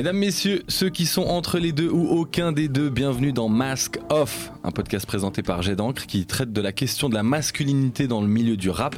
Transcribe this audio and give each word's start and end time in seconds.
Mesdames, 0.00 0.16
messieurs, 0.16 0.62
ceux 0.66 0.88
qui 0.88 1.04
sont 1.04 1.24
entre 1.24 1.58
les 1.58 1.72
deux 1.72 1.90
ou 1.90 2.08
aucun 2.08 2.52
des 2.52 2.68
deux, 2.68 2.88
bienvenue 2.88 3.34
dans 3.34 3.50
Mask 3.50 3.98
Off, 4.08 4.50
un 4.64 4.70
podcast 4.70 5.04
présenté 5.04 5.42
par 5.42 5.60
Jet 5.60 5.76
d'encre 5.76 6.06
qui 6.06 6.24
traite 6.24 6.54
de 6.54 6.60
la 6.62 6.72
question 6.72 7.10
de 7.10 7.14
la 7.14 7.22
masculinité 7.22 8.06
dans 8.06 8.22
le 8.22 8.26
milieu 8.26 8.56
du 8.56 8.70
rap, 8.70 8.96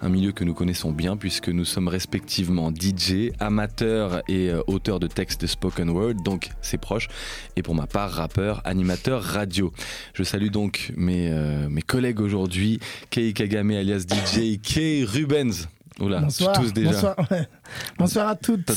un 0.00 0.08
milieu 0.08 0.30
que 0.30 0.44
nous 0.44 0.54
connaissons 0.54 0.92
bien 0.92 1.16
puisque 1.16 1.48
nous 1.48 1.64
sommes 1.64 1.88
respectivement 1.88 2.70
DJ, 2.70 3.32
amateur 3.40 4.22
et 4.28 4.50
euh, 4.50 4.62
auteur 4.68 5.00
de 5.00 5.08
textes 5.08 5.40
de 5.40 5.48
spoken 5.48 5.90
word, 5.90 6.22
donc 6.24 6.50
c'est 6.62 6.78
proche, 6.78 7.08
et 7.56 7.62
pour 7.62 7.74
ma 7.74 7.88
part 7.88 8.12
rappeur, 8.12 8.62
animateur 8.64 9.24
radio. 9.24 9.72
Je 10.12 10.22
salue 10.22 10.50
donc 10.50 10.92
mes, 10.96 11.32
euh, 11.32 11.68
mes 11.68 11.82
collègues 11.82 12.20
aujourd'hui, 12.20 12.78
Kei 13.10 13.34
Kagame 13.34 13.72
alias 13.72 14.04
DJ, 14.08 14.60
Kei 14.62 15.04
Rubens. 15.04 15.66
Oula, 15.98 16.20
bonsoir, 16.20 16.60
tous 16.60 16.72
déjà. 16.72 16.92
Bonsoir, 16.92 17.16
bonsoir 17.98 18.28
à 18.28 18.36
toutes 18.36 18.70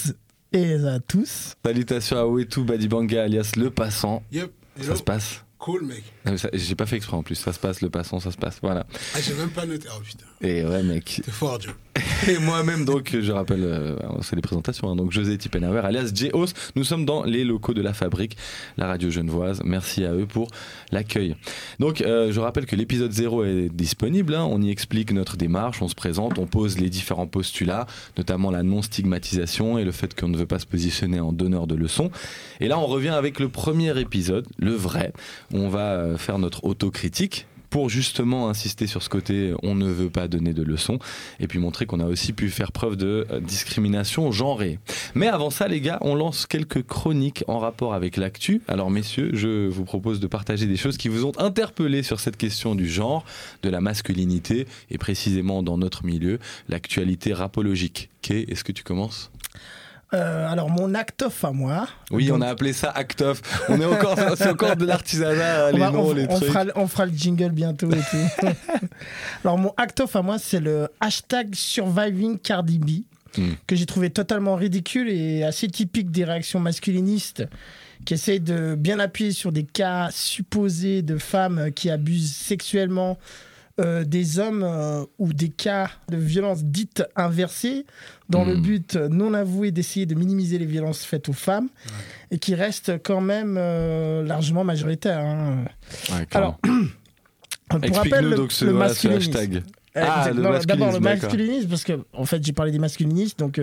et 0.54 0.74
à 0.76 1.00
tous. 1.00 1.54
Salutations 1.66 2.18
à 2.18 2.26
Wetu 2.26 2.64
Badibanga 2.64 3.24
alias 3.24 3.52
Le 3.56 3.70
Passant. 3.70 4.24
Yep. 4.32 4.52
Ça 4.82 4.96
se 4.96 5.04
passe 5.04 5.44
Cool, 5.58 5.86
mec. 5.86 6.04
J'ai 6.54 6.76
pas 6.76 6.86
fait 6.86 6.98
exprès 6.98 7.18
en 7.18 7.24
plus. 7.24 7.34
Ça 7.34 7.52
se 7.52 7.58
passe, 7.58 7.82
Le 7.82 7.90
Passant, 7.90 8.20
ça 8.20 8.32
se 8.32 8.38
passe. 8.38 8.60
Voilà. 8.62 8.86
Ah, 9.16 9.20
j'ai 9.20 9.34
même 9.34 9.50
pas 9.50 9.66
noté. 9.66 9.88
Oh 9.92 10.00
putain. 10.02 10.26
Et 10.42 10.64
ouais, 10.64 10.84
mec. 10.84 11.22
T'es 11.26 11.32
fort, 11.32 11.60
Joe. 11.60 11.74
Et 12.28 12.38
moi-même, 12.38 12.86
donc, 12.86 13.16
je 13.20 13.32
rappelle, 13.32 13.64
euh, 13.64 13.96
c'est 14.22 14.36
des 14.36 14.42
présentations, 14.42 14.90
hein, 14.90 14.96
donc 14.96 15.12
José 15.12 15.36
Tipenauer, 15.38 15.80
alias 15.84 16.12
J-Os. 16.14 16.54
Nous 16.76 16.84
sommes 16.84 17.06
dans 17.06 17.24
les 17.24 17.44
locaux 17.44 17.74
de 17.74 17.82
la 17.82 17.94
fabrique, 17.94 18.38
la 18.78 18.86
radio 18.86 19.10
genevoise. 19.10 19.62
Merci 19.66 20.06
à 20.06 20.14
eux 20.14 20.28
pour 20.28 20.50
l'accueil. 20.92 21.36
Donc, 21.80 22.02
euh, 22.02 22.32
je 22.32 22.40
rappelle 22.40 22.68
que 22.68 22.76
l'épisode 22.76 23.12
0 23.12 23.46
est 23.46 23.70
disponible. 23.70 24.36
Hein. 24.36 24.48
on 24.50 24.62
y 24.62 24.70
explique 24.70 25.12
notre 25.12 25.38
démarche, 25.38 25.82
on 25.82 25.88
se 25.88 25.96
présente, 25.96 26.38
on 26.38 26.46
pose 26.46 26.80
les 26.80 26.90
différents 26.90 27.28
postulats, 27.28 27.88
notamment 28.18 28.52
la 28.52 28.62
non-stigmatisation 28.62 29.80
et 29.80 29.86
le 29.86 29.92
fait 29.92 30.20
qu'on 30.20 30.28
ne 30.28 30.38
veut 30.38 30.46
pas 30.46 30.60
se 30.60 30.68
positionner 30.68 31.20
en 31.20 31.32
donneur 31.32 31.66
de 31.66 31.76
leçons. 31.76 32.12
Et 32.60 32.68
là, 32.68 32.78
on 32.78 32.86
revient 32.86 33.10
avec 33.10 33.40
le 33.40 33.50
premier 33.50 34.00
épisode, 34.00 34.48
le 34.60 34.74
vrai. 34.74 35.14
On 35.52 35.70
va 35.70 35.94
euh, 35.94 36.18
faire 36.18 36.38
notre 36.38 36.64
autocritique 36.64 37.48
pour 37.70 37.90
justement 37.90 38.50
insister 38.50 38.88
sur 38.88 39.04
ce 39.04 39.10
côté 39.10 39.54
on 39.64 39.76
ne 39.76 39.90
veut 39.90 40.10
pas 40.10 40.28
donner 40.28 40.54
de 40.54 40.64
leçons 40.64 41.00
et 41.40 41.48
puis 41.48 41.60
montrer 41.60 41.86
qu'on 41.86 42.00
a 42.00 42.06
aussi 42.06 42.34
pu 42.34 42.50
faire 42.50 42.72
preuve 42.72 42.96
de 42.96 43.28
euh, 43.32 43.40
discrimination 43.40 44.32
genrée. 44.32 44.80
Mais 45.16 45.28
avant 45.28 45.50
ça 45.50 45.68
les 45.68 45.82
gars, 45.82 45.98
on 46.02 46.16
lance 46.16 46.46
quelques 46.46 46.84
chroniques 46.84 47.44
en 47.48 47.60
rapport 47.60 47.94
avec 47.94 48.18
l'actu. 48.18 48.62
Alors 48.68 48.90
messieurs, 48.90 49.32
je 49.34 49.68
vous 49.68 49.86
propose 49.86 50.20
de 50.20 50.28
partager 50.28 50.66
des 50.66 50.78
choses 50.78 50.98
qui 50.98 51.10
vous 51.10 51.26
ont 51.26 51.34
interpellé 51.38 52.04
sur 52.04 52.20
cette 52.20 52.38
question 52.38 52.76
du 52.76 52.90
genre, 52.90 53.26
de 53.64 53.70
la 53.70 53.82
masculinité 53.82 54.68
et 54.90 54.98
précisément 54.98 55.64
dans 55.64 55.78
notre 55.78 56.06
milieu, 56.06 56.40
l'actualité 56.70 57.34
rapologique. 57.34 58.10
Kay, 58.22 58.46
est-ce 58.50 58.64
que 58.64 58.72
tu 58.72 58.84
commences? 58.84 59.32
Euh, 60.14 60.50
alors 60.50 60.70
mon 60.70 60.94
actof 60.94 61.44
à 61.44 61.52
moi. 61.52 61.88
Oui, 62.12 62.30
on 62.32 62.40
a 62.40 62.48
appelé 62.48 62.72
ça 62.72 62.90
actof. 62.90 63.42
On 63.68 63.80
est 63.82 63.86
encore, 63.86 64.18
c'est 64.38 64.50
encore 64.50 64.78
de 64.78 64.86
l'artisanat, 64.86 65.72
les 65.74 65.80
noms, 65.80 66.14
les 66.14 66.28
on 66.30 66.40
Fera, 66.40 66.66
on 66.76 66.88
fera 66.88 67.06
le 67.06 67.14
jingle 67.14 67.52
bientôt 67.52 67.90
et 67.92 68.00
tout. 68.00 68.48
alors 69.44 69.58
mon 69.58 69.74
actof 69.76 70.16
à 70.16 70.22
moi, 70.22 70.40
c'est 70.40 70.62
le 70.62 70.88
hashtag 71.02 71.54
surviving 71.56 72.40
Cardi 72.40 72.80
B. 72.80 72.90
Hmm. 73.38 73.56
que 73.68 73.76
j'ai 73.76 73.86
trouvé 73.86 74.10
totalement 74.10 74.56
ridicule 74.56 75.10
et 75.10 75.44
assez 75.44 75.68
typique 75.68 76.12
des 76.12 76.24
réactions 76.24 76.62
masculinistes 76.62 77.44
qui 78.06 78.14
essayent 78.14 78.40
de 78.40 78.74
bien 78.74 79.00
appuyer 79.00 79.34
sur 79.34 79.52
des 79.52 79.64
cas 79.64 80.10
supposés 80.12 81.02
de 81.02 81.18
femmes 81.18 81.72
qui 81.76 81.90
abusent 81.90 82.34
sexuellement 82.34 83.18
euh, 83.80 84.04
des 84.04 84.40
hommes 84.40 84.64
euh, 84.64 85.06
ou 85.20 85.34
des 85.34 85.50
cas 85.50 85.92
de 86.10 86.18
violence 86.18 86.64
dites 86.64 87.04
inversées 87.16 87.86
dans 88.28 88.44
le 88.44 88.56
hmm. 88.56 88.62
but 88.62 88.96
non 88.96 89.36
avoué 89.36 89.72
d'essayer 89.72 90.08
de 90.08 90.16
minimiser 90.16 90.58
les 90.58 90.66
violences 90.66 91.04
faites 91.04 91.30
aux 91.30 91.34
femmes 91.34 91.70
et 92.32 92.40
qui 92.40 92.56
restent 92.56 92.94
quand 93.04 93.22
même 93.22 93.56
euh, 93.60 94.24
largement 94.24 94.64
majoritaires. 94.64 95.20
Hein. 95.20 95.66
Alors, 96.32 96.60
pour 97.70 97.96
rappel, 97.96 98.32
donc 98.32 98.52
le, 98.62 98.82
hashtag. 98.82 99.64
Ah, 99.94 100.32
D'abord 100.66 100.92
le 100.92 101.00
masculinisme, 101.00 101.70
parce 101.70 101.84
que 101.84 102.00
en 102.14 102.26
fait 102.26 102.44
j'ai 102.44 102.54
parlé 102.54 102.72
des 102.72 102.80
masculinistes, 102.80 103.38
donc 103.38 103.60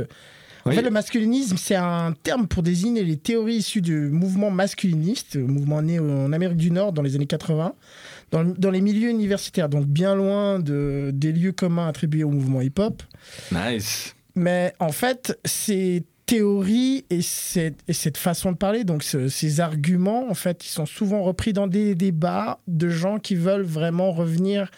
en 0.66 0.70
fait, 0.70 0.82
le 0.82 0.90
masculinisme, 0.90 1.56
c'est 1.58 1.74
un 1.74 2.14
terme 2.22 2.46
pour 2.46 2.62
désigner 2.62 3.04
les 3.04 3.18
théories 3.18 3.56
issues 3.56 3.82
du 3.82 4.08
mouvement 4.08 4.50
masculiniste, 4.50 5.36
mouvement 5.36 5.82
né 5.82 5.98
en 5.98 6.32
Amérique 6.32 6.56
du 6.56 6.70
Nord 6.70 6.92
dans 6.92 7.02
les 7.02 7.16
années 7.16 7.26
80, 7.26 7.74
dans, 8.42 8.70
les 8.70 8.80
milieux 8.80 9.10
universitaires, 9.10 9.68
donc 9.68 9.86
bien 9.86 10.14
loin 10.14 10.58
de, 10.58 11.10
des 11.12 11.32
lieux 11.32 11.52
communs 11.52 11.88
attribués 11.88 12.24
au 12.24 12.30
mouvement 12.30 12.60
hip-hop. 12.60 13.02
Nice. 13.52 14.14
Mais 14.34 14.72
en 14.80 14.90
fait, 14.90 15.38
ces 15.44 16.04
théories 16.26 17.04
et 17.10 17.22
cette, 17.22 17.78
et 17.86 17.92
cette 17.92 18.16
façon 18.16 18.52
de 18.52 18.56
parler, 18.56 18.84
donc 18.84 19.04
ces 19.04 19.60
arguments, 19.60 20.28
en 20.28 20.34
fait, 20.34 20.64
ils 20.66 20.70
sont 20.70 20.86
souvent 20.86 21.22
repris 21.22 21.52
dans 21.52 21.66
des 21.66 21.94
débats 21.94 22.58
de 22.66 22.88
gens 22.88 23.18
qui 23.18 23.36
veulent 23.36 23.62
vraiment 23.62 24.10
revenir 24.10 24.70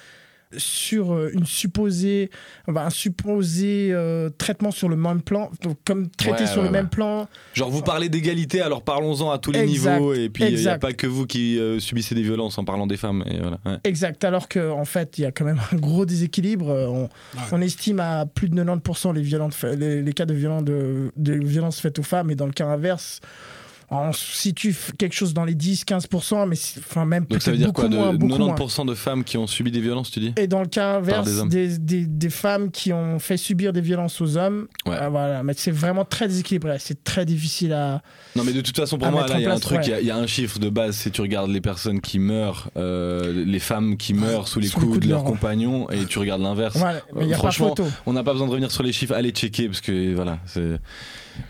sur 0.56 1.12
euh, 1.12 1.30
une 1.32 1.46
supposée, 1.46 2.30
un 2.68 2.90
supposé 2.90 3.88
euh, 3.90 4.30
traitement 4.30 4.70
sur 4.70 4.88
le 4.88 4.96
même 4.96 5.22
plan, 5.22 5.50
donc 5.62 5.76
comme 5.84 6.08
traiter 6.08 6.46
sur 6.46 6.62
le 6.62 6.70
même 6.70 6.88
plan. 6.88 7.28
Genre 7.54 7.70
vous 7.70 7.82
parlez 7.82 8.08
d'égalité, 8.08 8.60
alors 8.60 8.82
parlons-en 8.82 9.30
à 9.30 9.38
tous 9.38 9.52
les 9.52 9.66
niveaux, 9.66 10.14
et 10.14 10.28
puis 10.28 10.44
il 10.44 10.56
n'y 10.56 10.68
a 10.68 10.78
pas 10.78 10.92
que 10.92 11.06
vous 11.06 11.26
qui 11.26 11.58
euh, 11.58 11.80
subissez 11.80 12.14
des 12.14 12.22
violences 12.22 12.58
en 12.58 12.64
parlant 12.64 12.86
des 12.86 12.96
femmes. 12.96 13.24
Et 13.26 13.38
voilà, 13.38 13.58
exact, 13.84 14.24
alors 14.24 14.48
qu'en 14.48 14.80
en 14.80 14.84
fait 14.84 15.18
il 15.18 15.22
y 15.22 15.24
a 15.24 15.32
quand 15.32 15.44
même 15.44 15.60
un 15.72 15.76
gros 15.76 16.06
déséquilibre. 16.06 16.68
On, 16.68 17.08
on 17.52 17.60
estime 17.60 18.00
à 18.00 18.26
plus 18.26 18.48
de 18.48 18.62
90% 18.62 19.14
les, 19.14 19.22
violences, 19.22 19.62
les, 19.64 20.12
cas 20.12 20.26
de, 20.26 20.34
violence 20.34 20.64
de, 20.64 21.10
de 21.16 21.32
violences 21.32 21.80
faites 21.80 21.98
aux 21.98 22.04
femmes, 22.04 22.30
et 22.30 22.34
dans 22.34 22.46
le 22.46 22.52
cas 22.52 22.66
inverse, 22.66 23.20
on 23.90 24.12
situe 24.12 24.74
quelque 24.98 25.14
chose 25.14 25.32
dans 25.32 25.44
les 25.44 25.54
10-15%, 25.54 26.48
mais 26.48 26.56
enfin 26.78 27.04
même 27.04 27.24
Donc 27.26 27.40
ça 27.40 27.52
veut 27.52 27.56
dire 27.56 27.72
quoi 27.72 27.88
de 27.88 27.96
90% 27.96 28.86
de 28.86 28.94
femmes 28.94 29.22
qui 29.22 29.38
ont 29.38 29.46
subi 29.46 29.70
des 29.70 29.80
violences, 29.80 30.10
tu 30.10 30.18
dis? 30.18 30.32
Et 30.36 30.48
dans 30.48 30.60
le 30.60 30.66
cas 30.66 30.96
inverse, 30.96 31.46
des, 31.48 31.78
des, 31.78 32.06
des, 32.06 32.30
femmes 32.30 32.70
qui 32.70 32.92
ont 32.92 33.18
fait 33.20 33.36
subir 33.36 33.72
des 33.72 33.80
violences 33.80 34.20
aux 34.20 34.36
hommes. 34.36 34.66
Ouais. 34.86 34.96
Euh, 35.00 35.08
voilà, 35.08 35.42
mais 35.44 35.52
c'est 35.56 35.70
vraiment 35.70 36.04
très 36.04 36.26
déséquilibré. 36.26 36.76
C'est 36.80 37.04
très 37.04 37.24
difficile 37.24 37.72
à. 37.72 38.02
Non, 38.34 38.42
mais 38.42 38.52
de 38.52 38.60
toute 38.60 38.76
façon, 38.76 38.98
pour 38.98 39.10
moi, 39.10 39.26
là, 39.26 39.36
il 39.38 39.42
y 39.42 39.46
a 39.46 39.54
un 39.54 39.58
truc, 39.58 39.80
il 39.86 40.06
y, 40.06 40.10
a 40.10 40.16
un 40.16 40.26
chiffre 40.26 40.58
de 40.58 40.68
base. 40.68 40.96
Si 40.96 41.10
tu 41.12 41.20
regardes 41.20 41.50
les 41.50 41.60
personnes 41.60 42.00
qui 42.00 42.18
meurent, 42.18 42.70
euh, 42.76 43.44
les 43.46 43.60
femmes 43.60 43.96
qui 43.96 44.14
meurent 44.14 44.48
sous 44.48 44.60
les 44.60 44.68
coups, 44.68 44.98
de 44.98 45.08
leurs 45.08 45.24
compagnons, 45.24 45.88
et 45.90 46.04
tu 46.06 46.18
regardes 46.18 46.42
l'inverse. 46.42 46.76
Ouais, 47.14 47.32
franchement, 47.34 47.74
on 48.06 48.12
n'a 48.12 48.24
pas 48.24 48.32
besoin 48.32 48.46
de 48.46 48.52
revenir 48.52 48.72
sur 48.72 48.82
les 48.82 48.92
chiffres. 48.92 49.14
Allez 49.14 49.30
checker, 49.30 49.66
parce 49.68 49.80
que 49.80 50.14
voilà, 50.14 50.38
c'est. 50.46 50.80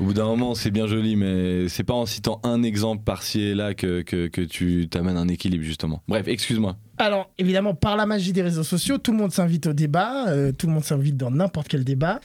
Au 0.00 0.04
bout 0.04 0.14
d'un 0.14 0.26
moment, 0.26 0.54
c'est 0.54 0.70
bien 0.70 0.86
joli, 0.86 1.16
mais 1.16 1.69
c'est 1.69 1.84
pas 1.84 1.94
en 1.94 2.06
citant 2.06 2.41
un 2.42 2.62
exemple 2.62 3.02
par-ci 3.04 3.41
et 3.41 3.54
là 3.54 3.74
que, 3.74 4.02
que, 4.02 4.41
tu 4.44 4.88
t'amènes 4.88 5.16
un 5.16 5.28
équilibre, 5.28 5.64
justement. 5.64 6.02
Bref, 6.08 6.28
excuse-moi. 6.28 6.76
Alors, 6.98 7.30
évidemment, 7.36 7.74
par 7.74 7.96
la 7.96 8.06
magie 8.06 8.32
des 8.32 8.42
réseaux 8.42 8.62
sociaux, 8.62 8.96
tout 8.98 9.12
le 9.12 9.19
monde 9.19 9.32
s'invite 9.32 9.66
au 9.66 9.72
débat, 9.75 10.28
euh, 10.28 10.52
tout 10.52 10.66
le 10.66 10.72
monde 10.72 10.84
s'invite 10.84 11.16
dans 11.16 11.30
n'importe 11.30 11.69
quel 11.69 11.84
débat, 11.84 12.20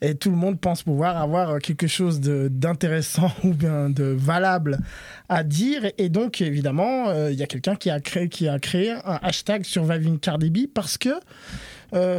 et 0.00 0.14
tout 0.14 0.30
le 0.30 0.36
monde 0.36 0.60
pense 0.60 0.84
pouvoir 0.84 1.16
avoir 1.16 1.58
quelque 1.58 1.88
chose 1.88 2.20
d'intéressant 2.20 3.32
ou 3.44 3.52
bien 3.52 3.90
de 3.90 4.04
valable 4.04 4.78
à 5.28 5.42
dire. 5.42 5.90
Et 5.98 6.08
donc, 6.08 6.40
évidemment, 6.40 7.08
euh, 7.08 7.32
il 7.32 7.38
y 7.38 7.42
a 7.42 7.46
quelqu'un 7.46 7.74
qui, 7.74 7.90
a 7.90 8.00
créé, 8.00 8.28
qui 8.28 8.48
a 8.48 8.58
créé 8.58 8.92
un 8.92 9.18
hashtag 9.22 9.64
Surviving 9.64 10.18
Cardi 10.18 10.50
B 10.50 10.58
parce 10.72 10.98
que 10.98 11.08
euh, 11.08 11.20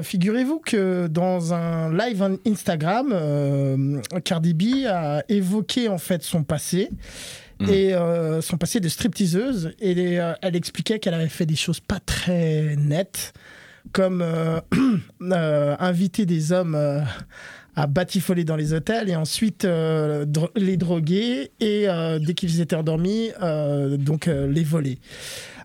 figurez-vous 0.03 0.59
que 0.59 1.07
dans 1.07 1.53
un 1.53 1.91
live 1.95 2.37
Instagram, 2.45 3.09
euh, 3.11 4.01
Cardi 4.23 4.53
B 4.53 4.85
a 4.87 5.23
évoqué 5.29 5.89
en 5.89 5.97
fait 5.97 6.21
son 6.21 6.43
passé 6.43 6.89
hmm. 7.59 7.69
et 7.69 7.93
euh, 7.93 8.41
son 8.41 8.57
passé 8.57 8.79
de 8.79 8.89
stripteaseuse 8.89 9.73
et 9.79 10.19
elle 10.41 10.55
expliquait 10.55 10.99
qu'elle 10.99 11.15
avait 11.15 11.27
fait 11.27 11.45
des 11.45 11.55
choses 11.55 11.79
pas 11.79 11.99
très 11.99 12.75
nettes 12.77 13.33
comme 13.91 14.23
inviter 15.31 16.25
des 16.25 16.51
hommes 16.51 17.03
à 17.75 17.87
batifoler 17.87 18.43
dans 18.45 18.55
les 18.55 18.73
hôtels 18.73 19.09
et 19.09 19.15
ensuite 19.15 19.67
les 20.55 20.77
droguer 20.77 21.51
et 21.59 21.87
dès 22.21 22.33
qu'ils 22.33 22.61
étaient 22.61 22.75
endormis 22.75 23.31
donc 23.97 24.27
les 24.27 24.63
voler. 24.63 24.99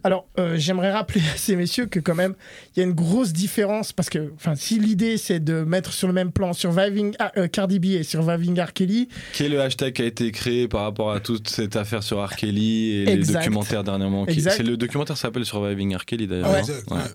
Alors, 0.08 0.26
euh, 0.38 0.54
j'aimerais 0.56 0.90
rappeler 0.90 1.20
à 1.34 1.36
ces 1.36 1.54
messieurs 1.54 1.84
que 1.84 2.00
quand 2.00 2.14
même, 2.14 2.34
il 2.74 2.80
y 2.80 2.82
a 2.82 2.86
une 2.86 2.94
grosse 2.94 3.34
différence 3.34 3.92
parce 3.92 4.08
que, 4.08 4.32
enfin, 4.36 4.54
si 4.54 4.78
l'idée 4.78 5.18
c'est 5.18 5.38
de 5.38 5.64
mettre 5.64 5.92
sur 5.92 6.08
le 6.08 6.14
même 6.14 6.32
plan 6.32 6.54
Surviving 6.54 7.14
ah, 7.18 7.30
euh, 7.36 7.46
Cardi 7.46 7.78
B 7.78 7.84
et 7.88 8.04
Surviving 8.04 8.58
R. 8.58 8.72
Kelly, 8.72 9.10
qui 9.34 9.42
est 9.42 9.50
le 9.50 9.60
hashtag 9.60 9.92
qui 9.92 10.00
a 10.00 10.06
été 10.06 10.32
créé 10.32 10.66
par 10.66 10.84
rapport 10.84 11.12
à 11.12 11.20
toute 11.20 11.50
cette 11.50 11.76
affaire 11.76 12.02
sur 12.02 12.26
R. 12.26 12.36
Kelly 12.36 13.02
et 13.02 13.16
les 13.16 13.26
documentaires 13.26 13.84
dernièrement. 13.84 14.24
C'est 14.26 14.62
le 14.62 14.78
documentaire 14.78 15.18
s'appelle 15.18 15.44
Surviving 15.44 15.94
R. 15.94 16.06
Kelly 16.06 16.26
d'ailleurs. 16.26 16.64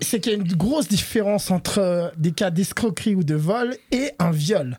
C'est 0.01 0.19
qu'il 0.19 0.31
y 0.31 0.35
a 0.35 0.37
une 0.37 0.43
grosse 0.53 0.87
différence 0.87 1.49
entre 1.49 1.79
euh, 1.79 2.09
des 2.17 2.31
cas 2.31 2.51
d'escroquerie 2.51 3.15
ou 3.15 3.23
de 3.23 3.33
vol 3.33 3.75
et 3.91 4.11
un 4.19 4.29
viol. 4.29 4.77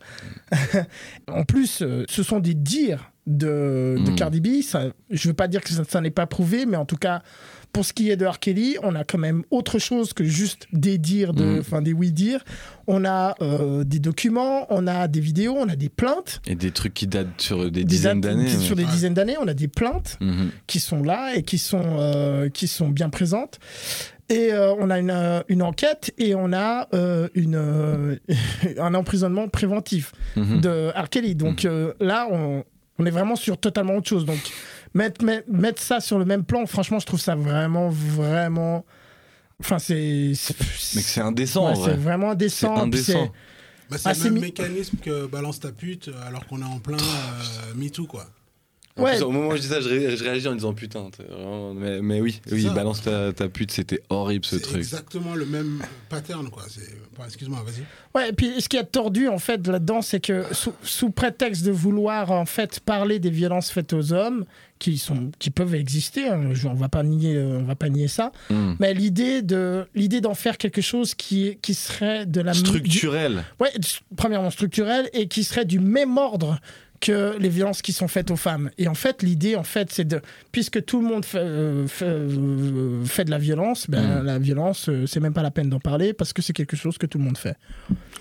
en 1.27 1.43
plus, 1.43 1.83
ce 2.09 2.23
sont 2.23 2.39
des 2.39 2.55
dires 2.55 3.11
de, 3.27 3.97
de 3.99 4.11
Mm. 4.11 4.15
Cardi 4.17 4.41
B. 4.41 4.63
Ça, 4.63 4.85
je 5.11 5.29
veux 5.29 5.35
pas 5.35 5.49
dire 5.49 5.63
que 5.63 5.71
ça, 5.71 5.85
ça 5.85 6.01
n'est 6.01 6.11
pas 6.11 6.27
prouvé, 6.27 6.67
mais 6.67 6.77
en 6.77 6.85
tout 6.85 6.97
cas, 6.97 7.23
pour 7.75 7.85
ce 7.85 7.93
qui 7.93 8.09
est 8.11 8.17
de 8.17 8.25
R. 8.25 8.39
Kelly, 8.39 8.77
on 8.83 8.95
a 8.95 9.05
quand 9.05 9.19
même 9.19 9.43
autre 9.51 9.79
chose 9.79 10.15
que 10.15 10.25
juste 10.25 10.67
des 10.73 10.97
dires, 10.97 11.35
de, 11.35 11.61
Mm. 11.71 11.83
des 11.85 11.93
oui-dire. 11.93 12.43
On 12.87 13.05
a 13.05 13.35
euh, 13.43 13.85
des 13.85 13.99
documents, 13.99 14.67
on 14.73 14.87
a 14.87 15.09
des 15.09 15.21
vidéos, 15.21 15.55
on 15.59 15.69
a 15.69 15.77
des 15.77 15.89
plaintes. 15.91 16.41
Et 16.47 16.55
des 16.55 16.71
trucs 16.71 16.95
qui 16.95 17.07
datent 17.07 17.39
sur 17.41 17.65
des 17.65 17.71
des 17.71 17.85
dizaines 17.85 18.21
d'années. 18.23 18.49
Sur 18.49 18.77
des 18.77 18.85
dizaines 18.85 19.13
d'années, 19.15 19.37
on 19.41 19.49
a 19.49 19.55
des 19.55 19.69
plaintes 19.69 20.17
Mhm. 20.21 20.51
qui 20.67 20.81
sont 20.81 21.03
là 21.03 21.35
et 21.35 21.43
qui 21.43 21.59
sont, 21.59 21.83
euh, 21.99 22.49
qui 22.49 22.69
sont 22.69 22.89
bien 22.89 23.11
présentes. 23.11 23.59
Et 24.31 24.53
euh, 24.55 24.73
on 24.79 24.89
a 24.89 24.99
une, 25.01 25.43
une 25.49 25.63
enquête 25.63 26.15
et 26.17 26.35
on 26.35 26.53
a 26.55 26.89
euh, 26.95 27.29
une, 27.35 27.57
euh, 27.57 28.17
un 28.79 28.95
emprisonnement 28.95 29.49
préventif 29.49 30.13
Mhm. 30.37 30.61
de 30.63 30.91
R. 30.97 31.11
Kelly. 31.11 31.35
Donc 31.35 31.65
euh, 31.67 31.93
là, 32.01 32.29
on, 32.31 32.65
on 32.99 33.05
est 33.07 33.11
vraiment 33.11 33.37
sur 33.37 33.59
totalement 33.59 33.97
autre 33.97 34.09
chose. 34.09 34.25
Donc 34.25 34.39
mettre, 34.95 35.25
mettre, 35.25 35.49
mettre 35.51 35.83
ça 35.83 36.01
sur 36.01 36.19
le 36.19 36.25
même 36.25 36.45
plan, 36.45 36.65
franchement, 36.67 36.99
je 36.99 37.07
trouve 37.07 37.21
ça 37.21 37.35
vraiment, 37.35 37.89
vraiment. 37.91 38.85
Enfin, 39.61 39.79
c'est. 39.79 40.33
c'est- 40.35 40.57
Mais 40.97 41.03
que 41.03 41.09
c'est 41.09 41.21
indécent, 41.21 41.69
ouais, 41.69 41.75
c'est 41.77 41.81
vrai. 41.83 41.97
vraiment 41.97 42.27
C'est 42.29 42.33
indécent. 42.33 42.73
puis 42.75 42.83
indécent. 42.83 43.33
Bah, 43.91 43.99
c'est 43.99 44.09
Ah, 44.09 44.13
le 44.13 44.15
c'est 44.19 44.25
même 44.25 44.35
mi- 44.35 44.41
mécanisme 44.41 44.97
que 44.97 45.27
balance 45.27 45.61
ta 45.61 45.71
pute 45.71 46.11
alors 46.27 46.47
qu'on 46.47 46.61
est 46.61 46.65
en 46.65 46.79
plein 46.79 46.97
euh, 46.97 47.75
MeToo, 47.77 48.07
quoi. 48.07 48.27
En 48.97 49.03
Ouais. 49.03 49.17
plus, 49.17 49.23
au 49.25 49.31
moment 49.33 49.49
où 49.49 49.57
je 49.57 49.61
dis 49.61 49.67
ça, 49.67 49.81
je, 49.81 49.89
ré- 49.89 50.17
je 50.17 50.23
réagis 50.23 50.47
en 50.47 50.55
disant 50.55 50.73
putain. 50.73 51.11
vraiment- 51.29 51.75
Mais, 51.75 52.01
mais 52.01 52.21
oui, 52.21 52.41
C'est 52.47 52.55
oui, 52.55 52.63
ça. 52.63 52.71
balance 52.75 53.03
ta, 53.03 53.33
ta 53.33 53.49
pute, 53.49 53.73
c'était 53.73 54.01
horrible 54.09 54.45
ce 54.45 54.57
C'est 54.57 54.63
truc. 54.63 54.77
exactement 54.77 55.35
le 55.35 55.47
même 55.47 55.83
pattern, 56.09 56.49
quoi. 56.49 56.63
Excuse-moi, 57.27 57.65
vas-y. 57.67 57.83
Ouais, 58.15 58.29
et 58.29 58.33
puis 58.33 58.61
ce 58.61 58.69
qui 58.69 58.77
est 58.77 58.85
tordu 58.85 59.27
en 59.27 59.39
fait 59.41 59.67
là-dedans, 59.67 60.01
c'est 60.01 60.21
que 60.21 60.45
sous, 60.53 60.73
sous 60.85 61.11
prétexte 61.11 61.65
de 61.65 61.73
vouloir 61.73 62.31
en 62.31 62.47
fait 62.47 62.79
parler 62.79 63.19
des 63.19 63.31
violences 63.31 63.71
faites 63.71 63.93
aux 63.93 64.13
hommes, 64.13 64.45
qui 64.79 64.99
sont, 64.99 65.31
qui 65.39 65.51
peuvent 65.51 65.75
exister, 65.75 66.29
hein, 66.29 66.53
on 66.67 66.75
va 66.75 66.89
pas 66.89 67.03
nier, 67.03 67.37
euh, 67.37 67.59
on 67.61 67.65
va 67.65 67.75
pas 67.75 67.89
nier 67.89 68.07
ça, 68.09 68.33
Mhm. 68.51 68.77
mais 68.81 68.93
l'idée 68.93 69.41
de 69.43 69.87
l'idée 69.95 70.21
d'en 70.21 70.35
faire 70.35 70.57
quelque 70.59 70.83
chose 70.83 71.15
qui 71.15 71.59
qui 71.63 71.75
serait 71.75 72.27
de 72.27 72.41
la 72.41 72.53
du- 72.53 72.59
Structurel. 72.59 73.45
ouais, 73.61 73.71
s- 73.81 74.01
premièrement 74.17 74.51
structurel 74.51 75.09
et 75.15 75.27
qui 75.27 75.43
serait 75.43 75.65
du 75.65 75.79
même 75.81 76.17
ordre 76.19 76.61
que 77.05 77.37
les 77.39 77.51
violences 77.51 77.83
qui 77.83 77.93
sont 77.93 78.09
faites 78.09 78.31
aux 78.31 78.37
femmes. 78.37 78.71
Et 78.79 78.89
en 78.89 78.95
fait, 78.95 79.23
l'idée, 79.23 79.57
en 79.57 79.63
fait, 79.63 79.93
c'est 79.93 80.07
de, 80.07 80.23
puisque 80.53 80.83
tout 80.87 81.01
le 81.03 81.07
monde 81.07 81.25
fait, 81.25 81.39
euh, 81.39 81.87
fait, 81.87 82.07
euh, 82.07 83.05
fait 83.05 83.25
de 83.25 83.31
la 83.31 83.37
violence, 83.39 83.89
ben, 83.91 84.23
Mm. 84.23 84.25
la 84.25 84.39
violence, 84.39 84.89
euh, 84.89 85.07
c'est 85.07 85.21
même 85.21 85.35
pas 85.35 85.43
la 85.43 85.51
peine 85.51 85.69
d'en 85.69 85.81
parler 85.81 86.15
parce 86.15 86.33
que 86.33 86.41
c'est 86.41 86.55
quelque 86.55 86.77
chose 86.77 86.97
que 86.97 87.05
tout 87.07 87.19
le 87.19 87.25
monde 87.25 87.37
fait. 87.37 87.57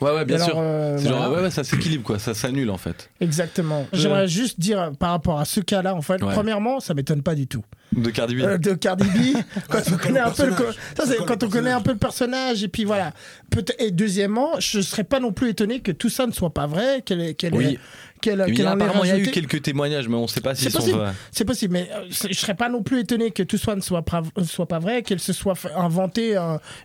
Ouais, 0.02 0.12
ouais, 0.14 0.26
bien 0.26 0.36
Alors, 0.36 0.48
sûr. 0.50 0.56
C'est 0.56 1.08
voilà. 1.08 1.24
genre, 1.26 1.32
ouais, 1.38 1.42
ouais, 1.44 1.52
ça 1.52 1.64
s'équilibre, 1.64 2.04
quoi. 2.04 2.20
Ça 2.20 2.34
s'annule, 2.34 2.70
en 2.70 2.78
fait. 2.78 3.10
Exactement. 3.22 3.88
J'aimerais 3.94 4.28
juste 4.28 4.60
dire 4.60 4.92
par 5.00 5.12
rapport 5.12 5.40
à 5.40 5.46
ce 5.46 5.62
cas-là, 5.62 5.96
en 5.96 6.02
fait, 6.02 6.22
Ouais. 6.22 6.34
premièrement, 6.34 6.80
ça 6.82 6.94
m'étonne 6.94 7.24
pas 7.24 7.36
du 7.36 7.48
tout. 7.48 7.64
De 7.96 8.10
Cardi 8.10 8.36
B. 8.36 8.40
Euh, 8.42 8.58
de 8.58 8.74
Cardi 8.74 9.06
B, 9.08 9.38
quand 9.70 9.80
on 9.92 9.98
connaît 9.98 10.20
un 10.20 10.32
peu 10.32 10.46
le, 10.48 10.54
ça 10.98 11.06
c'est 11.06 11.18
quand 11.26 11.44
on 11.44 11.50
connaît 11.50 11.72
un 11.72 11.82
peu 11.82 11.92
le 11.92 11.98
personnage 11.98 12.64
et 12.64 12.68
puis 12.68 12.84
voilà. 12.86 13.14
Peut 13.50 13.64
et 13.80 13.92
deuxièmement, 13.92 14.60
je 14.60 14.82
serais 14.82 15.04
pas 15.04 15.20
non 15.20 15.32
plus 15.32 15.50
étonné 15.50 15.80
que 15.82 15.92
tout 15.92 16.10
ça 16.10 16.26
ne 16.28 16.32
soit 16.32 16.54
pas 16.54 16.68
vrai, 16.68 17.02
qu'elle 17.06 17.22
est- 17.22 17.34
qu'elle 17.36 17.54
Oui. 17.54 17.78
qu'elle 18.22 18.42
apparemment, 18.42 19.04
il 19.04 19.10
y 19.10 19.12
a 19.12 19.18
eu 19.20 19.28
quelques 19.28 19.62
témoignages, 19.62 20.08
mais 20.08 20.16
on 20.16 20.28
sait 20.28 20.42
pas 20.42 20.56
s'ils 20.56 20.72
C'est 20.72 20.78
possible. 20.78 21.14
C'est 21.32 21.46
possible, 21.46 21.74
mais 21.74 21.90
euh, 21.94 22.06
je 22.10 22.34
serais 22.38 22.56
pas 22.56 22.70
non 22.70 22.82
plus 22.82 23.00
étonné 23.02 23.32
que 23.32 23.44
tout 23.44 23.58
ça 23.58 23.76
ne 23.76 23.82
soit, 23.82 24.02
pra- 24.02 24.24
euh, 24.38 24.44
soit 24.44 24.68
pas 24.68 24.80
vrai, 24.80 25.04
qu'elle 25.04 25.20
se 25.20 25.34
soit 25.34 25.56
inventé 25.76 26.36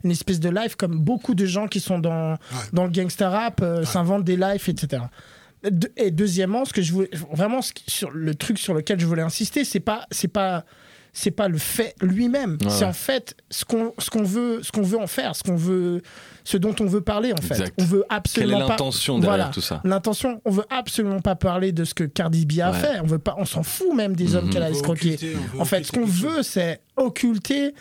une 0.05 0.11
espèce 0.11 0.41
de 0.41 0.51
life 0.51 0.75
comme 0.77 0.99
beaucoup 0.99 1.35
de 1.35 1.47
gens 1.47 1.69
qui 1.69 1.81
sont 1.81 1.99
dans, 1.99 2.37
dans 2.73 2.85
le 2.85 2.91
gangsta 2.91 3.31
rap 3.31 3.61
euh, 3.63 3.85
s'inventent 3.85 4.25
des 4.25 4.37
lives, 4.37 4.65
etc. 4.69 5.03
De- 5.69 5.91
Et 5.97 6.11
deuxièmement, 6.11 6.65
ce 6.65 6.73
que 6.73 6.83
je 6.83 6.93
voulais, 6.93 7.11
vraiment, 7.33 7.63
ce 7.63 7.73
sur 7.87 8.11
le 8.11 8.35
truc 8.35 8.59
sur 8.59 8.75
lequel 8.75 8.99
je 9.01 9.07
voulais 9.07 9.23
insister, 9.23 9.65
c'est 9.65 9.81
pas, 9.81 10.07
c'est 10.11 10.29
pas, 10.29 10.65
c'est 11.13 11.31
pas 11.31 11.49
le 11.49 11.59
fait 11.59 11.95
lui-même. 12.01 12.59
Ouais. 12.63 12.71
C'est 12.71 12.85
en 12.85 12.93
fait 12.93 13.37
ce 13.51 13.65
qu'on, 13.65 13.93
ce 13.99 14.11
qu'on 14.11 14.23
veut, 14.23 14.61
ce 14.63 14.71
qu'on 14.73 14.83
veut 14.83 14.99
en 14.99 15.07
faire, 15.07 15.35
ce 15.37 15.43
qu'on 15.43 15.57
veut, 15.57 16.03
ce 16.45 16.57
dont 16.57 16.75
on 16.81 16.87
veut 16.87 17.01
parler 17.01 17.33
en 17.33 17.43
fait. 17.43 17.55
Exact. 17.55 17.75
On 17.81 17.85
veut 17.85 18.05
Quelle 18.09 18.15
est 18.15 18.17
absolument 18.17 18.61
pas. 18.61 18.69
l'intention 18.69 19.19
derrière 19.19 19.37
Voilà. 19.37 19.51
tout 19.53 19.61
ça 19.61 19.81
L'intention, 19.85 20.41
on 20.45 20.51
veut 20.51 20.65
absolument 20.71 21.21
pas 21.21 21.35
parler 21.35 21.73
de 21.73 21.85
ce 21.85 21.95
que 21.95 22.05
Cardi 22.05 22.47
B 22.47 22.61
a 22.61 22.71
Ouais. 22.71 22.79
fait. 22.79 23.01
On 23.03 23.07
veut 23.07 23.19
pas, 23.19 23.35
on 23.39 23.45
s'en 23.45 23.63
fout 23.63 23.95
même 23.95 24.15
des 24.17 24.35
hommes 24.35 24.47
Mhm. 24.47 24.51
qu'elle 24.53 24.63
a 24.63 24.71
escroqués. 24.71 25.19
En 25.59 25.65
fait, 25.65 25.85
ce 25.85 25.93
qu'on 25.93 26.05
veut, 26.07 26.43
c'est 26.43 26.81
occulter 26.97 27.75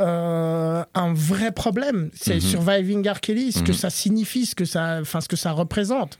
euh, 0.00 0.82
un 0.94 1.12
vrai 1.14 1.52
problème. 1.52 2.10
C'est 2.14 2.34
Mhm. 2.36 2.40
surviving 2.40 3.08
R. 3.08 3.20
Kelly, 3.20 3.52
ce 3.52 3.62
que 3.62 3.68
Mhm. 3.72 3.76
ça 3.78 3.90
signifie, 3.90 4.46
ce 4.46 4.54
que 4.54 4.64
ça, 4.64 4.98
enfin, 5.00 5.20
ce 5.20 5.28
que 5.28 5.36
ça 5.36 5.52
représente. 5.52 6.18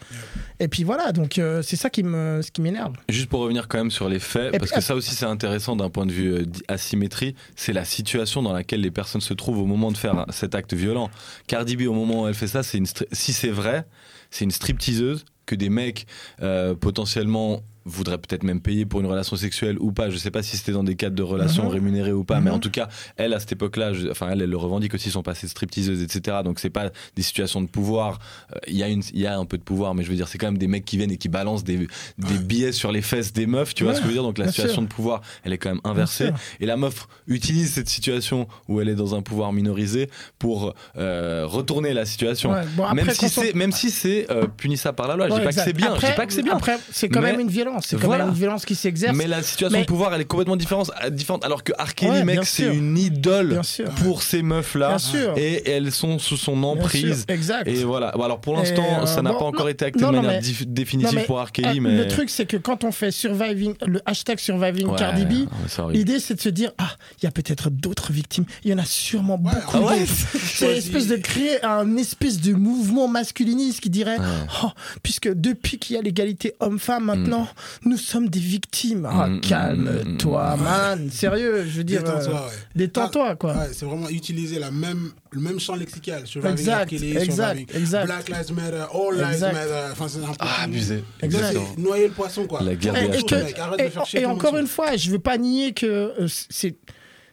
Et 0.59 0.69
puis 0.69 0.85
voilà, 0.85 1.13
donc 1.13 1.39
euh, 1.39 1.63
c'est 1.63 1.77
ça 1.77 1.89
qui 1.91 2.03
me, 2.03 2.43
ce 2.43 2.51
qui 2.51 2.61
m'énerve. 2.61 2.95
Juste 3.09 3.29
pour 3.29 3.41
revenir 3.41 3.67
quand 3.69 3.79
même 3.79 3.91
sur 3.91 4.09
les 4.09 4.19
faits, 4.19 4.55
Et 4.55 4.59
parce 4.59 4.71
puis- 4.71 4.81
que 4.81 4.85
ça 4.85 4.95
aussi 4.95 5.15
c'est 5.15 5.25
intéressant 5.27 5.75
d'un 5.77 5.89
point 5.91 6.07
de 6.07 6.13
vue 6.13 6.33
euh, 6.35 6.45
asymétrie, 6.69 7.35
c'est 7.57 7.73
la 7.73 7.85
situation 7.85 8.43
dans 8.43 8.53
laquelle 8.53 8.81
les 8.83 8.91
personnes 8.91 9.21
se 9.23 9.33
trouvent 9.35 9.59
au 9.59 9.67
moment 9.67 9.91
de 9.91 9.97
faire 9.97 10.27
cet 10.31 10.55
acte 10.55 10.75
violent. 10.75 11.11
Cardi 11.47 11.77
B 11.77 11.83
au 11.89 11.95
moment 11.95 12.23
où 12.23 12.29
elle 12.29 12.35
fait 12.35 12.47
ça, 12.49 12.63
c'est 12.63 12.79
une 12.79 12.87
si 13.13 13.33
c'est 13.33 13.49
vrai, 13.51 13.87
c'est 14.31 14.45
une 14.45 14.51
stripteaseuse 14.51 15.25
que 15.47 15.55
des 15.55 15.71
mecs 15.71 16.07
euh, 16.43 16.75
potentiellement 16.75 17.63
voudraient 17.85 18.19
peut-être 18.19 18.43
même 18.43 18.61
payer 18.61 18.85
pour 18.87 19.01
une 19.01 19.07
relation 19.07 19.37
sexuelle 19.37 19.77
ou 19.81 19.93
pas. 19.93 20.11
Je 20.11 20.17
sais 20.19 20.31
pas 20.31 20.43
si 20.43 20.57
c'était 20.57 20.73
dans 20.73 20.85
des 20.85 20.97
cadres 20.97 21.17
de 21.17 21.23
relations 21.23 21.65
Mhm. 21.65 21.71
rémunérées 21.71 22.13
ou 22.13 22.25
pas, 22.25 22.41
mais 22.41 22.51
Mhm. 22.51 22.57
en 22.57 22.59
tout 22.59 22.71
cas, 22.71 22.89
elle 23.17 23.33
à 23.35 23.41
cette 23.41 23.53
époque-là, 23.53 23.93
enfin 24.11 24.29
elle, 24.31 24.43
elle 24.43 24.51
le 24.51 24.57
revendique 24.57 24.95
aussi 24.95 25.11
son 25.11 25.23
passé 25.23 25.47
de 25.47 25.51
stripteaseuse, 25.51 26.03
etc. 26.03 26.39
Donc 26.45 26.59
c'est 26.61 26.71
pas 26.71 26.91
des 27.17 27.23
situations 27.23 27.61
de 27.63 27.67
pouvoir. 27.69 28.19
Euh, 28.55 28.59
Il 28.69 28.77
y 28.77 28.83
a 28.83 28.89
une, 28.89 29.03
il 29.13 29.21
y 29.21 29.27
a 29.27 29.37
un 29.39 29.45
peu 29.47 29.59
de 29.59 29.63
pouvoir, 29.63 29.95
mais 29.95 30.03
je 30.05 30.11
veux 30.11 30.17
dire 30.17 30.29
c'est 30.29 30.39
quand 30.39 30.47
même 30.49 30.59
des 30.59 30.69
mecs 30.69 30.85
qui 30.85 30.97
viennent 30.97 31.11
et 31.11 31.17
qui 31.17 31.29
balancent 31.29 31.65
des, 31.65 31.79
des 31.79 31.87
Ouais. 32.33 32.39
billets 32.39 32.73
sur 32.73 32.93
les 32.93 33.03
fesses 33.03 33.33
des 33.33 33.47
meufs. 33.47 33.75
Tu 33.75 33.85
vois 33.85 33.93
Ouais, 33.93 33.97
ce 33.97 34.01
que 34.03 34.05
je 34.05 34.09
veux 34.09 34.15
dire? 34.15 34.23
Donc 34.23 34.39
la 34.39 34.49
situation 34.49 34.75
sûr. 34.75 34.83
de 34.83 34.89
pouvoir, 34.89 35.21
elle 35.45 35.53
est 35.53 35.59
quand 35.59 35.71
même 35.71 35.81
inversée. 35.85 36.31
Et 36.61 36.67
la 36.67 36.77
meuf 36.77 37.07
utilise 37.27 37.73
cette 37.73 37.89
situation 37.89 38.47
où 38.69 38.81
elle 38.81 38.89
est 38.89 38.95
dans 38.95 39.15
un 39.15 39.23
pouvoir 39.23 39.53
minorisé 39.53 40.09
pour 40.39 40.75
euh, 40.99 41.45
retourner 41.47 41.93
la 41.95 42.05
situation. 42.07 42.51
Ouais, 42.53 42.63
bon, 42.77 42.85
après, 42.85 42.95
même 43.05 43.11
si 43.15 43.25
on- 43.25 43.29
c'est 43.29 43.55
même 43.55 43.73
si 43.73 43.91
c'est 43.91 44.31
euh, 44.31 44.47
punissable 44.47 44.97
par 44.97 45.09
la 45.09 45.17
loi. 45.17 45.29
je 45.29 45.35
dis 45.35 45.39
pas 45.41 45.45
que 45.45 45.49
exact. 45.51 45.65
c'est 45.65 45.73
bien. 45.73 45.87
je 45.89 45.93
Après- 45.95 46.11
dis 46.11 46.17
pas 46.17 46.27
que 46.27 46.33
c'est 46.33 46.43
bien. 46.43 46.53
Après, 46.55 46.79
c'est 46.91 47.09
quand 47.09 47.21
Mais- 47.23 47.33
même 47.33 47.41
une 47.41 47.49
violence. 47.49 47.70
C'est 47.83 47.97
quand 47.99 48.07
Voilà. 48.07 48.25
même 48.25 48.33
une 48.35 48.39
violence 48.39 48.65
qui 48.65 48.75
s'exerce. 48.75 49.17
Mais 49.17 49.27
la 49.27 49.43
situation 49.43 49.79
Mais- 49.79 49.85
de 49.85 49.89
pouvoir, 49.89 50.15
elle 50.15 50.21
est 50.21 50.25
complètement 50.27 50.57
différente, 50.57 50.91
euh, 51.05 51.11
différente 51.11 51.45
alors 51.45 51.65
que 51.65 51.73
Ouais, 52.03 52.25
mec, 52.25 52.41
c'est 52.45 52.67
une 52.75 52.97
idole 52.99 53.61
pour 54.03 54.23
ces 54.23 54.43
meufs-là. 54.43 54.89
Bien 54.89 54.99
sûr. 54.99 55.35
Et 55.37 55.69
elles 55.71 55.93
sont 55.93 56.19
sous 56.19 56.37
son 56.37 56.63
emprise. 56.63 57.25
Exact. 57.29 57.67
Et 57.69 57.85
voilà. 57.85 58.13
Bon, 58.13 58.23
alors 58.25 58.41
pour 58.41 58.57
l'instant, 58.57 58.85
euh, 59.03 59.07
ça 59.07 59.23
n'a 59.23 59.33
bon, 59.33 59.39
pas 59.39 59.45
encore 59.47 59.65
non, 59.67 59.69
été 59.69 59.85
acté 59.85 60.01
non, 60.01 60.11
de 60.13 60.17
manière 60.17 60.41
mais- 60.43 60.67
définitive 60.67 61.15
Non, 61.15 61.21
mais, 61.21 61.27
pour 61.27 61.41
euh, 61.41 61.45
mais. 61.81 61.97
Le 61.97 62.09
truc, 62.09 62.31
c'est 62.31 62.47
que 62.47 62.57
quand 62.57 62.85
on 62.85 62.93
fait 62.93 63.11
surviving, 63.11 63.75
le 63.87 64.01
hashtag 64.07 64.39
surviving 64.39 64.87
Ouais, 64.89 64.99
Cardi 64.99 65.25
B. 65.25 65.49
L'idée, 65.93 66.19
c'est 66.21 66.35
de 66.35 66.41
se 66.41 66.49
dire, 66.49 66.73
ah, 66.79 66.91
il 67.21 67.25
y 67.25 67.29
a 67.29 67.31
peut-être 67.31 67.71
d'autres 67.71 68.13
victimes. 68.13 68.45
Il 68.65 68.71
y 68.71 68.75
en 68.75 68.79
a 68.79 68.85
sûrement 68.85 69.39
beaucoup. 69.39 69.79
ah 69.89 69.95
c'est 70.07 70.69
l'espèce 70.75 71.07
de 71.07 71.17
créer 71.17 71.63
un 71.65 71.97
espèce 71.97 72.41
de 72.41 72.53
mouvement 72.55 73.09
masculiniste 73.09 73.81
qui 73.81 73.91
dirait, 73.91 74.19
Ouais. 74.19 74.25
oh, 74.65 74.69
puisque 75.03 75.29
depuis 75.33 75.79
qu'il 75.79 75.97
y 75.97 75.99
a 75.99 76.03
l'égalité 76.03 76.55
homme-femme, 76.61 77.05
maintenant, 77.05 77.47
nous 77.85 77.97
sommes 77.97 78.29
des 78.29 78.41
victimes. 78.41 79.07
Ah, 79.11 79.27
Mm, 79.27 79.37
mm, 79.37 79.41
calme-toi, 79.41 80.57
man. 80.57 81.11
Sérieux, 81.11 81.65
je 81.69 81.79
veux 81.79 81.85
dire. 81.85 82.03
Détends-toi, 82.03 82.33
euh, 82.41 82.47
ouais. 82.47 82.53
Détends-toi, 82.75 83.37
quoi. 83.37 83.53
Ouais, 83.55 83.69
c'est 83.73 83.85
vraiment 83.87 84.09
utiliser 84.09 84.59
la 84.59 84.71
même, 84.71 85.11
le 85.31 85.41
même 85.41 85.61
champ 85.61 85.75
lexical. 85.77 86.23
Exact, 86.23 86.93
exact, 86.93 87.75
exact. 87.75 88.07
Black 88.07 88.29
Lives 88.29 88.53
Matter, 88.55 88.85
All 88.95 89.15
Lives 89.17 89.33
Exact. 89.33 89.53
Matter. 89.53 89.89
Enfin, 89.93 90.09
c'est 90.09 90.19
un 90.25 90.29
peu 90.29 90.35
Ah, 90.41 90.63
abusé. 90.65 91.05
C'est 91.21 91.27
Exactement. 91.27 91.65
Noyer 91.79 92.09
le 92.09 92.13
poisson, 92.15 92.47
quoi. 92.47 92.63
La 92.63 92.75
guerre 92.75 92.97
Et, 92.97 93.09
des 93.09 93.19
et 93.19 93.23
que- 93.23 93.35
mec, 93.35 94.27
encore 94.27 94.57
une 94.57 94.67
fois, 94.67 94.97
je 94.97 95.11
veux 95.11 95.19
pas 95.19 95.39
nier 95.39 95.73
que 95.73 95.87
euh, 95.87 96.27
c'est 96.49 96.77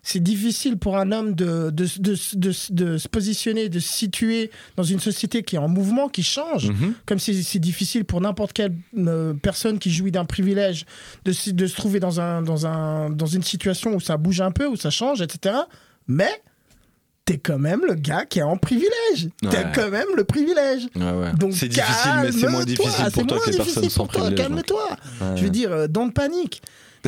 c'est 0.04 0.22
difficile 0.22 0.77
pour 0.77 0.98
un 0.98 1.12
homme 1.12 1.34
de, 1.34 1.70
de, 1.70 1.86
de, 2.00 2.16
de, 2.36 2.54
de 2.72 2.98
se 2.98 3.08
positionner, 3.10 3.68
de 3.68 3.80
se 3.80 3.92
situer 3.92 4.51
dans 4.77 4.84
une 4.84 5.00
société 5.01 5.44
qui 5.44 5.56
est 5.56 5.60
en 5.60 5.68
mouvement, 5.68 6.08
qui 6.08 6.24
change. 6.24 6.70
Mhm. 6.70 6.94
Comme 7.06 7.20
c'est 7.20 7.60
difficile 7.60 8.06
pour 8.06 8.22
n'importe 8.22 8.54
quelle 8.54 8.74
euh, 8.98 9.34
personne 9.34 9.80
qui 9.80 9.92
jouit 9.92 10.12
d'un 10.12 10.25
privilège 10.25 10.86
de, 11.25 11.34
se- 11.34 11.50
trouver 11.75 12.00
dans, 12.00 12.22
un, 12.22 12.42
dans, 12.42 12.66
un, 12.66 13.10
dans 13.10 13.25
une 13.25 13.44
situation 13.44 13.94
où 13.96 14.00
ça 14.00 14.16
bouge 14.18 14.39
un 14.39 14.51
peu, 14.51 14.68
où 14.68 14.75
ça 14.77 14.89
change, 14.89 15.22
etc. 15.22 15.56
Mais 16.08 16.30
t'es 17.25 17.38
quand 17.38 17.60
même 17.60 17.82
le 17.86 17.96
gars 17.96 18.24
qui 18.25 18.39
est 18.39 18.44
en 18.44 18.56
privilège. 18.56 19.27
Ouais. 19.44 19.50
quand 19.75 19.89
même 19.89 20.08
le 20.16 20.24
privilège. 20.24 20.84
Ouais, 20.96 21.12
ouais. 21.12 21.34
Donc 21.38 21.51
C'est 21.54 21.68
difficile, 21.68 22.12
mais 22.24 22.32
c'est 22.32 22.48
moins 22.48 22.63
difficile 22.63 23.12
pour 23.13 23.27
toi 23.27 23.39
que 23.44 23.50
les 23.50 23.58
personnes 23.58 23.89
sans 23.89 24.06
privilège. 24.06 24.36
Calme-toi. 24.38 24.89
Je 25.36 25.44
veux 25.44 25.50
dire, 25.50 25.72
euh, 25.74 25.88
don't 25.89 26.12
panique. 26.13 26.62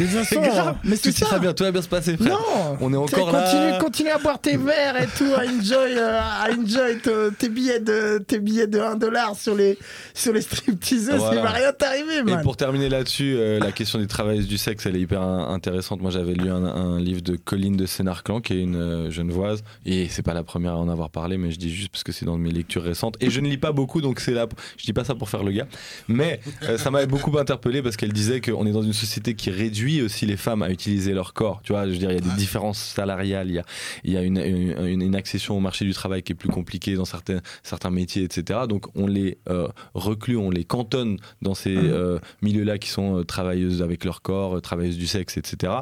Façon, 0.06 0.41
grave. 0.41 0.75
mais 0.84 0.98
Tout 0.98 1.10
ira 1.10 1.39
bien, 1.39 1.53
tout 1.53 1.63
va 1.63 1.72
bien 1.72 1.82
se 1.82 1.88
passer, 1.88 2.18
frère. 2.18 2.29
Non, 2.29 2.77
On 2.82 2.94
est 2.94 2.98
encore 2.98 3.32
là. 3.32 3.44
continue, 3.44 3.79
continue 3.79 4.10
à 4.10 4.18
boire 4.18 4.39
tes 4.39 4.58
verres 4.58 5.01
et 5.01 5.08
tout, 5.18 5.32
à 5.36 5.44
enjoy, 5.46 5.98
euh, 5.98 6.20
à 6.20 6.48
enjoy 6.51 6.98
te- 7.00 7.29
tes 7.32 7.50
billets 7.50 7.79
de 7.79 8.18
tes 8.25 8.39
billets 8.39 8.68
de 8.68 8.79
1 8.79 8.96
dollar 8.96 9.36
sur 9.36 9.56
les 9.56 9.77
sur 10.13 10.34
les 10.34 10.41
stripteaseuses, 10.41 11.15
Voilà. 11.20 11.36
il 11.39 11.44
va 11.44 11.50
rien 11.50 11.72
t'arriver, 11.74 12.18
Et 12.32 12.41
pour 12.44 12.58
terminer 12.58 12.89
là-dessus, 12.89 13.36
euh, 13.38 13.60
la 13.60 13.72
question 13.72 14.00
des 14.00 14.08
travailleuses 14.08 14.48
du 14.48 14.58
sexe, 14.58 14.86
elle 14.86 14.96
est 14.96 15.01
hyper 15.01 15.22
in- 15.22 15.50
intéressante. 15.53 16.01
Moi, 16.01 16.12
j'avais 16.12 16.34
lu 16.34 16.50
un, 16.50 16.63
un 16.63 17.00
livre 17.00 17.22
de 17.22 17.36
Colline 17.36 17.77
de 17.77 17.86
Sénarclan, 17.86 18.41
qui 18.41 18.53
est 18.53 18.62
une 18.62 18.75
euh, 18.75 19.12
genevoise, 19.12 19.63
et 19.86 20.08
c'est 20.10 20.22
pas 20.24 20.34
la 20.34 20.44
première 20.44 20.74
à 20.74 20.77
en 20.77 20.89
avoir 20.89 21.10
parlé, 21.10 21.38
mais 21.38 21.51
je 21.51 21.58
dis 21.58 21.74
juste 21.74 21.89
parce 21.91 22.03
que 22.03 22.12
c'est 22.12 22.25
dans 22.25 22.38
mes 22.38 22.51
lectures 22.51 22.84
récentes. 22.84 23.15
Et 23.22 23.29
je 23.29 23.39
ne 23.39 23.48
lis 23.48 23.58
pas 23.58 23.72
beaucoup, 23.72 24.01
donc 24.01 24.20
c'est 24.20 24.32
là. 24.34 24.48
Je 24.77 24.86
dis 24.86 24.94
pas 24.94 25.03
ça 25.03 25.15
pour 25.15 25.29
faire 25.29 25.44
le 25.44 25.51
gars, 25.51 25.68
mais 26.08 26.39
euh, 26.63 26.77
ça 26.77 26.91
m'avait 26.91 27.08
beaucoup 27.08 27.38
interpellé 27.38 27.82
parce 27.82 27.98
qu'elle 27.98 28.13
disait 28.13 28.41
qu'on 28.41 28.65
est 28.65 28.72
dans 28.72 28.82
une 28.84 28.94
société 28.94 29.34
qui 29.36 29.50
réduit 29.51 29.88
aussi 30.01 30.25
les 30.25 30.38
femmes 30.38 30.62
à 30.62 30.69
utiliser 30.69 31.13
leur 31.13 31.34
corps. 31.34 31.62
Tu 31.63 31.74
vois, 31.74 31.86
je 31.88 31.91
veux 31.91 31.98
dire, 31.98 32.12
il 32.12 32.15
y 32.15 32.17
a 32.17 32.22
des 32.22 32.38
différences 32.38 32.79
salariales, 32.79 33.50
il 33.50 33.55
y 33.55 33.60
a, 33.60 33.63
il 34.03 34.13
y 34.13 34.17
a 34.17 34.22
une, 34.22 34.38
une, 34.38 34.75
une- 34.86 35.01
une 35.01 35.15
accession 35.15 35.58
au 35.58 35.60
marché 35.60 35.86
du 35.86 35.93
travail 35.93 36.22
qui 36.24 36.31
est 36.34 36.36
plus 36.36 36.50
compliquée 36.50 36.96
dans 36.96 37.05
certains, 37.05 37.39
certains 37.63 37.89
métiers, 37.91 38.24
etc. 38.24 38.62
Donc 38.69 38.86
on 38.96 39.08
les 39.08 39.38
euh, 39.50 39.67
reclut, 39.93 40.38
on 40.38 40.50
les 40.51 40.63
cantonne 40.63 41.17
dans 41.41 41.55
ces 41.55 41.75
euh, 41.75 42.19
milieux-là 42.41 42.77
qui 42.77 42.89
sont 42.89 43.19
euh, 43.19 43.24
travailleuses 43.24 43.81
avec 43.81 44.05
leur 44.05 44.22
corps, 44.22 44.58
euh, 44.58 44.62
travailleuses 44.62 44.98
du 44.98 45.08
sexe, 45.08 45.38
etc. 45.38 45.74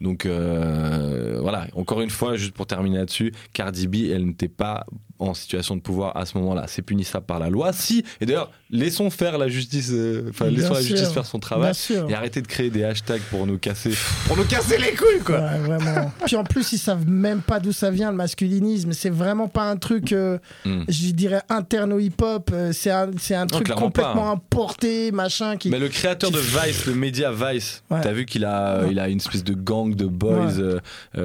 Donc 0.00 0.26
voilà, 0.26 1.66
encore 1.74 2.00
une 2.00 2.10
fois, 2.10 2.36
juste 2.36 2.52
pour 2.52 2.66
terminer 2.66 2.98
là-dessus, 2.98 3.32
Cardi 3.52 3.86
B, 3.86 3.96
elle 4.10 4.24
n'était 4.26 4.48
pas 4.48 4.84
en 5.20 5.34
situation 5.34 5.76
de 5.76 5.80
pouvoir 5.80 6.16
à 6.16 6.26
ce 6.26 6.36
moment-là. 6.38 6.64
C'est 6.66 6.82
punissable 6.82 7.26
par 7.26 7.38
la 7.38 7.50
loi. 7.50 7.72
Si, 7.72 8.04
et 8.20 8.26
d'ailleurs, 8.26 8.50
laissons 8.70 9.10
faire 9.10 9.38
la 9.38 9.48
justice, 9.48 9.90
euh, 9.92 10.26
enfin, 10.30 10.46
laissons 10.46 10.74
la 10.74 10.80
justice 10.82 11.08
faire 11.10 11.26
son 11.26 11.38
travail. 11.38 11.72
Et 12.08 12.14
arrêtez 12.14 12.42
de 12.42 12.46
créer 12.46 12.70
des 12.70 12.84
hashtags 12.84 13.20
pour 13.30 13.46
nous 13.46 13.58
casser, 13.58 13.92
pour 14.26 14.36
nous 14.36 14.44
casser 14.44 14.78
les 14.78 14.94
couilles, 14.94 15.20
quoi. 15.24 15.40
Ouais, 15.40 15.58
vraiment. 15.58 16.10
Puis 16.26 16.36
en 16.36 16.44
plus, 16.44 16.72
ils 16.72 16.78
savent 16.78 17.08
même 17.08 17.40
pas 17.42 17.60
d'où 17.60 17.72
ça 17.72 17.90
vient 17.90 18.10
le 18.10 18.16
masculinisme. 18.16 18.92
C'est 18.92 19.10
vraiment 19.10 19.48
pas 19.48 19.70
un 19.70 19.76
truc, 19.76 20.12
euh, 20.12 20.38
Mm. 20.64 20.82
je 20.88 21.10
dirais, 21.12 21.42
interne 21.48 21.92
au 21.92 21.98
hip-hop. 21.98 22.50
Euh, 22.52 22.72
C'est 22.72 22.90
un, 22.90 23.10
c'est 23.18 23.34
un 23.34 23.46
truc 23.46 23.68
pas, 23.68 23.74
complètement 23.74 24.30
hein. 24.30 24.34
importé, 24.34 25.10
machin. 25.12 25.56
Qui... 25.56 25.70
Mais 25.70 25.78
le 25.78 25.88
créateur 25.88 26.30
de 26.30 26.38
Vice, 26.38 26.86
le 26.86 26.94
média 26.94 27.30
Vice, 27.32 27.82
Ouais. 27.90 28.00
t'as 28.02 28.12
vu 28.12 28.24
qu'il 28.26 28.44
a, 28.44 28.82
Ouais. 28.82 28.88
il 28.92 28.98
a 28.98 29.08
une 29.08 29.18
espèce 29.18 29.44
de 29.44 29.54
gang 29.54 29.94
de 29.94 30.06
boys 30.06 30.58
euh, 30.58 30.78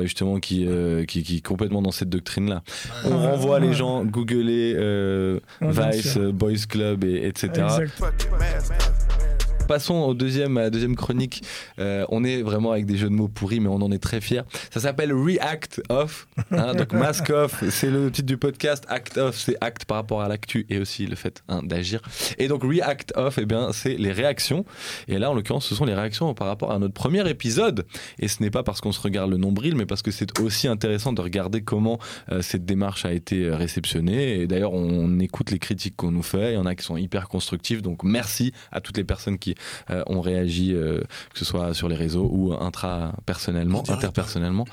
justement 0.04 0.40
qui, 0.40 0.68
qui, 1.08 1.24
qui 1.24 1.38
est 1.38 1.42
complètement 1.46 1.82
dans 1.82 1.92
cette 1.92 2.10
doctrine-là. 2.10 2.64
On 3.06 3.18
renvoie 3.18 3.60
les 3.60 3.68
Ouais. 3.70 3.74
Gens 3.86 4.06
googler 4.06 4.76
euh, 4.78 5.40
Vice, 5.62 6.18
euh, 6.18 6.32
Boys 6.32 6.66
Club, 6.68 7.04
et, 7.04 7.28
etc. 7.28 7.48
Exact. 7.54 8.04
Passons 9.68 9.96
au 9.96 10.14
deuxième, 10.14 10.58
à 10.58 10.62
la 10.64 10.70
deuxième 10.70 10.96
chronique. 10.96 11.42
Euh, 11.80 12.06
on 12.10 12.24
est 12.24 12.44
vraiment 12.44 12.72
avec 12.72 12.86
des 12.86 12.98
jeux 12.98 13.10
de 13.10 13.16
mots 13.16 13.28
pourris, 13.28 13.60
mais 13.60 13.68
on 13.68 13.82
en 13.82 13.92
est 13.92 14.00
très 14.00 14.22
fiers. 14.22 14.44
Ça 14.72 14.80
s'appelle 14.80 15.12
React 15.12 15.82
Off. 15.90 16.28
hein, 16.52 16.76
donc 16.76 16.94
Mask 16.94 17.32
Off, 17.32 17.64
c'est 17.72 17.90
le 17.90 18.12
titre 18.12 18.28
du 18.28 18.38
podcast. 18.38 18.86
Act 18.90 19.18
Off, 19.18 19.36
c'est 19.38 19.56
acte 19.62 19.86
par 19.86 19.98
rapport 19.98 20.22
à 20.22 20.28
l'actu 20.28 20.68
et 20.70 20.78
aussi 20.78 21.08
le 21.08 21.16
fait 21.16 21.44
hein, 21.50 21.62
d'agir. 21.64 22.02
Et 22.38 22.48
donc 22.48 22.64
React 22.64 23.14
Off, 23.16 23.40
eh 23.40 23.46
bien, 23.46 23.72
c'est 23.72 23.96
les 23.96 24.12
réactions. 24.12 24.66
Et 25.08 25.18
là, 25.18 25.32
en 25.32 25.34
l'occurrence, 25.34 25.66
ce 25.66 25.74
sont 25.74 25.86
les 25.86 25.96
réactions 25.96 26.32
par 26.36 26.48
rapport 26.48 26.72
à 26.72 26.78
notre 26.78 26.94
premier 26.94 27.28
épisode. 27.28 27.88
Et 28.20 28.28
ce 28.28 28.44
n'est 28.44 28.52
pas 28.52 28.62
parce 28.62 28.82
qu'on 28.82 28.92
se 28.92 29.02
regarde 29.02 29.32
le 29.32 29.38
nombril, 29.38 29.76
mais 29.76 29.88
parce 29.88 30.04
que 30.04 30.12
c'est 30.12 30.40
aussi 30.40 30.68
intéressant 30.68 31.12
de 31.12 31.22
regarder 31.22 31.64
comment 31.64 31.98
euh, 32.32 32.44
cette 32.44 32.66
démarche 32.66 33.06
a 33.06 33.14
été 33.14 33.46
euh, 33.46 33.56
réceptionnée. 33.56 34.42
Et 34.42 34.48
d'ailleurs, 34.48 34.74
on 34.74 35.20
écoute 35.20 35.50
les 35.50 35.60
critiques 35.60 35.96
qu'on 35.96 36.12
nous 36.12 36.24
fait. 36.24 36.52
Il 36.52 36.56
y 36.56 36.58
en 36.58 36.68
a 36.68 36.76
qui 36.76 36.86
sont 36.86 36.98
hyper 36.98 37.28
constructives. 37.30 37.82
Donc 37.82 38.04
merci 38.04 38.54
à 38.72 38.80
toutes 38.80 38.98
les 38.98 39.04
personnes 39.04 39.40
qui 39.40 39.55
euh, 39.90 40.04
ont 40.08 40.22
réagi, 40.22 40.74
euh, 40.74 41.02
que 41.34 41.40
ce 41.40 41.46
soit 41.46 41.74
sur 41.74 41.88
les 41.90 41.96
réseaux 41.96 42.30
ou 42.32 42.54
intra-personnellement, 42.54 43.84
interpersonnellement. 43.90 44.66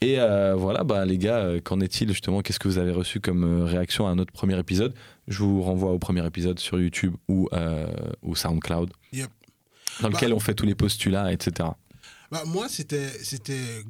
Et 0.00 0.20
euh, 0.20 0.54
voilà, 0.54 0.84
bah, 0.84 1.04
les 1.04 1.18
gars, 1.18 1.46
qu'en 1.64 1.80
est-il 1.80 2.08
justement? 2.08 2.42
Qu'est-ce 2.42 2.58
que 2.58 2.68
vous 2.68 2.78
avez 2.78 2.92
reçu 2.92 3.20
comme 3.20 3.62
réaction 3.64 4.06
à 4.08 4.14
notre 4.14 4.32
premier 4.32 4.58
épisode? 4.58 4.94
Je 5.28 5.38
vous 5.42 5.62
renvoie 5.62 5.92
au 5.92 5.98
premier 5.98 6.26
épisode 6.26 6.58
sur 6.58 6.80
YouTube 6.80 7.14
ou, 7.28 7.48
ou 8.22 8.34
SoundCloud, 8.36 8.90
Yep. 9.12 9.30
dans 10.00 10.08
Bah- 10.08 10.14
lequel 10.14 10.32
on 10.32 10.40
fait 10.40 10.54
tous 10.54 10.66
les 10.66 10.74
postulats, 10.74 11.32
etc. 11.32 11.68
Bah, 12.32 12.42
moi, 12.46 12.66
c'était 12.68 13.08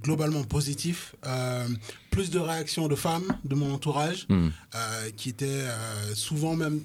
globalement 0.03 0.45
positif. 0.45 1.15
Euh, 1.27 1.67
plus 2.11 2.31
de 2.31 2.39
réactions 2.39 2.89
de 2.89 2.95
femmes 2.95 3.37
de 3.45 3.55
mon 3.55 3.73
entourage 3.75 4.27
Hmm. 4.31 4.49
euh, 4.75 5.11
qui 5.17 5.29
étaient 5.29 5.45
euh, 5.47 6.15
souvent 6.15 6.57
même. 6.57 6.81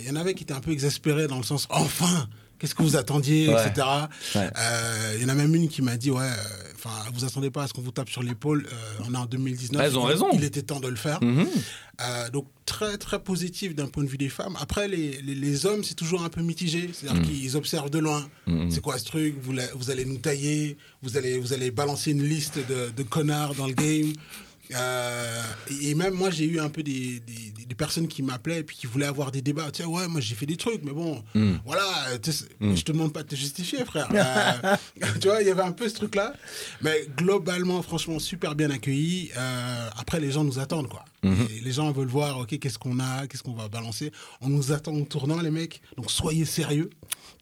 Il 0.00 0.06
y 0.06 0.10
en 0.10 0.16
avait 0.16 0.34
qui 0.34 0.44
étaient 0.44 0.54
un 0.54 0.60
peu 0.60 0.70
exaspérés 0.70 1.26
dans 1.26 1.36
le 1.38 1.42
sens 1.42 1.66
enfin, 1.70 2.28
qu'est-ce 2.62 2.74
que 2.74 2.82
vous 2.82 2.96
attendiez, 2.96 3.48
Ouais. 3.48 3.66
etc. 3.66 3.86
Ouais. 4.36 4.48
Euh, 4.56 5.14
Il 5.16 5.22
y 5.22 5.24
en 5.26 5.28
a 5.28 5.34
même 5.34 5.54
une 5.54 5.68
qui 5.68 5.82
m'a 5.82 5.96
dit 5.98 6.10
ouais, 6.10 6.22
euh, 6.22 6.72
enfin, 6.76 6.90
vous 7.12 7.24
attendez 7.24 7.50
pas 7.50 7.64
à 7.64 7.66
ce 7.66 7.72
qu'on 7.74 7.82
vous 7.82 7.90
tape 7.90 8.08
sur 8.08 8.22
l'épaule. 8.22 8.66
euh, 8.72 9.04
on 9.08 9.12
est 9.12 9.16
en 9.18 9.26
2019. 9.26 9.80
Ah, 9.82 9.86
elles 9.86 9.98
ont 9.98 10.06
il- 10.08 10.12
raison. 10.12 10.28
Il 10.32 10.44
était 10.44 10.62
temps 10.62 10.80
de 10.80 10.88
le 10.88 10.96
faire. 10.96 11.22
Mhm. 11.22 11.46
Donc 12.32 12.46
très 12.66 12.96
très 12.98 13.20
positif 13.22 13.74
d'un 13.76 13.86
point 13.86 14.02
de 14.02 14.08
vue 14.08 14.16
des 14.18 14.28
femmes. 14.28 14.56
Après 14.60 14.88
les, 14.88 15.20
les, 15.22 15.34
les 15.36 15.66
hommes 15.66 15.84
c'est 15.84 15.94
toujours 15.94 16.22
un 16.24 16.28
peu 16.30 16.40
mitigé, 16.40 16.90
c'est-à-dire 16.92 17.20
Mm. 17.22 17.26
qu'ils 17.26 17.56
observent 17.56 17.90
de 17.90 17.98
loin. 17.98 18.26
Mhm. 18.46 18.70
C'est 18.72 18.80
quoi 18.80 18.98
ce 18.98 19.04
truc? 19.04 19.36
Vous, 19.42 19.52
la- 19.52 19.72
vous 19.74 19.90
allez 19.90 20.04
nous 20.04 20.18
tailler, 20.18 20.76
vous 21.02 21.16
allez 21.16 21.38
vous 21.38 21.52
allez 21.52 21.70
balancer 21.70 22.10
une 22.12 22.24
liste 22.24 22.58
de, 22.68 22.90
de 22.96 23.02
connards 23.02 23.54
dans 23.54 23.66
le 23.68 23.74
game. 23.74 24.12
Euh, 24.74 25.42
et 25.82 25.94
même 25.94 26.14
moi 26.14 26.30
j'ai 26.30 26.44
eu 26.46 26.60
un 26.60 26.68
peu 26.70 26.82
des, 26.82 27.20
des, 27.20 27.74
personnes 27.74 28.06
qui 28.06 28.22
m'appelaient 28.22 28.60
et 28.60 28.62
puis 28.62 28.76
qui 28.76 28.86
voulaient 28.86 29.06
avoir 29.06 29.32
des 29.32 29.42
débats. 29.42 29.70
Tiens 29.72 29.86
ouais 29.86 30.06
moi 30.08 30.20
j'ai 30.20 30.34
fait 30.34 30.46
des 30.46 30.56
trucs 30.56 30.82
mais 30.84 30.92
bon 30.92 31.22
Mm. 31.34 31.54
voilà 31.64 31.82
euh, 32.10 32.18
tu 32.22 32.32
sais, 32.32 32.44
Mm. 32.60 32.76
je 32.76 32.82
te 32.82 32.92
demande 32.92 33.12
pas 33.12 33.22
de 33.22 33.28
te 33.28 33.34
justifier 33.34 33.84
frère. 33.84 34.08
Euh, 34.14 34.76
tu 35.20 35.28
vois 35.28 35.40
il 35.42 35.48
y 35.48 35.50
avait 35.50 35.62
un 35.62 35.72
peu 35.72 35.88
ce 35.88 35.94
truc 35.94 36.14
là. 36.14 36.32
Mais 36.80 37.06
globalement 37.16 37.82
franchement 37.82 38.18
super 38.18 38.54
bien 38.54 38.70
accueilli. 38.70 39.30
Euh, 39.36 39.88
après 39.96 40.20
les 40.20 40.30
gens 40.30 40.44
nous 40.44 40.58
attendent 40.58 40.88
quoi. 40.88 41.04
Mhm. 41.22 41.48
Et 41.56 41.60
les 41.60 41.72
gens 41.72 41.90
veulent 41.92 42.08
voir, 42.08 42.38
ok, 42.38 42.58
qu'est-ce 42.58 42.78
qu'on 42.78 42.98
a, 42.98 43.26
qu'est-ce 43.26 43.42
qu'on 43.42 43.52
va 43.54 43.68
balancer. 43.68 44.10
On 44.40 44.48
nous 44.48 44.72
attend 44.72 44.92
au 44.92 45.04
tournant, 45.04 45.40
les 45.40 45.50
mecs. 45.50 45.80
Donc 45.96 46.10
soyez 46.10 46.44
sérieux. 46.44 46.90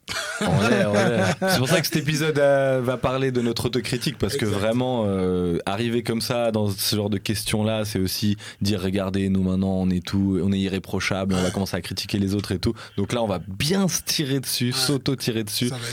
C'est 0.39 1.57
pour 1.59 1.69
ça 1.69 1.79
que 1.79 1.85
cet 1.87 1.97
épisode 1.97 2.37
euh, 2.39 2.81
va 2.83 2.97
parler 2.97 3.31
de 3.31 3.41
notre 3.41 3.65
autocritique 3.65 4.17
parce 4.17 4.35
que 4.35 4.45
vraiment 4.45 5.03
euh, 5.05 5.59
arriver 5.65 6.03
comme 6.03 6.21
ça 6.21 6.51
dans 6.51 6.69
ce 6.69 6.95
genre 6.95 7.09
de 7.09 7.19
questions 7.19 7.63
là, 7.63 7.85
c'est 7.85 7.99
aussi 7.99 8.37
dire 8.59 8.81
regardez 8.81 9.29
nous 9.29 9.43
maintenant 9.43 9.73
on 9.73 9.89
est 9.89 10.05
tout, 10.05 10.39
on 10.43 10.51
est 10.51 10.59
irréprochable, 10.59 11.35
on 11.35 11.41
va 11.41 11.51
commencer 11.51 11.77
à 11.77 11.81
critiquer 11.81 12.17
les 12.17 12.33
autres 12.33 12.51
et 12.51 12.59
tout. 12.59 12.73
Donc 12.97 13.13
là 13.13 13.21
on 13.21 13.27
va 13.27 13.39
bien 13.47 13.87
se 13.87 14.01
tirer 14.01 14.39
dessus, 14.39 14.71
s'auto 14.71 15.15
tirer 15.15 15.43
dessus. 15.43 15.69
Ça 15.69 15.77
va 15.77 15.87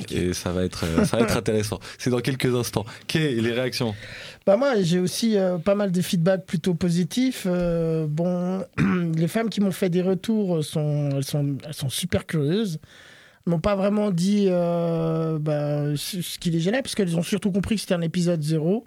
être. 0.00 0.12
Et 0.12 0.34
ça 0.34 0.52
va 0.52 0.64
être, 0.64 0.84
euh, 0.84 1.04
ça 1.04 1.16
va 1.16 1.22
être 1.22 1.36
intéressant. 1.36 1.78
C'est 1.96 2.10
dans 2.10 2.20
quelques 2.20 2.54
instants. 2.54 2.84
Quelles 3.06 3.40
les 3.40 3.52
réactions? 3.52 3.94
Bah 4.46 4.56
moi, 4.56 4.80
j'ai 4.82 4.98
aussi 4.98 5.36
euh, 5.38 5.58
pas 5.58 5.74
mal 5.74 5.92
de 5.92 6.00
feedback 6.00 6.46
plutôt 6.46 6.74
positifs. 6.74 7.46
Euh, 7.46 8.06
bon, 8.08 8.64
les 9.16 9.28
femmes 9.28 9.48
qui 9.48 9.60
m'ont 9.60 9.72
fait 9.72 9.88
des 9.88 10.02
retours 10.02 10.64
sont, 10.64 11.10
elles 11.14 11.24
sont, 11.24 11.56
elles 11.64 11.74
sont 11.74 11.88
super 11.88 12.26
curieuses. 12.26 12.80
M'ont 13.46 13.60
pas 13.60 13.74
vraiment 13.74 14.10
dit 14.10 14.46
euh, 14.48 15.38
bah, 15.38 15.96
ce 15.96 16.38
qui 16.38 16.50
les 16.50 16.60
gênait, 16.60 16.82
parce 16.82 16.94
qu'elles 16.94 17.16
ont 17.16 17.22
surtout 17.22 17.50
compris 17.50 17.76
que 17.76 17.82
c'était 17.82 17.94
un 17.94 18.00
épisode 18.00 18.42
zéro. 18.42 18.84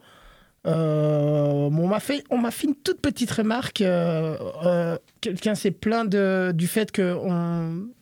Euh, 0.66 1.70
on 1.70 1.88
m'a 1.88 2.00
fait, 2.00 2.24
fait 2.52 2.68
une 2.68 2.76
toute 2.76 3.00
petite 3.00 3.30
remarque. 3.32 3.84
Quelqu'un 5.22 5.56
s'est 5.56 5.72
plaint 5.72 6.10
de, 6.10 6.52
du 6.54 6.68
fait 6.68 6.92
que, 6.92 7.16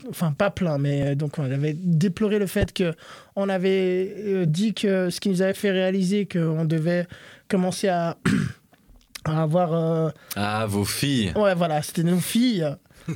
enfin 0.10 0.32
pas 0.32 0.50
plaint, 0.50 0.80
mais 0.80 1.16
donc 1.16 1.40
on 1.40 1.44
avait 1.44 1.74
déploré 1.74 2.40
le 2.40 2.48
fait 2.48 2.72
que 2.72 2.94
on 3.36 3.50
avait 3.50 4.46
dit 4.46 4.74
que 4.74 5.10
ce 5.10 5.20
qui 5.20 5.30
nous 5.30 5.42
avait 5.42 5.54
fait 5.54 5.72
réaliser 5.72 6.26
qu'on 6.26 6.66
devait 6.66 7.08
commencer 7.54 7.88
à, 7.88 8.18
à 9.26 9.44
avoir, 9.44 9.74
euh, 9.74 10.10
Ah 10.36 10.66
vos 10.68 10.86
filles. 10.86 11.32
ouais 11.36 11.54
voilà, 11.56 11.82
c'était 11.82 12.04
nos 12.04 12.20
filles. 12.20 12.68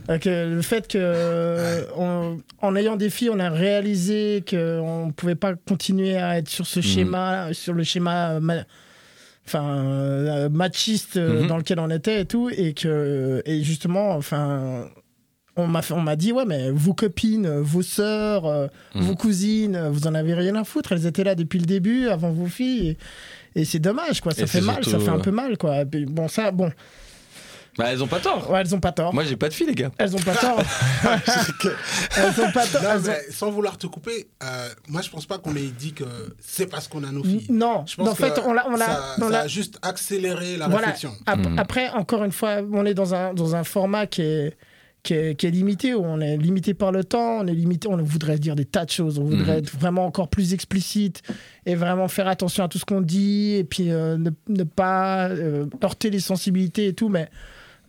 Euh, 0.09 0.17
que 0.17 0.53
le 0.53 0.61
fait 0.61 0.85
que 0.89 1.87
on- 1.95 2.39
en 2.61 2.75
ayant 2.75 2.97
des 2.97 3.09
filles, 3.09 3.29
on 3.29 3.39
a 3.39 3.49
réalisé 3.49 4.43
qu'on 4.45 5.05
ne 5.05 5.11
pouvait 5.13 5.35
pas 5.35 5.53
continuer 5.55 6.17
à 6.17 6.37
être 6.39 6.49
sur 6.49 6.67
ce 6.67 6.79
Mhm. 6.79 6.85
schéma, 6.85 7.53
sur 7.53 7.71
le 7.73 7.83
schéma 7.85 8.31
euh, 8.31 8.39
ma- 8.41 8.65
enfin 9.45 9.63
euh, 9.65 10.49
machiste 10.49 11.15
Mhm. 11.15 11.47
dans 11.47 11.55
lequel 11.55 11.79
on 11.79 11.89
était 11.89 12.19
et 12.19 12.25
tout, 12.25 12.49
et 12.49 12.73
que 12.73 13.41
et 13.45 13.63
justement, 13.63 14.11
enfin. 14.11 14.89
On 15.59 15.65
m'a, 15.65 15.81
on 15.89 16.01
m'a 16.01 16.15
dit, 16.15 16.31
ouais, 16.31 16.45
mais 16.45 16.69
vos 16.69 16.93
copines, 16.93 17.49
vos 17.61 17.81
sœurs, 17.81 18.45
euh, 18.45 18.67
vos 18.93 19.15
cousines, 19.15 19.87
vous 19.91 20.05
en 20.05 20.13
avez 20.13 20.35
rien 20.35 20.53
à 20.53 20.63
foutre. 20.63 20.91
Elles 20.91 21.07
étaient 21.07 21.23
là 21.23 21.33
depuis 21.33 21.57
le 21.57 21.65
début, 21.65 22.09
avant 22.09 22.29
vos 22.29 22.45
filles. 22.45 22.95
Et, 23.57 23.65
c'est 23.65 23.79
dommage, 23.79 24.21
quoi. 24.21 24.33
Ça 24.33 24.43
Et 24.43 24.47
fait 24.47 24.61
mal, 24.61 24.83
ça 24.85 24.99
fait 24.99 25.09
un 25.09 25.15
euh, 25.17 25.21
peu 25.21 25.31
mal, 25.31 25.57
quoi. 25.57 25.81
Et 25.81 25.85
bon, 26.05 26.27
ça, 26.27 26.51
bon. 26.51 26.71
Bah 27.77 27.85
elles 27.91 28.01
ont 28.03 28.07
pas 28.07 28.19
tort. 28.19 28.49
Ouais, 28.49 28.61
elles 28.61 28.73
ont 28.73 28.79
pas 28.79 28.91
tort. 28.91 29.13
Moi 29.13 29.23
j'ai 29.23 29.35
pas 29.35 29.49
de 29.49 29.53
filles 29.53 29.67
les 29.67 29.75
gars. 29.75 29.91
Elles 29.99 30.15
ont 30.15 30.19
pas 30.19 30.33
tort. 30.33 30.59
elles 32.17 32.41
ont 32.43 32.51
pas 32.51 32.65
tort. 32.65 32.81
Non, 32.81 32.89
ont- 33.11 33.13
sans 33.31 33.51
vouloir 33.51 33.77
te 33.77 33.85
couper, 33.85 34.29
euh, 34.43 34.69
moi 34.87 35.01
je 35.03 35.09
pense 35.11 35.27
pas 35.27 35.37
qu'on 35.37 35.55
ait 35.55 35.67
dit 35.77 35.93
que 35.93 36.03
c'est 36.39 36.65
parce 36.65 36.87
qu'on 36.87 37.03
a 37.03 37.11
nos 37.11 37.23
filles. 37.23 37.45
Non, 37.51 37.85
Je 37.87 37.95
pense 37.97 38.09
en 38.09 38.15
fait, 38.15 38.33
que 38.33 38.39
on 38.41 38.53
l'a, 38.53 38.65
on 38.67 38.75
l'a, 38.75 38.85
ça, 38.87 39.15
on 39.19 39.21
ça 39.25 39.29
l'a- 39.29 39.39
a 39.41 39.47
juste 39.47 39.77
accéléré 39.83 40.57
la 40.57 40.67
voilà. 40.67 40.87
réflexion. 40.87 41.11
Ap- 41.27 41.37
Mhm. 41.37 41.59
Après, 41.59 41.89
encore 41.89 42.23
une 42.23 42.31
fois, 42.31 42.61
on 42.73 42.83
est 42.83 42.95
dans 42.95 43.13
un 43.13 43.35
dans 43.35 43.55
un 43.55 43.63
format 43.63 44.07
qui 44.07 44.23
est 44.23 44.57
qui 45.03 45.13
est, 45.13 45.35
qui 45.35 45.47
est 45.47 45.51
limité, 45.51 45.93
où 45.93 46.03
on 46.03 46.19
est 46.19 46.35
limité 46.37 46.73
par 46.73 46.91
le 46.91 47.03
temps, 47.03 47.39
on 47.39 47.47
est 47.47 47.53
limité, 47.53 47.87
on 47.87 47.97
voudrait 47.97 48.39
dire 48.39 48.55
des 48.55 48.65
tas 48.65 48.83
de 48.85 48.89
choses, 48.91 49.19
on 49.19 49.23
voudrait 49.23 49.53
Mhm. 49.53 49.59
être 49.63 49.77
vraiment 49.77 50.05
encore 50.05 50.27
plus 50.27 50.53
explicite 50.53 51.21
et 51.65 51.75
vraiment 51.75 52.07
faire 52.09 52.27
attention 52.27 52.63
à 52.63 52.67
tout 52.67 52.77
ce 52.77 52.85
qu'on 52.85 53.01
dit 53.01 53.53
et 53.53 53.63
puis 53.63 53.89
euh, 53.91 54.17
ne, 54.17 54.31
ne 54.49 54.63
pas 54.63 55.29
euh, 55.29 55.65
heurter 55.83 56.09
les 56.09 56.19
sensibilités 56.19 56.87
et 56.87 56.93
tout, 56.93 57.07
mais 57.09 57.29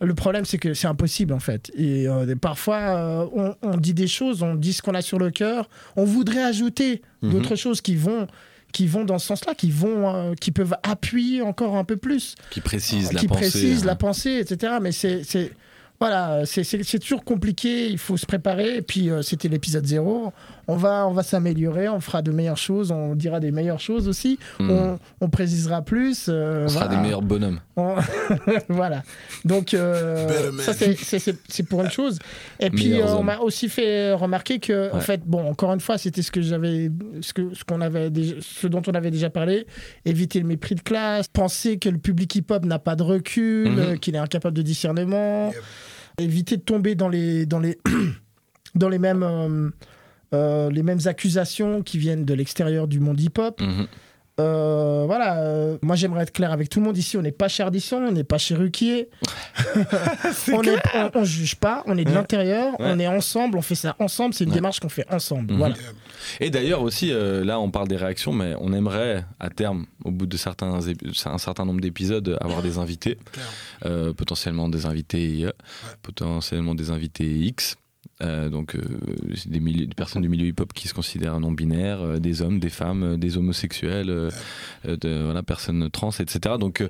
le 0.01 0.13
problème 0.15 0.45
c'est 0.45 0.57
que 0.59 0.73
c'est 0.73 0.87
impossible 0.87 1.33
en 1.33 1.39
fait. 1.39 1.71
Et 1.75 2.07
euh, 2.07 2.33
parfois 2.39 2.77
euh, 2.77 3.25
on, 3.35 3.53
on 3.63 3.75
dit 3.77 3.93
des 3.93 4.07
choses, 4.07 4.41
on 4.41 4.55
dit 4.55 4.71
ce 4.71 4.81
qu'on 4.81 4.93
a 4.93 5.01
sur 5.01 5.19
le 5.19 5.29
cœur, 5.29 5.67
on 5.97 6.05
voudrait 6.05 6.43
ajouter 6.43 7.01
Mhm. 7.21 7.31
d'autres 7.31 7.55
choses 7.57 7.81
qui 7.81 7.95
vont 7.95 8.27
qui 8.71 8.85
vont 8.85 9.03
dans 9.03 9.17
ce 9.17 9.25
sens-là, 9.25 9.55
qui 9.55 9.71
vont, 9.71 10.13
euh, 10.15 10.33
qui 10.39 10.51
peuvent 10.51 10.75
appuyer 10.83 11.41
encore 11.41 11.75
un 11.75 11.83
peu 11.83 11.97
plus 11.97 12.35
Qui 12.51 12.61
précise 12.61 13.11
la 13.11 13.19
qui 13.19 13.27
pensée. 13.27 13.39
précise 13.41 13.81
hein. 13.83 13.87
la 13.87 13.95
pensée, 13.95 14.37
etc. 14.39 14.73
Mais 14.79 14.91
c'est- 14.91 15.23
voilà, 15.99 16.45
c'est, 16.45 16.63
c'est- 16.63 16.83
toujours 16.99 17.23
compliqué. 17.25 17.87
Il 17.89 17.97
faut 17.97 18.15
se 18.17 18.25
préparer. 18.25 18.77
Et 18.77 18.81
puis 18.81 19.09
euh, 19.09 19.21
c'était 19.21 19.49
l'épisode 19.49 19.85
zéro. 19.85 20.31
On 20.69 20.75
va, 20.75 21.07
on 21.07 21.11
va 21.13 21.23
s'améliorer. 21.23 21.89
On 21.89 21.99
fera 21.99 22.21
de 22.21 22.31
meilleures 22.31 22.57
choses. 22.57 22.91
On 22.91 23.15
dira 23.15 23.39
des 23.39 23.51
meilleures 23.51 23.79
choses 23.79 24.07
aussi. 24.07 24.37
Hmm. 24.59 24.69
On, 24.69 24.99
on 25.21 25.29
précisera 25.29 25.81
plus. 25.81 26.27
euh, 26.29 26.65
On 26.65 26.67
sera 26.69 26.85
voilà. 26.85 26.95
des 26.95 27.01
meilleurs 27.03 27.21
bonhommes. 27.21 27.59
On- 27.75 27.95
voilà. 28.69 29.03
Donc 29.45 29.73
euh, 29.73 30.51
ça 30.59 30.73
c'est- 30.73 31.63
pour 31.63 31.81
une 31.83 31.89
chose. 31.89 32.19
Et 32.59 32.69
puis 32.69 33.01
euh, 33.01 33.07
on 33.15 33.23
m'a 33.23 33.39
aussi 33.39 33.67
fait 33.69 34.13
remarquer 34.13 34.59
que 34.59 34.93
en 34.93 34.99
fait 34.99 35.21
bon 35.25 35.49
encore 35.49 35.73
une 35.73 35.79
fois 35.79 35.97
c'était 35.97 36.21
ce 36.21 36.31
que 36.31 36.41
j'avais 36.41 36.91
ce 37.21 37.33
que 37.33 37.53
ce 37.53 37.63
qu'on 37.63 37.81
avait 37.81 38.09
déjà, 38.09 38.35
ce 38.41 38.67
dont 38.67 38.81
on 38.87 38.91
avait 38.93 39.11
déjà 39.11 39.29
parlé 39.29 39.65
éviter 40.05 40.39
le 40.39 40.45
mépris 40.45 40.75
de 40.75 40.81
classe 40.81 41.27
penser 41.27 41.77
que 41.79 41.89
le 41.89 41.97
public 41.97 42.35
hip-hop 42.35 42.63
n'a 42.65 42.79
pas 42.79 42.95
de 42.95 43.03
recul 43.03 43.69
Mhm. 43.69 43.99
qu'il 43.99 44.15
est 44.15 44.19
incapable 44.19 44.55
de 44.55 44.61
discernement 44.61 45.49
Yep. 45.51 45.63
éviter 46.19 46.57
de 46.57 46.61
tomber 46.61 46.95
dans 46.95 47.09
les 47.09 47.45
dans 47.45 47.59
les 47.59 47.77
dans 48.75 48.89
les 48.89 48.99
mêmes 48.99 49.23
euh, 49.23 49.69
euh, 50.33 50.69
les 50.71 50.83
mêmes 50.83 50.99
accusations 51.05 51.81
qui 51.81 51.97
viennent 51.97 52.25
de 52.25 52.33
l'extérieur 52.33 52.87
du 52.87 52.99
monde 52.99 53.19
hip-hop 53.19 53.59
Mhm. 53.61 53.87
euh, 54.39 55.03
voilà, 55.05 55.37
euh, 55.39 55.77
moi 55.81 55.95
j'aimerais 55.95 56.23
être 56.23 56.31
clair 56.31 56.51
avec 56.51 56.69
tout 56.69 56.79
le 56.79 56.85
monde 56.85 56.97
ici. 56.97 57.17
On 57.17 57.21
n'est 57.21 57.31
pas 57.31 57.47
chez 57.49 57.63
Ardisson, 57.63 57.97
on 57.97 58.11
n'est 58.11 58.23
pas 58.23 58.37
chez 58.37 58.55
Ruquier. 58.55 59.09
on, 60.53 60.61
on 61.15 61.23
juge 61.23 61.55
pas, 61.55 61.83
on 61.87 61.97
est 61.97 62.03
de 62.05 62.09
Ouais. 62.09 62.15
l'intérieur, 62.15 62.79
Ouais. 62.79 62.87
on 62.93 62.99
est 62.99 63.07
ensemble, 63.07 63.57
on 63.57 63.61
fait 63.61 63.75
ça 63.75 63.95
ensemble. 63.99 64.33
C'est 64.33 64.43
une 64.45 64.51
Ouais. 64.51 64.55
démarche 64.55 64.79
qu'on 64.79 64.89
fait 64.89 65.05
ensemble. 65.11 65.51
Mhm. 65.53 65.57
Voilà. 65.57 65.75
Et 66.39 66.49
d'ailleurs 66.49 66.81
aussi, 66.81 67.11
euh, 67.11 67.43
là 67.43 67.59
on 67.59 67.71
parle 67.71 67.87
des 67.87 67.95
réactions, 67.97 68.31
mais 68.33 68.53
on 68.59 68.71
aimerait 68.73 69.25
à 69.39 69.49
terme, 69.49 69.85
au 70.03 70.11
bout 70.11 70.25
de 70.25 70.37
certains 70.37 70.79
un 71.25 71.37
certain 71.37 71.65
nombre 71.65 71.81
d'épisodes, 71.81 72.37
avoir 72.41 72.61
des 72.61 72.77
invités, 72.77 73.17
euh, 73.85 74.13
potentiellement 74.13 74.69
des 74.69 74.85
invités, 74.85 75.45
euh, 75.45 75.51
potentiellement 76.01 76.75
des 76.75 76.91
invités 76.91 77.25
X. 77.25 77.75
Euh, 78.21 78.49
donc 78.49 78.75
euh, 78.75 78.81
des, 79.45 79.61
milieux- 79.61 79.85
des 79.87 79.95
personnes 79.95 80.21
du 80.21 80.27
milieu 80.27 80.45
hip-hop 80.47 80.73
qui 80.73 80.89
se 80.89 80.93
considèrent 80.93 81.39
non 81.39 81.53
binaires, 81.53 82.01
euh, 82.01 82.19
des 82.19 82.41
hommes, 82.41 82.59
des 82.59 82.69
femmes, 82.69 83.15
des 83.17 83.37
homosexuels, 83.37 84.29
de, 84.85 85.23
voilà, 85.23 85.41
personnes 85.41 85.89
trans, 85.89 86.09
etc. 86.11 86.55
Donc 86.59 86.85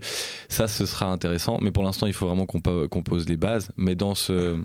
ça, 0.48 0.68
ce 0.68 0.86
sera 0.88 1.06
intéressant. 1.12 1.60
Mais 1.62 1.70
pour 1.72 1.84
l'instant, 1.84 2.08
il 2.08 2.14
faut 2.14 2.26
vraiment 2.28 2.46
qu'on 2.48 2.62
po- 2.62 2.88
qu'on 2.88 3.04
pose 3.04 3.30
les 3.30 3.38
bases. 3.38 3.70
Mais 3.78 3.94
dans 3.96 4.16
ce, 4.16 4.58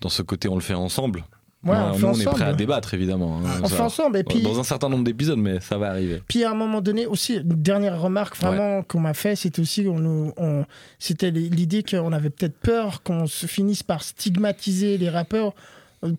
dans 0.00 0.08
ce 0.08 0.22
côté, 0.22 0.48
on 0.48 0.54
le 0.54 0.60
fait 0.60 0.74
ensemble. 0.74 1.24
Ouais, 1.64 1.76
on 1.76 1.90
nous, 1.92 1.94
fait 1.98 2.04
on 2.06 2.14
est 2.14 2.24
prêt 2.24 2.44
à 2.44 2.52
débattre, 2.54 2.92
évidemment. 2.94 3.38
hein, 3.38 3.60
On 3.62 3.66
ça. 3.68 3.76
fait 3.76 3.82
ensemble. 3.82 4.18
Et 4.18 4.24
puis, 4.24 4.42
Dans 4.42 4.58
un 4.58 4.64
certain 4.64 4.88
nombre 4.88 5.04
d'épisodes, 5.04 5.38
mais 5.38 5.60
ça 5.60 5.78
va 5.78 5.90
arriver. 5.90 6.20
puis 6.26 6.42
à 6.42 6.50
un 6.50 6.54
moment 6.54 6.80
donné 6.80 7.06
aussi, 7.06 7.34
une 7.36 7.42
dernière 7.62 8.00
remarque 8.00 8.36
vraiment 8.36 8.82
qu'on 8.82 8.98
m'a 8.98 9.14
fait, 9.14 9.36
c'était 9.36 9.62
aussi 9.62 9.86
on, 9.88 10.32
on- 10.36 10.64
c'était 10.98 11.30
l'idée 11.30 11.84
qu'on 11.84 12.12
avait 12.12 12.30
peut-être 12.30 12.56
peur 12.58 13.02
qu'on 13.04 13.26
se 13.28 13.46
finisse 13.46 13.84
par 13.84 14.02
stigmatiser 14.02 14.98
les 14.98 15.08
rappeurs 15.08 15.52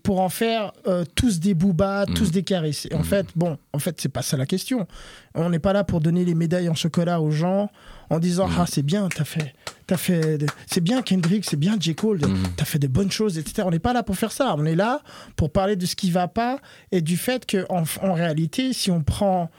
pour 0.02 0.20
en 0.20 0.28
faire 0.30 0.72
euh, 0.86 1.04
tous 1.14 1.40
des 1.40 1.52
boobas, 1.54 2.06
tous 2.06 2.24
Mhm. 2.26 2.30
des 2.30 2.42
carisses. 2.42 2.86
Et 2.90 2.94
en 2.94 2.98
Mhm. 2.98 3.04
fait, 3.04 3.26
bon, 3.36 3.58
en 3.72 3.78
fait, 3.78 4.00
c'est 4.00 4.08
pas 4.08 4.22
ça 4.22 4.36
la 4.36 4.46
question. 4.46 4.86
On 5.34 5.50
n'est 5.50 5.58
pas 5.58 5.72
là 5.74 5.84
pour 5.84 6.00
donner 6.00 6.24
les 6.24 6.34
médailles 6.34 6.68
en 6.70 6.74
chocolat 6.74 7.20
aux 7.20 7.30
gens 7.30 7.70
en 8.10 8.18
disant 8.18 8.48
Mhm. 8.48 8.54
ah 8.60 8.64
c'est 8.68 8.82
bien, 8.82 9.08
t'as 9.14 9.24
fait, 9.24 9.54
t'as 9.86 9.96
fait, 9.98 10.38
de- 10.38 10.46
c'est 10.70 10.80
bien 10.80 11.02
Kendrick, 11.02 11.44
c'est 11.44 11.56
bien 11.58 11.76
J 11.78 11.94
Cole, 11.94 12.20
t'as 12.56 12.64
fait 12.64 12.78
de 12.78 12.86
bonnes 12.86 13.10
choses, 13.10 13.36
etc. 13.38 13.62
On 13.66 13.70
n'est 13.70 13.78
pas 13.78 13.92
là 13.92 14.02
pour 14.02 14.16
faire 14.16 14.32
ça. 14.32 14.54
On 14.56 14.64
est 14.64 14.74
là 14.76 15.00
pour 15.36 15.50
parler 15.50 15.76
de 15.76 15.84
ce 15.86 15.96
qui 15.96 16.10
va 16.10 16.28
pas 16.28 16.60
et 16.90 17.00
du 17.02 17.16
fait 17.16 17.44
que 17.44 17.66
en, 17.68 17.82
en 18.02 18.14
réalité, 18.14 18.72
si 18.72 18.90
on 18.90 19.02
prend 19.02 19.50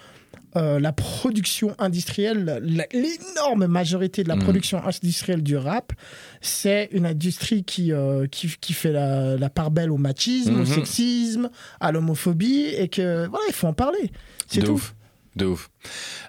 euh, 0.57 0.79
la 0.79 0.91
production 0.93 1.75
industrielle, 1.79 2.61
l'énorme 2.93 3.67
majorité 3.67 4.23
de 4.23 4.29
la 4.29 4.35
Mhm. 4.35 4.43
production 4.43 4.81
industrielle 4.85 5.43
du 5.43 5.57
rap, 5.57 5.93
c'est 6.41 6.89
une 6.91 7.05
industrie 7.05 7.63
qui, 7.63 7.91
euh, 7.91 8.27
qui, 8.27 8.53
qui 8.61 8.73
fait 8.73 8.91
la, 8.91 9.35
la 9.37 9.49
part 9.49 9.71
belle 9.71 9.91
au 9.91 9.97
machisme, 9.97 10.55
au 10.55 10.59
Mhm. 10.59 10.65
sexisme, 10.65 11.49
à 11.79 11.91
l'homophobie, 11.91 12.67
et 12.77 12.87
que 12.87 13.27
voilà, 13.27 13.45
il 13.49 13.53
faut 13.53 13.67
en 13.67 13.73
parler. 13.73 14.11
C'est 14.47 14.61
tout. 14.63 14.73
ouf. 14.73 14.95
De 15.35 15.45
ouf. 15.45 15.69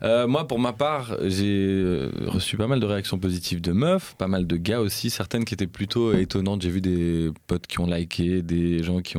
Euh, 0.03 0.27
moi, 0.27 0.49
pour 0.49 0.59
ma 0.59 0.73
part, 0.73 1.17
j'ai 1.23 1.47
euh, 1.47 2.11
reçu 2.27 2.57
pas 2.57 2.67
mal 2.67 2.81
de 2.81 2.87
réactions 2.87 3.19
positives 3.19 3.61
de 3.61 3.71
meufs, 3.71 4.17
pas 4.17 4.27
mal 4.27 4.47
de 4.47 4.57
gars 4.57 4.81
aussi, 4.81 5.11
certaines 5.11 5.45
qui 5.45 5.55
étaient 5.55 5.69
plutôt 5.69 6.13
étonnantes. 6.13 6.63
J'ai 6.63 6.71
vu 6.71 6.81
des 6.81 7.31
potes 7.47 7.69
qui 7.69 7.79
ont 7.79 7.87
liké, 7.87 8.43
des 8.43 8.83
gens 8.83 9.01
qui 9.01 9.17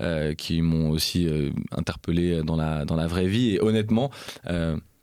euh, 0.00 0.62
m'ont 0.62 0.90
aussi 0.90 1.28
interpellé 1.70 2.42
dans 2.42 2.56
la 2.56 2.84
dans 2.86 2.96
la 2.96 3.06
vraie 3.06 3.26
vie. 3.26 3.56
Et 3.56 3.60
honnêtement. 3.60 4.10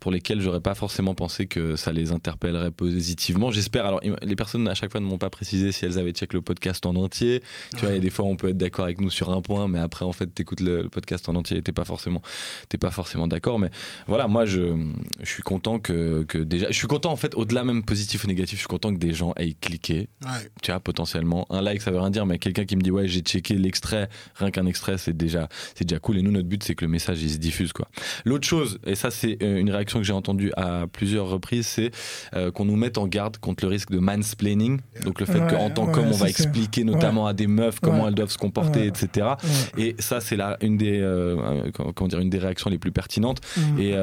Pour 0.02 0.12
lesquels 0.12 0.42
j'aurais 0.42 0.60
pas 0.60 0.74
forcément 0.74 1.14
pensé 1.14 1.46
que 1.46 1.76
ça 1.76 1.94
les 1.94 2.12
interpellerait 2.12 2.72
positivement. 2.72 3.52
J'espère. 3.52 3.86
Alors, 3.86 4.02
les 4.24 4.36
personnes 4.36 4.68
à 4.68 4.74
chaque 4.74 4.92
fois 4.92 5.00
ne 5.00 5.06
m'ont 5.06 5.20
pas 5.20 5.30
précisé 5.30 5.72
si 5.72 5.86
elles 5.86 6.00
avaient 6.00 6.12
check 6.12 6.34
le 6.34 6.42
podcast 6.42 6.88
en 6.88 6.96
entier. 6.96 7.44
Tu 7.78 7.86
vois, 7.86 7.94
a 7.94 8.00
des 8.00 8.10
fois 8.10 8.26
on 8.26 8.36
peut 8.36 8.50
être 8.50 8.58
d'accord 8.58 8.86
avec 8.86 9.00
nous 9.00 9.12
sur 9.12 9.30
un 9.30 9.42
point, 9.44 9.68
mais 9.68 9.78
après 9.78 10.04
en 10.04 10.12
fait 10.12 10.26
t'écoutes 10.26 10.60
le, 10.60 10.82
le 10.82 10.90
podcast 10.90 11.30
en 11.30 11.36
entier 11.36 11.58
et 11.58 11.62
t'es 11.62 11.72
pas 11.72 11.86
forcément 11.86 12.24
t'es 12.68 12.80
pas 12.80 12.90
forcément 12.90 13.28
d'accord. 13.28 13.60
Mais 13.60 13.70
voilà, 14.08 14.28
moi 14.28 14.46
je, 14.46 14.76
je 15.22 15.30
suis 15.30 15.44
content 15.44 15.78
que, 15.78 16.24
que 16.24 16.40
déjà, 16.40 16.66
je 16.72 16.76
suis 16.76 16.88
content 16.88 17.12
en 17.12 17.16
fait 17.16 17.36
au-delà 17.36 17.64
même 17.64 17.84
positif 17.84 18.24
ou 18.24 18.28
négatif, 18.28 18.56
je 18.56 18.62
suis 18.62 18.68
content 18.68 18.92
que 18.92 19.00
des 19.00 19.14
gens 19.14 19.34
aient 19.38 19.54
cliqué. 19.54 20.10
Ouais. 20.24 20.50
Tu 20.64 20.72
vois, 20.72 20.80
potentiellement 20.80 21.46
un 21.52 21.62
like 21.62 21.80
ça 21.80 21.92
veut 21.92 22.00
rien 22.00 22.10
dire, 22.10 22.26
mais 22.26 22.40
quelqu'un 22.40 22.66
qui 22.66 22.76
me 22.76 22.82
dit 22.82 22.90
ouais 22.90 23.08
j'ai 23.08 23.22
checké 23.22 23.54
l'extrait, 23.54 24.10
rien 24.34 24.50
qu'un 24.50 24.66
extrait 24.66 24.98
c'est 24.98 25.16
déjà 25.16 25.48
c'est 25.76 25.88
déjà 25.88 26.00
cool. 26.00 26.18
Et 26.18 26.22
nous 26.24 26.32
notre 26.32 26.48
but 26.48 26.64
c'est 26.64 26.74
que 26.74 26.86
le 26.86 26.92
message 26.92 27.22
il 27.22 27.30
se 27.30 27.38
diffuse 27.38 27.72
quoi. 27.72 27.88
L'autre 28.26 28.48
chose 28.48 28.80
et 28.84 28.96
ça 28.96 29.12
c'est 29.12 29.38
euh, 29.44 29.60
une 29.60 29.70
réaction 29.70 29.91
que 30.00 30.06
j'ai 30.06 30.14
entendue 30.14 30.52
à 30.58 30.86
plusieurs 30.92 31.28
reprises, 31.28 31.68
c'est 31.68 31.92
euh, 32.36 32.52
qu'on 32.52 32.66
nous 32.66 32.76
mette 32.76 32.98
en 32.98 33.08
garde 33.08 33.38
contre 33.38 33.64
le 33.66 33.70
risque 33.70 33.92
de 33.92 34.00
mansplaining. 34.00 34.80
Donc 35.04 35.20
le 35.20 35.26
fait 35.26 35.40
Ouais, 35.42 35.48
qu'en 35.48 35.70
tant 35.70 35.86
ouais, 35.88 35.94
qu'homme 35.94 36.08
on 36.08 36.12
va 36.12 36.18
ça, 36.26 36.30
expliquer 36.30 36.84
notamment 36.84 37.26
à 37.26 37.34
des 37.34 37.48
meufs 37.48 37.80
comment 37.80 38.08
elles 38.08 38.14
doivent 38.16 38.32
se 38.32 38.38
comporter, 38.38 38.86
etc. 38.86 39.30
Et 39.78 39.96
ça, 40.00 40.22
c'est 40.22 40.36
là 40.36 40.58
une 40.62 40.78
des, 40.78 41.00
euh, 41.00 41.38
euh, 41.40 41.92
comment 41.96 42.08
dire, 42.08 42.20
une 42.20 42.30
des 42.30 42.38
réactions 42.38 42.70
les 42.70 42.78
plus 42.78 42.92
pertinentes. 42.92 43.40
Mhm. 43.58 43.80
Et 43.80 43.96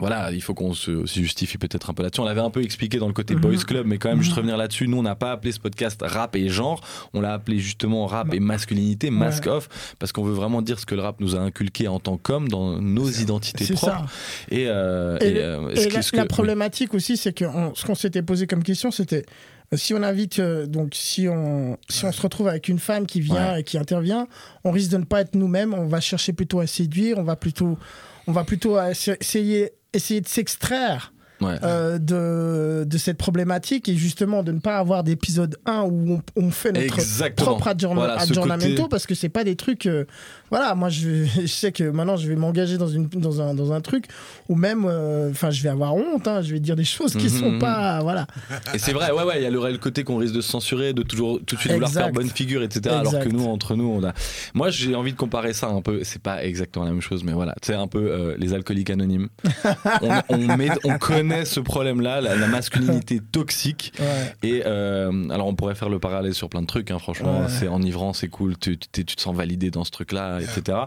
voilà, 0.00 0.32
il 0.32 0.40
faut 0.42 0.54
qu'on 0.54 0.74
se 0.74 1.04
justifie 1.06 1.58
peut-être 1.58 1.90
un 1.90 1.94
peu 1.94 2.02
là-dessus. 2.02 2.20
On 2.20 2.24
l'avait 2.24 2.40
un 2.40 2.50
peu 2.50 2.62
expliqué 2.62 2.98
dans 2.98 3.06
le 3.06 3.12
côté 3.12 3.34
Mhm. 3.34 3.40
Boys 3.42 3.56
Club, 3.66 3.86
mais 3.86 3.98
quand 3.98 4.08
même, 4.08 4.18
juste 4.22 4.32
Mhm. 4.32 4.38
revenir 4.38 4.56
là-dessus. 4.56 4.88
Nous, 4.88 4.96
on 4.98 5.02
n'a 5.02 5.14
pas 5.14 5.30
appelé 5.32 5.52
ce 5.52 5.60
podcast 5.60 6.00
rap 6.02 6.34
et 6.36 6.48
genre. 6.48 6.80
On 7.14 7.20
l'a 7.20 7.34
appelé 7.34 7.58
justement 7.58 8.06
rap 8.06 8.34
et 8.34 8.40
masculinité, 8.40 9.10
mask 9.10 9.44
Ouais. 9.44 9.52
off, 9.52 9.68
parce 9.98 10.10
qu'on 10.12 10.24
veut 10.24 10.32
vraiment 10.32 10.62
dire 10.62 10.78
ce 10.80 10.86
que 10.86 10.94
le 10.94 11.02
rap 11.02 11.20
nous 11.20 11.36
a 11.36 11.38
inculqué 11.38 11.86
en 11.86 12.00
tant 12.00 12.16
qu'hommes 12.16 12.48
dans 12.48 12.80
nos 12.80 13.08
identités 13.08 13.64
propres. 13.74 13.84
ça. 13.84 14.06
Et, 14.50 14.66
euh, 14.68 15.18
Et, 15.20 15.26
et, 15.28 15.34
le- 15.34 15.40
euh, 15.40 15.68
et 15.74 15.90
la, 15.90 16.02
ce 16.02 16.12
que- 16.12 16.16
la 16.16 16.26
problématique 16.26 16.94
aussi, 16.94 17.16
c'est 17.16 17.32
que 17.32 17.44
on- 17.44 17.74
ce 17.74 17.84
qu'on 17.84 17.94
s'était 17.94 18.22
posé 18.22 18.46
comme 18.46 18.62
question, 18.62 18.90
c'était 18.90 19.24
euh, 19.72 19.76
si 19.76 19.94
on 19.94 20.02
invite, 20.02 20.40
euh, 20.40 20.66
donc 20.66 20.94
si 20.94 21.28
on, 21.28 21.78
si 21.88 22.04
on 22.04 22.10
se 22.10 22.20
retrouve 22.22 22.48
avec 22.48 22.66
une 22.68 22.80
femme 22.80 23.06
qui 23.06 23.20
vient 23.20 23.54
et 23.56 23.62
qui 23.62 23.78
intervient, 23.78 24.26
on 24.64 24.72
risque 24.72 24.90
de 24.90 24.96
ne 24.96 25.04
pas 25.04 25.20
être 25.20 25.34
nous-mêmes. 25.36 25.74
On 25.74 25.86
va 25.86 26.00
chercher 26.00 26.32
plutôt 26.32 26.58
à 26.58 26.66
séduire. 26.66 27.18
On 27.18 27.22
va 27.22 27.36
plutôt, 27.36 27.78
on 28.26 28.32
va 28.32 28.42
plutôt 28.44 28.76
essayer, 28.80 29.70
essayer 29.92 30.20
de 30.20 30.28
s'extraire. 30.28 31.12
Ouais. 31.40 31.56
euh, 31.62 31.98
de, 31.98 32.84
de 32.84 32.98
cette 32.98 33.16
problématique 33.16 33.88
et 33.88 33.94
justement 33.94 34.42
de 34.42 34.52
ne 34.52 34.58
pas 34.58 34.76
avoir 34.76 35.04
d'épisode 35.04 35.56
1 35.64 35.82
où 35.82 36.20
on, 36.36 36.42
on 36.46 36.50
fait 36.50 36.70
notre 36.72 36.98
Exactement. 36.98 37.56
propre 37.58 37.94
Voilà, 37.94 38.20
adjournamento 38.20 38.88
parce 38.88 39.06
que 39.06 39.14
c'est 39.14 39.30
pas 39.30 39.42
des 39.42 39.56
trucs 39.56 39.86
euh, 39.86 40.04
voilà 40.50 40.74
moi 40.74 40.90
je, 40.90 41.24
je 41.40 41.46
sais 41.46 41.72
que 41.72 41.84
maintenant 41.84 42.16
je 42.16 42.28
vais 42.28 42.36
m'engager 42.36 42.76
dans 42.76 42.88
une 42.88 43.08
dans 43.08 43.40
un 43.40 43.54
dans 43.54 43.72
un 43.72 43.80
truc 43.80 44.04
où 44.50 44.54
même 44.54 44.84
euh, 44.86 45.30
enfin 45.30 45.50
je 45.50 45.62
vais 45.62 45.70
avoir 45.70 45.94
honte 45.94 46.28
hein, 46.28 46.42
je 46.42 46.52
vais 46.52 46.60
dire 46.60 46.76
des 46.76 46.84
choses 46.84 47.14
qui 47.16 47.30
sont 47.30 47.52
mhm. 47.52 47.58
pas 47.58 48.02
voilà 48.02 48.26
Et 48.74 48.78
c'est 48.78 48.92
vrai, 48.92 49.10
ouais, 49.10 49.22
ouais, 49.24 49.38
il 49.38 49.42
y 49.42 49.46
a 49.46 49.50
le, 49.50 49.60
le 49.70 49.78
côté 49.78 50.04
qu'on 50.04 50.16
risque 50.18 50.34
de 50.34 50.40
se 50.40 50.50
censurer, 50.50 50.92
de 50.92 51.02
toujours 51.02 51.40
tout 51.46 51.54
de 51.56 51.60
suite 51.60 51.72
vouloir 51.72 51.90
faire 51.90 52.12
bonne 52.12 52.28
figure, 52.28 52.62
etc. 52.62 52.94
Alors 52.96 53.18
que 53.18 53.28
nous, 53.28 53.44
entre 53.46 53.76
nous, 53.76 53.88
on 53.88 54.04
a. 54.04 54.12
Moi, 54.54 54.70
j'ai 54.70 54.94
envie 54.94 55.12
de 55.12 55.16
comparer 55.16 55.52
ça 55.52 55.68
un 55.68 55.80
peu. 55.80 56.00
C'est 56.04 56.20
pas 56.22 56.44
exactement 56.44 56.84
la 56.84 56.90
même 56.90 57.00
chose, 57.00 57.24
mais 57.24 57.32
voilà, 57.32 57.54
c'est 57.62 57.74
un 57.74 57.86
peu 57.86 58.34
les 58.38 58.52
alcooliques 58.52 58.90
anonymes. 58.90 59.28
on, 60.02 60.10
on, 60.28 60.56
met- 60.56 60.70
on 60.84 60.98
connaît 60.98 61.29
connaît 61.30 61.44
ce 61.44 61.60
problème-là, 61.60 62.20
la, 62.20 62.36
la 62.36 62.46
masculinité 62.46 63.20
toxique. 63.32 63.92
Ouais. 63.98 64.34
Et 64.42 64.62
euh, 64.66 65.28
alors, 65.30 65.46
on 65.46 65.54
pourrait 65.54 65.74
faire 65.74 65.88
le 65.88 65.98
parallèle 65.98 66.34
sur 66.34 66.48
plein 66.48 66.62
de 66.62 66.66
trucs, 66.66 66.90
hein, 66.90 66.98
franchement. 66.98 67.40
Ouais. 67.40 67.46
C'est 67.48 67.68
enivrant, 67.68 68.12
c'est 68.12 68.28
cool, 68.28 68.56
tu, 68.58 68.78
tu, 68.78 69.04
tu 69.04 69.16
te 69.16 69.20
sens 69.20 69.34
validé 69.36 69.70
dans 69.70 69.84
ce 69.84 69.90
truc-là, 69.90 70.40
etc. 70.40 70.78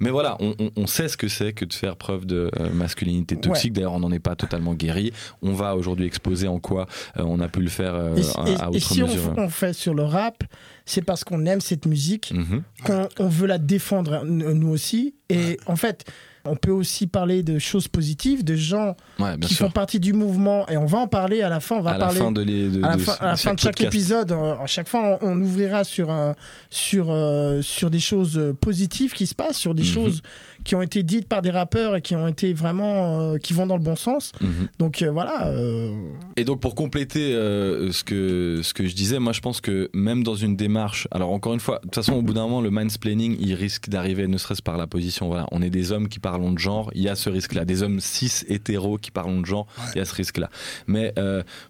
Mais 0.00 0.10
voilà, 0.10 0.36
on, 0.40 0.54
on- 0.58 0.70
on 0.76 0.86
sait 0.86 1.08
ce 1.08 1.16
que 1.16 1.28
c'est 1.28 1.52
que 1.52 1.64
de 1.64 1.72
faire 1.72 1.96
preuve 1.96 2.26
de 2.26 2.50
euh, 2.60 2.70
masculinité 2.72 3.36
toxique. 3.36 3.72
D'ailleurs, 3.72 3.92
on 3.94 4.00
n'en 4.00 4.12
est 4.12 4.18
pas 4.18 4.36
totalement 4.36 4.74
guéri. 4.74 5.12
On 5.42 5.52
va 5.52 5.76
aujourd'hui 5.76 6.06
exposer 6.06 6.48
en 6.48 6.58
quoi 6.58 6.86
euh, 7.18 7.22
on 7.24 7.40
a 7.40 7.48
pu 7.48 7.60
le 7.60 7.68
faire 7.68 7.94
euh, 7.94 8.16
Et, 8.16 8.20
à, 8.20 8.48
et- 8.48 8.60
à 8.62 8.68
et 8.72 8.80
si 8.80 9.02
on, 9.02 9.48
fait 9.48 9.72
sur 9.72 9.94
le 9.94 10.02
rap, 10.04 10.44
c'est 10.84 11.02
parce 11.02 11.24
qu'on 11.24 11.46
aime 11.46 11.60
cette 11.60 11.86
musique, 11.86 12.32
Mhm. 12.34 12.62
qu'on 12.84 13.08
on 13.18 13.28
veut 13.28 13.46
la 13.46 13.58
défendre 13.58 14.24
nous 14.24 14.68
aussi. 14.68 15.14
Et 15.28 15.58
en 15.66 15.76
fait, 15.76 16.04
on 16.44 16.56
peut 16.56 16.70
aussi 16.72 17.06
parler 17.06 17.42
de 17.42 17.58
choses 17.58 17.86
positives, 17.88 18.42
de 18.44 18.56
gens 18.56 18.96
Ouais, 19.18 19.36
qui 19.40 19.54
sûr. 19.54 19.66
font 19.66 19.70
partie 19.70 20.00
du 20.00 20.12
mouvement. 20.12 20.68
Et 20.68 20.76
on 20.76 20.86
va 20.86 20.98
en 20.98 21.06
parler 21.06 21.42
à 21.42 21.48
la 21.48 21.60
fin. 21.60 21.76
On 21.76 21.82
va 21.82 21.90
À 21.90 21.98
la 21.98 22.06
parler. 22.06 22.18
fin 22.20 22.32
de, 22.32 22.42
les, 22.42 22.68
de, 22.68 22.82
à 22.82 22.90
la 22.90 22.96
de- 22.96 23.00
fin, 23.02 23.12
à 23.20 23.26
la 23.26 23.32
de 23.34 23.38
fin 23.38 23.54
de 23.54 23.60
chaque 23.60 23.76
podcast. 23.76 23.94
épisode, 23.94 24.32
euh, 24.32 24.54
à 24.62 24.66
chaque 24.66 24.88
fois, 24.88 25.18
on, 25.22 25.28
on 25.30 25.40
ouvrira 25.40 25.84
sur, 25.84 26.10
un, 26.10 26.34
sur, 26.70 27.10
euh, 27.10 27.62
sur 27.62 27.90
des 27.90 28.00
choses 28.00 28.54
positives 28.60 29.12
qui 29.12 29.26
se 29.26 29.34
passent, 29.34 29.58
sur 29.58 29.74
des 29.74 29.82
Mhm. 29.82 29.88
choses 29.88 30.22
qui 30.64 30.74
ont 30.74 30.82
été 30.82 31.02
dites 31.02 31.28
par 31.28 31.42
des 31.42 31.50
rappeurs 31.50 31.96
et 31.96 32.02
qui 32.02 32.14
ont 32.14 32.28
été 32.28 32.52
vraiment, 32.52 33.20
euh, 33.32 33.38
qui 33.38 33.52
vont 33.52 33.66
dans 33.66 33.76
le 33.76 33.82
bon 33.82 33.96
sens. 33.96 34.32
Mhm. 34.40 34.68
Donc 34.78 35.02
euh, 35.02 35.10
voilà. 35.10 35.48
euh, 35.48 35.94
Et 36.36 36.44
donc 36.44 36.60
pour 36.60 36.74
compléter 36.74 37.32
ce 37.32 38.04
que 38.04 38.60
ce 38.62 38.74
que 38.74 38.86
je 38.86 38.94
disais, 38.94 39.18
moi 39.18 39.32
je 39.32 39.40
pense 39.40 39.60
que 39.60 39.90
même 39.92 40.22
dans 40.22 40.34
une 40.34 40.56
démarche, 40.56 41.08
alors 41.10 41.30
encore 41.30 41.54
une 41.54 41.60
fois, 41.60 41.76
de 41.78 41.82
toute 41.82 41.94
façon 41.94 42.14
au 42.14 42.22
bout 42.22 42.34
d'un 42.34 42.42
moment 42.42 42.60
le 42.60 42.70
mansplaining 42.70 43.36
il 43.40 43.54
risque 43.54 43.88
d'arriver 43.88 44.26
ne 44.26 44.38
serait-ce 44.38 44.62
par 44.62 44.76
la 44.76 44.86
position. 44.86 45.28
Voilà, 45.28 45.46
on 45.52 45.62
est 45.62 45.70
des 45.70 45.92
hommes 45.92 46.08
qui 46.08 46.18
parlons 46.18 46.52
de 46.52 46.58
genre, 46.58 46.90
il 46.94 47.02
y 47.02 47.08
a 47.08 47.14
ce 47.14 47.30
risque-là. 47.30 47.64
Des 47.64 47.82
hommes 47.82 48.00
cis 48.00 48.44
hétéros 48.48 48.98
qui 48.98 49.10
parlons 49.10 49.40
de 49.40 49.46
genre, 49.46 49.66
il 49.94 49.98
y 49.98 50.00
a 50.00 50.04
ce 50.04 50.14
risque-là. 50.14 50.50
Mais 50.86 51.14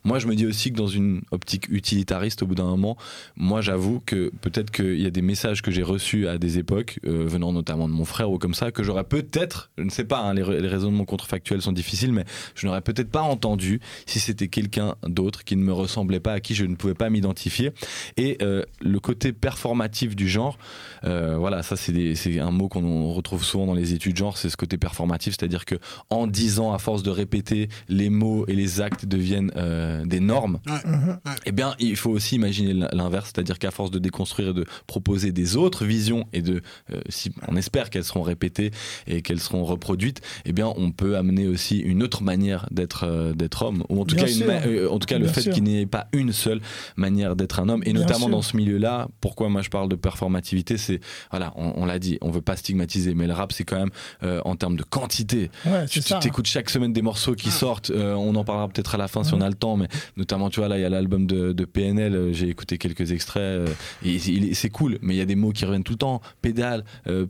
moi 0.04 0.18
je 0.18 0.26
me 0.26 0.34
dis 0.34 0.46
aussi 0.46 0.70
que 0.72 0.76
dans 0.76 0.86
une 0.86 1.22
optique 1.30 1.68
utilitariste, 1.70 2.42
au 2.42 2.46
bout 2.46 2.54
d'un 2.54 2.64
moment, 2.64 2.96
moi 3.36 3.60
j'avoue 3.60 4.02
que 4.04 4.30
peut-être 4.40 4.70
qu'il 4.70 5.00
y 5.00 5.06
a 5.06 5.10
des 5.10 5.22
messages 5.22 5.62
que 5.62 5.70
j'ai 5.70 5.82
reçus 5.82 6.28
à 6.28 6.38
des 6.38 6.58
époques, 6.58 6.98
venant 7.04 7.52
notamment 7.52 7.88
de 7.88 7.94
mon 7.94 8.04
frère 8.04 8.30
ou 8.30 8.38
comme 8.38 8.54
ça, 8.54 8.70
que 8.70 8.81
j'aurais 8.82 9.04
peut-être, 9.04 9.70
je 9.78 9.84
ne 9.84 9.90
sais 9.90 10.04
pas, 10.04 10.18
hein, 10.20 10.34
les, 10.34 10.42
les 10.60 10.68
raisonnements 10.68 11.04
contrefactuels 11.04 11.62
sont 11.62 11.72
difficiles, 11.72 12.12
mais 12.12 12.24
je 12.54 12.66
n'aurais 12.66 12.80
peut-être 12.82 13.10
pas 13.10 13.22
entendu 13.22 13.80
si 14.06 14.20
c'était 14.20 14.48
quelqu'un 14.48 14.94
d'autre 15.06 15.44
qui 15.44 15.56
ne 15.56 15.62
me 15.62 15.72
ressemblait 15.72 16.20
pas, 16.20 16.32
à 16.34 16.40
qui 16.40 16.54
je 16.54 16.64
ne 16.64 16.74
pouvais 16.76 16.94
pas 16.94 17.10
m'identifier. 17.10 17.72
Et 18.16 18.38
euh, 18.42 18.62
le 18.80 19.00
côté 19.00 19.32
performatif 19.32 20.16
du 20.16 20.28
genre, 20.28 20.58
euh, 21.04 21.36
voilà, 21.36 21.62
ça 21.62 21.76
c'est 21.76 21.92
des- 21.92 22.14
c'est 22.14 22.38
un 22.40 22.50
mot 22.50 22.68
qu'on 22.68 23.12
retrouve 23.12 23.44
souvent 23.44 23.66
dans 23.66 23.74
les 23.74 23.92
études 23.94 24.16
genre, 24.16 24.36
c'est 24.36 24.50
ce 24.50 24.56
côté 24.56 24.76
performatif, 24.78 25.34
c'est-à-dire 25.38 25.64
que 25.64 25.76
en 26.10 26.26
disant, 26.26 26.72
à 26.72 26.78
force 26.78 27.02
de 27.02 27.10
répéter, 27.10 27.68
les 27.88 28.10
mots 28.10 28.44
et 28.48 28.54
les 28.54 28.80
actes 28.80 29.06
deviennent 29.06 29.52
euh, 29.56 30.04
des 30.04 30.20
normes. 30.20 30.58
mhm. 30.66 31.18
Eh 31.46 31.52
bien, 31.52 31.74
il 31.78 31.96
faut 31.96 32.10
aussi 32.10 32.34
imaginer 32.36 32.74
l'inverse, 32.92 33.30
c'est-à-dire 33.34 33.58
qu'à 33.58 33.70
force 33.70 33.90
de 33.90 33.98
déconstruire 33.98 34.48
et 34.50 34.54
de 34.54 34.64
proposer 34.86 35.30
des 35.32 35.56
autres 35.56 35.84
visions 35.84 36.26
et 36.32 36.42
de, 36.42 36.62
euh, 36.92 37.00
si 37.08 37.32
on 37.48 37.56
espère 37.56 37.90
qu'elles 37.90 38.04
seront 38.04 38.22
répétées 38.22 38.70
et 39.06 39.22
qu'elles 39.22 39.40
seront 39.40 39.64
reproduites, 39.64 40.20
eh 40.44 40.52
bien, 40.52 40.72
on 40.76 40.90
peut 40.92 41.16
amener 41.16 41.46
aussi 41.46 41.78
une 41.78 42.02
autre 42.02 42.22
manière 42.22 42.66
d'être 42.70 43.04
euh, 43.06 43.32
d'être 43.34 43.62
homme, 43.62 43.84
ou 43.88 44.00
en 44.00 44.04
tout 44.04 44.14
Bien 44.16 44.24
cas, 44.26 44.30
une 44.32 44.42
euh, 44.42 44.90
en 44.90 44.98
tout 44.98 45.06
cas, 45.06 45.18
le 45.18 45.26
fait 45.28 45.50
qu'il 45.50 45.64
n'y 45.64 45.80
ait 45.80 45.86
pas 45.86 46.06
une 46.12 46.32
seule 46.32 46.60
manière 46.96 47.36
d'être 47.36 47.60
un 47.60 47.68
homme, 47.68 47.82
et 47.84 47.92
Bien 47.92 48.00
notamment 48.02 48.26
sûr. 48.26 48.30
dans 48.30 48.42
ce 48.42 48.56
milieu-là. 48.56 49.08
Pourquoi 49.20 49.48
moi 49.48 49.62
je 49.62 49.70
parle 49.70 49.88
de 49.88 49.96
performativité, 49.96 50.76
c'est 50.76 51.00
voilà, 51.30 51.52
on, 51.56 51.72
on 51.76 51.84
l'a 51.84 51.98
dit, 51.98 52.18
on 52.20 52.30
veut 52.30 52.40
pas 52.40 52.56
stigmatiser, 52.56 53.14
mais 53.14 53.26
le 53.26 53.32
rap, 53.32 53.52
c'est 53.52 53.64
quand 53.64 53.78
même 53.78 53.90
euh, 54.22 54.40
en 54.44 54.56
termes 54.56 54.76
de 54.76 54.82
quantité, 54.82 55.50
Ouais, 55.66 55.86
tu 55.86 56.00
t'écoutes 56.20 56.46
chaque 56.46 56.70
semaine 56.70 56.92
des 56.92 57.02
morceaux 57.02 57.34
qui 57.34 57.50
sortent. 57.50 57.90
euh, 57.90 58.14
on 58.14 58.34
en 58.34 58.44
parlera 58.44 58.68
peut-être 58.68 58.94
à 58.94 58.98
la 58.98 59.08
fin 59.08 59.24
si 59.24 59.34
on 59.34 59.40
a 59.40 59.48
le 59.48 59.54
temps, 59.54 59.76
mais 59.76 59.88
notamment, 60.16 60.50
tu 60.50 60.60
vois, 60.60 60.68
là, 60.68 60.78
il 60.78 60.82
y 60.82 60.84
a 60.84 60.88
l'album 60.88 61.26
de, 61.26 61.52
de 61.52 61.64
PNL. 61.64 62.32
J'ai 62.32 62.48
écouté 62.48 62.78
quelques 62.78 63.12
extraits. 63.12 63.42
euh, 63.42 63.66
et 64.04 64.18
c'est 64.54 64.70
cool, 64.70 64.98
mais 65.02 65.14
il 65.14 65.18
y 65.18 65.20
a 65.20 65.24
des 65.26 65.34
mots 65.36 65.52
qui 65.52 65.64
reviennent 65.64 65.84
tout 65.84 65.92
le 65.94 65.98
temps. 65.98 66.20
Pédale, 66.42 66.84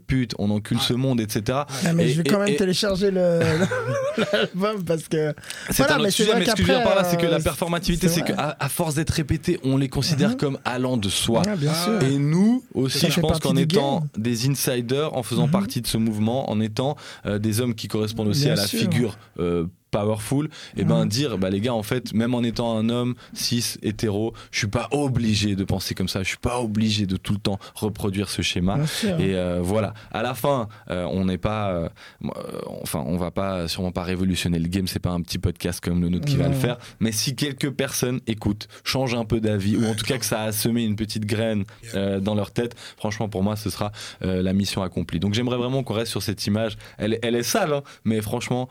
pute, 0.07 0.33
on 0.39 0.49
encule 0.49 0.79
ce 0.79 0.93
monde, 0.93 1.19
etc. 1.21 1.32
Ah, 1.49 1.93
mais 1.93 2.05
Et- 2.05 2.09
je 2.09 2.21
vais 2.21 2.29
quand 2.29 2.37
et- 2.41 2.45
même 2.45 2.53
et- 2.53 2.57
télécharger 2.57 3.11
l'album 3.11 4.83
parce 4.85 5.07
que. 5.07 5.33
C'est 5.69 5.77
Voilà, 5.77 5.93
un 5.93 5.95
autre 5.97 6.03
mais 6.05 6.11
sujet, 6.11 6.31
mais 6.37 6.45
ce 6.45 6.51
que 6.51 6.57
je 6.57 6.63
veux 6.67 6.73
dire 6.73 6.83
par 6.83 6.95
là, 6.95 7.03
c'est 7.03 7.17
que 7.17 7.25
la 7.25 7.37
euh, 7.37 7.41
performativité, 7.41 8.07
c'est 8.07 8.21
qu'à 8.21 8.55
à 8.59 8.69
force 8.69 8.95
d'être 8.95 9.11
répété, 9.11 9.59
on 9.63 9.77
les 9.77 9.89
considère 9.89 10.29
Mhm. 10.31 10.37
comme 10.37 10.57
allant 10.65 10.97
de 10.97 11.09
soi. 11.09 11.41
Ouais, 11.45 11.55
bien 11.57 11.73
sûr. 11.73 12.01
Et 12.03 12.17
nous 12.17 12.63
aussi, 12.73 13.09
je 13.09 13.19
pense 13.19 13.39
qu'en 13.39 13.55
étant 13.55 13.99
game. 13.99 14.09
des 14.17 14.47
insiders, 14.49 15.13
en 15.15 15.23
faisant 15.23 15.45
Mhm. 15.47 15.51
partie 15.51 15.81
de 15.81 15.87
ce 15.87 15.97
mouvement, 15.97 16.49
en 16.49 16.59
étant 16.59 16.95
euh, 17.25 17.39
des 17.39 17.61
hommes 17.61 17.75
qui 17.75 17.87
correspondent 17.87 18.27
aussi 18.27 18.43
Bien 18.45 18.53
à 18.53 18.57
la 18.57 18.67
sûr. 18.67 18.79
figure 18.79 19.17
euh, 19.39 19.65
powerful, 19.93 20.49
et 20.75 20.83
ben 20.83 21.03
Mhm. 21.03 21.07
dire, 21.09 21.37
bah 21.37 21.49
les 21.49 21.61
gars, 21.61 21.73
en 21.73 21.83
fait, 21.83 22.13
même 22.13 22.33
en 22.35 22.41
étant 22.43 22.77
un 22.77 22.89
homme 22.89 23.13
cis 23.33 23.75
hétéro, 23.83 24.33
je 24.51 24.57
suis 24.59 24.67
pas 24.67 24.87
obligé 24.91 25.55
de 25.55 25.63
penser 25.63 25.93
comme 25.95 26.07
ça, 26.09 26.23
je 26.23 26.27
suis 26.29 26.37
pas 26.37 26.59
obligé 26.59 27.05
de 27.05 27.15
tout 27.15 27.33
le 27.33 27.39
temps 27.39 27.59
reproduire 27.75 28.29
ce 28.29 28.41
schéma. 28.41 28.77
Et 29.19 29.35
euh, 29.35 29.59
voilà. 29.61 29.93
À 30.11 30.21
la 30.23 30.33
fin, 30.33 30.67
euh, 30.89 31.05
on 31.11 31.25
n'est 31.25 31.37
pas, 31.37 31.69
euh, 31.71 31.89
enfin, 32.81 33.03
on 33.05 33.17
va 33.17 33.31
pas, 33.31 33.67
sûrement 33.67 33.91
pas 33.91 34.03
révolutionner 34.03 34.59
le 34.59 34.67
game. 34.67 34.87
C'est 34.87 34.99
pas 34.99 35.11
un 35.11 35.21
petit 35.21 35.37
podcast 35.37 35.79
comme 35.79 36.01
le 36.01 36.09
nôtre 36.09 36.25
qui 36.25 36.37
va 36.37 36.47
le 36.47 36.53
faire. 36.55 36.77
Mais 36.99 37.11
si 37.11 37.35
quelques 37.35 37.69
personnes 37.71 38.19
écoutent, 38.27 38.67
changent 38.83 39.15
un 39.15 39.25
peu 39.25 39.39
d'avis, 39.39 39.75
ou 39.77 39.85
en 39.85 39.93
tout 39.93 40.05
cas 40.05 40.17
que 40.17 40.25
ça 40.25 40.41
a 40.41 40.51
semé 40.51 40.83
une 40.83 40.95
petite 40.95 41.25
graine 41.25 41.63
dans 42.21 42.35
leur 42.35 42.51
tête, 42.51 42.75
franchement, 42.97 43.29
pour 43.29 43.43
moi, 43.43 43.55
ce 43.55 43.69
sera 43.69 43.91
la 44.21 44.53
mission 44.53 44.81
accomplie. 44.81 45.19
Donc, 45.19 45.33
j'aimerais 45.33 45.57
vraiment 45.57 45.83
qu'on 45.83 45.93
reste 45.93 46.11
sur 46.11 46.23
cette 46.23 46.45
image. 46.47 46.77
Elle, 46.97 47.19
elle 47.21 47.35
est 47.35 47.43
sale, 47.43 47.73
hein, 47.73 47.83
mais 48.05 48.21
franchement, 48.21 48.67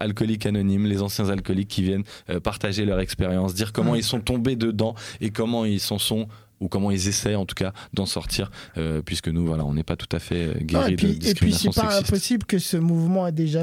alcoolique 0.00 0.44
anonyme, 0.46 0.65
les 0.66 1.02
anciens 1.02 1.28
alcooliques 1.28 1.68
qui 1.68 1.82
viennent 1.82 2.04
euh, 2.30 2.40
partager 2.40 2.84
leur 2.84 3.00
expérience, 3.00 3.54
dire 3.54 3.72
comment 3.72 3.92
Mm. 3.92 3.96
ils 3.98 4.04
sont 4.04 4.20
tombés 4.20 4.56
dedans 4.56 4.94
et 5.20 5.30
comment 5.30 5.64
ils 5.64 5.80
s'en 5.80 5.98
sont 5.98 6.28
ou 6.58 6.68
comment 6.68 6.90
ils 6.90 7.06
essaient 7.08 7.34
en 7.34 7.44
tout 7.44 7.54
cas 7.54 7.72
d'en 7.92 8.06
sortir, 8.06 8.50
euh, 8.78 9.02
puisque 9.02 9.28
nous, 9.28 9.44
voilà, 9.44 9.62
on 9.66 9.74
n'est 9.74 9.82
pas 9.82 9.96
tout 9.96 10.08
à 10.16 10.18
fait 10.18 10.46
euh, 10.46 10.54
Non, 10.54 10.64
guéris 10.64 10.92
et 10.94 10.96
puis, 10.96 11.06
de 11.06 11.12
et 11.12 11.16
puis 11.16 11.20
discrimination 11.20 11.72
c'est 11.72 11.80
pas 11.82 11.98
impossible 11.98 12.46
que 12.46 12.58
ce 12.58 12.78
mouvement 12.78 13.26
est 13.26 13.32
déjà, 13.32 13.62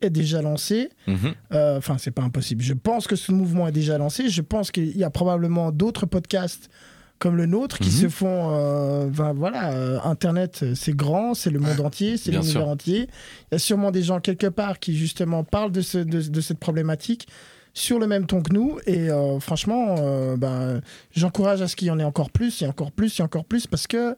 est 0.00 0.10
déjà 0.10 0.40
lancé. 0.40 0.90
Mhm. 1.08 1.34
Euh, 1.52 1.78
Enfin, 1.78 1.96
c'est 1.98 2.12
pas 2.12 2.22
impossible. 2.22 2.62
Je 2.62 2.74
pense 2.74 3.06
que 3.08 3.16
ce 3.16 3.32
mouvement 3.32 3.66
est 3.66 3.72
déjà 3.72 3.98
lancé. 3.98 4.28
Je 4.28 4.42
pense 4.42 4.70
qu'il 4.70 4.96
y 4.96 5.02
a 5.04 5.10
probablement 5.10 5.72
d'autres 5.72 6.06
podcasts 6.06 6.70
comme 7.18 7.36
le 7.36 7.46
nôtre 7.46 7.78
qui 7.78 7.88
Mhm. 7.90 7.94
se 8.02 8.08
font. 8.08 8.50
euh, 8.54 9.06
ben 9.06 9.32
voilà, 9.32 9.72
euh, 9.72 9.98
Internet, 10.04 10.64
c'est 10.74 10.94
grand, 10.94 11.34
c'est 11.34 11.50
le 11.50 11.58
monde 11.58 11.80
entier, 11.80 12.16
c'est 12.16 12.30
l'univers 12.30 12.68
entier. 12.68 13.08
Il 13.50 13.54
y 13.54 13.56
a 13.56 13.58
sûrement 13.58 13.90
des 13.90 14.02
gens 14.02 14.20
quelque 14.20 14.46
part 14.46 14.78
qui 14.78 14.96
justement 14.96 15.44
parlent 15.44 15.72
de, 15.72 15.80
ce, 15.80 15.98
de, 15.98 16.20
de 16.22 16.40
cette 16.40 16.58
problématique 16.58 17.26
sur 17.74 17.98
le 18.00 18.06
même 18.08 18.26
ton 18.26 18.42
que 18.42 18.52
nous. 18.52 18.78
Et 18.86 19.08
euh, 19.10 19.38
franchement, 19.40 19.96
euh, 19.98 20.36
ben, 20.36 20.80
j'encourage 21.14 21.62
à 21.62 21.68
ce 21.68 21.76
qu'il 21.76 21.88
y 21.88 21.90
en 21.90 21.98
ait 21.98 22.04
encore 22.04 22.30
plus, 22.30 22.62
et 22.62 22.66
encore 22.66 22.90
plus, 22.92 23.20
et 23.20 23.22
encore 23.22 23.44
plus, 23.44 23.66
parce 23.66 23.86
que 23.86 24.16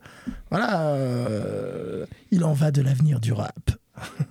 voilà, 0.51 0.89
euh, 0.95 2.07
il 2.31 2.45
en 2.45 2.53
va 2.53 2.71
de 2.71 2.81
l'avenir 2.83 3.21
du 3.21 3.33
rap. 3.33 3.71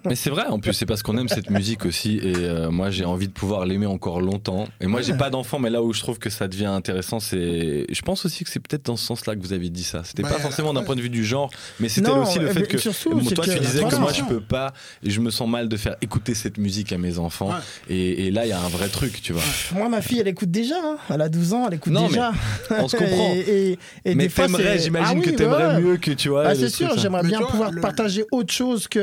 Mais 0.06 0.16
c'est 0.16 0.30
vrai, 0.30 0.46
en 0.48 0.60
plus, 0.60 0.74
c'est 0.74 0.86
parce 0.86 1.04
qu'on 1.04 1.18
aime 1.18 1.28
cette 1.28 1.50
musique 1.50 1.86
aussi. 1.86 2.18
Et 2.18 2.34
euh, 2.38 2.70
moi, 2.72 2.90
j'ai 2.90 3.06
envie 3.06 3.28
de 3.28 3.34
pouvoir 3.34 3.66
l'aimer 3.66 3.86
encore 3.86 4.22
longtemps. 4.22 4.66
Et 4.82 4.88
moi, 4.88 5.02
j'ai 5.02 5.14
pas 5.14 5.30
d'enfant, 5.30 5.60
mais 5.60 5.70
là 5.70 5.82
où 5.84 5.94
je 5.94 6.00
trouve 6.00 6.20
que 6.20 6.30
ça 6.30 6.48
devient 6.48 6.66
intéressant, 6.66 7.20
c'est. 7.20 7.86
Je 7.92 8.02
pense 8.02 8.26
aussi 8.26 8.44
que 8.44 8.50
c'est 8.50 8.60
peut-être 8.60 8.86
dans 8.86 8.98
ce 8.98 9.06
sens-là 9.06 9.36
que 9.36 9.42
vous 9.42 9.54
avez 9.54 9.70
dit 9.70 9.84
ça. 9.84 10.04
C'était 10.04 10.24
Bah, 10.24 10.30
pas 10.30 10.40
forcément 10.40 10.74
d'un 10.74 10.82
ouais. 10.82 10.86
point 10.86 10.96
de 10.96 11.02
vue 11.02 11.10
du 11.10 11.24
genre, 11.26 11.50
mais 11.80 11.90
c'était 11.90 12.10
aussi 12.12 12.40
le 12.40 12.48
euh, 12.48 12.54
fait 12.54 12.68
que. 12.68 12.78
surtout, 12.78 13.12
Bon, 13.20 13.26
toi, 13.30 13.46
que- 13.46 13.52
tu 13.52 13.60
disais 13.60 13.84
que 13.84 13.96
moi, 13.96 14.12
je 14.14 14.24
peux 14.24 14.42
pas, 14.42 14.74
et 15.04 15.10
je 15.10 15.20
me 15.22 15.30
sens 15.30 15.50
mal 15.50 15.68
de 15.70 15.78
faire 15.78 15.96
écouter 16.02 16.34
cette 16.34 16.58
musique 16.58 16.92
à 16.94 16.98
mes 16.98 17.20
enfants. 17.20 17.50
Ouais. 17.50 17.56
Et, 17.96 18.28
et 18.28 18.32
là, 18.32 18.46
il 18.46 18.50
y 18.50 18.54
a 18.54 18.60
un 18.60 18.70
vrai 18.70 18.88
truc, 18.90 19.22
tu 19.22 19.34
vois. 19.34 19.44
Moi, 19.74 19.90
ma 19.90 20.02
fille, 20.02 20.20
elle 20.20 20.28
écoute 20.28 20.52
déjà. 20.52 20.76
hein. 20.84 20.98
Elle 21.10 21.22
a 21.22 21.30
12 21.30 21.54
ans, 21.54 21.66
elle 21.68 21.76
écoute 21.76 21.92
Non, 21.94 22.08
déjà. 22.08 22.32
On 22.72 22.88
se 22.88 22.96
comprend. 22.98 23.34
Et, 23.36 23.72
et- 23.72 23.80
et 24.06 24.16
mais 24.16 24.28
t'aimerais, 24.28 24.80
j'imagine 24.80 25.22
Ah 25.22 25.26
que 25.26 25.30
t'aimerais 25.36 25.76
ouais. 25.76 25.82
mieux 25.82 25.98
que 25.98 26.12
tu 26.12 26.30
vois. 26.30 26.48
Ah, 26.48 26.56
c'est 26.56 26.70
sûr, 26.70 26.90
ça. 26.92 26.98
j'aimerais 26.98 27.24
bien 27.24 27.42
pouvoir 27.42 27.72
partager 27.82 28.26
autre 28.32 28.52
chose 28.54 28.88
que. 28.88 29.00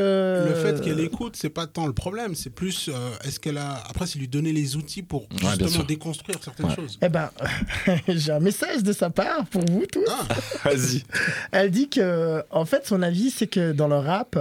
Le 0.57 0.75
fait 0.75 0.81
qu'elle 0.83 1.01
écoute, 1.01 1.37
c'est 1.37 1.51
pas 1.51 1.67
tant 1.67 1.87
le 1.87 1.93
problème, 1.93 2.35
c'est 2.35 2.51
plus 2.51 2.89
euh, 2.89 3.11
est-ce 3.25 3.39
qu'elle 3.41 3.59
a. 3.59 3.83
Après, 3.89 4.07
c'est 4.07 4.19
lui 4.19 4.29
donner 4.29 4.53
les 4.53 4.77
outils 4.77 5.03
pour 5.03 5.27
justement 5.41 5.85
déconstruire 5.85 6.39
certaines 6.43 6.67
Ouais. 6.67 6.75
choses. 6.75 6.99
Eh 7.03 7.09
ben, 7.09 7.31
j'ai 8.09 8.33
un 8.33 8.41
message 8.41 8.83
de 8.83 8.93
sa 8.93 9.11
part 9.11 9.45
pour 9.47 9.65
vous 9.65 9.85
tous. 9.87 10.05
Ah, 10.09 10.27
Vas-y. 10.65 11.05
Elle 11.53 11.71
dit 11.71 11.89
que, 11.89 12.43
en 12.51 12.65
fait, 12.65 12.87
son 12.87 13.03
avis, 13.03 13.31
c'est 13.31 13.47
que 13.47 13.73
dans 13.73 13.89
le 13.89 13.97
rap, 13.99 14.37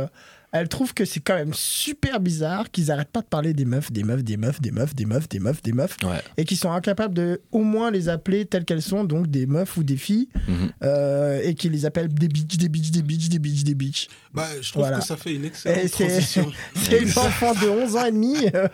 elle 0.60 0.68
trouve 0.70 0.94
que 0.94 1.06
c'est 1.06 1.20
quand 1.20 1.36
même 1.36 1.54
super 1.54 2.20
bizarre 2.20 2.70
qu'ils 2.72 2.92
arrêtent 2.92 3.12
pas 3.12 3.22
de 3.22 3.26
parler 3.28 3.54
des 3.54 3.66
meufs, 3.66 3.92
des 3.92 4.04
meufs, 4.04 4.24
des 4.24 4.38
meufs, 4.38 4.60
des 4.62 4.72
meufs, 4.72 4.96
des 4.96 5.06
meufs, 5.06 5.28
des 5.30 5.40
meufs, 5.40 5.62
des 5.62 5.72
meufs, 5.74 5.98
Ouais. 6.04 6.22
et 6.38 6.46
qu'ils 6.46 6.58
sont 6.58 6.72
incapables 6.72 7.14
de 7.14 7.42
au 7.52 7.60
moins 7.64 7.92
les 7.92 8.10
appeler 8.10 8.46
telles 8.46 8.66
qu'elles 8.66 8.82
sont, 8.82 9.04
donc 9.04 9.28
des 9.28 9.46
meufs 9.46 9.76
ou 9.78 9.84
des 9.84 9.98
filles, 9.98 10.30
Mhm. 10.48 10.72
euh, 10.84 11.42
et 11.44 11.56
qu'ils 11.56 11.72
les 11.72 11.86
appellent 11.86 12.14
des 12.14 12.28
bitches, 12.28 12.58
des 12.58 12.70
bitches, 12.70 12.92
des 12.92 13.02
bitches, 13.02 13.30
des 13.30 13.40
bitches, 13.40 13.64
des 13.64 13.76
bitches. 13.76 14.08
bah, 14.34 14.48
je 14.62 14.70
trouve 14.72 14.84
Voilà. 14.84 15.00
que 15.00 15.06
ça 15.06 15.16
fait 15.18 15.34
une 15.34 15.44
Et 15.46 15.48
excellente 15.48 15.80
c'est- 15.88 16.08
transition. 16.08 16.52
C'est 16.76 17.02
une 17.02 17.10
enfant 17.10 17.54
de 17.54 17.70
11 17.70 17.96
ans 17.96 18.06
et 18.06 18.12
demi. 18.12 18.36
euh, 18.54 18.68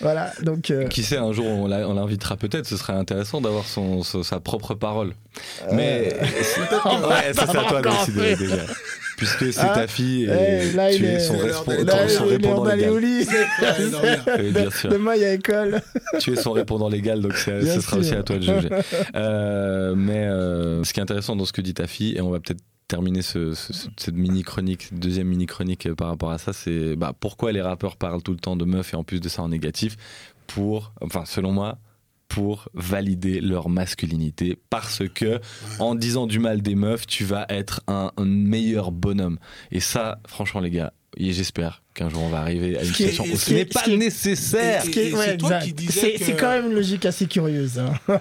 voilà, 0.00 0.32
donc. 0.42 0.70
euh, 0.70 0.86
Qui 0.88 1.02
sait, 1.02 1.18
un 1.18 1.32
jour 1.32 1.46
on 1.46 1.66
la- 1.66 1.88
on 1.88 1.94
l'invitera 1.94 2.36
peut-être, 2.36 2.66
ce 2.66 2.76
serait 2.76 2.94
intéressant 2.94 3.40
d'avoir 3.40 3.66
son, 3.66 4.02
son- 4.02 4.22
sa 4.22 4.40
propre 4.40 4.74
parole. 4.74 5.14
Mais. 5.72 6.16
Euh, 6.92 7.08
ouais, 7.08 7.32
ça 7.34 7.46
c'est 7.50 7.58
à 7.58 7.62
toi 7.64 7.80
de 7.82 7.88
décider 7.88 8.36
déjà. 8.36 8.56
Puisque 9.22 9.52
c'est 9.52 9.60
Ah, 9.60 9.72
ta 9.74 9.86
fille 9.86 10.24
et 10.24 10.72
là, 10.72 10.92
tu 10.92 11.04
es 11.04 11.12
est- 11.14 11.20
son, 11.20 11.34
là, 11.34 11.40
répondant 12.24 12.62
au 12.62 12.74
légal. 12.74 12.98
lit. 12.98 13.26
Bien 14.52 14.70
sûr. 14.76 14.90
Demain, 14.90 15.14
il 15.14 15.22
y 15.22 15.24
a 15.24 15.34
école. 15.34 15.80
tu 16.18 16.32
es 16.32 16.36
son 16.36 16.50
répondant 16.52 16.88
légal, 16.88 17.20
donc 17.20 17.34
ce 17.34 17.60
sera 17.64 17.80
sûr. 17.80 17.98
aussi 17.98 18.14
à 18.14 18.22
toi 18.24 18.36
de 18.36 18.42
juger. 18.42 18.68
Euh, 19.14 19.94
mais 19.96 20.24
euh, 20.26 20.82
ce 20.84 20.92
qui 20.92 20.98
est 21.00 21.02
intéressant 21.02 21.36
dans 21.36 21.44
ce 21.44 21.52
que 21.52 21.60
dit 21.60 21.74
ta 21.74 21.86
fille, 21.86 22.16
et 22.16 22.20
on 22.20 22.30
va 22.30 22.40
peut-être 22.40 22.62
terminer 22.88 23.22
ce- 23.22 23.54
ce- 23.54 23.72
ce- 23.72 23.88
cette 23.96 24.14
mini 24.16 24.42
chronique, 24.42 24.88
deuxième 24.92 25.28
mini 25.28 25.46
chronique 25.46 25.86
euh, 25.86 25.94
par 25.94 26.08
rapport 26.08 26.30
à 26.32 26.38
ça, 26.38 26.52
c'est 26.52 26.96
bah, 26.96 27.12
pourquoi 27.18 27.52
les 27.52 27.62
rappeurs 27.62 27.96
parlent 27.96 28.22
tout 28.22 28.32
le 28.32 28.38
temps 28.38 28.56
de 28.56 28.64
meufs 28.64 28.92
et 28.92 28.96
en 28.96 29.04
plus 29.04 29.20
de 29.20 29.28
ça 29.28 29.42
en 29.42 29.48
négatif, 29.48 29.96
pour, 30.46 30.92
enfin 31.00 31.24
selon 31.26 31.52
moi, 31.52 31.78
pour 32.34 32.68
valider 32.74 33.40
leur 33.40 33.68
masculinité, 33.68 34.58
parce 34.70 35.02
que 35.14 35.38
en 35.78 35.94
disant 35.94 36.26
du 36.26 36.38
mal 36.38 36.62
des 36.62 36.74
meufs, 36.74 37.06
tu 37.06 37.24
vas 37.24 37.44
être 37.50 37.82
un, 37.88 38.10
un 38.16 38.24
meilleur 38.24 38.90
bonhomme. 38.90 39.38
Et 39.70 39.80
ça, 39.80 40.18
franchement 40.26 40.60
les 40.62 40.70
gars, 40.70 40.92
et 41.18 41.32
j'espère 41.32 41.82
qu'un 41.92 42.08
jour 42.08 42.22
on 42.22 42.28
va 42.30 42.38
arriver 42.40 42.78
à 42.78 42.82
une 42.82 42.88
Ce 42.88 42.92
qui 42.94 43.02
est- 43.04 43.08
situation 43.08 43.34
où 43.34 43.36
ce 43.36 43.52
n'est 43.52 43.64
pas 43.66 43.86
nécessaire. 43.86 44.82
C'est 44.82 46.36
quand 46.38 46.48
même 46.50 46.66
une 46.68 46.74
logique 46.74 47.04
assez 47.04 47.26
curieuse. 47.26 47.78
hein. 47.78 47.92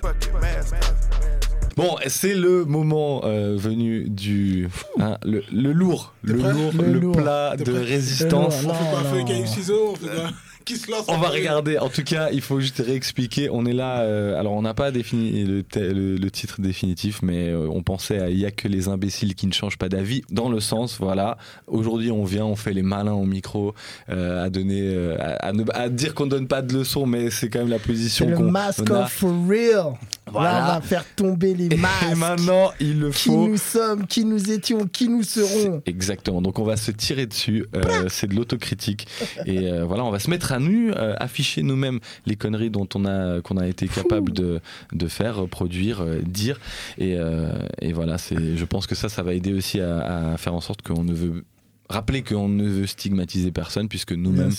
Bon, 1.78 1.96
c'est 2.08 2.34
le 2.34 2.66
moment 2.66 3.22
euh, 3.24 3.56
venu 3.58 4.10
du 4.10 4.68
hein, 5.00 5.18
le, 5.24 5.42
le 5.54 5.72
lourd, 5.72 6.14
le 6.22 6.34
lourd, 6.34 6.74
Le 6.78 6.86
le, 6.92 7.00
lourd. 7.00 7.16
plat 7.16 7.56
de 7.56 7.72
résistance. 7.72 8.64
Le 8.64 8.70
On 8.70 8.74
fait 8.74 8.84
Non, 8.84 8.92
pas 8.92 9.04
feu, 9.10 9.20
non. 9.20 9.26
caillou, 9.26 9.46
ciseaux, 9.48 9.92
on 9.94 9.96
fait 9.96 10.08
quoi 10.14 10.30
Qui 10.66 10.78
se 10.78 10.90
lance 10.92 11.06
On 11.08 11.18
va 11.18 11.30
regarder. 11.30 11.78
En 11.78 11.90
tout 11.90 12.04
cas, 12.04 12.30
il 12.32 12.42
faut 12.42 12.60
juste 12.60 12.82
réexpliquer. 12.86 13.50
On 13.52 13.66
est 13.66 13.74
là. 13.74 14.02
euh, 14.02 14.40
alors, 14.40 14.54
on 14.54 14.62
n'a 14.62 14.74
pas 14.74 14.92
défini 14.92 15.44
le, 15.44 15.64
le- 15.76 16.16
le 16.18 16.32
titre 16.32 16.62
définitif, 16.62 17.22
mais 17.22 17.48
euh, 17.50 17.68
on 17.70 17.82
pensait 17.84 18.20
à 18.20 18.30
il 18.30 18.38
y 18.40 18.46
a 18.46 18.52
que 18.52 18.68
les 18.68 18.88
imbéciles 18.88 19.36
qui 19.36 19.48
ne 19.48 19.54
changent 19.54 19.78
pas 19.78 19.90
d'avis. 19.90 20.24
Dans 20.30 20.50
le 20.50 20.60
sens, 20.60 20.98
voilà. 21.00 21.38
Aujourd'hui, 21.68 22.12
on 22.12 22.24
vient, 22.24 22.46
on 22.46 22.56
fait 22.56 22.74
les 22.74 22.82
malins 22.84 23.14
au 23.14 23.26
micro, 23.26 23.74
euh, 24.10 24.46
à 24.46 24.50
donner, 24.50 24.82
euh, 24.84 25.18
à, 25.20 25.48
à 25.48 25.54
ne- 25.54 25.64
à 25.74 25.90
dire 25.90 26.14
qu'on 26.14 26.28
donne 26.28 26.48
pas 26.48 26.62
de 26.62 26.74
leçons, 26.78 27.06
mais 27.06 27.30
c'est 27.30 27.50
quand 27.50 27.60
même 27.60 27.70
la 27.70 27.78
C'est 27.78 27.86
position 27.88 28.30
le 28.30 28.38
qu'on 28.38 28.54
a. 28.56 28.70
off 28.70 29.12
for 29.12 29.34
real. 29.48 29.94
Voilà. 30.32 30.52
Là, 30.52 30.64
on 30.64 30.74
va 30.76 30.82
faire 30.82 31.04
tomber 31.16 31.54
les 31.54 31.66
Et 31.66 31.76
masques. 31.78 32.16
maintenant, 32.18 32.72
il 32.80 33.00
le 33.00 33.10
Qui 33.10 33.30
faut. 33.30 33.48
nous 33.48 33.58
sommes, 33.58 34.08
qui 34.08 34.24
nous 34.24 34.52
étions, 34.52 34.88
qui 34.88 35.10
nous 35.10 35.24
serons. 35.24 35.82
Exactement. 35.86 36.42
Donc 36.42 36.58
on 36.60 36.64
va 36.64 36.78
se 36.78 36.92
tirer 36.92 37.26
dessus. 37.26 37.66
Euh, 37.76 38.06
c'est 38.08 38.28
de 38.28 38.36
l'autocritique. 38.36 39.08
Et 39.46 39.68
euh, 39.70 39.84
voilà, 39.84 40.06
on 40.06 40.12
va 40.12 40.20
se 40.20 40.30
mettre 40.30 40.51
à 40.52 40.60
nu, 40.60 40.92
euh, 40.92 41.16
afficher 41.18 41.64
nous-mêmes 41.64 42.00
les 42.26 42.36
conneries 42.36 42.70
dont 42.70 42.88
on 42.96 43.06
a 43.06 43.42
qu'on 43.42 43.58
a 43.58 43.68
été 43.68 43.88
capable 43.88 44.32
de, 44.32 44.60
de 44.94 45.08
faire, 45.08 45.38
reproduire, 45.38 46.02
euh, 46.02 46.22
dire. 46.22 46.60
Et, 46.98 47.16
euh, 47.18 47.52
et 47.82 47.94
voilà, 47.94 48.18
c'est. 48.18 48.58
Je 48.58 48.66
pense 48.66 48.88
que 48.88 48.96
ça, 48.96 49.10
ça 49.10 49.24
va 49.24 49.34
aider 49.34 49.54
aussi 49.54 49.80
à, 49.80 50.34
à 50.34 50.38
faire 50.38 50.54
en 50.54 50.62
sorte 50.62 50.82
qu'on 50.82 51.04
ne 51.04 51.14
veut 51.14 51.44
rappeler 51.90 52.24
qu'on 52.24 52.48
ne 52.48 52.64
veut 52.64 52.88
stigmatiser 52.88 53.52
personne 53.52 53.90
puisque 53.90 54.14
nous-mêmes 54.14 54.54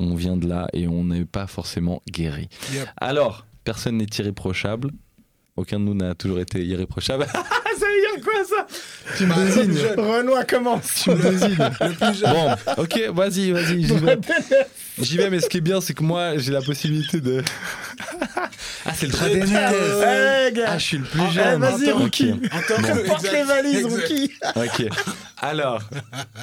on 0.00 0.16
vient 0.16 0.36
de 0.36 0.48
là 0.48 0.66
et 0.72 0.88
on 0.88 1.04
n'est 1.04 1.24
pas 1.24 1.46
forcément 1.46 2.02
guéri. 2.10 2.48
Yep. 2.72 2.88
Alors, 2.96 3.46
personne 3.62 3.98
n'est 3.98 4.08
irréprochable. 4.18 4.90
Aucun 5.56 5.78
de 5.78 5.84
nous 5.84 5.94
n'a 5.94 6.14
toujours 6.14 6.40
été 6.40 6.64
irréprochable. 6.64 7.26
dire 8.16 8.24
quoi 8.24 8.44
ça 8.44 8.66
Tu 9.16 9.26
me 9.26 9.34
désignes. 9.34 9.78
Renoir 9.96 10.46
commence. 10.46 11.02
Tu 11.04 11.10
me 11.10 11.16
désignes. 11.30 11.56
Le 11.80 11.92
plus 11.94 12.18
jeune. 12.20 12.32
Bon, 12.32 12.82
ok, 12.82 13.00
vas-y, 13.14 13.50
vas-y, 13.52 13.82
j'y 13.86 13.96
vais. 13.96 14.18
J'y 15.00 15.16
vais, 15.18 15.28
mais 15.30 15.40
ce 15.40 15.48
qui 15.48 15.58
est 15.58 15.60
bien, 15.62 15.80
c'est 15.80 15.92
que 15.94 16.02
moi, 16.02 16.38
j'ai 16.38 16.52
la 16.52 16.62
possibilité 16.62 17.20
de. 17.20 17.42
ah, 18.86 18.92
c'est 18.94 19.06
le 19.06 19.12
droit 19.12 19.24
Très 19.26 19.34
d'aînesse. 19.34 19.50
bien. 19.50 19.70
Eh, 20.48 20.52
gars. 20.52 20.64
Ah, 20.68 20.78
je 20.78 20.84
suis 20.84 20.98
le 20.98 21.04
plus 21.04 21.30
jeune. 21.32 21.54
eh, 21.54 21.58
vas-y, 21.58 21.92
Ok. 21.92 21.98
Rookie. 22.00 22.30
En 22.32 22.36
tant 22.36 22.82
que- 22.82 23.06
Porte 23.06 23.32
les 23.32 23.42
valises, 23.42 23.76
exact. 23.84 24.08
Rookie. 24.08 24.32
Ok. 24.56 24.88
Alors, 25.42 25.82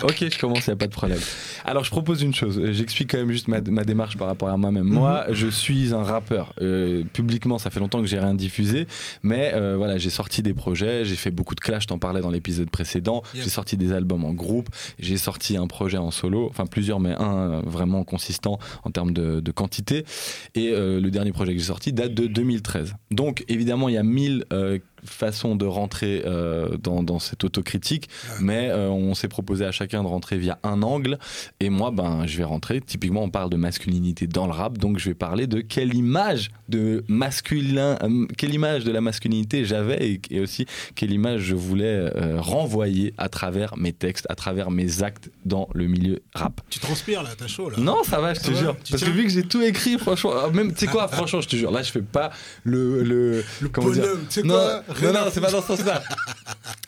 ok, 0.04 0.26
je 0.32 0.40
commence, 0.40 0.68
il 0.68 0.70
n'y 0.70 0.74
a 0.74 0.78
pas 0.78 0.86
de 0.88 0.92
problème. 0.92 1.20
Alors, 1.66 1.84
je 1.84 1.90
propose 1.90 2.22
une 2.22 2.34
chose. 2.36 2.62
J'explique 2.72 3.10
quand 3.12 3.18
même 3.18 3.32
juste 3.32 3.48
ma, 3.48 3.60
ma 3.62 3.84
démarche 3.84 4.18
par 4.18 4.28
rapport 4.28 4.50
à 4.50 4.58
moi-même. 4.58 4.84
Moi, 4.84 5.26
je 5.32 5.48
suis 5.48 5.94
un 5.94 6.04
rappeur. 6.04 6.54
Euh, 6.62 7.04
publiquement, 7.12 7.58
ça 7.58 7.72
fait 7.72 7.80
longtemps 7.80 8.02
que 8.02 8.08
j'ai 8.08 8.20
rien 8.20 8.36
diffusé, 8.36 8.86
mais 9.24 9.52
euh, 9.56 9.76
voilà, 9.78 9.98
j'ai 9.98 10.12
sorti 10.12 10.44
des 10.44 10.54
projets, 10.54 11.06
j'ai 11.06 11.16
fait 11.16 11.32
beaucoup 11.32 11.56
de 11.56 11.60
clash. 11.64 11.88
T'en 11.88 11.98
parlais 11.98 12.22
dans 12.22 12.30
l'épisode 12.30 12.70
précédent. 12.70 13.24
Yep. 13.34 13.44
J'ai 13.44 13.50
sorti 13.50 13.78
des 13.78 13.92
albums 13.92 14.26
en 14.26 14.34
groupe, 14.34 14.70
j'ai 15.00 15.18
sorti 15.18 15.58
un 15.58 15.68
projet 15.68 15.98
en 15.98 16.12
solo, 16.12 16.48
enfin 16.50 16.68
plusieurs, 16.68 17.00
mais 17.00 17.16
un 17.16 17.38
euh, 17.38 17.62
vraiment 17.66 18.04
consistant 18.04 18.60
en 18.84 18.92
termes 18.92 19.14
de, 19.14 19.40
de 19.40 19.52
quantité. 19.52 20.06
Et 20.54 20.72
euh, 20.72 21.00
le 21.00 21.10
dernier 21.10 21.32
projet 21.32 21.54
que 21.54 21.60
j'ai 21.60 21.66
sorti 21.66 21.94
date 21.94 22.14
de 22.14 22.28
2013. 22.28 22.96
Donc, 23.12 23.44
évidemment, 23.48 23.90
il 23.90 23.96
y 23.96 23.98
a 23.98 24.04
mille 24.04 24.46
euh, 24.54 24.78
façons 25.06 25.56
de 25.56 25.66
rentrer 25.66 26.24
euh, 26.26 26.78
dans, 26.78 27.04
dans 27.04 27.20
cette 27.20 27.44
autocritique, 27.44 28.10
mais 28.40 28.70
euh, 28.70 28.90
on 28.90 29.14
s'est 29.14 29.28
proposé 29.28 29.66
à 29.66 29.72
chacun 29.72 30.04
de 30.04 30.08
rentrer 30.08 30.38
via 30.38 30.60
un 30.64 30.82
angle. 30.84 31.18
Et 31.60 31.70
moi, 31.70 31.92
ben, 31.92 32.26
je 32.26 32.38
vais 32.38 32.44
rentrer. 32.44 32.82
Typiquement, 32.82 33.24
on 33.24 33.30
parle 33.30 33.50
de 33.50 33.58
masculinité 33.58 34.28
dans 34.28 34.46
le 34.46 34.54
rap, 34.54 34.78
donc 34.78 35.00
je 35.00 35.10
vais 35.10 35.16
parler 35.16 35.48
de 35.48 35.62
quelle 35.62 35.94
image 35.94 36.52
de 36.70 37.04
masculin, 37.08 37.98
euh, 38.04 38.26
quelle 38.38 38.54
image 38.54 38.84
de 38.84 38.92
la 38.92 39.02
masculinité 39.02 39.66
j'avais 39.66 40.10
et, 40.10 40.22
et 40.30 40.40
aussi 40.40 40.66
quelle 40.96 41.12
image 41.12 41.42
je 41.42 41.56
voulais 41.56 42.10
renvoyer 42.38 43.14
à 43.18 43.30
travers 43.30 43.78
mes 43.78 43.94
textes, 43.94 44.26
à 44.30 44.36
travers 44.36 44.72
mes 44.72 45.04
actes 45.04 45.30
dans 45.46 45.68
le 45.74 45.88
milieu 45.88 46.22
rap. 46.34 46.62
Tu 46.70 46.80
transpires 46.80 47.24
là, 47.24 47.30
t'as 47.38 47.48
chaud 47.48 47.70
là. 47.70 47.78
Non, 47.78 48.04
ça 48.04 48.20
va, 48.20 48.34
je 48.34 48.40
te 48.42 48.54
jure. 48.54 48.76
Parce 48.90 49.04
que 49.04 49.10
vu 49.10 49.24
que 49.24 49.30
j'ai 49.30 49.44
tout 49.44 49.62
écrit, 49.62 49.98
franchement, 49.98 50.34
euh, 50.36 50.50
même, 50.52 50.74
tu 50.74 50.80
sais 50.86 50.88
quoi, 50.88 51.08
franchement, 51.08 51.42
je 51.42 51.48
te 51.48 51.56
jure, 51.56 51.72
là, 51.72 51.82
je 51.84 51.92
fais 51.92 52.02
pas 52.02 52.32
le. 52.64 53.04
le, 53.04 53.44
Le 53.62 53.70
comment 53.70 53.90
dire 53.90 54.04
bonhomme, 54.04 54.26
tu 54.30 54.42
sais 54.42 54.48
quoi 54.48 54.84
non, 55.02 55.14
non, 55.14 55.20
c'est 55.32 55.42
pas 55.42 55.52
dans 55.52 55.62
ce 55.62 55.68
sens-là. 55.68 56.02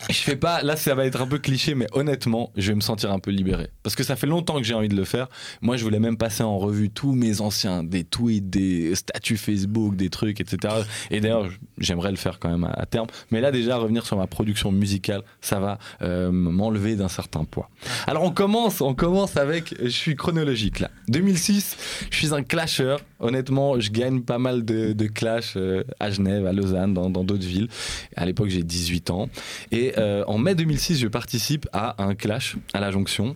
Je 0.10 0.20
fais 0.20 0.36
pas, 0.36 0.62
là, 0.62 0.76
ça 0.76 0.94
va 0.94 1.06
être 1.06 1.20
un 1.20 1.26
peu 1.26 1.40
cliché, 1.40 1.74
mais 1.74 1.88
honnêtement, 1.94 2.52
je 2.56 2.68
vais 2.70 2.76
me 2.76 2.82
sentir 2.82 3.12
un 3.12 3.20
peu 3.20 3.32
libéré. 3.32 3.70
Parce 3.82 3.96
que 3.96 4.04
ça 4.04 4.16
fait 4.16 4.28
longtemps 4.28 4.58
que 4.58 4.64
j'ai 4.64 4.76
envie 4.76 4.88
de 4.88 4.96
le 4.96 5.04
faire. 5.04 5.28
Moi, 5.62 5.78
je 5.78 5.84
voulais 5.84 6.00
même 6.00 6.18
passer 6.18 6.44
en 6.44 6.60
revue 6.60 6.92
tous 6.92 7.14
mes 7.14 7.42
anciens, 7.42 7.84
des 7.84 8.04
tweets, 8.04 8.50
des 8.50 8.94
statuts 8.94 9.38
Facebook, 9.38 9.96
des 9.96 10.10
trucs, 10.10 10.40
etc. 10.40 10.76
Et 11.10 11.22
d'ailleurs, 11.22 11.50
j'aimerais 11.80 12.12
le 12.12 12.18
faire 12.18 12.40
quand 12.40 12.50
même 12.50 12.70
à, 12.72 12.86
terme. 12.86 13.08
Mais 13.32 13.42
là, 13.42 13.52
déjà, 13.52 13.78
revenir 13.78 14.06
sur 14.06 14.18
ma 14.18 14.28
production 14.28 14.72
musicale, 14.72 15.24
ça 15.42 15.60
va 15.60 15.80
euh, 16.04 16.32
m'enlever 16.32 16.96
d'un 16.96 17.08
certain 17.08 17.44
poids. 17.44 17.70
Alors, 18.06 18.24
on 18.24 18.32
commence, 18.32 18.82
on 18.82 18.94
commence 18.94 19.38
avec, 19.38 19.74
je 19.82 19.90
suis 19.90 20.16
chronologique 20.16 20.80
là. 20.80 20.92
2006, 21.08 21.78
je 22.12 22.16
suis 22.16 22.34
un 22.34 22.44
clasher. 22.44 22.98
Honnêtement, 23.20 23.80
je 23.80 23.90
gagne 23.90 24.22
pas 24.22 24.38
mal 24.38 24.64
de, 24.66 24.94
de 24.94 25.08
clash 25.08 25.54
euh, 25.56 25.84
à 26.00 26.12
Genève, 26.12 26.46
à 26.46 26.54
Lausanne, 26.54 26.94
dans 26.94 27.10
d'autres 27.10 27.46
villes. 27.46 27.70
À 28.16 28.26
l'époque, 28.26 28.50
j'ai 28.50 28.64
18 28.64 29.10
ans. 29.10 29.30
Et 29.72 29.94
euh, 29.98 30.24
en 30.28 30.38
mai 30.38 30.56
2006, 30.56 31.00
je 31.00 31.08
participe 31.08 31.68
à 31.74 32.02
un 32.04 32.16
clash 32.16 32.56
à 32.74 32.80
la 32.80 32.92
Jonction. 32.92 33.36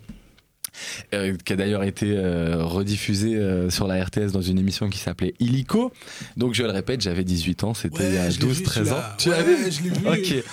euh, 1.13 1.35
qui 1.43 1.53
a 1.53 1.55
d'ailleurs 1.55 1.83
été 1.83 2.13
euh, 2.15 2.63
rediffusé 2.63 3.35
euh, 3.35 3.69
sur 3.71 3.87
la 3.87 4.03
RTS 4.03 4.31
dans 4.31 4.41
une 4.41 4.59
émission 4.59 4.87
qui 4.87 4.99
s'appelait 4.99 5.33
Illico. 5.39 5.91
Donc 6.37 6.53
je 6.53 6.63
le 6.63 6.69
répète, 6.69 7.01
j'avais 7.01 7.23
18 7.23 7.63
ans, 7.63 7.73
c'était 7.73 8.07
il 8.07 8.13
y 8.13 8.17
a 8.17 8.25
Ouais, 8.25 8.31
je 8.31 8.39
l'ai 8.39 8.47
vu, 8.47 8.63
12-13 8.63 8.93
ans. 8.93 8.95
Tu 9.17 9.29
Ouais, 9.29 9.37
l'as 9.37 9.43
vu 9.43 9.71
je 9.71 9.81
l'ai 9.83 9.89
vu. 9.89 10.07
Ok. 10.07 10.43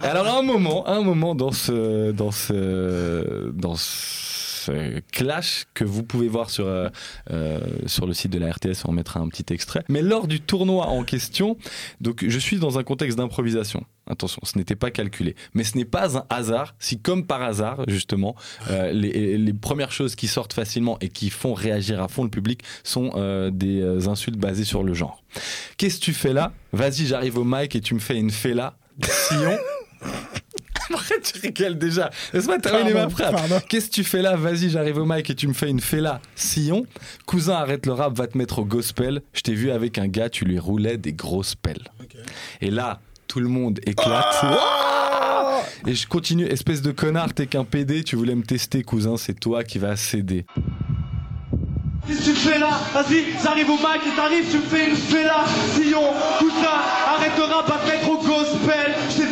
Alors 0.00 0.26
à 0.26 0.38
un 0.38 0.42
moment, 0.42 0.84
à 0.86 0.94
un 0.94 1.02
moment 1.02 1.34
dans 1.36 1.52
ce 1.52 2.10
dans 2.10 2.32
ce 2.32 3.50
dans 3.54 3.76
ce 3.76 4.29
clash 5.12 5.66
que 5.74 5.84
vous 5.84 6.02
pouvez 6.02 6.28
voir 6.28 6.50
sur 6.50 6.66
euh, 6.66 6.88
euh, 7.30 7.60
sur 7.86 8.06
le 8.06 8.14
site 8.14 8.32
de 8.32 8.38
la 8.38 8.50
RTS, 8.50 8.84
on 8.86 8.92
mettra 8.92 9.20
un 9.20 9.28
petit 9.28 9.52
extrait. 9.52 9.84
Mais 9.88 10.02
lors 10.02 10.26
du 10.26 10.40
tournoi 10.40 10.86
en 10.86 11.04
question, 11.04 11.56
donc 12.00 12.24
je 12.26 12.38
suis 12.38 12.58
dans 12.58 12.78
un 12.78 12.82
contexte 12.82 13.18
d'improvisation. 13.18 13.84
Attention, 14.10 14.40
ce 14.42 14.58
n'était 14.58 14.74
pas 14.74 14.90
calculé, 14.90 15.36
mais 15.54 15.62
ce 15.62 15.76
n'est 15.76 15.84
pas 15.84 16.18
un 16.18 16.24
hasard 16.30 16.74
si, 16.80 16.98
comme 16.98 17.26
par 17.26 17.42
hasard, 17.42 17.84
justement, 17.86 18.34
euh, 18.68 18.90
les, 18.92 19.52
premières 19.52 19.92
choses 19.92 20.16
qui 20.16 20.26
sortent 20.26 20.52
facilement 20.52 20.98
et 21.00 21.08
qui 21.08 21.30
font 21.30 21.54
réagir 21.54 22.02
à 22.02 22.08
fond 22.08 22.24
le 22.24 22.30
public 22.30 22.62
sont 22.82 23.12
euh, 23.14 23.50
des 23.52 23.80
euh, 23.80 24.08
insultes 24.08 24.38
basées 24.38 24.64
sur 24.64 24.82
le 24.82 24.94
genre. 24.94 25.22
Qu'est-ce 25.76 26.00
que 26.00 26.04
tu 26.04 26.12
fais 26.12 26.32
là? 26.32 26.52
Vas-y, 26.72 27.06
j'arrive 27.06 27.38
au 27.38 27.44
mic 27.44 27.76
et 27.76 27.80
tu 27.80 27.94
me 27.94 28.00
fais 28.00 28.16
une 28.16 28.30
fella. 28.30 28.76
Arrête, 30.92 31.32
tu 31.32 31.40
rigoles 31.40 31.78
déjà. 31.78 32.10
Laisse-moi 32.32 32.58
terminer 32.58 32.94
ma 32.94 33.08
phrase. 33.08 33.62
Qu'est-ce 33.68 33.86
que 33.86 33.94
tu 33.94 34.04
fais 34.04 34.22
là? 34.22 34.36
Vas-y, 34.36 34.70
j'arrive 34.70 34.98
au 34.98 35.04
mic 35.04 35.28
et 35.30 35.34
tu 35.34 35.48
me 35.48 35.52
fais 35.52 35.68
une 35.68 35.80
fella, 35.80 36.20
sillon. 36.34 36.86
Cousin, 37.26 37.54
arrête 37.54 37.86
le 37.86 37.92
rap, 37.92 38.16
va 38.16 38.26
te 38.26 38.36
mettre 38.36 38.60
au 38.60 38.64
gospel. 38.64 39.22
Je 39.32 39.42
t'ai 39.42 39.54
vu 39.54 39.70
avec 39.70 39.98
un 39.98 40.08
gars, 40.08 40.28
tu 40.28 40.44
lui 40.44 40.58
roulais 40.58 40.96
des 40.96 41.12
grosses 41.12 41.54
pelles. 41.54 41.88
Et 42.60 42.70
là, 42.70 43.00
tout 43.28 43.40
le 43.40 43.48
monde 43.48 43.80
éclate. 43.86 44.44
Et 45.86 45.94
je 45.94 46.06
continue, 46.06 46.46
espèce 46.46 46.82
de 46.82 46.90
connard, 46.90 47.32
t'es 47.32 47.46
qu'un 47.46 47.64
PD, 47.64 48.02
tu 48.02 48.16
voulais 48.16 48.34
me 48.34 48.42
tester, 48.42 48.82
cousin, 48.82 49.16
c'est 49.16 49.38
toi 49.38 49.62
qui 49.64 49.78
vas 49.78 49.96
céder. 49.96 50.44
Qu'est-ce 52.06 52.18
que 52.18 52.24
tu 52.24 52.34
fais 52.34 52.58
là? 52.58 52.70
Vas-y, 52.92 53.26
j'arrive 53.42 53.70
au 53.70 53.76
mic 53.76 54.02
et 54.06 54.16
t'arrives, 54.16 54.50
tu 54.50 54.56
me 54.56 54.62
fais 54.62 54.90
une 54.90 54.96
fella 54.96 55.44
Sillon, 55.74 56.12
cousin, 56.38 56.80
arrête 57.06 57.36
le 57.36 57.44
rap, 57.44 57.68
va 57.68 57.76
te 57.76 57.86
mettre 57.88 58.10
au 58.10 58.19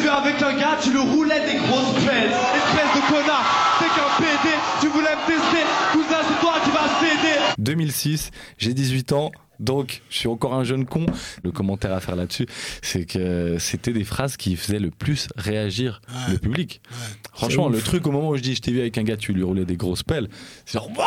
avec 0.09 0.41
un 0.43 0.55
gars, 0.59 0.79
tu 0.83 0.93
le 0.93 1.01
roulais 1.01 1.41
des 1.47 1.59
grosses 1.67 2.05
pelles 2.05 2.31
Espèce 2.31 2.95
de 2.97 3.09
connard, 3.11 3.79
t'es 3.79 3.87
qu'un 3.87 4.17
PD 4.19 4.55
Tu 4.81 4.89
voulais 4.89 5.15
me 5.15 5.27
tester, 5.27 5.65
cousin, 5.93 6.19
c'est 6.29 6.41
toi 6.41 6.55
qui 6.65 6.71
vas 6.71 6.89
céder 7.01 7.39
2006, 7.59 8.31
j'ai 8.59 8.75
18 8.75 9.13
ans, 9.13 9.31
Donc, 9.61 10.03
je 10.11 10.17
suis 10.19 10.29
encore 10.29 10.55
un 10.55 10.63
jeune 10.65 10.87
con. 10.87 11.05
Le 11.43 11.51
commentaire 11.51 11.93
à 11.93 12.01
faire 12.01 12.15
là-dessus, 12.17 12.47
c'est 12.83 13.05
que 13.05 13.57
c'était 13.59 13.93
des 13.93 14.05
phrases 14.05 14.37
qui 14.37 14.55
faisaient 14.57 14.79
le 14.79 14.91
plus 14.91 15.27
réagir 15.37 16.01
Ouais. 16.09 16.33
le 16.35 16.39
public. 16.39 16.81
Ouais. 16.91 16.97
Franchement, 17.35 17.69
le 17.69 17.81
truc 17.81 18.07
au 18.07 18.13
moment 18.13 18.31
où 18.31 18.37
je 18.37 18.43
dis 18.43 18.55
je 18.55 18.61
t'ai 18.63 18.71
vu 18.71 18.81
avec 18.81 18.97
un 18.99 19.03
gars, 19.03 19.17
tu 19.17 19.33
lui 19.33 19.43
roulais 19.43 19.65
des 19.65 19.77
grosses 19.77 20.03
pelles, 20.05 20.29
c'est 20.65 20.75
genre 20.75 20.89
Wouah 20.97 21.07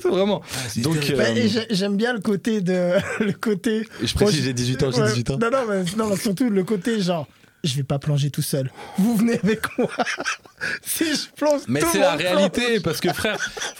c'est 0.00 0.08
vraiment. 0.08 0.40
Donc, 0.76 0.96
euh, 1.10 1.16
Bah, 1.16 1.24
J'aime 1.70 1.96
bien 1.96 2.12
le 2.12 2.20
côté 2.20 2.60
de. 2.60 2.92
le 3.24 3.32
côté. 3.32 3.86
Je 4.02 4.14
précise, 4.14 4.44
j'ai 4.44 4.52
18 4.52 4.82
ans, 4.84 4.90
j'ai 4.92 5.00
Ouais, 5.02 5.08
18 5.08 5.30
ans. 5.30 5.38
Non, 5.40 5.50
non, 5.50 5.58
mais, 5.68 5.82
non, 5.96 6.06
mais 6.10 6.16
surtout 6.16 6.48
le 6.48 6.62
côté 6.64 7.00
genre. 7.00 7.26
Je 7.64 7.74
vais 7.74 7.82
pas 7.82 7.98
plonger 7.98 8.30
tout 8.30 8.42
seul. 8.42 8.70
Vous 8.98 9.16
venez 9.16 9.38
avec 9.42 9.60
moi. 9.78 9.88
si 10.82 11.04
je 11.04 11.28
plonge. 11.36 11.62
Mais 11.66 11.80
c'est 11.92 11.98
la 11.98 12.14
réalité, 12.14 12.78
parce 12.80 13.00
que 13.00 13.12
frère, 13.12 13.36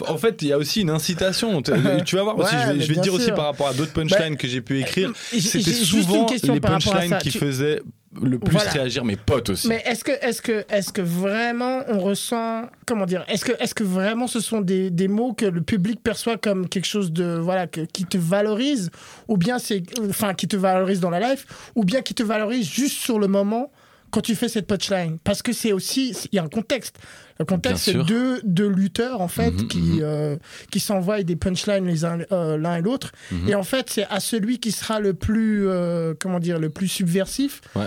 en 0.07 0.17
fait, 0.17 0.41
il 0.41 0.49
y 0.49 0.53
a 0.53 0.57
aussi 0.57 0.81
une 0.81 0.89
incitation. 0.89 1.61
Tu 1.61 2.15
vas 2.15 2.23
voir 2.23 2.37
aussi, 2.37 2.51
je 2.53 2.67
vais, 2.67 2.73
mais 2.75 2.83
je 2.83 2.89
vais 2.89 2.95
te 2.95 2.99
dire 3.01 3.13
aussi 3.13 3.31
par 3.31 3.45
rapport 3.45 3.69
à 3.69 3.73
d'autres 3.73 3.93
punchlines 3.93 4.35
que 4.37 4.47
j'ai 4.47 4.61
pu 4.61 4.79
écrire, 4.79 5.11
J'ai- 5.31 5.39
c'était 5.41 5.71
souvent 5.71 6.27
les 6.43 6.59
punchlines 6.59 7.17
qui 7.19 7.31
faisaient 7.31 7.81
le 8.21 8.39
plus 8.39 8.51
Voilà. 8.53 8.71
réagir 8.71 9.05
mes 9.05 9.15
potes 9.15 9.49
aussi. 9.51 9.67
Mais 9.67 9.83
est-ce 9.85 10.03
que, 10.03 10.11
est-ce 10.25 10.41
que, 10.41 10.65
est-ce 10.69 10.91
que 10.91 11.01
vraiment 11.01 11.81
on 11.87 11.99
ressent, 11.99 12.63
comment 12.87 13.05
dire, 13.05 13.23
est-ce 13.27 13.45
que, 13.45 13.51
est-ce 13.61 13.75
que 13.75 13.83
vraiment 13.83 14.25
ce 14.27 14.39
sont 14.39 14.61
des, 14.61 14.89
des 14.89 15.07
mots 15.07 15.33
que 15.33 15.45
le 15.45 15.61
public 15.61 16.01
perçoit 16.01 16.37
comme 16.37 16.67
quelque 16.67 16.87
chose 16.87 17.11
de, 17.11 17.37
voilà, 17.37 17.67
que- 17.67 17.81
qui 17.81 18.05
te 18.05 18.17
valorise, 18.17 18.89
ou 19.27 19.37
bien 19.37 19.59
c'est, 19.59 19.83
enfin, 20.09 20.33
qui 20.33 20.47
te 20.47 20.55
valorise 20.57 20.99
dans 20.99 21.11
la 21.11 21.19
life, 21.31 21.45
ou 21.75 21.83
bien 21.83 22.01
qui 22.01 22.15
te 22.15 22.23
valorise 22.23 22.67
juste 22.67 22.97
sur 22.99 23.19
le 23.19 23.27
moment 23.27 23.71
quand 24.11 24.21
tu 24.21 24.35
fais 24.35 24.47
cette 24.49 24.67
punchline 24.67 25.17
Parce 25.23 25.41
que 25.41 25.53
c'est 25.53 25.71
aussi, 25.71 26.15
il 26.31 26.35
y 26.35 26.39
a 26.39 26.43
un 26.43 26.49
contexte. 26.49 26.97
Le 27.39 27.45
contexte, 27.45 27.85
c'est 27.85 27.93
deux, 27.93 28.41
deux 28.43 28.67
lutteurs, 28.67 29.21
en 29.21 29.27
fait, 29.29 29.51
Mhm, 29.51 29.67
qui, 29.67 29.79
mhm. 29.79 29.99
euh, 30.01 30.37
qui 30.71 30.79
s'envoient 30.79 31.23
des 31.23 31.35
punchlines 31.37 31.85
les 31.85 32.03
euh, 32.03 32.57
l'un 32.57 32.75
et 32.75 32.81
l'autre. 32.81 33.11
Mhm. 33.31 33.49
Et 33.49 33.55
en 33.55 33.63
fait, 33.63 33.89
c'est 33.89 34.05
à 34.09 34.19
celui 34.19 34.59
qui 34.59 34.71
sera 34.73 34.99
le 34.99 35.13
plus, 35.13 35.67
euh, 35.67 36.13
comment 36.19 36.39
dire, 36.39 36.59
le 36.59 36.69
plus 36.69 36.87
subversif, 36.89 37.61
Ouais. 37.75 37.85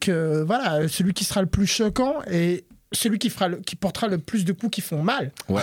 que 0.00 0.42
voilà, 0.42 0.88
celui 0.88 1.12
qui 1.14 1.24
sera 1.24 1.40
le 1.40 1.46
plus 1.48 1.66
choquant 1.66 2.16
et 2.30 2.64
celui 2.92 3.18
qui 3.18 3.30
fera, 3.30 3.48
le- 3.48 3.56
qui 3.58 3.76
portera 3.76 4.08
le 4.08 4.18
plus 4.18 4.44
de 4.44 4.52
coups 4.52 4.74
qui 4.74 4.80
font 4.80 5.02
mal. 5.02 5.30
Ouais. 5.48 5.62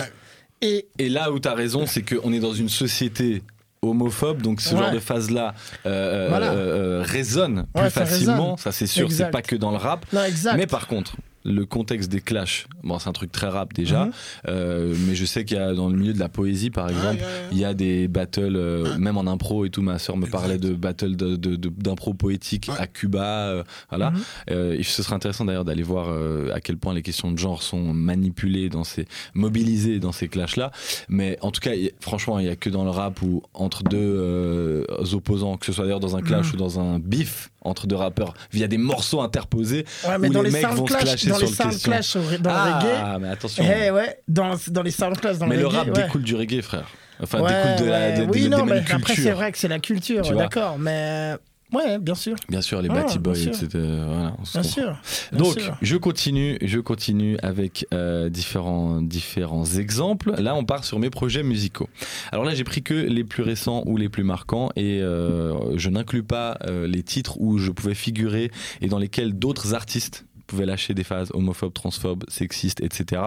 Et 0.62 0.88
Et 0.98 1.08
là 1.08 1.30
où 1.32 1.38
tu 1.38 1.48
as 1.48 1.54
raison, 1.54 1.86
c'est 1.86 2.02
qu'on 2.02 2.32
est 2.32 2.40
dans 2.40 2.52
une 2.52 2.68
société 2.68 3.42
homophobe, 3.82 4.42
donc 4.42 4.60
ce 4.60 4.74
Ouais. 4.74 4.82
genre 4.82 4.90
de 4.92 4.98
phase-là 4.98 5.54
euh, 5.86 6.26
Voilà. 6.28 6.52
euh, 6.52 7.00
euh, 7.00 7.02
résonne 7.04 7.66
plus 7.74 7.82
Ouais, 7.84 7.90
ça 7.90 8.04
facilement, 8.04 8.42
résonne. 8.52 8.56
ça 8.58 8.72
c'est 8.72 8.86
sûr, 8.86 9.10
c'est 9.10 9.30
pas 9.30 9.42
que 9.42 9.56
dans 9.56 9.70
le 9.70 9.78
rap. 9.78 10.04
non, 10.12 10.22
exact. 10.24 10.56
Mais 10.56 10.66
par 10.66 10.86
contre, 10.86 11.16
le 11.44 11.64
contexte 11.64 12.10
des 12.10 12.20
clashs, 12.20 12.66
bon, 12.82 12.98
c'est 12.98 13.08
un 13.08 13.12
truc 13.12 13.32
très 13.32 13.48
rap 13.48 13.72
déjà, 13.72 14.04
Mhm. 14.06 14.12
euh, 14.48 14.94
mais 15.06 15.14
je 15.14 15.24
sais 15.24 15.44
qu'il 15.46 15.56
y 15.56 15.60
a 15.60 15.72
dans 15.72 15.88
le 15.88 15.96
milieu 15.96 16.12
de 16.12 16.18
la 16.18 16.28
poésie, 16.28 16.68
par 16.70 16.86
Ouais, 16.86 16.92
exemple, 16.92 17.22
il 17.50 17.58
y 17.58 17.64
a 17.64 17.72
des 17.72 18.08
battles, 18.08 18.56
euh, 18.56 18.98
même 18.98 19.16
en 19.16 19.26
impro 19.26 19.64
et 19.64 19.70
tout. 19.70 19.80
Ma 19.82 19.98
soeur 19.98 20.16
me 20.18 20.26
Exact. 20.26 20.38
parlait 20.38 20.58
de 20.58 20.74
battles 20.74 21.16
d'impro 21.16 22.12
poétique 22.14 22.66
Ouais. 22.68 22.78
à 22.78 22.86
Cuba, 22.86 23.24
euh, 23.48 23.64
voilà. 23.88 24.10
Mhm. 24.10 24.20
Euh, 24.50 24.76
et 24.78 24.82
ce 24.82 25.02
serait 25.02 25.14
intéressant 25.14 25.44
d'ailleurs 25.46 25.64
d'aller 25.64 25.82
voir 25.82 26.08
à 26.54 26.60
quel 26.60 26.76
point 26.76 26.92
les 26.94 27.02
questions 27.02 27.30
de 27.32 27.38
genre 27.38 27.62
sont 27.62 27.92
manipulées 27.94 28.68
dans 28.68 28.84
ces, 28.84 29.06
mobilisées 29.34 29.98
dans 29.98 30.12
ces 30.12 30.28
clashs-là. 30.28 30.70
Mais 31.08 31.38
en 31.40 31.50
tout 31.50 31.60
cas, 31.60 31.74
y- 31.74 31.90
franchement, 32.00 32.38
il 32.38 32.46
y 32.46 32.50
a 32.50 32.56
que 32.56 32.68
dans 32.70 32.84
le 32.84 32.90
rap 32.90 33.22
où 33.22 33.42
entre 33.54 33.82
deux 33.82 34.84
opposants, 35.12 35.56
que 35.56 35.66
ce 35.66 35.72
soit 35.72 35.84
d'ailleurs 35.84 36.00
dans 36.00 36.16
un 36.16 36.22
clash 36.22 36.48
Mhm. 36.48 36.54
ou 36.54 36.56
dans 36.56 36.80
un 36.80 36.98
bif 36.98 37.50
entre 37.62 37.86
deux 37.86 37.96
rappeurs, 37.96 38.34
via 38.52 38.68
des 38.68 38.78
morceaux 38.78 39.20
interposés, 39.20 39.84
Ouais, 40.08 40.18
mais 40.18 40.28
où 40.28 40.32
dans 40.32 40.42
les 40.42 40.50
les, 40.50 40.60
mecs 40.62 40.66
vont 40.72 40.86
se 40.86 40.92
clash, 40.92 41.02
clasher 41.04 41.28
dans 41.28 41.34
sur 41.36 41.44
les 41.46 41.50
le 41.50 41.56
sound 41.56 41.70
question. 41.70 41.90
clash 41.92 42.16
dans 42.40 42.50
le 42.50 42.56
ah, 42.58 42.78
reggae, 42.78 43.20
mais 43.20 43.28
attention. 43.28 43.64
eh 43.64 43.90
ouais, 43.90 44.20
dans, 44.28 44.54
dans 44.68 44.82
les 44.82 44.90
sound 44.90 45.18
clash 45.20 45.38
dans 45.38 45.46
mais 45.46 45.56
le 45.56 45.62
le 45.62 45.66
reggae, 45.68 45.76
rap 45.78 45.86
ouais. 45.88 46.02
découle 46.04 46.22
du 46.22 46.34
reggae, 46.34 46.62
frère. 46.62 46.88
Enfin, 47.22 47.40
Ouais, 47.42 47.50
découle 47.52 47.84
de 47.86 47.90
la, 47.90 48.12
de- 48.12 48.24
de- 48.24 48.30
oui, 48.30 48.42
des 48.44 48.48
non, 48.48 48.64
mais 48.64 48.74
mêmes 48.76 48.84
après 48.92 49.14
c'est 49.14 49.32
vrai 49.32 49.52
que 49.52 49.58
c'est 49.58 49.68
la 49.68 49.78
culture, 49.78 50.22
d'accord, 50.34 50.78
mais 50.78 51.34
ouais, 51.72 51.98
bien 51.98 52.14
sûr, 52.14 52.36
Bien 52.48 52.62
sûr, 52.62 52.82
les 52.82 52.88
Ah, 52.90 52.94
Batty 52.94 53.18
Boys, 53.18 53.38
etc. 53.42 53.68
Voilà, 53.72 54.34
on 54.38 54.44
se 54.44 54.52
bien 54.58 54.62
sûr. 54.62 54.98
bien 55.32 55.38
Donc, 55.42 55.58
sûr. 55.60 55.76
je 55.80 55.96
continue, 55.96 56.58
je 56.62 56.78
continue 56.80 57.36
avec 57.42 57.86
euh, 57.94 58.28
différents, 58.28 59.02
différents 59.02 59.64
exemples. 59.64 60.32
Là, 60.40 60.54
on 60.54 60.64
part 60.64 60.84
sur 60.84 60.98
mes 60.98 61.10
projets 61.10 61.42
musicaux. 61.42 61.88
Alors 62.32 62.44
là, 62.44 62.54
j'ai 62.54 62.64
pris 62.64 62.82
que 62.82 62.94
les 62.94 63.24
plus 63.24 63.42
récents 63.42 63.82
ou 63.86 63.96
les 63.96 64.08
plus 64.08 64.24
marquants 64.24 64.70
et 64.76 65.00
euh, 65.00 65.76
je 65.76 65.88
n'inclus 65.90 66.22
pas 66.22 66.58
euh, 66.66 66.86
les 66.86 67.02
titres 67.02 67.40
où 67.40 67.58
je 67.58 67.70
pouvais 67.70 67.94
figurer 67.94 68.50
et 68.80 68.88
dans 68.88 68.98
lesquels 68.98 69.32
d'autres 69.38 69.74
artistes 69.74 70.24
pouvaient 70.50 70.66
lâcher 70.66 70.92
des 70.94 71.04
phases 71.04 71.30
homophobes, 71.32 71.72
transphobes, 71.72 72.24
sexistes, 72.28 72.80
etc. 72.82 73.22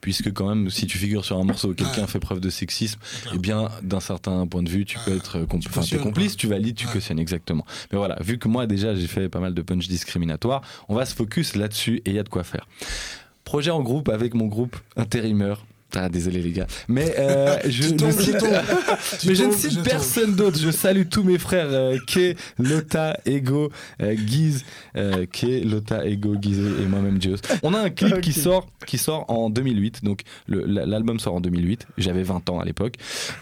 Puisque 0.00 0.32
quand 0.32 0.48
même, 0.48 0.70
si 0.70 0.86
tu 0.86 0.98
figures 0.98 1.24
sur 1.24 1.38
un 1.38 1.44
morceau 1.44 1.70
où 1.70 1.74
quelqu'un 1.74 2.06
fait 2.06 2.20
preuve 2.20 2.40
de 2.40 2.50
sexisme, 2.50 3.00
eh 3.34 3.38
bien, 3.38 3.70
d'un 3.82 4.00
certain 4.00 4.46
point 4.46 4.62
de 4.62 4.68
vue, 4.70 4.84
tu 4.84 4.98
peux 5.04 5.16
être 5.16 5.38
compl- 5.40 5.62
Tu 5.86 5.98
complice, 5.98 6.32
quoi. 6.32 6.38
tu 6.40 6.46
valides, 6.46 6.76
tu 6.76 6.86
cautionnes 6.86 7.18
exactement. 7.18 7.64
Mais 7.90 7.98
voilà, 7.98 8.16
vu 8.22 8.38
que 8.38 8.48
moi 8.48 8.66
déjà 8.66 8.94
j'ai 8.94 9.06
fait 9.06 9.28
pas 9.28 9.40
mal 9.40 9.54
de 9.54 9.62
punch 9.62 9.88
discriminatoires, 9.88 10.62
on 10.88 10.94
va 10.94 11.04
se 11.06 11.14
focus 11.14 11.56
là-dessus 11.56 11.96
et 12.04 12.10
il 12.10 12.14
y 12.14 12.18
a 12.18 12.22
de 12.22 12.28
quoi 12.28 12.44
faire. 12.44 12.68
Projet 13.44 13.70
en 13.70 13.82
groupe 13.82 14.08
avec 14.08 14.34
mon 14.34 14.46
groupe 14.46 14.76
intérimaire. 14.96 15.64
Ah, 15.98 16.08
désolé 16.10 16.42
les 16.42 16.52
gars. 16.52 16.66
Mais 16.88 17.14
euh, 17.18 17.56
je, 17.68 17.88
tombes, 17.90 18.08
ne 18.08 18.12
cite, 18.12 18.36
mais 19.26 19.34
je 19.34 19.44
ne 19.44 19.52
cite 19.52 19.72
je 19.72 19.80
personne 19.80 20.34
d'autre. 20.34 20.58
Je 20.58 20.70
salue 20.70 21.04
tous 21.10 21.22
mes 21.22 21.38
frères 21.38 21.68
euh, 21.70 21.98
Kay, 22.06 22.36
Lota, 22.58 23.18
Ego, 23.24 23.70
euh, 24.02 24.14
Guise, 24.14 24.64
euh, 24.96 25.24
Kay, 25.24 25.64
Lota, 25.64 26.06
Ego, 26.06 26.34
Guise 26.34 26.60
et 26.82 26.84
moi-même 26.84 27.18
Dios. 27.18 27.36
On 27.62 27.72
a 27.72 27.78
un 27.78 27.90
clip 27.90 28.20
qui 28.20 28.32
sort 28.32 28.66
qui 28.86 28.98
sort 28.98 29.24
en 29.28 29.48
2008. 29.50 30.04
Donc 30.04 30.22
l'album 30.48 31.18
sort 31.18 31.34
en 31.34 31.40
2008. 31.40 31.86
J'avais 31.98 32.22
20 32.22 32.50
ans 32.50 32.60
à 32.60 32.64
l'époque 32.64 32.94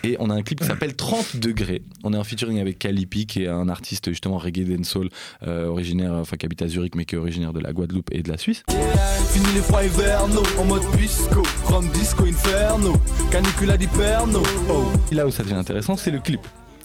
et 0.05 0.17
on 0.21 0.31
a 0.31 0.35
un 0.35 0.43
clip 0.43 0.61
qui 0.61 0.67
s'appelle 0.67 0.95
30 0.95 1.37
degrés. 1.39 1.83
On 2.05 2.13
est 2.15 2.17
en 2.17 2.25
featuring 2.25 2.61
avec 2.61 2.79
Calipi 2.79 3.27
qui 3.27 3.43
est 3.43 3.49
un 3.49 3.69
artiste 3.69 4.11
justement 4.11 4.39
reggae 4.39 4.65
dancehall 4.65 5.09
euh, 5.47 5.67
originaire 5.67 6.13
enfin 6.15 6.37
qui 6.37 6.47
habite 6.47 6.63
à 6.63 6.69
Zurich 6.69 6.95
mais 6.95 7.05
qui 7.05 7.17
est 7.17 7.19
originaire 7.19 7.53
de 7.53 7.61
la 7.61 7.73
Guadeloupe 7.73 8.11
et 8.13 8.23
de 8.23 8.31
la 8.31 8.39
Suisse. 8.39 8.63
Fini 9.33 9.47
les 9.55 9.61
froids 9.61 9.85
hivernaux 9.85 10.43
en 10.59 10.65
mode 10.65 10.83
pisco, 10.97 11.43
from 11.65 11.89
disco 11.91 12.25
inferno, 12.45 13.01
canicula 13.31 13.75
di 13.77 13.87
perno. 13.87 14.43
Oh. 14.69 14.93
Là 15.13 15.27
où 15.27 15.31
ça 15.31 15.43
devient 15.43 15.55
intéressant, 15.55 15.97
c'est 15.97 16.11
le 16.11 16.21
clip. 16.21 16.41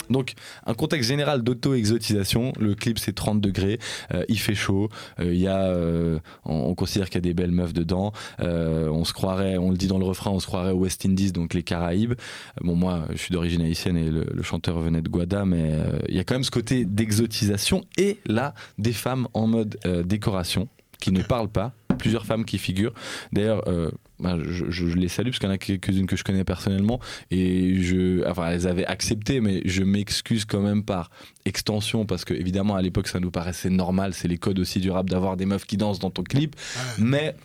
Donc, 0.10 0.34
un 0.65 0.74
contexte 0.74 1.08
général 1.10 1.43
d'auto-exotisation. 1.43 2.54
Le 2.60 2.76
clip, 2.76 2.98
c'est 2.98 3.13
30 3.13 3.41
degrés. 3.41 3.78
euh, 4.13 4.24
il 4.30 4.39
fait 4.39 4.56
chaud. 4.56 4.89
euh, 5.19 5.34
y 5.36 5.48
a, 5.48 5.65
euh, 5.65 6.19
on, 6.45 6.54
on 6.69 6.76
considère 6.76 7.10
qu'il 7.10 7.15
y 7.15 7.17
a 7.19 7.22
des 7.22 7.34
belles 7.34 7.52
meufs 7.52 7.74
dedans. 7.74 8.13
on 8.39 9.04
se 9.04 9.12
croirait, 9.13 9.58
on 9.58 9.69
le 9.69 9.78
dit 9.78 9.88
dans 9.88 10.00
le 10.00 10.06
refrain, 10.06 10.32
on 10.32 10.39
se 10.39 10.48
croirait 10.48 10.72
aux 10.72 10.80
West 10.80 11.06
Indies, 11.06 11.34
donc 11.34 11.54
les 11.54 11.62
Caraïbes. 11.63 12.13
Bon, 12.62 12.76
moi, 12.76 13.06
je 13.12 13.17
suis 13.17 13.34
d'origine 13.34 13.62
haïtienne 13.62 13.98
et 13.98 14.10
le, 14.10 14.26
le 14.34 14.43
chanteur 14.43 14.80
venait 14.80 15.02
de 15.02 15.10
Guada, 15.10 15.43
mais 15.45 15.74
il 16.08 16.15
y 16.15 16.19
a 16.19 16.24
quand 16.24 16.36
même 16.36 16.43
ce 16.43 16.52
côté 16.52 16.86
d'exotisation. 16.86 17.84
Et 17.98 18.17
là, 18.26 18.54
des 18.78 18.93
femmes 18.93 19.28
en 19.34 19.45
mode 19.48 19.78
décoration 20.06 20.69
qui 21.00 21.12
ne 21.12 21.22
parlent 21.22 21.50
pas. 21.50 21.74
Plusieurs 21.99 22.25
femmes 22.25 22.45
qui 22.45 22.57
figurent. 22.57 22.93
D'ailleurs, 23.31 23.67
euh, 23.67 23.91
bah, 24.19 24.38
je, 24.43 24.85
les 24.85 25.07
salue 25.07 25.27
parce 25.27 25.39
qu'il 25.39 25.47
y 25.47 25.51
en 25.51 25.55
a 25.55 25.57
quelques-unes 25.57 26.07
que 26.07 26.15
je 26.15 26.23
connais 26.23 26.43
personnellement 26.43 26.99
et 27.31 27.75
je, 27.81 28.27
enfin, 28.29 28.49
elles 28.49 28.67
avaient 28.67 28.85
accepté, 28.85 29.39
mais 29.39 29.62
je 29.65 29.83
m'excuse 29.83 30.45
quand 30.45 30.59
même 30.62 30.83
par 30.83 31.09
extension 31.45 32.05
parce 32.05 32.25
que 32.25 32.33
évidemment 32.33 32.75
à 32.75 32.81
l'époque 32.81 33.07
ça 33.07 33.19
nous 33.19 33.31
paraissait 33.31 33.69
normal, 33.69 34.13
c'est 34.13 34.27
les 34.27 34.38
codes 34.38 34.59
aussi 34.59 34.79
du 34.79 34.91
rap 34.91 35.09
d'avoir 35.09 35.38
des 35.38 35.45
meufs 35.45 35.65
qui 35.65 35.77
dansent 35.77 35.99
dans 35.99 36.09
ton 36.12 36.23
clip, 36.23 36.55
mais 36.97 37.35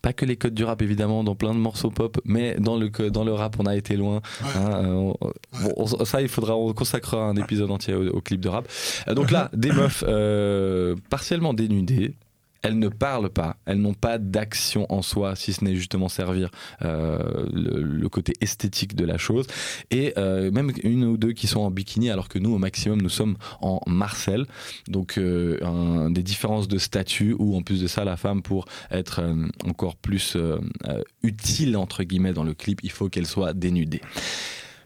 pas 0.00 0.12
que 0.12 0.24
les 0.24 0.34
codes 0.36 0.54
du 0.54 0.64
rap 0.64 0.82
évidemment 0.82 1.22
dans 1.22 1.34
plein 1.36 1.54
de 1.54 1.58
morceaux 1.60 1.90
pop, 1.90 2.20
mais 2.24 2.56
dans 2.58 2.76
le 2.76 2.88
dans 3.10 3.22
le 3.24 3.32
rap 3.32 3.56
on 3.60 3.66
a 3.66 3.76
été 3.76 3.96
loin. 3.96 4.16
Ouais. 4.42 4.48
hein, 4.56 4.70
euh, 4.84 4.86
on- 4.94 5.14
bon, 5.62 5.72
on- 5.76 6.04
ça 6.04 6.20
il 6.22 6.28
faudra 6.28 6.56
on 6.56 6.72
consacrera 6.72 7.22
un 7.24 7.36
épisode 7.36 7.70
entier 7.70 7.94
au, 7.94 8.08
au 8.08 8.20
clip 8.20 8.40
de 8.40 8.48
rap. 8.48 8.68
Euh, 9.06 9.14
donc 9.14 9.30
là 9.30 9.50
des 9.54 9.70
meufs 9.70 10.02
euh, 10.06 10.96
partiellement 11.10 11.54
dénudées. 11.54 12.14
Elles 12.62 12.78
ne 12.78 12.88
parlent 12.88 13.30
pas, 13.30 13.56
elles 13.66 13.78
n'ont 13.80 13.92
pas 13.94 14.18
d'action 14.18 14.86
en 14.88 15.02
soi, 15.02 15.34
si 15.34 15.52
ce 15.52 15.64
n'est 15.64 15.74
justement 15.74 16.08
servir 16.08 16.50
euh, 16.82 17.44
le, 17.52 17.82
le 17.82 18.08
côté 18.08 18.34
esthétique 18.40 18.94
de 18.94 19.04
la 19.04 19.18
chose. 19.18 19.46
Et 19.90 20.12
euh, 20.16 20.50
même 20.52 20.70
une 20.84 21.04
ou 21.04 21.16
deux 21.16 21.32
qui 21.32 21.48
sont 21.48 21.60
en 21.60 21.70
bikini, 21.72 22.08
alors 22.10 22.28
que 22.28 22.38
nous, 22.38 22.54
au 22.54 22.58
maximum, 22.58 23.02
nous 23.02 23.08
sommes 23.08 23.36
en 23.60 23.80
Marcel. 23.88 24.46
Donc, 24.86 25.18
euh, 25.18 25.58
un- 25.62 26.10
des 26.10 26.22
différences 26.22 26.68
de 26.68 26.78
statut, 26.78 27.34
où 27.38 27.56
en 27.56 27.62
plus 27.62 27.80
de 27.82 27.88
ça, 27.88 28.04
la 28.04 28.16
femme, 28.16 28.42
pour 28.42 28.66
être 28.92 29.20
euh, 29.20 29.48
encore 29.68 29.96
plus 29.96 30.36
euh, 30.36 30.58
euh, 30.86 31.02
utile, 31.24 31.76
entre 31.76 32.04
guillemets, 32.04 32.32
dans 32.32 32.44
le 32.44 32.54
clip, 32.54 32.78
il 32.84 32.90
faut 32.92 33.08
qu'elle 33.08 33.26
soit 33.26 33.52
dénudée. 33.54 34.00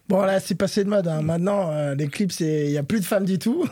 Bon, 0.08 0.22
là, 0.22 0.38
c'est 0.38 0.54
passé 0.54 0.84
de 0.84 0.88
mode. 0.88 1.08
hein. 1.08 1.20
Maintenant, 1.20 1.70
euh, 1.72 1.96
les 1.96 2.06
clips, 2.06 2.30
c'est- 2.30 2.66
il 2.66 2.70
n'y 2.70 2.78
a 2.78 2.84
plus 2.84 3.00
de 3.00 3.04
femmes 3.04 3.24
du 3.24 3.40
tout. 3.40 3.64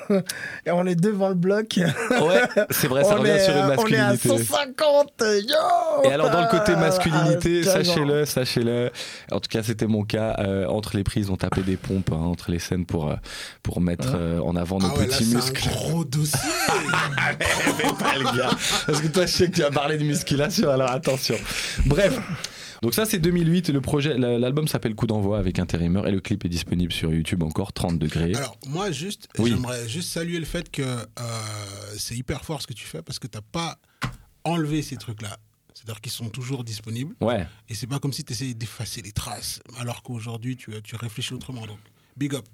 Et 0.66 0.72
on 0.72 0.84
est 0.84 0.96
devant 0.96 1.28
le 1.28 1.36
bloc. 1.36 1.78
Ouais, 1.78 2.42
c'est 2.70 2.88
vrai, 2.88 3.04
ça 3.04 3.14
on, 3.16 3.20
revient 3.20 3.30
est, 3.30 3.44
sur 3.44 3.52
une 3.52 3.58
euh, 3.58 3.76
on 3.78 3.86
est 3.86 3.96
à 3.96 4.08
masculinité. 4.08 4.28
150. 4.44 5.22
Yo 5.22 5.54
Et 6.04 6.12
alors 6.12 6.30
dans 6.30 6.40
le 6.40 6.48
côté 6.48 6.74
masculinité, 6.74 7.62
Ah, 7.66 7.70
sachez-le, 7.70 8.24
sachez-le. 8.24 8.90
En 9.30 9.38
tout 9.38 9.48
cas, 9.48 9.62
c'était 9.62 9.86
mon 9.86 10.02
cas. 10.04 10.34
euh, 10.40 10.66
entre 10.66 10.96
les 10.96 11.04
prises, 11.04 11.30
on 11.30 11.36
tapait 11.36 11.62
des 11.62 11.76
pompes 11.76 12.10
hein, 12.12 12.16
entre 12.16 12.50
les 12.50 12.58
scènes 12.58 12.84
pour 12.86 13.10
euh, 13.10 13.14
pour 13.62 13.80
mettre 13.80 14.14
euh, 14.16 14.40
en 14.40 14.56
avant 14.56 14.78
nos 14.80 14.88
Ah 14.88 14.94
ouais, 14.98 15.06
là, 15.06 15.16
petits 15.16 15.24
c'est 15.26 15.36
un 15.36 15.38
muscles. 15.38 15.68
gros 15.68 16.04
dossier. 16.04 16.38
Fais 17.40 17.84
pas 17.98 18.18
le 18.18 18.36
gars. 18.36 18.50
Parce 18.86 19.00
que 19.00 19.06
toi, 19.06 19.26
je 19.26 19.30
sais 19.32 19.46
que 19.50 19.54
tu 19.56 19.64
as 19.64 19.70
parlé 19.70 19.98
de 19.98 20.04
musculation, 20.04 20.70
alors 20.70 20.90
attention. 20.90 21.36
Bref. 21.86 22.18
Donc 22.84 22.92
ça 22.92 23.06
c'est 23.06 23.18
2008, 23.18 23.70
le 23.70 23.80
projet, 23.80 24.18
la- 24.18 24.38
l'album 24.38 24.68
s'appelle 24.68 24.94
Coup 24.94 25.06
d'envoi 25.06 25.38
avec 25.38 25.58
Intérimaire 25.58 26.06
et 26.06 26.10
le 26.12 26.20
clip 26.20 26.44
est 26.44 26.50
disponible 26.50 26.92
sur 26.92 27.10
YouTube 27.14 27.42
encore 27.42 27.72
30 27.72 27.98
degrés. 27.98 28.34
Alors, 28.34 28.58
moi, 28.68 28.90
juste, 28.90 29.26
Oui. 29.38 29.48
j'aimerais 29.50 29.88
juste 29.88 30.10
saluer 30.10 30.38
le 30.38 30.44
fait 30.44 30.70
que 30.70 30.82
euh, 30.82 31.06
c'est 31.96 32.14
hyper 32.14 32.44
fort 32.44 32.60
ce 32.60 32.66
que 32.66 32.74
tu 32.74 32.84
fais 32.84 33.00
parce 33.00 33.18
que 33.18 33.26
tu 33.26 33.38
n'as 33.38 33.42
pas 33.52 33.78
enlevé 34.44 34.82
ces 34.82 34.96
trucs-là. 34.96 35.38
C'est-à-dire 35.72 36.00
qu'ils 36.02 36.12
sont 36.12 36.28
toujours 36.28 36.62
disponibles. 36.62 37.14
Ouais. 37.22 37.46
Et 37.70 37.74
c'est 37.74 37.86
pas 37.86 37.98
comme 37.98 38.12
si 38.12 38.22
tu 38.22 38.32
essayais 38.34 38.52
d'effacer 38.54 39.00
les 39.00 39.12
traces, 39.12 39.60
alors 39.78 40.02
qu'aujourd'hui, 40.02 40.56
tu, 40.56 40.70
tu 40.82 40.94
réfléchis 40.96 41.32
autrement. 41.32 41.66
Donc, 41.66 41.78
big 42.16 42.34
up. 42.34 42.44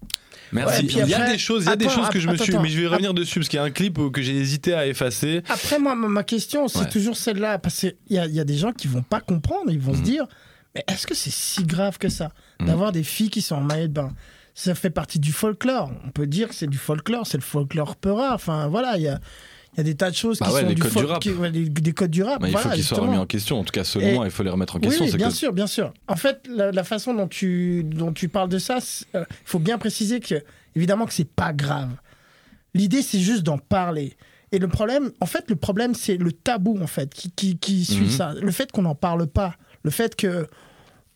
Merci. 0.52 0.82
Ouais, 0.82 1.04
il 1.04 1.08
y 1.08 1.14
a 1.14 1.30
des 1.30 1.38
choses, 1.38 1.64
il 1.64 1.68
y 1.68 1.72
a 1.72 1.76
des 1.76 1.88
choses 1.88 2.08
que 2.08 2.18
je 2.18 2.26
me 2.26 2.32
attends, 2.34 2.42
suis, 2.44 2.52
attends. 2.52 2.62
mais 2.62 2.68
je 2.68 2.80
vais 2.80 2.86
revenir 2.88 3.14
dessus 3.14 3.38
parce 3.38 3.48
qu'il 3.48 3.58
y 3.58 3.60
a 3.60 3.64
un 3.64 3.70
clip 3.70 3.98
que 4.12 4.20
j'ai 4.20 4.36
hésité 4.36 4.74
à 4.74 4.86
effacer. 4.86 5.42
Après, 5.48 5.78
moi, 5.78 5.94
ma 5.94 6.24
question, 6.24 6.66
c'est 6.66 6.80
Ouais. 6.80 6.88
toujours 6.88 7.16
celle-là. 7.16 7.58
Parce 7.58 7.78
qu'il 7.78 7.94
y 8.08 8.18
a, 8.18 8.26
il 8.26 8.34
y 8.34 8.40
a 8.40 8.44
des 8.44 8.56
gens 8.56 8.72
qui 8.72 8.88
vont 8.88 9.02
pas 9.02 9.20
comprendre. 9.20 9.70
Ils 9.70 9.78
vont 9.78 9.92
Mhm. 9.92 9.98
se 9.98 10.02
dire 10.02 10.26
Mais 10.74 10.84
est-ce 10.88 11.04
que 11.06 11.14
c'est 11.14 11.30
si 11.32 11.64
grave 11.64 11.98
que 11.98 12.08
ça 12.08 12.30
Mhm. 12.60 12.66
D'avoir 12.68 12.92
des 12.92 13.02
filles 13.02 13.30
qui 13.30 13.42
sont 13.42 13.56
en 13.56 13.60
maillot 13.60 13.88
de 13.88 13.92
bain? 13.92 14.12
Ça 14.54 14.74
fait 14.74 14.90
partie 14.90 15.18
du 15.18 15.32
folklore. 15.32 15.90
On 16.04 16.10
peut 16.10 16.26
dire 16.26 16.48
que 16.48 16.54
c'est 16.54 16.68
du 16.68 16.78
folklore. 16.78 17.26
C'est 17.26 17.38
le 17.38 17.42
folklore 17.42 17.96
peura. 17.96 18.34
Enfin, 18.34 18.68
voilà, 18.68 18.96
il 18.96 19.02
y 19.02 19.08
a, 19.08 19.18
il 19.74 19.78
y 19.78 19.80
a 19.80 19.84
des 19.84 19.94
tas 19.94 20.10
de 20.10 20.16
choses 20.16 20.38
Bah 20.40 20.46
qui 20.46 20.52
ouais, 20.54 20.60
sont 20.62 20.66
les 20.68 20.74
du 20.74 20.82
codes 20.82 20.90
folk- 20.90 21.04
du 21.06 21.10
rap. 21.12 21.22
qui- 21.22 21.30
ouais, 21.32 21.50
des, 21.50 21.68
des 21.68 21.92
codes 21.92 22.10
du 22.10 22.22
rap. 22.22 22.42
Mais 22.42 22.48
il 22.48 22.52
voilà, 22.52 22.70
faut 22.70 22.74
qu'ils 22.74 22.84
soient 22.84 22.98
remis 22.98 23.16
en 23.16 23.26
question. 23.26 23.58
En 23.60 23.64
tout 23.64 23.72
cas, 23.72 23.84
selon 23.84 24.06
Et- 24.06 24.14
moi, 24.14 24.24
il 24.24 24.30
faut 24.30 24.42
les 24.42 24.50
remettre 24.50 24.76
en 24.76 24.80
question. 24.80 25.04
oui, 25.04 25.12
bien 25.16 25.28
que- 25.28 25.34
sûr, 25.34 25.52
bien 25.52 25.66
sûr. 25.66 25.92
En 26.08 26.16
fait, 26.16 26.40
la, 26.48 26.72
la 26.72 26.84
façon 26.84 27.14
dont 27.14 27.28
tu, 27.28 27.84
dont 27.84 28.12
tu 28.12 28.28
parles 28.28 28.48
de 28.48 28.58
ça, 28.58 28.78
il 29.14 29.24
faut 29.44 29.58
bien 29.60 29.78
préciser 29.78 30.18
que, 30.20 30.42
évidemment, 30.74 31.06
que 31.06 31.12
c'est 31.12 31.28
pas 31.30 31.52
grave. 31.52 31.90
L'idée, 32.74 33.02
c'est 33.02 33.20
juste 33.20 33.42
d'en 33.42 33.58
parler. 33.58 34.16
Et 34.52 34.58
le 34.58 34.66
problème, 34.68 35.12
en 35.20 35.26
fait, 35.26 35.44
le 35.48 35.56
problème, 35.56 35.94
c'est 35.94 36.16
le 36.16 36.32
tabou, 36.32 36.76
en 36.82 36.86
fait, 36.88 37.14
qui, 37.14 37.30
qui, 37.30 37.56
qui 37.58 37.84
suit 37.84 38.04
Mhm. 38.06 38.10
ça. 38.10 38.34
Le 38.40 38.50
fait 38.50 38.72
qu'on 38.72 38.82
n'en 38.82 38.96
parle 38.96 39.26
pas. 39.28 39.54
Le 39.84 39.90
fait 39.90 40.16
que. 40.16 40.46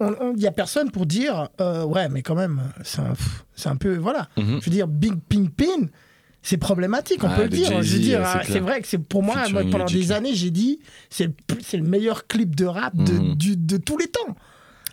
Il 0.00 0.36
n'y 0.36 0.46
a 0.46 0.52
personne 0.52 0.90
pour 0.90 1.06
dire, 1.06 1.48
euh, 1.60 1.84
ouais, 1.84 2.08
mais 2.08 2.22
quand 2.22 2.34
même, 2.34 2.60
c'est 2.82 3.00
un, 3.00 3.14
un 3.70 3.76
peu. 3.76 3.96
Voilà. 3.96 4.28
Mhm. 4.36 4.58
Je 4.60 4.64
veux 4.66 4.70
dire, 4.72 4.86
Big 4.88 5.14
Ping 5.28 5.48
Pin, 5.48 5.86
c'est 6.44 6.58
problématique, 6.58 7.24
on 7.24 7.28
Ah, 7.28 7.34
peut 7.36 7.42
le 7.44 7.48
dire. 7.48 7.82
Je 7.82 7.94
veux 7.94 7.98
dire, 7.98 8.20
c'est 8.42 8.46
clair. 8.52 8.62
vrai 8.62 8.80
que 8.82 8.86
c'est 8.86 8.98
pour 8.98 9.22
moi, 9.24 9.34
pendant 9.72 9.86
des 9.86 10.12
années, 10.12 10.34
j'ai 10.34 10.50
dit, 10.50 10.78
c'est 11.10 11.24
le, 11.24 11.32
plus- 11.46 11.62
c'est 11.64 11.78
le 11.78 11.82
meilleur 11.82 12.26
clip 12.28 12.54
de 12.54 12.66
rap 12.66 12.94
de, 12.94 13.12
Mhm. 13.12 13.34
du- 13.34 13.56
de 13.56 13.76
tous 13.78 13.96
les 13.98 14.06
temps. 14.06 14.36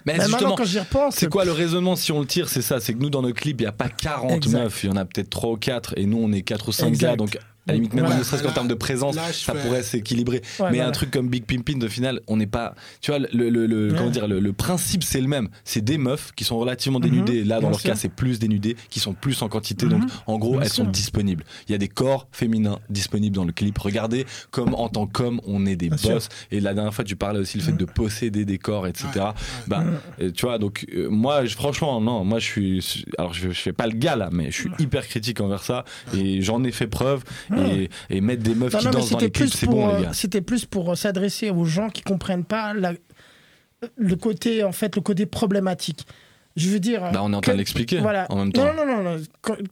Mais 0.06 0.16
justement, 0.20 0.56
quand 0.56 0.64
j'y 0.66 0.80
repense, 0.80 1.16
c'est 1.16 1.30
quoi 1.30 1.46
le 1.46 1.52
raisonnement 1.52 1.96
si 1.96 2.12
on 2.12 2.22
le 2.22 2.26
tire 2.26 2.50
C'est 2.50 2.64
ça, 2.64 2.80
c'est 2.80 2.94
que 2.96 3.00
nous 3.00 3.12
dans 3.12 3.22
nos 3.22 3.34
clips, 3.34 3.60
il 3.62 3.66
n'y 3.66 3.68
a 3.68 3.72
pas 3.72 3.88
40 3.90 4.32
Exact. 4.46 4.64
meufs, 4.64 4.84
il 4.84 4.90
y 4.90 4.94
en 4.94 4.96
a 4.96 5.06
peut-être 5.06 5.30
3 5.30 5.52
ou 5.52 5.58
4 5.58 5.94
et 5.96 6.08
nous 6.08 6.18
on 6.18 6.32
est 6.32 6.42
4 6.42 6.70
ou 6.70 6.72
5 6.72 6.88
Exact. 6.88 7.10
gars. 7.12 7.16
Donc 7.18 7.38
à 7.68 7.72
la 7.72 7.74
limite, 7.76 7.94
même 7.94 8.06
Voilà. 8.06 8.20
ne 8.20 8.24
serait-ce 8.24 8.44
qu'en 8.44 8.52
termes 8.52 8.68
de 8.68 8.74
présence, 8.74 9.16
là, 9.16 9.32
ça 9.32 9.54
fais- 9.54 9.62
pourrait 9.62 9.84
s'équilibrer. 9.84 10.38
Ouais, 10.60 10.66
mais 10.72 10.78
voilà. 10.78 10.88
un 10.88 10.92
truc 10.92 11.12
comme 11.12 11.30
Big 11.30 11.46
Pimpin, 11.46 11.78
de 11.78 11.88
final, 11.88 12.20
on 12.28 12.38
n'est 12.38 12.48
pas. 12.48 12.74
Tu 13.02 13.12
vois, 13.12 13.20
le, 13.20 13.50
le- 13.50 13.68
le- 13.68 13.92
Ouais. 13.92 13.98
comment 13.98 14.10
dire, 14.10 14.28
le, 14.28 14.40
le 14.40 14.54
principe 14.54 15.04
c'est 15.04 15.22
le 15.22 15.28
même. 15.28 15.50
C'est 15.64 15.82
des 15.84 15.98
meufs 15.98 16.32
qui 16.36 16.44
sont 16.44 16.58
relativement 16.58 17.00
dénudées. 17.00 17.44
Là, 17.44 17.56
dans 17.56 17.62
Mhm. 17.62 17.62
Bien 17.62 17.70
leur 17.70 17.80
sûr. 17.80 17.90
cas, 17.92 17.96
c'est 17.96 18.10
plus 18.10 18.40
dénudées, 18.40 18.76
qui 18.90 19.00
sont 19.00 19.14
plus 19.14 19.42
en 19.42 19.48
quantité. 19.50 19.86
Donc 19.86 20.02
Mhm. 20.04 20.10
en 20.28 20.38
gros, 20.40 20.52
Bien 20.54 20.62
elles 20.62 20.70
sont 20.70 20.86
disponibles. 20.86 21.44
Il 21.68 21.72
y 21.72 21.76
a 21.76 21.78
des 21.78 21.88
corps 21.88 22.28
féminins 22.32 22.80
disponibles 22.90 23.36
dans 23.36 23.46
le 23.46 23.52
clip. 23.52 23.78
Regardez 23.78 24.26
comme 24.50 24.74
en 24.74 24.90
tant 24.90 25.06
qu'homme, 25.08 25.40
on 25.46 25.66
est 25.66 25.76
des 25.76 25.90
Bien 25.90 25.98
sûr. 25.98 26.10
boss. 26.12 26.30
Et 26.52 26.60
la 26.60 26.74
dernière 26.74 26.94
fois, 26.94 27.04
tu 27.06 27.16
parlais 27.16 27.40
aussi 27.40 27.58
le 27.58 27.64
fait 27.64 27.72
Mhm. 27.72 27.78
de 27.78 27.86
posséder 27.86 28.46
des 28.46 28.58
corps, 28.58 28.88
etc. 28.88 29.08
Bah, 29.68 29.84
euh, 30.22 30.32
tu 30.32 30.46
vois, 30.46 30.58
donc 30.58 30.86
euh, 30.96 31.10
moi, 31.10 31.46
je- 31.46 31.56
franchement, 31.56 32.02
non, 32.02 32.24
moi 32.24 32.40
je 32.40 32.46
suis. 32.46 33.06
Alors 33.18 33.34
je, 33.34 33.50
je 33.50 33.60
fais 33.62 33.74
pas 33.74 33.88
le 33.88 33.94
gars 33.94 34.16
là, 34.16 34.30
mais 34.32 34.52
je 34.52 34.58
suis 34.62 34.70
hyper 34.80 35.08
critique 35.08 35.40
envers 35.42 35.64
ça. 35.64 35.86
Et 36.16 36.42
j'en 36.42 36.64
ai 36.64 36.72
fait 36.72 36.88
preuve. 36.88 37.24
Et, 37.60 37.90
et 38.10 38.22
mettre 38.22 38.44
des 38.44 38.56
meufs 38.56 38.74
Non, 38.74 38.80
qui 38.80 38.86
non, 38.86 38.92
dansent 38.92 39.02
dans 39.12 39.20
c'était 39.20 39.26
les 39.26 39.32
plus 39.32 39.50
c'est 39.50 39.66
pour, 39.66 39.76
bon, 39.76 39.90
euh, 39.90 39.98
les 39.98 40.04
gars. 40.06 40.14
C'était 40.14 40.42
plus 40.42 40.66
pour 40.66 40.92
euh, 40.92 40.96
s'adresser 40.96 41.50
aux 41.50 41.66
gens 41.66 41.90
qui 41.90 42.02
comprennent 42.02 42.46
pas 42.46 42.74
la- 42.74 42.94
le 43.98 44.16
côté, 44.16 44.64
en 44.64 44.72
fait, 44.72 44.96
le 44.96 45.02
côté 45.02 45.26
problématique. 45.26 46.06
Je 46.56 46.70
veux 46.70 46.80
dire. 46.80 47.02
Bah, 47.12 47.22
on 47.24 47.32
est 47.34 47.36
en 47.36 47.40
que- 47.40 47.46
train 47.46 47.54
de 47.54 47.58
l'expliquer 47.60 48.00
Voilà. 48.00 48.26
en 48.30 48.36
même 48.38 48.52
temps. 48.54 48.74
Non, 48.74 48.86
non, 48.86 49.02
non, 49.04 49.18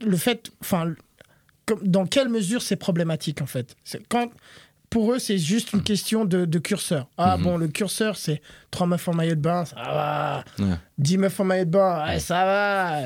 Le 0.06 0.18
fait, 0.18 0.50
enfin, 0.62 0.94
dans 1.84 2.06
quelle 2.08 2.30
mesure 2.30 2.62
c'est 2.62 2.76
problématique 2.78 3.42
en 3.42 3.46
fait? 3.46 3.76
Quand 4.10 4.32
pour 4.90 5.14
eux 5.14 5.20
c'est 5.20 5.38
juste 5.38 5.74
une 5.74 5.84
question 5.84 6.26
de, 6.26 6.46
de 6.46 6.58
curseur. 6.60 7.08
Ah 7.18 7.38
Mhm. 7.38 7.44
bon, 7.44 7.58
le 7.58 7.68
curseur 7.68 8.18
c'est 8.18 8.42
trois 8.72 8.88
meufs 8.88 9.08
en 9.08 9.14
maillot 9.14 9.36
de 9.36 9.42
bain, 9.42 9.66
ça 9.66 9.76
va. 9.76 10.44
Ouais. 10.58 10.74
10 10.98 11.18
meufs 11.20 11.40
en 11.40 11.44
maillot 11.44 11.66
de 11.66 11.70
bain, 11.70 12.08
ouais, 12.08 12.20
ça 12.20 12.44
va. 12.46 13.02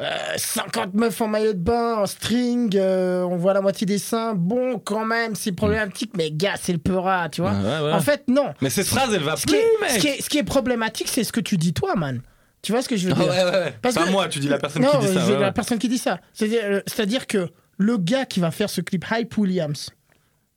Euh, 0.00 0.10
50 0.36 0.94
meufs 0.94 1.20
en 1.20 1.28
maillot 1.28 1.52
de 1.52 1.58
bain, 1.58 1.96
en 1.98 2.06
string, 2.06 2.74
euh, 2.76 3.22
on 3.22 3.36
voit 3.36 3.54
la 3.54 3.60
moitié 3.60 3.86
des 3.86 3.98
seins. 3.98 4.34
Bon, 4.34 4.78
quand 4.80 5.04
même, 5.04 5.36
c'est 5.36 5.52
problématique, 5.52 6.12
mais 6.16 6.32
gars, 6.32 6.54
c'est 6.60 6.72
le 6.72 6.78
peura, 6.80 7.28
tu 7.28 7.42
vois. 7.42 7.52
Ouais, 7.52 7.62
ouais, 7.62 7.80
ouais. 7.86 7.92
En 7.92 8.00
fait, 8.00 8.24
non. 8.26 8.52
Mais 8.60 8.70
cette 8.70 8.88
phrase, 8.88 9.14
elle 9.14 9.22
va 9.22 9.36
Ce 9.36 9.42
plus, 9.46 9.52
qui, 9.52 9.56
est, 9.56 9.80
mec 9.80 9.90
ce, 9.90 9.98
qui 9.98 10.06
est, 10.08 10.22
ce 10.22 10.28
qui 10.28 10.38
est 10.38 10.42
problématique, 10.44 11.06
c'est 11.08 11.22
ce 11.22 11.32
que 11.32 11.40
tu 11.40 11.56
dis 11.56 11.72
toi, 11.72 11.94
man. 11.94 12.20
Tu 12.62 12.72
vois 12.72 12.82
ce 12.82 12.88
que 12.88 12.96
je 12.96 13.06
veux 13.08 13.14
Ah 13.16 13.20
dire? 13.22 13.30
ouais, 13.32 13.44
ouais, 13.44 13.50
ouais. 13.50 13.74
Parce 13.82 13.94
Pas 13.94 14.06
que- 14.06 14.10
moi, 14.10 14.26
tu 14.28 14.40
dis 14.40 14.48
la 14.48 14.58
personne 14.58 14.82
non, 14.82 14.90
qui 14.98 15.06
dit 15.06 15.14
ça. 15.14 15.26
ouais, 15.26 15.38
la 15.38 15.52
personne 15.52 15.78
qui 15.78 15.88
dit 15.88 15.98
ça. 15.98 16.18
C'est-à-dire, 16.32 16.60
euh, 16.64 16.80
c'est-à-dire 16.86 17.26
que 17.28 17.48
le 17.78 17.96
gars 17.98 18.24
qui 18.24 18.40
va 18.40 18.50
faire 18.50 18.70
ce 18.70 18.80
clip, 18.80 19.04
Hype 19.12 19.36
Williams, 19.38 19.90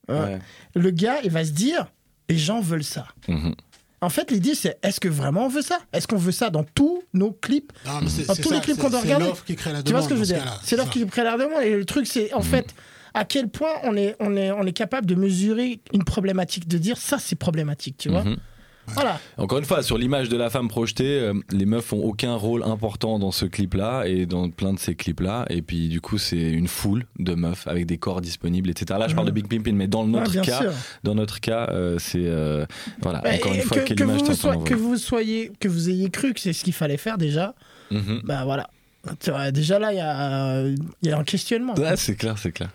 euh, 0.10 0.38
le 0.74 0.90
gars, 0.90 1.18
il 1.24 1.30
va 1.32 1.44
se 1.46 1.52
dire, 1.52 1.86
les 2.30 2.38
gens 2.38 2.60
veulent 2.62 2.84
ça. 2.84 3.06
Mhm. 3.28 3.54
En 4.02 4.10
fait, 4.10 4.30
l'idée, 4.30 4.54
c'est 4.54 4.78
est-ce 4.84 5.00
que 5.00 5.08
vraiment 5.08 5.46
on 5.46 5.50
veut 5.50 5.64
ça? 5.64 5.80
Est-ce 5.92 6.08
qu'on 6.08 6.18
veut 6.18 6.32
ça 6.32 6.50
dans 6.52 6.64
tous 6.64 7.02
nos 7.14 7.32
clips? 7.32 7.72
Non, 7.86 7.94
mais 8.04 8.10
c'est- 8.10 8.26
Dans 8.28 8.36
c'est 8.36 8.44
tous 8.44 8.52
les 8.52 8.60
clips 8.60 8.76
c'est- 8.76 8.82
qu'on 8.82 8.90
doit 8.92 9.00
c'est 9.00 9.06
regarder. 9.08 9.26
l'offre 9.26 9.44
qui 9.44 9.56
crée 9.56 9.74
la 9.74 9.82
Tu 9.82 9.92
vois 9.92 10.02
ce 10.04 10.08
que 10.10 10.16
je 10.16 10.20
veux 10.22 10.26
demande 10.28 10.44
dire? 10.44 10.60
C'est 10.64 10.76
ça. 10.78 10.86
qui 10.92 11.04
prend 11.06 11.24
la 11.24 11.32
demande. 11.38 11.64
Et 11.64 11.76
le 11.76 11.86
truc, 11.86 12.06
c'est 12.06 12.32
en 12.34 12.42
fait 12.42 12.76
à 13.16 13.26
quel 13.26 13.50
point 13.50 13.72
on 13.84 13.96
est, 13.98 14.16
on, 14.20 14.36
est, 14.38 14.52
on 14.52 14.64
est 14.68 14.74
capable 14.74 15.08
de 15.08 15.16
mesurer 15.16 15.80
une 15.94 16.04
problématique, 16.04 16.68
de 16.68 16.78
dire 16.78 16.98
ça, 16.98 17.18
c'est 17.20 17.36
problématique, 17.36 17.98
tu 17.98 18.10
vois? 18.10 18.24
Mhm. 18.24 18.38
Voilà. 18.94 19.20
Encore 19.38 19.58
une 19.60 19.66
fois, 19.66 19.84
sur 19.84 19.98
l'image 19.98 20.30
de 20.30 20.38
la 20.38 20.50
femme 20.50 20.68
projetée, 20.70 21.20
euh, 21.20 21.34
les 21.52 21.66
meufs 21.66 21.92
ont 21.94 22.04
aucun 22.04 22.36
rôle 22.36 22.64
important 22.64 23.20
dans 23.20 23.32
ce 23.32 23.46
clip-là 23.46 24.06
et 24.06 24.26
dans 24.26 24.50
plein 24.50 24.74
de 24.74 24.80
ces 24.80 24.96
clips-là. 24.96 25.46
Et 25.50 25.62
puis, 25.62 25.90
du 25.90 26.00
coup, 26.02 26.18
c'est 26.18 26.38
une 26.40 26.68
foule 26.68 27.06
de 27.20 27.36
meufs 27.36 27.68
avec 27.68 27.86
des 27.86 27.98
corps 27.98 28.22
disponibles, 28.22 28.70
etc. 28.70 28.98
Là, 29.00 29.08
je 29.08 29.16
parle 29.16 29.28
de 29.28 29.32
Big 29.32 29.48
Pimpin, 29.48 29.74
mais 29.74 29.88
dans 29.88 30.06
notre 30.08 30.42
cas, 30.42 30.62
sûr. 30.62 30.72
dans 31.04 31.16
notre 31.16 31.40
cas, 31.40 31.68
euh, 31.72 31.98
c'est 32.00 32.26
euh, 32.26 32.66
voilà. 33.02 33.22
Ouais, 33.24 33.36
encore 33.36 33.54
une 33.54 33.62
fois, 33.62 33.78
que, 33.78 33.84
quelle 33.84 33.98
que 33.98 34.04
image 34.04 34.22
vous 34.22 34.64
que 34.64 34.74
vous 34.74 34.98
soyez, 34.98 35.52
que 35.60 35.68
vous 35.68 35.90
ayez 35.90 36.10
cru 36.10 36.34
que 36.34 36.40
c'est 36.40 36.54
ce 36.54 36.64
qu'il 36.64 36.74
fallait 36.74 36.98
faire 36.98 37.18
déjà, 37.18 37.54
Mhm. 37.92 38.22
ben 38.26 38.44
voilà. 38.46 38.70
Déjà 39.54 39.80
là, 39.80 39.94
il 39.94 39.98
y 39.98 40.02
a, 40.02 40.64
il 41.02 41.10
y 41.10 41.12
a 41.12 41.18
un 41.18 41.24
questionnement. 41.24 41.74
C'est 41.96 42.16
clair, 42.16 42.38
c'est 42.38 42.52
clair. 42.52 42.70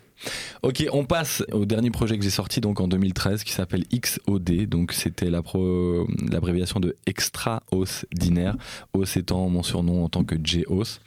Ok, 0.62 0.87
on 0.93 1.05
passe 1.05 1.43
au 1.53 1.64
dernier 1.64 1.91
projet 1.91 2.16
que 2.18 2.25
j'ai 2.25 2.31
sorti 2.31 2.61
donc 2.61 2.81
en 2.81 2.89
2013 2.89 3.43
qui 3.45 3.53
s'appelle 3.53 3.85
XOD. 3.93 4.66
Donc 4.68 4.93
c'était 4.93 5.31
l'abréviation 5.31 6.81
de 6.81 6.97
Extra 7.07 7.62
Os 7.73 8.07
Dinaire. 8.12 8.57
Os 8.95 9.16
étant 9.16 9.49
mon 9.49 9.62
surnom 9.62 10.05
en 10.05 10.09
tant 10.09 10.25
que 10.25 10.37
J-Os. 10.43 11.01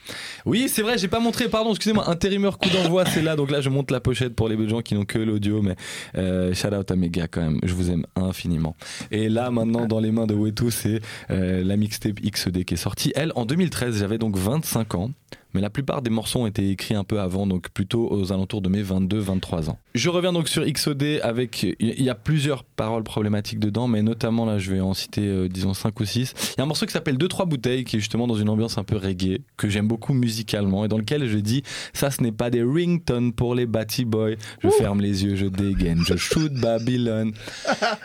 Oui, 0.46 0.68
c'est 0.70 0.82
vrai, 0.82 0.98
j'ai 0.98 1.08
pas 1.08 1.20
montré, 1.20 1.50
pardon, 1.50 1.72
excusez-moi, 1.72 2.10
intérimaire 2.10 2.58
coup 2.58 2.70
d'envoi, 2.70 3.06
c'est 3.06 3.22
là. 3.22 3.36
Donc 3.36 3.52
là, 3.52 3.62
je 3.62 3.70
monte 3.70 3.92
la 3.92 4.00
pochette 4.00 4.36
pour 4.36 4.50
les 4.50 4.68
gens 4.68 4.82
qui 4.82 4.96
n'ont 4.96 5.06
que 5.06 5.20
l'audio, 5.20 5.62
mais 5.62 5.76
euh, 6.18 6.54
shout 6.54 6.74
out 6.74 6.92
à 6.92 6.96
mes 6.96 7.10
gars 7.10 7.28
quand 7.28 7.42
même. 7.42 7.60
Je 7.64 7.74
vous 7.74 7.92
aime 7.92 8.06
infiniment. 8.16 8.76
Et 9.12 9.30
là, 9.30 9.52
maintenant, 9.52 9.86
dans 9.86 10.00
les 10.00 10.12
mains 10.12 10.28
de 10.28 10.34
Wetu, 10.34 10.72
c'est 10.72 11.02
euh, 11.30 11.64
la 11.64 11.78
mixtape 11.78 12.20
XOD 12.22 12.64
qui 12.64 12.74
est 12.74 12.78
sortie. 12.78 13.12
Elle, 13.16 13.32
en 13.36 13.46
2013, 13.46 14.00
j'avais 14.00 14.18
donc 14.18 14.38
25 14.38 14.96
ans. 14.96 15.12
Mais 15.56 15.62
la 15.62 15.70
plupart 15.70 16.02
des 16.02 16.10
morceaux 16.10 16.40
ont 16.42 16.48
été 16.48 16.70
écrits 16.70 16.96
un 16.96 17.04
peu 17.06 17.20
avant, 17.22 17.48
donc 17.48 17.70
plutôt 17.70 18.12
aux 18.12 18.34
alentours 18.34 18.62
de 18.62 18.68
mes 18.70 18.84
22-23 18.84 19.70
ans. 19.70 19.80
Je 19.96 20.10
reviens 20.10 20.34
donc 20.34 20.50
sur 20.50 20.66
XOD 20.66 21.22
avec. 21.24 21.64
Il 21.80 22.04
y 22.04 22.10
a 22.10 22.16
plusieurs 22.16 22.66
paroles 22.66 23.04
problématiques 23.04 23.60
dedans, 23.60 23.88
mais 23.88 24.02
notamment 24.04 24.46
là, 24.46 24.58
je 24.60 24.72
vais 24.74 24.82
en 24.82 24.94
citer, 24.94 25.22
euh, 25.26 25.48
disons, 25.48 25.74
5 25.74 25.98
ou 26.00 26.06
6. 26.06 26.34
Il 26.36 26.58
y 26.58 26.62
a 26.62 26.64
un 26.64 26.68
morceau 26.68 26.86
qui 26.86 26.92
s'appelle 26.92 27.18
2-3 27.18 27.48
bouteilles, 27.48 27.86
qui 27.86 27.96
est 27.96 28.00
justement 28.00 28.28
dans 28.28 28.36
une 28.36 28.50
ambiance 28.50 28.78
un 28.78 28.84
peu 28.84 28.98
reggae, 28.98 29.40
que 29.56 29.70
j'aime 29.70 29.88
beaucoup 29.88 30.14
musicalement, 30.14 30.84
et 30.84 30.90
dans 30.90 30.98
lequel 30.98 31.26
je 31.28 31.38
dis 31.38 31.64
Ça, 31.94 32.12
ce 32.12 32.22
n'est 32.22 32.34
pas 32.34 32.50
des 32.50 32.62
ringtones 32.62 33.32
pour 33.32 33.56
les 33.56 33.66
Batty 33.66 34.04
Boys. 34.04 34.36
Je 34.62 34.70
ferme 34.70 35.00
les 35.00 35.24
yeux, 35.24 35.36
je 35.36 35.46
dégaine, 35.46 36.04
je 36.06 36.18
shoot 36.18 36.52
Babylone. 36.54 37.32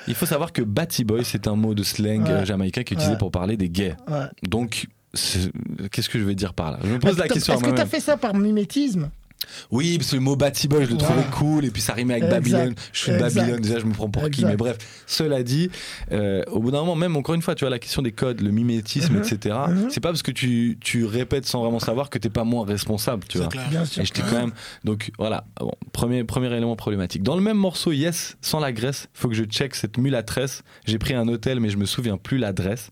Il 0.06 0.14
faut 0.14 0.26
savoir 0.26 0.52
que 0.52 0.62
Batty 0.62 1.02
Boy, 1.04 1.24
c'est 1.24 1.48
un 1.48 1.56
mot 1.56 1.74
de 1.74 1.82
slang 1.82 2.22
Ouais. 2.22 2.30
euh, 2.30 2.44
jamaïcain 2.44 2.84
qui 2.84 2.94
est 2.94 2.96
utilisé 2.96 3.12
Ouais. 3.14 3.18
pour 3.18 3.32
parler 3.32 3.56
des 3.56 3.68
gays. 3.70 3.96
Ouais. 4.08 4.26
Donc, 4.48 4.86
qu'est-ce 5.12 6.08
que 6.08 6.18
je 6.18 6.24
vais 6.24 6.34
dire 6.34 6.54
par 6.54 6.72
là? 6.72 6.78
Je 6.82 6.88
me 6.88 6.98
pose 6.98 7.18
la 7.18 7.26
Est-ce 7.26 7.34
question 7.34 7.54
à 7.58 7.60
que 7.60 7.70
tu 7.70 7.80
as 7.80 7.86
fait 7.86 8.00
ça 8.00 8.16
par 8.16 8.34
mimétisme? 8.34 9.10
Oui, 9.70 9.98
parce 9.98 10.10
que 10.10 10.16
le 10.16 10.20
mot 10.22 10.36
Batty 10.36 10.68
Boy, 10.68 10.84
je 10.84 10.88
le 10.90 10.94
Ouais. 10.94 10.98
trouvais 11.02 11.24
cool, 11.32 11.64
et 11.64 11.70
puis 11.70 11.82
ça 11.82 11.92
rimait 11.94 12.14
avec 12.14 12.24
Exact. 12.24 12.38
Babylone. 12.40 12.74
Je 12.92 12.98
suis 12.98 13.12
Exact. 13.12 13.34
Babylone, 13.34 13.60
déjà 13.60 13.78
je 13.78 13.84
me 13.86 13.92
prends 13.92 14.08
pour 14.10 14.28
qui, 14.30 14.44
mais 14.44 14.56
bref. 14.56 14.76
Cela 15.06 15.42
dit, 15.42 15.70
euh, 16.12 16.42
au 16.50 16.60
bout 16.60 16.70
d'un 16.70 16.80
moment, 16.80 16.94
même 16.96 17.16
encore 17.16 17.34
une 17.34 17.42
fois, 17.42 17.54
tu 17.54 17.64
vois, 17.64 17.70
la 17.70 17.78
question 17.78 18.02
des 18.02 18.12
codes, 18.12 18.40
le 18.40 18.50
mimétisme, 18.50 19.16
etc., 19.16 19.56
Mhm. 19.68 19.90
c'est 19.90 20.00
pas 20.00 20.10
parce 20.10 20.22
que 20.22 20.30
tu, 20.30 20.78
tu 20.80 21.04
répètes 21.04 21.46
sans 21.46 21.62
vraiment 21.62 21.80
savoir 21.80 22.10
que 22.10 22.18
t'es 22.18 22.30
pas 22.30 22.44
moins 22.44 22.64
responsable, 22.64 23.24
tu 23.28 23.38
vois. 23.38 23.48
clair. 23.48 23.68
Bien 23.70 23.84
sûr. 23.84 24.02
Et 24.02 24.04
je 24.06 24.12
t'ai 24.12 24.22
quand 24.22 24.38
même. 24.38 24.52
Donc 24.84 25.10
voilà, 25.18 25.44
bon, 25.58 25.72
premier, 25.92 26.24
premier 26.24 26.52
élément 26.54 26.76
problématique. 26.76 27.22
Dans 27.22 27.36
le 27.36 27.42
même 27.42 27.56
morceau, 27.56 27.92
Yes, 27.92 28.36
sans 28.40 28.60
la 28.60 28.72
graisse, 28.72 29.08
faut 29.14 29.28
que 29.28 29.34
je 29.34 29.44
check 29.44 29.74
cette 29.74 29.98
mulatresse. 29.98 30.62
J'ai 30.86 30.98
pris 30.98 31.14
un 31.14 31.26
hôtel, 31.28 31.60
mais 31.60 31.70
je 31.70 31.76
me 31.76 31.84
souviens 31.86 32.16
plus 32.16 32.38
l'adresse. 32.38 32.90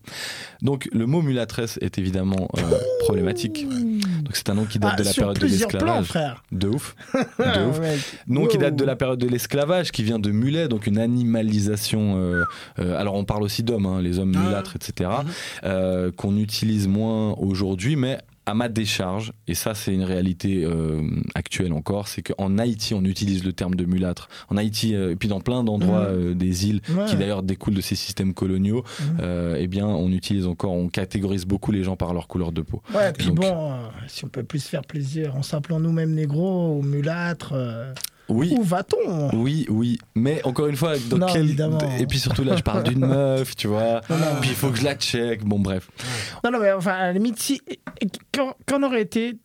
Donc 0.61 0.87
le 0.91 1.05
mot 1.05 1.21
mulatresse 1.21 1.77
est 1.81 1.97
évidemment 1.97 2.47
euh, 2.57 2.61
problématique. 3.01 3.67
Donc 3.67 4.35
c'est 4.35 4.49
un 4.49 4.55
nom 4.55 4.65
qui 4.65 4.79
date 4.79 4.91
Ah, 4.93 4.99
de 4.99 5.03
la 5.03 5.13
période 5.13 5.39
de 5.39 5.45
l'esclavage. 5.47 6.07
Frère. 6.39 6.59
De 6.59 6.67
ouf. 6.67 6.95
De 7.39 7.65
ouf. 7.69 7.79
Nom 8.27 8.45
qui 8.47 8.57
date 8.57 8.75
de 8.75 8.85
la 8.85 8.95
période 8.95 9.19
de 9.19 9.27
l'esclavage, 9.27 9.91
qui 9.91 10.03
vient 10.03 10.19
de 10.19 10.31
mulet, 10.31 10.67
donc 10.67 10.87
une 10.87 10.97
animalisation. 10.97 12.17
euh, 12.17 12.43
euh, 12.79 12.99
alors 12.99 13.15
on 13.15 13.25
parle 13.25 13.43
aussi 13.43 13.63
d'hommes, 13.63 13.85
hein, 13.85 14.01
les 14.01 14.19
hommes 14.19 14.33
Ah. 14.35 14.39
mulâtres, 14.47 14.75
etc. 14.75 15.09
Mhm. 15.23 15.29
euh, 15.65 16.11
qu'on 16.15 16.37
utilise 16.37 16.87
moins 16.87 17.33
aujourd'hui, 17.33 17.95
mais 17.95 18.19
à 18.49 18.53
ma 18.55 18.67
décharge, 18.67 19.31
et 19.47 19.53
ça 19.53 19.75
c'est 19.75 19.93
une 19.93 20.03
réalité 20.03 20.63
euh, 20.65 21.01
actuelle 21.35 21.71
encore, 21.73 22.07
c'est 22.07 22.21
qu'en 22.23 22.57
Haïti 22.57 22.93
on 22.95 23.03
utilise 23.03 23.43
le 23.43 23.53
terme 23.53 23.75
de 23.75 23.85
mulâtre. 23.85 24.27
En 24.49 24.57
Haïti, 24.57 24.95
euh, 24.95 25.11
et 25.11 25.15
puis 25.15 25.29
dans 25.29 25.39
plein 25.39 25.63
d'endroits 25.63 26.09
Mhm. 26.09 26.31
euh, 26.31 26.33
des 26.33 26.67
îles, 26.67 26.81
Ouais. 26.89 27.05
qui 27.07 27.15
d'ailleurs 27.15 27.43
découlent 27.43 27.75
de 27.75 27.81
ces 27.81 27.95
systèmes 27.95 28.33
coloniaux, 28.33 28.83
euh, 29.21 29.55
eh 29.59 29.67
bien 29.67 29.85
on 29.87 30.11
utilise 30.11 30.47
encore, 30.47 30.71
on 30.71 30.89
catégorise 30.89 31.45
beaucoup 31.45 31.71
les 31.71 31.83
gens 31.83 31.95
par 31.95 32.13
leur 32.13 32.27
couleur 32.27 32.51
de 32.51 32.61
peau. 32.61 32.81
Ouais, 32.95 33.13
puis 33.13 33.27
Donc- 33.27 33.39
bon, 33.41 33.73
si 34.07 34.25
on 34.25 34.29
peut 34.29 34.43
plus 34.43 34.59
se 34.63 34.69
faire 34.69 34.83
plaisir 34.83 35.35
en 35.35 35.43
s'appelant 35.43 35.79
nous-mêmes 35.79 36.13
négros 36.13 36.75
ou 36.77 36.81
mulâtres, 36.81 37.53
euh, 37.53 37.93
Oui, 38.29 38.53
où 38.57 38.63
va-t-on? 38.63 39.35
Oui, 39.35 39.65
oui, 39.69 39.97
mais 40.15 40.41
encore 40.45 40.67
une 40.67 40.75
fois, 40.75 40.93
dans 41.09 41.17
Non, 41.17 41.27
quel 41.31 41.43
évidemment. 41.45 41.79
et 41.99 42.05
puis 42.05 42.19
surtout 42.19 42.43
là, 42.43 42.55
je 42.55 42.61
parle 42.63 42.83
d'une 42.83 42.99
meuf, 43.05 43.55
tu 43.55 43.67
vois. 43.67 44.01
Non, 44.09 44.17
non. 44.17 44.25
Puis 44.41 44.51
il 44.51 44.55
faut 44.55 44.69
que 44.69 44.77
je 44.77 44.83
la 44.85 44.95
check. 44.95 45.43
Bon, 45.43 45.59
bref. 45.59 45.89
Non, 46.43 46.51
non, 46.51 46.59
mais 46.59 46.71
enfin, 46.71 46.91
à 46.93 47.01
la 47.07 47.13
limite, 47.13 47.39
si, 47.41 47.61
on 48.71 48.83
aurait 48.83 49.01
été. 49.01 49.35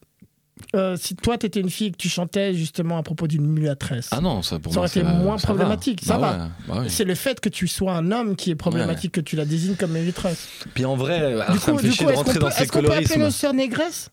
euh, 0.76 0.96
si 0.96 1.16
toi, 1.16 1.36
t'étais 1.38 1.60
une 1.60 1.70
fille 1.70 1.88
et 1.88 1.90
que 1.90 1.96
tu 1.96 2.08
chantais 2.08 2.54
justement 2.54 2.96
à 2.98 3.02
propos 3.02 3.26
d'une 3.26 3.46
mulâtresse, 3.46 4.08
Ah 4.12 4.20
non, 4.20 4.42
ça 4.42 4.58
pour 4.58 4.72
Ça 4.72 4.80
moi, 4.80 4.88
aurait 4.88 5.00
été 5.00 5.02
moins 5.02 5.36
problématique, 5.36 6.02
ça 6.04 6.16
va. 6.18 6.30
ouais, 6.32 6.38
bah 6.68 6.74
oui. 6.80 6.86
c'est 6.90 7.04
le 7.04 7.14
fait 7.14 7.40
que 7.40 7.48
tu 7.48 7.66
sois 7.66 7.92
un 7.92 8.12
homme 8.12 8.36
qui 8.36 8.50
est 8.50 8.54
problématique, 8.54 9.12
que 9.12 9.20
tu 9.20 9.34
la 9.36 9.44
désignes 9.44 9.74
comme 9.76 9.92
mulâtresse. 9.92 10.46
Puis 10.74 10.84
en 10.84 10.94
vrai, 10.96 11.18
alors 11.18 11.50
Du 11.52 11.58
ça 11.58 11.72
coup, 11.72 11.76
me 11.78 11.82
fait 11.82 11.88
du 11.88 11.92
chier 11.94 12.06
coup 12.06 12.12
de 12.12 12.16
rentrer 12.16 12.34
peut, 12.34 12.38
dans 12.40 12.50
ces 12.50 12.62
est-ce 12.62 12.72
qu'on 12.72 12.80
peut 12.80 12.86
appeler 12.86 13.04
colorismes. 13.06 13.22
nos 13.22 13.30
sœurs 13.30 13.54
négresses 13.54 14.10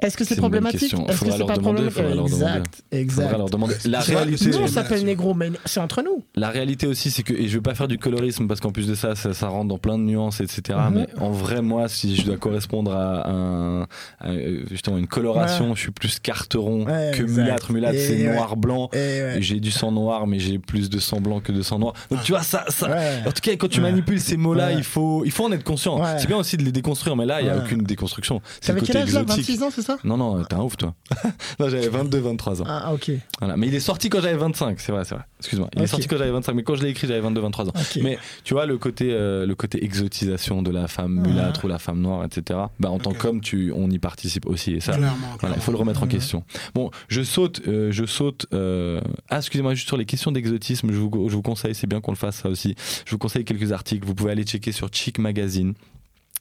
Est-ce 0.00 0.16
que 0.16 0.24
c'est 0.24 0.36
problématique. 0.36 0.82
Est-ce 0.82 0.96
que 0.96 1.12
Faudra 1.12 1.32
c'est 1.32 1.38
leur 1.38 1.46
pas 1.46 1.56
demander, 1.56 1.88
problématique 1.90 1.96
faudra 2.02 2.14
leur 2.14 2.24
demander. 2.26 2.44
Exact, 2.44 2.82
exact. 2.92 3.22
Faudra 3.24 3.38
leur 3.38 3.50
demander. 3.50 3.74
La 3.86 4.00
réalité, 4.00 4.46
Nous, 4.50 4.58
on 4.58 4.66
s'appelle 4.66 5.04
négro, 5.04 5.34
mais 5.34 5.50
c'est 5.64 5.80
entre 5.80 6.02
nous. 6.02 6.22
la 6.34 6.50
réalité 6.50 6.86
aussi, 6.86 7.10
c'est 7.10 7.22
que 7.22 7.32
et 7.32 7.48
je 7.48 7.54
veux 7.56 7.62
pas 7.62 7.74
faire 7.74 7.88
du 7.88 7.98
colorisme 7.98 8.46
parce 8.46 8.60
qu'en 8.60 8.72
plus 8.72 8.86
de 8.86 8.94
ça, 8.94 9.14
ça, 9.14 9.32
ça 9.34 9.48
rentre 9.48 9.68
dans 9.68 9.78
plein 9.78 9.98
de 9.98 10.04
nuances, 10.04 10.40
etc. 10.40 10.78
Mhm. 10.90 10.94
Mais 10.94 11.06
en 11.20 11.30
vrai, 11.30 11.62
moi, 11.62 11.88
si 11.88 12.16
je 12.16 12.24
dois 12.24 12.36
correspondre 12.36 12.92
à, 12.92 13.28
un, 13.30 13.82
à, 14.20 14.28
euh, 14.30 14.64
justement 14.70 14.98
une 14.98 15.06
coloration, 15.06 15.74
je 15.74 15.80
suis 15.80 15.90
plus 15.92 16.18
carteron 16.18 16.84
Ouais, 16.86 17.12
que 17.14 17.22
exact. 17.22 17.42
mulâtre. 17.42 17.72
Mulâtre, 17.72 17.98
c'est 17.98 18.26
ouais. 18.28 18.34
noir 18.34 18.56
blanc. 18.56 18.90
J'ai 19.38 19.60
du 19.60 19.70
sang 19.70 19.92
noir, 19.92 20.26
mais 20.26 20.38
j'ai 20.38 20.58
plus 20.58 20.90
de 20.90 20.98
sang 20.98 21.20
blanc 21.20 21.40
que 21.40 21.52
de 21.52 21.62
sang 21.62 21.78
noir. 21.78 21.94
Donc 22.10 22.22
tu 22.22 22.32
vois, 22.32 22.42
ça, 22.42 22.64
ça, 22.68 22.88
Ouais. 22.90 23.20
En 23.26 23.30
tout 23.32 23.40
cas, 23.42 23.52
quand 23.56 23.68
tu 23.68 23.80
Ouais. 23.80 23.90
manipules 23.90 24.20
ces 24.20 24.36
mots-là, 24.36 24.66
Ouais. 24.68 24.74
il, 24.78 24.84
faut, 24.84 25.24
il 25.24 25.30
faut 25.30 25.44
en 25.44 25.52
être 25.52 25.64
conscient. 25.64 26.00
Ouais. 26.00 26.18
C'est 26.18 26.26
bien 26.26 26.36
aussi 26.36 26.56
de 26.56 26.62
les 26.62 26.72
déconstruire, 26.72 27.16
mais 27.16 27.26
là, 27.26 27.40
il 27.40 27.44
n'y 27.44 27.50
a 27.50 27.56
Ouais. 27.56 27.62
aucune 27.64 27.82
déconstruction. 27.82 28.40
C'est 28.60 28.72
le 28.72 28.80
côté 28.80 28.98
exotique. 28.98 29.28
26 29.28 29.62
ans, 29.62 29.68
c'est 29.74 29.82
ça 29.86 29.98
Non, 30.04 30.16
non, 30.16 30.42
t'es 30.44 30.54
un 30.54 30.60
ouf, 30.60 30.76
toi. 30.76 30.94
non, 31.60 31.68
j'avais 31.68 31.88
22, 31.88 32.18
23 32.18 32.62
ans. 32.62 32.64
Ah, 32.68 32.92
ok. 32.92 33.10
Voilà. 33.38 33.56
Mais 33.56 33.68
il 33.68 33.74
est 33.74 33.80
sorti 33.80 34.08
quand 34.10 34.20
j'avais 34.20 34.36
25, 34.36 34.78
c'est 34.80 34.92
vrai, 34.92 35.04
c'est 35.04 35.14
vrai. 35.14 35.24
Excuse-moi. 35.38 35.68
Il 35.76 35.82
est 35.82 35.86
sorti 35.86 36.06
quand 36.08 36.16
j'avais 36.18 36.30
25, 36.30 36.52
mais 36.54 36.62
quand 36.62 36.74
je 36.74 36.82
l'ai 36.82 36.90
écrit, 36.90 37.06
j'avais 37.06 37.20
22, 37.20 37.40
23 37.40 37.68
ans. 37.68 37.72
Mais 38.02 38.18
tu 38.44 38.54
vois, 38.54 38.66
le 38.66 38.78
côté, 38.78 39.10
euh, 39.12 39.46
le 39.46 39.54
côté 39.54 39.84
exotisation 39.84 40.62
de 40.62 40.70
la 40.70 40.88
femme 40.88 41.18
Ouais. 41.18 41.28
mulâtre 41.28 41.64
ou 41.64 41.68
la 41.68 41.78
femme 41.78 42.00
noire, 42.00 42.24
etc., 42.24 42.58
bah, 42.80 42.90
en 42.90 42.98
tant 42.98 43.10
Ok. 43.10 43.18
qu'homme, 43.18 43.40
tu, 43.40 43.72
on 43.74 43.88
y 43.90 43.98
participe 43.98 44.46
aussi. 44.46 44.72
Et 44.74 44.80
ça, 44.80 44.92
Clairement, 44.96 45.16
voilà, 45.40 45.56
il 45.56 45.62
faut 45.62 45.72
le 45.72 45.78
remettre 45.78 46.02
en 46.02 46.06
question. 46.06 46.44
Bon, 46.74 46.90
je 47.08 47.22
saute, 47.22 47.62
euh, 47.68 47.92
je 47.92 48.04
saute. 48.04 48.46
euh, 48.52 49.00
Ah, 49.30 49.38
excusez-moi, 49.38 49.74
juste 49.74 49.88
sur 49.88 49.96
les 49.96 50.04
questions 50.06 50.32
d'exotisme, 50.32 50.90
je 50.92 50.96
vous, 50.98 51.28
je 51.28 51.34
vous 51.34 51.42
conseille, 51.42 51.74
c'est 51.74 51.86
bien 51.86 52.00
qu'on 52.00 52.12
le 52.12 52.16
fasse 52.16 52.36
ça 52.36 52.48
aussi. 52.48 52.74
Je 53.04 53.10
vous 53.12 53.18
conseille 53.18 53.44
quelques 53.44 53.72
articles. 53.72 54.06
Vous 54.06 54.14
pouvez 54.14 54.32
aller 54.32 54.44
checker 54.44 54.72
sur 54.72 54.88
Chic 54.92 55.18
Magazine. 55.18 55.74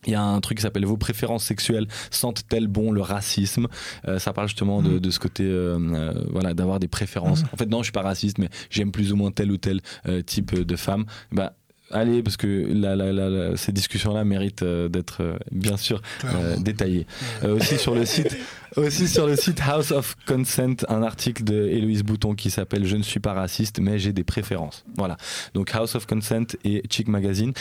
Il 0.06 0.12
y 0.12 0.16
a 0.16 0.22
un 0.22 0.40
truc 0.42 0.58
qui 0.58 0.62
s'appelle 0.62 0.86
Vos 0.86 0.98
préférences 0.98 1.44
sexuelles 1.44 1.88
sentent-elles 2.12 2.68
bon 2.68 2.92
le 2.92 3.02
racisme? 3.02 3.68
Euh, 4.08 4.20
Ça 4.20 4.34
parle 4.34 4.48
justement 4.48 4.82
de, 4.82 5.00
de 5.00 5.10
ce 5.12 5.20
côté, 5.20 5.44
euh, 5.44 5.78
euh, 5.80 6.14
voilà, 6.32 6.54
d'avoir 6.54 6.80
des 6.80 6.88
préférences. 6.88 7.42
Mhm. 7.44 7.50
En 7.54 7.58
fait, 7.58 7.66
non, 7.66 7.80
je 7.80 7.86
suis 7.86 7.92
pas 7.92 8.02
raciste, 8.02 8.38
mais 8.38 8.50
j'aime 8.70 8.92
plus 8.92 9.12
ou 9.12 9.16
moins 9.16 9.32
tel 9.32 9.52
ou 9.52 9.58
tel 9.58 9.82
type 10.26 10.54
de 10.60 10.76
femme. 10.76 11.06
Bah, 11.32 11.54
allez, 11.92 12.24
parce 12.24 12.38
que 12.38 12.48
la, 12.72 12.96
la- 12.96 13.14
la- 13.14 13.30
la- 13.30 13.58
ces 13.58 13.72
discussions-là 13.72 14.24
méritent 14.26 14.64
euh, 14.64 14.88
d'être, 14.90 15.22
euh, 15.22 15.38
bien 15.52 15.78
sûr, 15.78 16.02
euh, 16.26 16.56
détaillées. 16.58 17.06
Aussi 17.44 17.78
sur 17.78 17.96
le 17.96 18.06
site, 18.06 18.36
aussi 18.76 19.08
sur 19.08 19.28
le 19.28 19.36
site 19.36 19.62
House 19.66 19.92
of 19.92 20.16
Consent, 20.28 20.76
un 20.90 21.04
article 21.04 21.44
de 21.44 21.66
Héloïse 21.68 22.04
Bouton 22.04 22.34
qui 22.36 22.50
s'appelle 22.52 22.86
Je 22.86 22.96
ne 22.98 23.04
suis 23.04 23.20
pas 23.20 23.34
raciste, 23.34 23.80
mais 23.80 24.00
j'ai 24.00 24.14
des 24.14 24.24
préférences. 24.24 24.84
Voilà. 24.98 25.18
Donc 25.54 25.74
House 25.74 25.96
of 25.96 26.06
Consent 26.06 26.56
et 26.64 26.84
Chic 26.92 27.08
Magazine. 27.08 27.54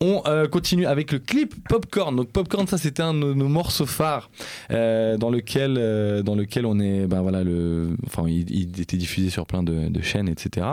On 0.00 0.22
euh, 0.26 0.48
continue 0.48 0.86
avec 0.86 1.12
le 1.12 1.18
clip 1.18 1.54
Popcorn. 1.68 2.14
Donc 2.16 2.30
Popcorn, 2.30 2.66
ça 2.66 2.78
c'était 2.78 3.02
un 3.02 3.14
de 3.14 3.32
nos, 3.34 3.48
morceaux 3.48 3.86
phares 3.86 4.30
euh, 4.70 5.16
dans 5.16 5.30
lequel 5.30 5.76
euh, 5.78 6.22
dans 6.22 6.34
lequel 6.34 6.66
on 6.66 6.78
est, 6.80 7.06
ben 7.06 7.22
voilà 7.22 7.44
le, 7.44 7.96
enfin 8.06 8.24
il, 8.26 8.50
il 8.50 8.80
était 8.80 8.96
diffusé 8.96 9.30
sur 9.30 9.46
plein 9.46 9.62
de, 9.62 9.88
de 9.88 10.02
chaînes, 10.02 10.28
etc. 10.28 10.66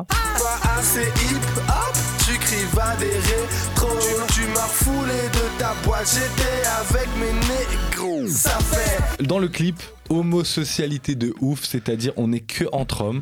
Dans 9.20 9.40
le 9.40 9.48
clip, 9.48 9.82
homosocialité 10.10 11.16
de 11.16 11.34
ouf, 11.42 11.64
c'est-à-dire 11.64 12.14
on 12.18 12.30
n'est 12.30 12.40
que 12.40 12.66
entre 12.72 13.02
hommes. 13.02 13.22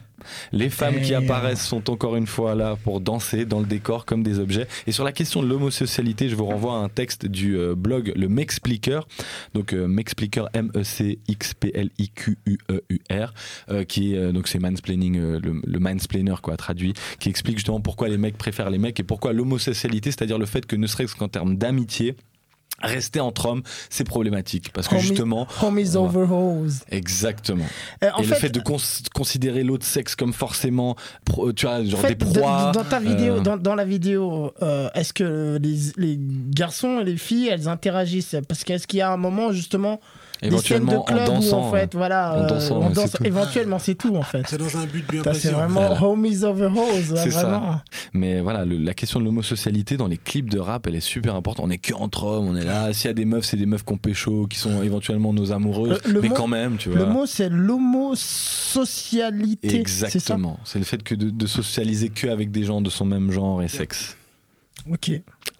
Les 0.52 0.70
femmes 0.70 1.02
qui 1.02 1.14
apparaissent 1.14 1.66
sont 1.66 1.90
encore 1.90 2.16
une 2.16 2.28
fois 2.28 2.56
là 2.56 2.78
pour 2.84 3.02
danser 3.02 3.46
dans 3.46 3.60
le 3.60 3.66
décor 3.66 4.06
comme 4.06 4.24
des 4.24 4.40
objets. 4.40 4.68
Et 4.88 4.92
sur 4.92 5.04
la 5.04 5.12
question 5.12 5.42
de 5.42 5.48
l'homosocialité, 5.48 6.30
je 6.30 6.36
vous 6.36 6.46
renvoie 6.46 6.76
à 6.76 6.78
un 6.78 6.90
texte 6.90 7.26
du 7.26 7.58
euh, 7.58 7.76
blog 7.76 8.14
Le 8.16 8.28
Mexpliqueur. 8.28 9.08
Donc 9.54 9.74
euh, 9.74 9.88
Mexpliqueur, 9.88 10.50
M-E-C-X-P-L-I-Q-U-E-U-R, 10.54 13.34
euh, 13.70 13.84
qui 13.84 14.14
est, 14.14 14.18
euh, 14.18 14.32
donc 14.32 14.48
c'est 14.48 14.60
mansplaining, 14.60 15.18
euh, 15.18 15.40
le, 15.40 15.62
le 15.66 15.80
mansplainer 15.80 16.36
quoi, 16.42 16.58
traduit, 16.58 16.94
qui 17.20 17.30
explique 17.30 17.58
justement 17.58 17.82
pourquoi 17.82 18.10
les 18.10 18.18
mecs 18.18 18.38
préfèrent 18.38 18.70
les 18.70 18.78
mecs 18.78 19.00
et 19.00 19.04
pourquoi 19.04 19.34
l'homosocialité, 19.34 20.12
c'est-à-dire 20.12 20.38
le 20.38 20.46
fait 20.46 20.66
que 20.66 20.76
ne 20.76 20.88
serait-ce 20.88 21.16
qu'en 21.16 21.28
termes 21.28 21.58
d'amitié, 21.58 22.16
rester 22.82 23.20
entre 23.20 23.48
hommes, 23.48 23.64
c'est 23.90 24.04
problématique. 24.04 24.72
Parce 24.74 24.88
que 24.88 24.96
Homie- 24.96 25.02
justement, 25.02 25.48
Homies 25.62 25.84
va- 25.86 26.00
over 26.02 26.26
hoes. 26.32 26.70
Exactement. 26.90 27.66
Euh, 28.04 28.10
en 28.16 28.22
et 28.22 28.24
fait, 28.24 28.30
le 28.36 28.40
fait 28.40 28.50
de 28.50 28.60
cons- 28.60 28.78
considérer 29.14 29.64
l'autre 29.64 29.86
sexe 29.86 30.16
comme 30.16 30.34
forcément, 30.34 30.96
pro- 31.26 31.52
tu 31.54 31.66
vois, 31.66 31.84
genre 31.84 32.00
fait, 32.02 32.16
des 32.16 32.26
de- 32.26 32.40
proies. 32.40 32.72
dans 32.74 32.84
ta 32.84 33.00
vidéo, 33.00 33.34
euh, 33.36 33.40
dans, 33.42 33.58
dans 33.58 33.76
la 33.76 33.86
vidéo, 33.86 34.54
euh, 34.62 34.90
est-ce 34.94 35.14
que 35.14 35.58
les, 35.62 35.78
les 35.98 36.20
garçons 36.20 37.00
et 37.02 37.04
les 37.04 37.18
filles, 37.18 37.48
elles 37.50 37.68
interagissent? 37.68 38.36
Parce 38.48 38.64
qu'est-ce 38.64 38.88
qu'il 38.88 39.00
y 39.00 39.02
a 39.02 39.12
un 39.12 39.18
moment 39.18 39.52
justement 39.52 40.00
des 40.42 40.50
scènes 40.58 40.86
de 40.86 40.90
éventuellement 40.90 41.02
en 41.02 41.04
club 41.04 41.26
dansant. 41.26 41.58
où 41.58 41.62
en 41.66 41.72
fait, 41.72 41.96
voilà, 41.96 42.34
en 42.36 42.44
euh, 42.44 42.48
dansant, 42.48 42.80
on 42.82 42.90
danse. 42.92 43.18
Éventuellement, 43.24 43.80
c'est 43.80 43.96
tout 43.96 44.16
en 44.16 44.22
fait. 44.22 44.44
C'est 44.48 44.58
dans 44.58 44.78
un 44.78 44.86
but 44.86 45.06
bien 45.10 45.22
précis. 45.22 45.42
C'est 45.42 45.52
vraiment 45.52 45.82
Voilà. 45.82 46.04
homies 46.04 46.44
over 46.46 46.68
hoes, 46.68 47.16
C'est 47.16 47.32
ça. 47.32 47.44
vraiment. 47.44 47.82
Mais 48.14 48.40
voilà, 48.42 48.64
le- 48.66 48.78
la 48.78 48.94
question 48.94 49.20
de 49.20 49.26
l'homosocialité 49.26 49.98
dans 49.98 50.08
les 50.08 50.18
clips 50.18 50.50
de 50.50 50.60
rap, 50.60 50.88
elle 50.88 50.96
est 50.96 51.00
super 51.02 51.36
importante. 51.36 51.66
On 51.68 51.72
est 51.72 51.78
que 51.78 51.94
entre 51.94 52.24
hommes, 52.24 52.48
on 52.48 52.56
est 52.56 52.64
là. 52.66 52.92
S'il 52.94 53.08
y 53.08 53.12
a 53.12 53.14
des 53.14 53.26
meufs, 53.26 53.46
c'est 53.46 53.58
des 53.58 53.66
meufs 53.66 53.84
qu'on 53.84 53.98
pécho, 53.98 54.48
qui 54.48 54.58
sont 54.60 54.82
éventuellement 54.84 55.34
nos 55.34 55.52
amoureuses. 55.52 56.00
Le- 56.06 56.14
le 56.14 56.22
mais 56.22 56.30
mot- 56.30 56.36
quand 56.36 56.48
même, 56.48 56.78
tu 56.78 56.90
vois. 56.90 57.00
Le 57.00 57.06
mot, 57.06 57.26
c'est 57.26 57.50
l'homosocialité. 57.50 59.76
Exactement. 59.80 60.60
C'est 60.64 60.80
le 60.80 60.86
fait 60.86 61.04
que 61.04 61.16
de, 61.16 61.30
de 61.30 61.48
socialiser 61.48 62.10
que 62.10 62.28
avec 62.28 62.52
des 62.52 62.64
gens 62.64 62.82
de 62.82 62.90
son 62.90 63.06
même 63.06 63.32
genre 63.32 63.62
et 63.62 63.68
sexe. 63.68 64.16
Ok. 64.90 65.12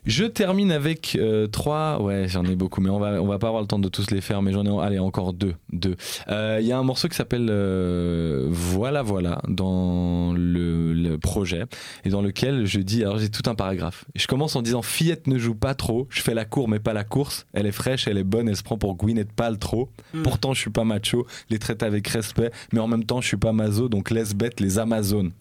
Je 0.06 0.24
termine 0.24 0.72
avec 0.72 1.18
euh, 1.20 1.48
trois. 1.48 2.02
Ouais, 2.02 2.28
j'en 2.28 2.46
ai 2.46 2.56
beaucoup, 2.56 2.82
mais 2.82 2.90
on 2.90 3.00
va 3.00 3.22
on 3.22 3.28
va 3.28 3.38
pas 3.38 3.48
avoir 3.48 3.62
le 3.62 3.68
temps 3.68 3.80
de 3.80 3.90
tous 3.90 4.12
les 4.12 4.22
faire. 4.22 4.42
Mais 4.42 4.52
j'en 4.54 4.66
ai 4.66 4.86
allez 4.86 5.00
encore 5.00 5.34
deux. 5.34 5.56
Deux. 5.72 5.96
Euh, 6.30 6.60
Il 6.62 6.68
y 6.68 6.72
a 6.72 6.78
un 6.78 6.84
morceau 6.84 7.08
qui 7.10 7.16
s'appelle 7.16 7.48
euh, 7.50 8.48
Voilà 8.50 9.02
voilà 9.02 9.42
dans 9.48 10.34
le, 10.34 10.94
le 10.94 11.18
projet 11.18 11.64
et 12.06 12.10
dans 12.10 12.22
lequel 12.22 12.66
je 12.66 12.80
dis 12.80 13.04
alors 13.04 13.20
j'ai 13.20 13.30
tout 13.30 13.48
un 13.50 13.56
paragraphe. 13.56 14.06
Je 14.16 14.26
commence 14.28 14.56
en 14.56 14.62
disant 14.62 14.82
fillette 14.82 15.28
ne 15.28 15.38
joue 15.38 15.56
pas 15.56 15.76
trop. 15.76 16.08
Je 16.10 16.22
fais 16.22 16.34
la 16.34 16.46
cour 16.46 16.70
mais 16.70 16.80
pas 16.80 16.94
la 16.94 17.04
course. 17.04 17.46
Elle 17.54 17.66
est 17.66 17.72
fraîche, 17.72 18.08
elle 18.08 18.18
est 18.18 18.24
bonne, 18.24 18.48
elle 18.50 18.58
se 18.58 18.64
prend 18.64 18.78
pour 18.78 18.96
Gwyneth 18.96 19.32
Paltrow. 19.34 19.90
Mm. 20.14 20.24
Pourtant 20.24 20.54
je 20.54 20.62
suis 20.62 20.72
pas 20.72 20.86
macho, 20.86 21.28
les 21.50 21.60
traite 21.60 21.84
avec 21.84 22.08
respect, 22.08 22.52
mais 22.74 22.80
en 22.80 22.88
même 22.88 23.04
temps 23.04 23.22
je 23.22 23.28
suis 23.28 23.38
pas 23.38 23.52
mazo 23.54 23.90
donc 23.90 24.12
laisse 24.12 24.34
bête 24.34 24.60
les 24.60 24.80
Amazones. 24.80 25.32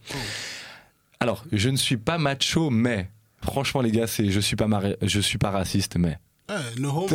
Alors 1.20 1.44
je 1.52 1.70
ne 1.70 1.76
suis 1.76 1.96
pas 1.96 2.18
macho 2.18 2.70
mais 2.70 3.08
Franchement, 3.42 3.80
les 3.82 3.90
gars, 3.90 4.06
c'est 4.06 4.30
je 4.30 4.40
suis 4.40 4.56
pas 4.56 4.66
je 5.02 5.20
suis 5.20 5.38
pas 5.38 5.50
raciste, 5.50 5.96
mais 5.96 6.18
Ouais, 6.50 6.56
no 6.78 7.06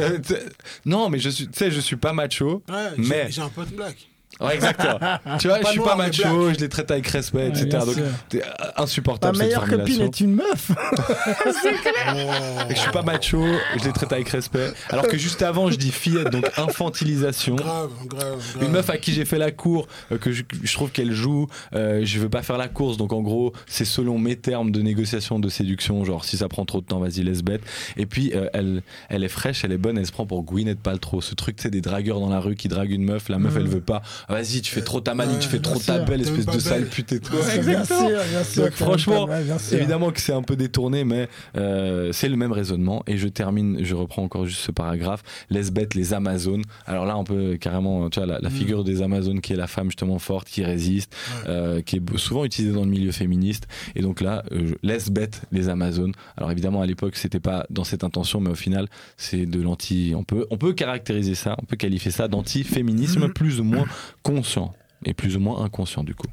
non, 0.86 1.10
mais 1.10 1.18
je 1.20 1.30
suis, 1.30 1.48
tu 1.48 1.58
sais, 1.58 1.72
je 1.72 1.80
suis 1.80 1.96
pas 1.96 2.14
macho. 2.14 2.62
Ouais, 2.70 2.90
mais- 2.98 3.26
j'ai- 3.26 3.32
j'ai 3.34 3.42
un 3.42 3.50
pote 3.50 3.70
black. 3.72 3.98
Ouais, 4.40 4.56
exactement. 4.56 5.00
tu 5.40 5.48
vois, 5.48 5.60
Pas 5.60 5.68
je 5.68 5.72
suis 5.72 5.80
pas 5.80 5.96
macho, 5.96 6.44
black. 6.44 6.56
je 6.56 6.60
les 6.62 6.70
traite 6.70 6.92
avec 6.92 7.08
respect, 7.08 7.38
Ouais, 7.38 7.48
etc. 7.50 7.78
Donc, 7.86 7.96
t'es 8.30 8.40
Ta 8.40 8.74
insupportable 8.82 9.38
cette 9.38 9.46
meilleure 9.46 9.68
copine 9.68 10.02
est 10.02 10.20
une 10.20 10.36
meuf. 10.36 10.72
Et 12.70 12.76
je 12.76 12.80
suis 12.80 12.92
pas 12.92 13.02
macho, 13.02 13.44
je 13.78 13.84
les 13.86 13.92
traite 13.94 14.12
avec 14.12 14.30
respect. 14.30 14.72
Alors 14.90 15.08
que 15.08 15.18
juste 15.18 15.42
avant, 15.42 15.70
je 15.70 15.78
dis 15.78 15.92
fillette, 15.92 16.30
donc 16.30 16.50
infantilisation. 16.58 17.56
Grave, 17.56 17.92
grave, 18.06 18.42
grave. 18.54 18.64
Une 18.64 18.72
meuf 18.72 18.90
à 18.90 18.98
qui 18.98 19.14
j'ai 19.14 19.26
fait 19.26 19.38
la 19.38 19.52
cour, 19.52 19.88
euh, 20.12 20.18
que 20.18 20.32
je, 20.32 20.44
je 20.62 20.74
trouve 20.74 20.92
qu'elle 20.92 21.12
joue, 21.14 21.48
euh, 21.76 22.02
je 22.04 22.20
veux 22.20 22.30
pas 22.30 22.42
faire 22.42 22.58
la 22.58 22.68
course, 22.68 22.98
donc 22.98 23.14
en 23.14 23.22
gros, 23.22 23.54
c'est 23.68 23.86
selon 23.86 24.18
mes 24.18 24.36
termes 24.36 24.72
de 24.72 24.82
négociation, 24.82 25.40
de 25.40 25.50
séduction, 25.50 26.04
genre 26.06 26.26
si 26.26 26.38
ça 26.38 26.48
prend 26.48 26.66
trop 26.66 26.82
de 26.82 26.86
temps, 26.86 27.00
vas-y, 27.00 27.24
laisse 27.24 27.44
bête. 27.44 27.62
Et 27.98 28.06
puis, 28.06 28.32
euh, 28.34 28.50
elle, 28.54 28.82
elle 29.10 29.24
est 29.24 29.30
fraîche, 29.30 29.64
elle 29.64 29.72
est 29.72 29.78
bonne, 29.78 29.98
elle 29.98 30.06
se 30.08 30.12
prend 30.12 30.26
pour 30.26 30.44
Gwyneth 30.44 30.80
Paltrow. 30.80 31.22
Ce 31.22 31.36
truc, 31.36 31.58
c'est 31.60 31.70
des 31.72 31.82
dragueurs 31.82 32.20
dans 32.20 32.30
la 32.30 32.40
rue 32.40 32.56
qui 32.56 32.68
draguent 32.68 32.92
une 32.92 33.06
meuf, 33.06 33.30
la 33.30 33.40
meuf, 33.40 33.56
elle 33.56 33.68
veut 33.68 33.82
pas. 33.82 34.02
Vas-y, 34.30 34.62
tu 34.62 34.72
fais 34.72 34.82
trop 34.82 35.00
ta 35.02 35.14
manie, 35.16 35.34
Ouais, 35.34 35.40
tu 35.40 35.48
fais 35.50 35.60
trop 35.60 35.80
ta 35.80 36.00
belle 36.00 36.22
espèce 36.22 36.46
de 36.46 36.60
sale 36.60 36.86
pute 36.86 37.12
et 37.14 37.20
tout. 37.20 37.34
Ouais, 37.34 37.60
Bien 37.60 37.84
sûr, 37.86 37.98
bien 38.30 38.44
sûr. 38.44 38.64
Donc 38.64 38.72
franchement, 38.74 39.26
ouais, 39.26 39.44
bien 39.44 39.58
sûr. 39.58 39.78
Évidemment 39.78 40.12
que 40.12 40.20
c'est 40.22 40.34
un 40.34 40.42
peu 40.44 40.56
détourné, 40.56 41.04
mais 41.04 41.28
euh, 41.58 42.12
c'est 42.12 42.30
le 42.30 42.36
même 42.36 42.52
raisonnement. 42.52 43.04
Et 43.08 43.18
je 43.18 43.28
termine, 43.28 43.84
je 43.84 43.96
reprends 43.96 44.24
encore 44.24 44.46
juste 44.46 44.62
ce 44.62 44.72
paragraphe. 44.72 45.24
Laisse 45.50 45.72
bête 45.72 45.96
les 45.96 46.14
Amazones. 46.14 46.64
Alors 46.86 47.06
là, 47.06 47.18
on 47.18 47.24
peut 47.24 47.58
carrément, 47.60 48.10
tu 48.10 48.20
vois, 48.20 48.28
la, 48.28 48.40
la 48.40 48.50
Mm. 48.50 48.54
figure 48.54 48.84
des 48.84 49.02
Amazones 49.02 49.42
qui 49.42 49.54
est 49.54 49.56
la 49.58 49.68
femme 49.68 49.88
justement 49.88 50.20
forte, 50.20 50.48
qui 50.48 50.64
résiste, 50.64 51.14
Ouais. 51.46 51.50
euh, 51.50 51.82
qui 51.82 51.98
est 51.98 52.18
souvent 52.18 52.46
utilisée 52.46 52.74
dans 52.74 52.84
le 52.84 52.90
milieu 52.90 53.12
féministe. 53.12 53.68
Et 53.96 54.02
donc 54.02 54.22
là, 54.22 54.44
euh, 54.52 54.74
laisse 54.84 55.10
bête 55.10 55.42
les 55.52 55.70
Amazones. 55.70 56.14
Alors 56.38 56.52
évidemment, 56.52 56.82
à 56.82 56.86
l'époque, 56.86 57.16
c'était 57.16 57.40
pas 57.40 57.66
dans 57.70 57.84
cette 57.84 58.04
intention, 58.04 58.40
mais 58.40 58.50
au 58.52 58.56
final, 58.56 58.88
c'est 59.18 59.46
de 59.46 59.62
l'anti. 59.62 60.14
On 60.16 60.24
peut, 60.24 60.46
on 60.52 60.58
peut 60.58 60.74
caractériser 60.74 61.36
ça, 61.36 61.56
on 61.62 61.66
peut 61.66 61.76
qualifier 61.78 62.12
ça 62.12 62.28
d'anti-féminisme 62.28 63.28
Mm. 63.28 63.34
plus 63.34 63.60
ou 63.60 63.64
moins 63.64 63.86
conscient 64.22 64.74
et 65.06 65.14
plus 65.14 65.36
ou 65.36 65.40
moins 65.40 65.64
inconscient 65.64 66.04
du 66.04 66.16
coup. 66.16 66.28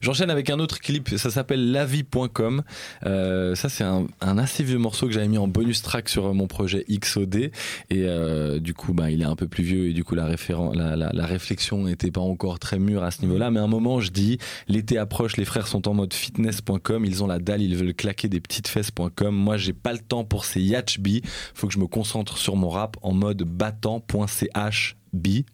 J'enchaîne 0.00 0.30
avec 0.30 0.50
un 0.50 0.58
autre 0.58 0.80
clip, 0.80 1.08
ça 1.16 1.30
s'appelle 1.30 1.70
lavie.com. 1.70 2.62
Euh, 3.06 3.54
ça, 3.54 3.68
c'est 3.68 3.84
un, 3.84 4.06
assez 4.20 4.62
vieux 4.62 4.78
morceau 4.78 5.06
que 5.06 5.12
j'avais 5.12 5.28
mis 5.28 5.38
en 5.38 5.48
bonus 5.48 5.82
track 5.82 6.08
sur 6.08 6.26
euh, 6.26 6.32
mon 6.32 6.46
projet 6.46 6.84
XOD. 6.90 7.36
Et 7.36 7.50
euh, 7.92 8.58
du 8.58 8.74
coup, 8.74 8.92
bah, 8.92 9.10
il 9.10 9.22
est 9.22 9.26
un 9.26 9.36
peu 9.36 9.48
plus 9.48 9.64
vieux 9.64 9.88
et 9.88 9.92
du 9.92 10.04
coup, 10.04 10.14
la, 10.14 10.28
la, 10.74 10.96
la, 10.96 11.26
réflexion 11.26 11.84
n'était 11.84 12.10
pas 12.10 12.20
encore 12.20 12.58
très 12.58 12.78
mûre 12.78 13.02
à 13.02 13.10
ce 13.10 13.22
niveau-là. 13.22 13.50
Mais 13.50 13.60
à 13.60 13.62
un 13.62 13.68
moment, 13.68 14.00
je 14.00 14.10
dis 14.10 14.38
l'été 14.68 14.98
approche, 14.98 15.36
les 15.36 15.44
frères 15.44 15.66
sont 15.66 15.88
en 15.88 15.94
mode 15.94 16.12
fitness.com, 16.12 17.04
ils 17.04 17.24
ont 17.24 17.26
la 17.26 17.38
dalle, 17.38 17.62
ils 17.62 17.76
veulent 17.76 17.94
claquer 17.94 18.28
des 18.28 18.40
petites 18.40 18.68
fesses.com. 18.68 19.34
Moi, 19.34 19.56
j'ai 19.56 19.72
pas 19.72 19.92
le 19.92 20.00
temps 20.00 20.24
pour 20.24 20.44
ces 20.44 20.60
yatchbi. 20.60 21.22
Faut 21.54 21.66
que 21.66 21.72
je 21.72 21.78
me 21.78 21.86
concentre 21.86 22.36
sur 22.38 22.56
mon 22.56 22.68
rap 22.68 22.96
en 23.02 23.12
mode 23.12 23.42
battant.ch 23.42 24.96
bi. 25.12 25.46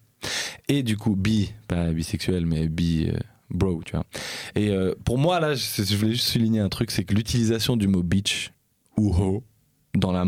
Et 0.69 0.83
du 0.83 0.97
coup, 0.97 1.17
bi, 1.17 1.53
pas 1.69 1.91
bisexuel, 1.91 2.47
mais 2.47 2.69
bi. 2.69 3.11
euh, 3.13 3.19
bro, 3.51 3.83
tu 3.85 3.93
vois. 3.93 4.05
Et 4.55 4.69
euh, 4.71 4.95
pour 5.05 5.19
moi, 5.19 5.41
là, 5.41 5.55
je, 5.55 5.97
voulais 5.97 6.13
juste 6.13 6.29
souligner 6.29 6.61
un 6.61 6.69
truc, 6.69 6.91
c'est 6.91 7.05
que 7.05 7.15
l'utilisation 7.15 7.77
du 7.77 7.89
mot 7.89 8.03
bitch 8.03 8.53
ou 8.97 9.13
ho 9.15 9.45
dans 9.95 10.13
la, 10.13 10.25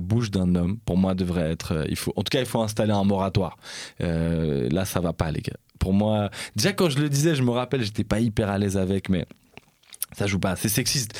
bouche 0.00 0.30
d'un 0.30 0.54
homme, 0.54 0.78
pour 0.78 0.96
moi, 0.96 1.14
devrait 1.14 1.50
être. 1.50 1.72
euh, 1.72 1.84
il 1.90 1.96
faut, 1.96 2.12
en 2.16 2.22
tout 2.22 2.30
cas, 2.30 2.40
il 2.40 2.46
faut 2.46 2.62
installer 2.62 2.92
un 2.92 3.04
moratoire. 3.04 3.58
Là, 4.00 4.84
ça 4.84 5.00
va 5.00 5.12
pas, 5.12 5.30
les 5.30 5.40
gars. 5.40 5.56
Pour 5.78 5.92
moi, 5.92 6.30
déjà 6.56 6.72
quand 6.72 6.88
je 6.88 6.98
le 6.98 7.10
disais, 7.10 7.34
je 7.34 7.42
me 7.42 7.50
rappelle, 7.50 7.82
j'étais 7.82 8.04
pas 8.04 8.20
hyper 8.20 8.48
à 8.48 8.56
l'aise 8.56 8.78
avec, 8.78 9.10
mais 9.10 9.26
ça 10.16 10.26
joue 10.26 10.38
pas. 10.38 10.56
C'est 10.56 10.68
sexiste. 10.68 11.18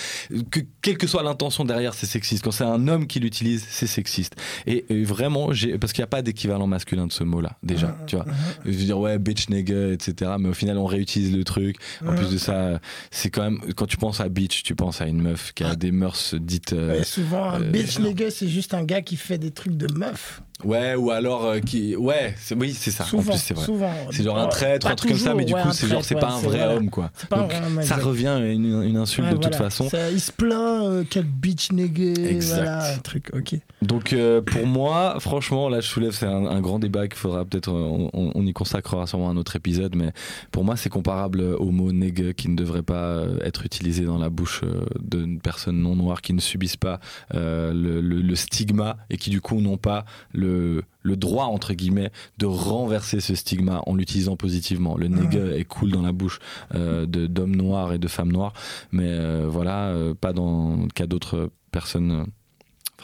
Que, 0.50 0.60
quelle 0.82 0.98
que 0.98 1.06
soit 1.06 1.22
l'intention 1.22 1.64
derrière, 1.64 1.94
c'est 1.94 2.06
sexiste. 2.06 2.44
Quand 2.44 2.50
c'est 2.50 2.64
un 2.64 2.88
homme 2.88 3.06
qui 3.06 3.20
l'utilise, 3.20 3.66
c'est 3.68 3.86
sexiste. 3.86 4.34
Et, 4.66 4.84
vraiment, 5.04 5.48
parce 5.80 5.92
qu'il 5.92 6.00
n'y 6.00 6.04
a 6.04 6.08
pas 6.08 6.22
d'équivalent 6.22 6.66
masculin 6.66 7.06
de 7.06 7.12
ce 7.12 7.24
mot-là, 7.24 7.56
déjà. 7.62 7.96
tu 8.06 8.16
vois. 8.16 8.26
Je 8.64 8.70
veux 8.70 8.84
dire, 8.84 8.98
ouais, 8.98 9.18
bitch, 9.18 9.48
nigga, 9.48 9.92
etc. 9.92 10.32
Mais 10.38 10.48
au 10.48 10.54
final, 10.54 10.78
on 10.78 10.86
réutilise 10.86 11.34
le 11.36 11.44
truc. 11.44 11.76
En 12.06 12.14
plus 12.14 12.30
de 12.30 12.38
ça, 12.38 12.80
c'est 13.10 13.30
quand 13.30 13.42
même, 13.42 13.60
quand 13.74 13.86
tu 13.86 13.96
penses 13.96 14.20
à 14.20 14.28
bitch, 14.28 14.62
tu 14.62 14.74
penses 14.74 15.00
à 15.00 15.06
une 15.06 15.20
meuf 15.20 15.52
qui 15.54 15.64
a 15.64 15.76
des 15.76 15.92
mœurs 15.92 16.34
dites. 16.34 16.72
euh, 16.72 17.02
souvent, 17.02 17.50
un 17.50 17.62
euh, 17.62 17.70
bitch 17.70 17.98
nigga, 17.98 18.30
c'est 18.30 18.48
juste 18.48 18.74
un 18.74 18.84
gars 18.84 19.02
qui 19.02 19.16
fait 19.16 19.38
des 19.38 19.50
trucs 19.50 19.76
de 19.76 19.92
meuf. 19.92 20.42
Ouais, 20.64 20.94
ou 20.94 21.10
alors 21.10 21.44
euh, 21.44 21.60
qui. 21.60 21.96
Ouais, 21.96 22.34
oui, 22.56 22.72
c'est 22.72 22.90
ça. 22.90 23.04
souvent, 23.04 23.22
en 23.22 23.26
plus, 23.26 23.38
c'est 23.38 23.54
vrai. 23.54 23.66
C'est 24.10 24.22
genre 24.24 24.38
un 24.38 24.46
traître, 24.48 24.86
un 24.86 24.94
truc 24.94 25.10
comme 25.12 25.20
ça, 25.20 25.34
mais 25.34 25.44
du 25.44 25.54
ouais, 25.54 25.62
coup, 25.62 25.72
c'est 25.72 25.86
genre, 25.86 26.04
c'est 26.04 26.14
pas 26.14 26.32
un 26.32 26.40
vrai 26.40 26.64
homme, 26.74 26.90
quoi. 26.90 27.10
Pas 27.28 27.38
Donc, 27.38 27.52
ça 27.82 27.96
revient 27.96 28.26
à 28.28 28.38
une, 28.38 28.82
une 28.82 28.96
insulte 28.96 29.28
Ouais, 29.28 29.34
de 29.34 29.38
toute 29.38 29.54
façon. 29.54 29.88
Ça, 29.88 30.10
il 30.10 30.20
se 30.20 30.32
plaint, 30.32 30.84
euh, 30.86 31.04
quel 31.08 31.24
bitch 31.24 31.72
nigga, 31.72 32.12
Exact. 32.28 32.56
voilà, 32.56 32.96
truc, 33.02 33.30
ok. 33.34 33.54
Donc 33.82 34.12
euh, 34.14 34.40
pour 34.40 34.66
moi, 34.66 35.16
franchement, 35.20 35.68
là 35.68 35.80
je 35.80 35.86
soulève, 35.88 36.12
c'est 36.12 36.26
un, 36.26 36.46
un 36.46 36.60
grand 36.62 36.78
débat 36.78 37.06
qu'il 37.06 37.18
faudra 37.18 37.44
peut-être, 37.44 37.70
euh, 37.70 38.08
on, 38.14 38.32
on 38.34 38.46
y 38.46 38.52
consacrera 38.54 39.06
sûrement 39.06 39.28
un 39.28 39.36
autre 39.36 39.56
épisode, 39.56 39.94
mais 39.94 40.10
pour 40.52 40.64
moi 40.64 40.76
c'est 40.76 40.88
comparable 40.88 41.42
au 41.42 41.70
mot 41.70 41.92
nègre 41.92 42.32
qui 42.32 42.48
ne 42.48 42.56
devrait 42.56 42.82
pas 42.82 43.24
être 43.42 43.66
utilisé 43.66 44.04
dans 44.04 44.16
la 44.16 44.30
bouche 44.30 44.62
d'une 45.02 45.38
personne 45.38 45.76
non 45.82 45.96
noire 45.96 46.22
qui 46.22 46.32
ne 46.32 46.40
subissent 46.40 46.78
pas 46.78 46.98
le, 47.34 47.72
le- 48.00 48.00
le 48.22 48.34
stigma 48.36 48.96
et 49.10 49.18
qui 49.18 49.28
du 49.30 49.40
coup 49.42 49.60
n'ont 49.60 49.76
pas 49.76 50.04
le, 50.32 50.53
le 51.02 51.16
droit 51.16 51.46
entre 51.46 51.74
guillemets 51.74 52.10
de 52.38 52.46
renverser 52.46 53.20
ce 53.20 53.34
stigma 53.34 53.82
en 53.86 53.94
l'utilisant 53.94 54.36
positivement. 54.36 54.96
Le 54.96 55.08
nègre 55.08 55.52
est 55.52 55.64
cool 55.64 55.90
dans 55.90 56.02
la 56.02 56.12
bouche 56.12 56.40
euh, 56.74 57.06
d'hommes 57.06 57.56
noirs 57.56 57.92
et 57.92 57.98
de 57.98 58.08
femmes 58.08 58.32
noires, 58.32 58.54
mais 58.92 59.08
euh, 59.08 59.46
voilà, 59.48 59.88
euh, 59.88 60.14
pas 60.14 60.32
dans 60.32 60.76
le 60.76 60.88
cas 60.88 61.06
d'autres 61.06 61.50
personnes. 61.70 62.26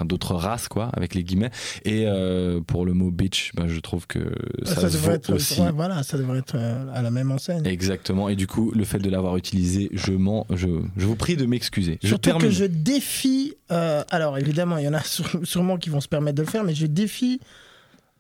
Enfin 0.01 0.07
d'autres 0.07 0.35
races 0.35 0.67
quoi 0.69 0.89
avec 0.95 1.15
les 1.15 1.23
guillemets 1.25 1.51
et 1.85 2.05
euh, 2.07 2.61
pour 2.67 2.87
le 2.87 2.95
mot 2.95 3.11
bitch 3.11 3.53
ben, 3.55 3.69
je 3.69 3.79
trouve 3.81 4.07
que 4.07 4.33
ça, 4.65 4.77
ça 4.77 4.89
devrait 4.89 5.15
être, 5.17 5.35
aussi 5.35 5.61
ouais, 5.61 5.71
voilà, 5.73 6.03
ça 6.03 6.17
devrait 6.17 6.39
être 6.39 6.55
euh, 6.57 6.87
à 6.95 7.03
la 7.03 7.11
même 7.11 7.31
enseigne. 7.31 7.67
exactement 7.67 8.29
et 8.31 8.37
du 8.37 8.47
coup 8.47 8.73
le 8.75 8.85
fait 8.85 8.99
de 8.99 9.11
l'avoir 9.11 9.37
utilisé 9.37 9.91
je 9.93 10.13
m'en 10.13 10.47
je, 10.55 10.69
je 10.97 11.07
vous 11.07 11.17
prie 11.17 11.37
de 11.37 11.45
m'excuser 11.45 11.99
je 12.03 12.09
Surtout 12.09 12.31
termine 12.31 12.49
que 12.49 12.51
je 12.55 12.65
défie. 12.65 13.55
euh, 13.73 14.03
alors 14.11 14.39
évidemment, 14.39 14.79
il 14.79 14.85
y 14.85 14.89
en 14.89 14.95
a 14.95 15.03
sûre- 15.05 15.41
sûrement 15.45 15.77
qui 15.77 15.91
vont 15.91 16.01
se 16.01 16.09
permettre 16.09 16.37
de 16.37 16.43
le 16.43 16.49
faire, 16.49 16.65
mais 16.65 16.75
je 16.75 16.87
défie. 16.87 17.41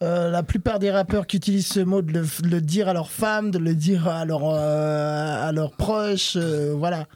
euh, 0.03 0.31
la 0.31 0.43
plupart 0.43 0.79
des 0.79 0.91
rappeurs 0.91 1.27
qui 1.27 1.37
utilisent 1.37 1.67
ce 1.67 1.81
mot 1.81 2.03
de 2.03 2.13
le, 2.13 2.21
de 2.43 2.49
le 2.49 2.61
dire 2.61 2.89
à 2.89 2.93
leurs 2.95 3.11
femmes, 3.11 3.51
de 3.51 3.59
le 3.59 3.75
dire 3.75 4.09
à, 4.09 4.25
leurs 4.25 4.45
euh, 4.49 5.49
à 5.49 5.53
leurs 5.53 5.73
proches, 5.73 6.35
euh, 6.37 6.75
voilà. 6.77 7.07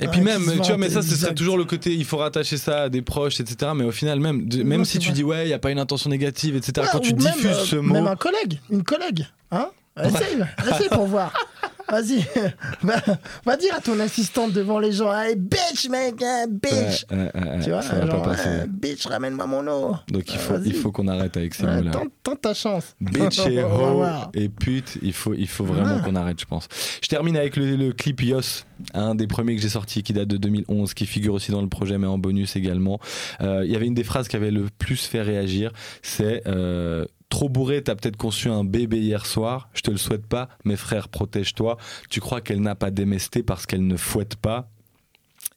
Et 0.00 0.04
Ouais, 0.04 0.10
puis 0.12 0.20
même 0.20 0.42
tu 0.62 0.68
vois 0.68 0.76
mais 0.76 0.90
ça 0.90 1.02
ce 1.02 1.16
serait 1.16 1.34
toujours 1.34 1.56
le 1.58 1.64
côté 1.64 1.94
il 1.94 2.04
faut 2.04 2.18
rattacher 2.18 2.56
ça 2.56 2.82
à 2.84 2.88
des 2.88 3.02
proches 3.02 3.40
etc 3.40 3.72
mais 3.74 3.84
au 3.84 3.90
final 3.90 4.20
même 4.20 4.48
même 4.64 4.84
si 4.84 4.98
tu 4.98 5.10
dis 5.12 5.24
ouais 5.24 5.46
il 5.46 5.50
y 5.50 5.54
a 5.54 5.58
pas 5.58 5.70
une 5.70 5.78
intention 5.78 6.08
négative 6.10 6.56
etc 6.56 6.86
quand 6.92 7.00
tu 7.00 7.12
diffuses 7.12 7.46
euh, 7.46 7.64
ce 7.64 7.76
mot. 7.76 7.94
Même 7.94 8.06
un 8.06 8.16
collègue, 8.16 8.60
une 8.70 8.84
collègue, 8.84 9.26
hein. 9.50 9.70
Essaye, 10.02 10.44
essaye 10.70 10.88
pour 10.90 11.06
voir. 11.06 11.32
Vas-y, 11.90 12.24
va, 12.82 13.00
va 13.44 13.56
dire 13.56 13.74
à 13.74 13.80
ton 13.80 13.98
assistante 14.00 14.52
devant 14.52 14.78
les 14.78 14.92
gens, 14.92 15.12
hey, 15.12 15.36
bitch 15.36 15.88
mec, 15.88 16.22
hein, 16.22 16.46
bitch. 16.48 17.06
Ouais, 17.10 17.16
ouais, 17.16 17.30
ouais, 17.34 17.58
tu 17.64 17.70
vois, 17.70 17.82
ça 17.82 17.94
va 17.96 18.06
genre, 18.06 18.22
pas 18.22 18.30
passer 18.30 18.48
ouais, 18.48 18.66
bitch, 18.68 19.06
ramène-moi 19.06 19.46
mon 19.46 19.66
eau. 19.68 19.96
donc 20.10 20.30
il 20.32 20.38
faut 20.38 20.58
il 20.64 20.74
faut 20.74 20.92
qu'on 20.92 21.08
arrête 21.08 21.36
avec 21.36 21.54
ces 21.54 21.64
Ouais, 21.64 21.76
mots 21.76 21.82
là 21.84 21.90
tente, 21.92 22.10
tente 22.22 22.40
ta 22.42 22.54
chance. 22.54 22.94
Bitch 23.00 23.38
et 23.46 23.62
ho 23.62 24.04
et 24.34 24.48
pute, 24.48 24.98
il 25.02 25.12
faut, 25.12 25.34
il 25.34 25.48
faut 25.48 25.64
vraiment 25.64 26.00
qu'on 26.00 26.14
arrête, 26.16 26.38
je 26.40 26.44
pense. 26.46 26.68
Je 27.02 27.08
termine 27.08 27.36
avec 27.36 27.56
le, 27.56 27.76
le 27.76 27.92
clip 27.92 28.20
Yos, 28.22 28.64
un 28.94 29.14
des 29.14 29.26
premiers 29.26 29.56
que 29.56 29.62
j'ai 29.62 29.68
sorti 29.68 30.02
qui 30.02 30.12
date 30.12 30.28
de 30.28 30.36
2011, 30.36 30.92
qui 30.94 31.06
figure 31.06 31.34
aussi 31.34 31.50
dans 31.52 31.62
le 31.62 31.68
projet, 31.68 31.96
mais 31.98 32.06
en 32.06 32.18
bonus 32.18 32.56
également. 32.56 33.00
Euh, 33.40 33.62
Il 33.64 33.72
y 33.72 33.76
avait 33.76 33.86
une 33.86 33.94
des 33.94 34.04
phrases 34.04 34.28
qui 34.28 34.36
avait 34.36 34.50
le 34.50 34.66
plus 34.78 35.06
fait 35.06 35.22
réagir, 35.22 35.72
c'est 36.02 36.42
euh, 36.46 37.04
Trop 37.28 37.48
bourré, 37.48 37.82
t'as 37.82 37.94
peut-être 37.94 38.16
conçu 38.16 38.48
un 38.48 38.64
bébé 38.64 38.98
hier 38.98 39.26
soir. 39.26 39.68
Je 39.74 39.82
te 39.82 39.90
le 39.90 39.98
souhaite 39.98 40.26
pas, 40.26 40.48
mes 40.64 40.76
frères, 40.76 41.08
protège-toi. 41.08 41.76
Tu 42.08 42.20
crois 42.20 42.40
qu'elle 42.40 42.60
n'a 42.60 42.74
pas 42.74 42.90
démesté 42.90 43.42
parce 43.42 43.66
qu'elle 43.66 43.86
ne 43.86 43.96
fouette 43.96 44.36
pas. 44.36 44.70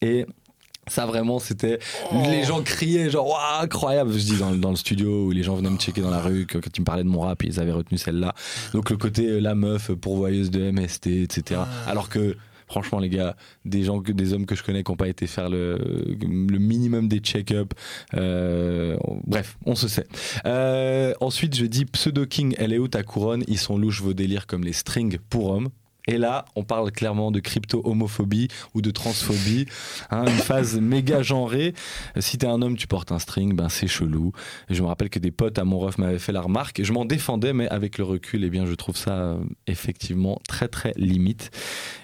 Et 0.01 0.25
ça 0.87 1.05
vraiment 1.05 1.37
c'était 1.37 1.77
les 2.25 2.43
gens 2.43 2.63
criaient 2.63 3.09
genre 3.09 3.27
Waouh, 3.27 3.63
incroyable 3.63 4.11
je 4.13 4.17
dis 4.17 4.37
dans, 4.37 4.51
dans 4.55 4.71
le 4.71 4.75
studio 4.75 5.27
où 5.27 5.31
les 5.31 5.43
gens 5.43 5.55
venaient 5.55 5.69
me 5.69 5.77
checker 5.77 6.01
dans 6.01 6.09
la 6.09 6.19
rue 6.19 6.47
que, 6.47 6.57
quand 6.57 6.71
tu 6.71 6.81
me 6.81 6.85
parlais 6.85 7.03
de 7.03 7.07
mon 7.07 7.21
rap 7.21 7.43
ils 7.43 7.59
avaient 7.59 7.71
retenu 7.71 7.99
celle-là 7.99 8.33
donc 8.73 8.89
le 8.89 8.97
côté 8.97 9.27
euh, 9.27 9.39
la 9.39 9.53
meuf 9.53 9.91
pourvoyeuse 9.91 10.49
de 10.49 10.71
MST 10.71 11.07
etc 11.07 11.61
alors 11.85 12.09
que 12.09 12.35
franchement 12.71 12.99
les 12.99 13.09
gars 13.09 13.35
des 13.65 13.83
gens 13.83 13.99
des 13.99 14.33
hommes 14.33 14.45
que 14.45 14.55
je 14.55 14.63
connais 14.63 14.83
qui 14.83 14.91
n'ont 14.91 14.97
pas 14.97 15.09
été 15.09 15.27
faire 15.27 15.49
le, 15.49 15.77
minimum 16.21 17.07
des 17.07 17.19
check-up 17.19 17.73
euh, 18.13 18.97
bref 19.25 19.57
on 19.65 19.75
se 19.75 19.87
sait 19.87 20.07
Euh, 20.45 21.13
ensuite 21.19 21.55
je 21.55 21.65
dis 21.65 21.85
pseudo 21.85 22.25
king 22.25 22.55
elle 22.57 22.73
est 22.73 22.77
où 22.77 22.87
ta 22.87 23.03
couronne? 23.03 23.43
Ils 23.47 23.57
sont 23.57 23.77
louches 23.77 24.01
vos 24.01 24.13
délires 24.13 24.47
comme 24.47 24.63
les 24.63 24.73
strings 24.73 25.17
pour 25.29 25.51
hommes 25.51 25.69
et 26.07 26.17
là, 26.17 26.45
on 26.55 26.63
parle 26.63 26.91
clairement 26.91 27.31
de 27.31 27.39
crypto-homophobie 27.39 28.47
ou 28.73 28.81
de 28.81 28.89
transphobie, 28.89 29.67
hein, 30.09 30.25
une 30.25 30.31
phase 30.31 30.77
méga 30.81 31.21
genrée. 31.21 31.73
Si 32.19 32.37
t'es 32.37 32.47
un 32.47 32.61
homme, 32.61 32.75
tu 32.75 32.87
portes 32.87 33.11
un 33.11 33.19
string, 33.19 33.55
ben 33.55 33.69
c'est 33.69 33.87
chelou. 33.87 34.31
Je 34.69 34.81
me 34.81 34.87
rappelle 34.87 35.09
que 35.09 35.19
des 35.19 35.31
potes 35.31 35.59
à 35.59 35.63
mon 35.63 35.77
ref 35.77 35.97
m'avaient 35.99 36.19
fait 36.19 36.31
la 36.31 36.41
remarque. 36.41 36.81
Je 36.83 36.91
m'en 36.91 37.05
défendais, 37.05 37.53
mais 37.53 37.67
avec 37.69 37.97
le 37.97 38.03
recul, 38.03 38.43
eh 38.43 38.49
bien, 38.49 38.65
je 38.65 38.73
trouve 38.73 38.97
ça 38.97 39.13
euh, 39.13 39.37
effectivement 39.67 40.39
très 40.47 40.67
très 40.67 40.93
limite. 40.95 41.51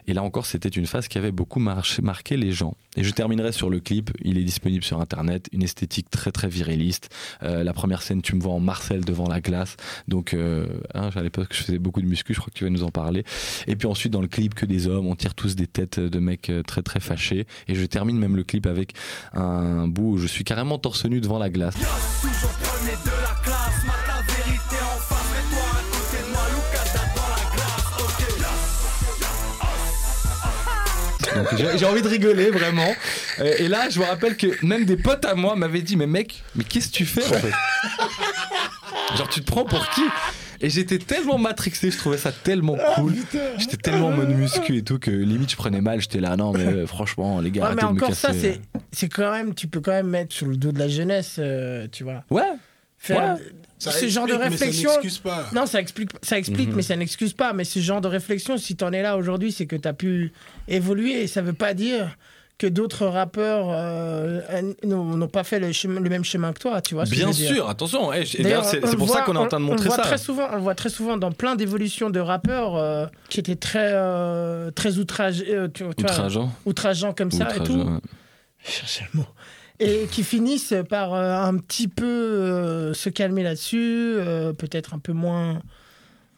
Et 0.08 0.14
là 0.14 0.24
encore, 0.24 0.46
c'était 0.46 0.70
une 0.70 0.86
phase 0.86 1.10
qui 1.10 1.18
avait 1.18 1.34
beaucoup 1.34 1.60
marqué 1.60 2.38
les 2.38 2.54
gens. 2.54 2.76
Et 2.96 3.04
je 3.04 3.12
terminerai 3.12 3.52
sur 3.52 3.70
le 3.70 3.82
clip. 3.82 4.12
Il 4.24 4.38
est 4.38 4.44
disponible 4.44 4.84
sur 4.84 5.02
Internet, 5.02 5.50
une 5.52 5.64
esthétique 5.64 6.10
très 6.10 6.32
très 6.32 6.48
viriliste. 6.48 7.10
Euh, 7.44 7.64
la 7.64 7.74
première 7.74 8.02
scène, 8.02 8.22
tu 8.22 8.34
me 8.36 8.42
vois 8.42 8.54
en 8.54 8.62
Marcel 8.62 9.04
devant 9.04 9.28
la 9.28 9.42
glace. 9.42 9.76
Donc, 10.08 10.34
euh, 10.34 10.66
hein, 10.94 11.10
à 11.14 11.22
l'époque, 11.22 11.50
je 11.52 11.64
faisais 11.64 11.78
beaucoup 11.78 12.02
de 12.02 12.08
muscu. 12.08 12.34
Je 12.34 12.40
crois 12.40 12.52
que 12.52 12.58
tu 12.58 12.64
vas 12.64 12.70
nous 12.70 12.84
en 12.84 12.90
parler. 12.90 13.26
Et 13.68 13.76
puis 13.76 13.88
ensuite, 13.88 14.14
dans 14.14 14.22
le 14.22 14.28
clip, 14.28 14.56
que 14.56 14.66
des 14.66 14.88
hommes, 14.88 15.08
on 15.08 15.16
tire 15.16 15.36
tous 15.36 15.56
des 15.56 15.68
têtes 15.68 16.00
de 16.00 16.20
mecs 16.20 16.50
euh, 16.50 16.64
très 16.64 16.82
très 16.82 17.02
fâchés. 17.02 17.46
Et 17.68 17.76
je 17.76 17.86
termine 17.86 18.18
même 18.18 18.38
le 18.38 18.44
clip 18.44 18.66
avec 18.66 18.94
un 19.34 19.88
bout 19.90 20.14
où 20.14 20.18
je 20.18 20.28
suis 20.28 20.46
carrément 20.46 20.80
torse 20.80 21.06
nu 21.06 21.20
devant 21.20 21.38
la 21.38 21.50
glace. 21.50 21.76
Donc 31.38 31.48
j'ai 31.58 31.78
j'ai 31.78 31.86
envie 31.86 32.02
de 32.02 32.08
rigoler 32.08 32.50
vraiment. 32.50 32.94
Euh, 33.40 33.54
Et 33.60 33.68
là, 33.68 33.90
je 33.90 34.00
me 34.00 34.06
rappelle 34.06 34.36
que 34.38 34.48
même 34.66 34.86
des 34.86 34.98
potes 34.98 35.26
à 35.26 35.36
moi 35.36 35.56
m'avaient 35.56 35.82
dit 35.82 35.96
Mais 35.96 36.08
mec, 36.08 36.44
mais 36.56 36.64
qu'est-ce 36.64 36.88
que 36.90 36.94
tu 36.94 37.06
fais 37.06 37.24
en 37.26 37.40
fait? 37.40 37.52
Genre, 39.18 39.30
tu 39.30 39.42
te 39.42 39.46
prends 39.46 39.66
pour 39.66 39.88
qui? 39.90 40.02
Et 40.60 40.70
j'étais 40.72 40.98
tellement 40.98 41.38
matrixé, 41.38 41.92
je 41.92 41.98
trouvais 41.98 42.18
ça 42.18 42.32
tellement 42.32 42.76
Ah, 42.84 42.94
cool. 42.96 43.14
J'étais 43.58 43.78
tellement 43.78 44.08
en 44.08 44.12
mode 44.12 44.30
muscu 44.30 44.78
et 44.78 44.82
tout 44.84 44.98
que 44.98 45.12
limite 45.12 45.52
je 45.52 45.56
prenais 45.56 45.82
mal. 45.82 46.02
J'étais 46.02 46.20
là, 46.20 46.36
non, 46.36 46.52
mais 46.52 46.66
euh, 46.66 46.88
franchement, 46.88 47.40
les 47.40 47.52
gars, 47.52 47.62
Ouais, 47.70 47.76
mais 47.76 47.84
arrêtez 47.84 47.94
de 47.96 48.00
me 48.00 48.04
encore 48.06 48.16
ça, 48.16 48.34
c'est 48.34 48.60
c'est 48.92 49.08
quand 49.08 49.32
même, 49.32 49.54
tu 49.54 49.68
peux 49.68 49.82
quand 49.82 49.92
même 49.92 50.08
mettre 50.08 50.34
sur 50.34 50.48
le 50.48 50.58
dos 50.58 50.72
de 50.72 50.80
la 50.80 50.88
jeunesse, 50.88 51.36
euh, 51.38 51.88
tu 51.92 52.04
vois. 52.04 52.24
Ouais, 52.32 52.42
Faire 52.98 53.36
Ouais. 53.36 53.42
Ça 53.80 53.92
ce 53.92 54.08
genre 54.08 54.26
de 54.26 54.32
explique, 54.34 54.50
mais 54.52 54.58
réflexion. 54.58 54.90
Ça 54.90 54.96
n'excuse 54.96 55.18
pas. 55.20 55.46
Non, 55.54 55.66
ça 55.68 55.80
explique, 55.80 56.10
ça 56.24 56.38
explique 56.38 56.70
Mhm. 56.70 56.76
mais 56.76 56.82
ça 56.82 56.96
n'excuse 56.96 57.34
pas. 57.34 57.54
Mais 57.54 57.64
ce 57.64 57.80
genre 57.80 58.02
de 58.02 58.08
réflexion, 58.08 58.58
si 58.58 58.76
t'en 58.76 58.92
es 58.92 59.02
là 59.04 59.18
aujourd'hui, 59.18 59.52
c'est 59.52 59.66
que 59.68 59.76
t'as 59.76 59.94
pu 59.94 60.32
évoluer. 60.68 61.22
Et 61.24 61.28
ça 61.28 61.42
veut 61.42 61.54
pas 61.54 61.74
dire 61.76 62.18
que 62.58 62.66
d'autres 62.66 63.06
rappeurs 63.06 63.68
euh, 63.70 64.42
n'ont 64.84 65.28
pas 65.28 65.44
fait 65.44 65.60
le, 65.60 65.72
chemin- 65.74 66.00
le 66.00 66.10
même 66.10 66.24
chemin 66.26 66.54
que 66.54 66.60
toi, 66.60 66.82
tu 66.82 66.96
vois. 66.96 67.06
ce 67.06 67.12
que 67.12 67.16
bien 67.16 67.28
je 67.32 67.38
veux 67.38 67.46
dire. 67.46 67.56
sûr, 67.56 67.70
attention. 67.70 68.12
eh, 68.12 68.26
je- 68.26 68.40
et 68.40 68.42
D'ailleurs, 68.42 68.66
c'est 68.66 68.80
pour 68.80 68.90
ça 69.08 69.14
voit- 69.18 69.22
qu'on 69.22 69.36
est 69.36 69.38
en 69.38 69.48
train 69.48 69.60
de 69.60 69.66
on- 69.66 69.68
montrer 69.68 69.90
on 69.90 69.92
ça. 69.96 70.02
Très 70.02 70.18
souvent, 70.18 70.48
on 70.52 70.56
le 70.56 70.62
voit 70.62 70.74
très 70.74 70.90
souvent 70.90 71.18
dans 71.18 71.32
plein 71.32 71.56
d'évolutions 71.56 72.10
de 72.10 72.20
rappeurs 72.20 72.76
euh, 72.76 73.06
qui 73.30 73.40
étaient 73.40 73.56
très, 73.56 73.92
euh, 73.94 74.72
très 74.72 74.98
outragés, 74.98 75.54
euh, 75.54 75.68
tu, 75.68 75.74
tu 75.74 75.84
vois, 75.84 75.92
Outrageant. 75.92 76.52
outrageants 76.66 77.14
comme 77.14 77.30
ça 77.30 77.48
et 77.56 77.60
tout. 77.60 77.74
Outrageant, 77.74 77.94
ouais. 77.94 78.00
Je 78.66 78.72
cherchais 78.72 79.06
le 79.14 79.20
mot. 79.20 79.26
Et 79.80 80.08
qui 80.12 80.24
finissent 80.24 80.74
par 80.90 81.14
euh, 81.14 81.36
un 81.36 81.58
petit 81.58 81.88
peu 81.88 82.06
euh, 82.06 82.94
se 82.96 83.10
calmer 83.10 83.44
là-dessus, 83.44 84.16
euh, 84.18 84.52
peut-être 84.52 84.96
un 84.96 85.00
peu 85.00 85.14
moins, 85.14 85.62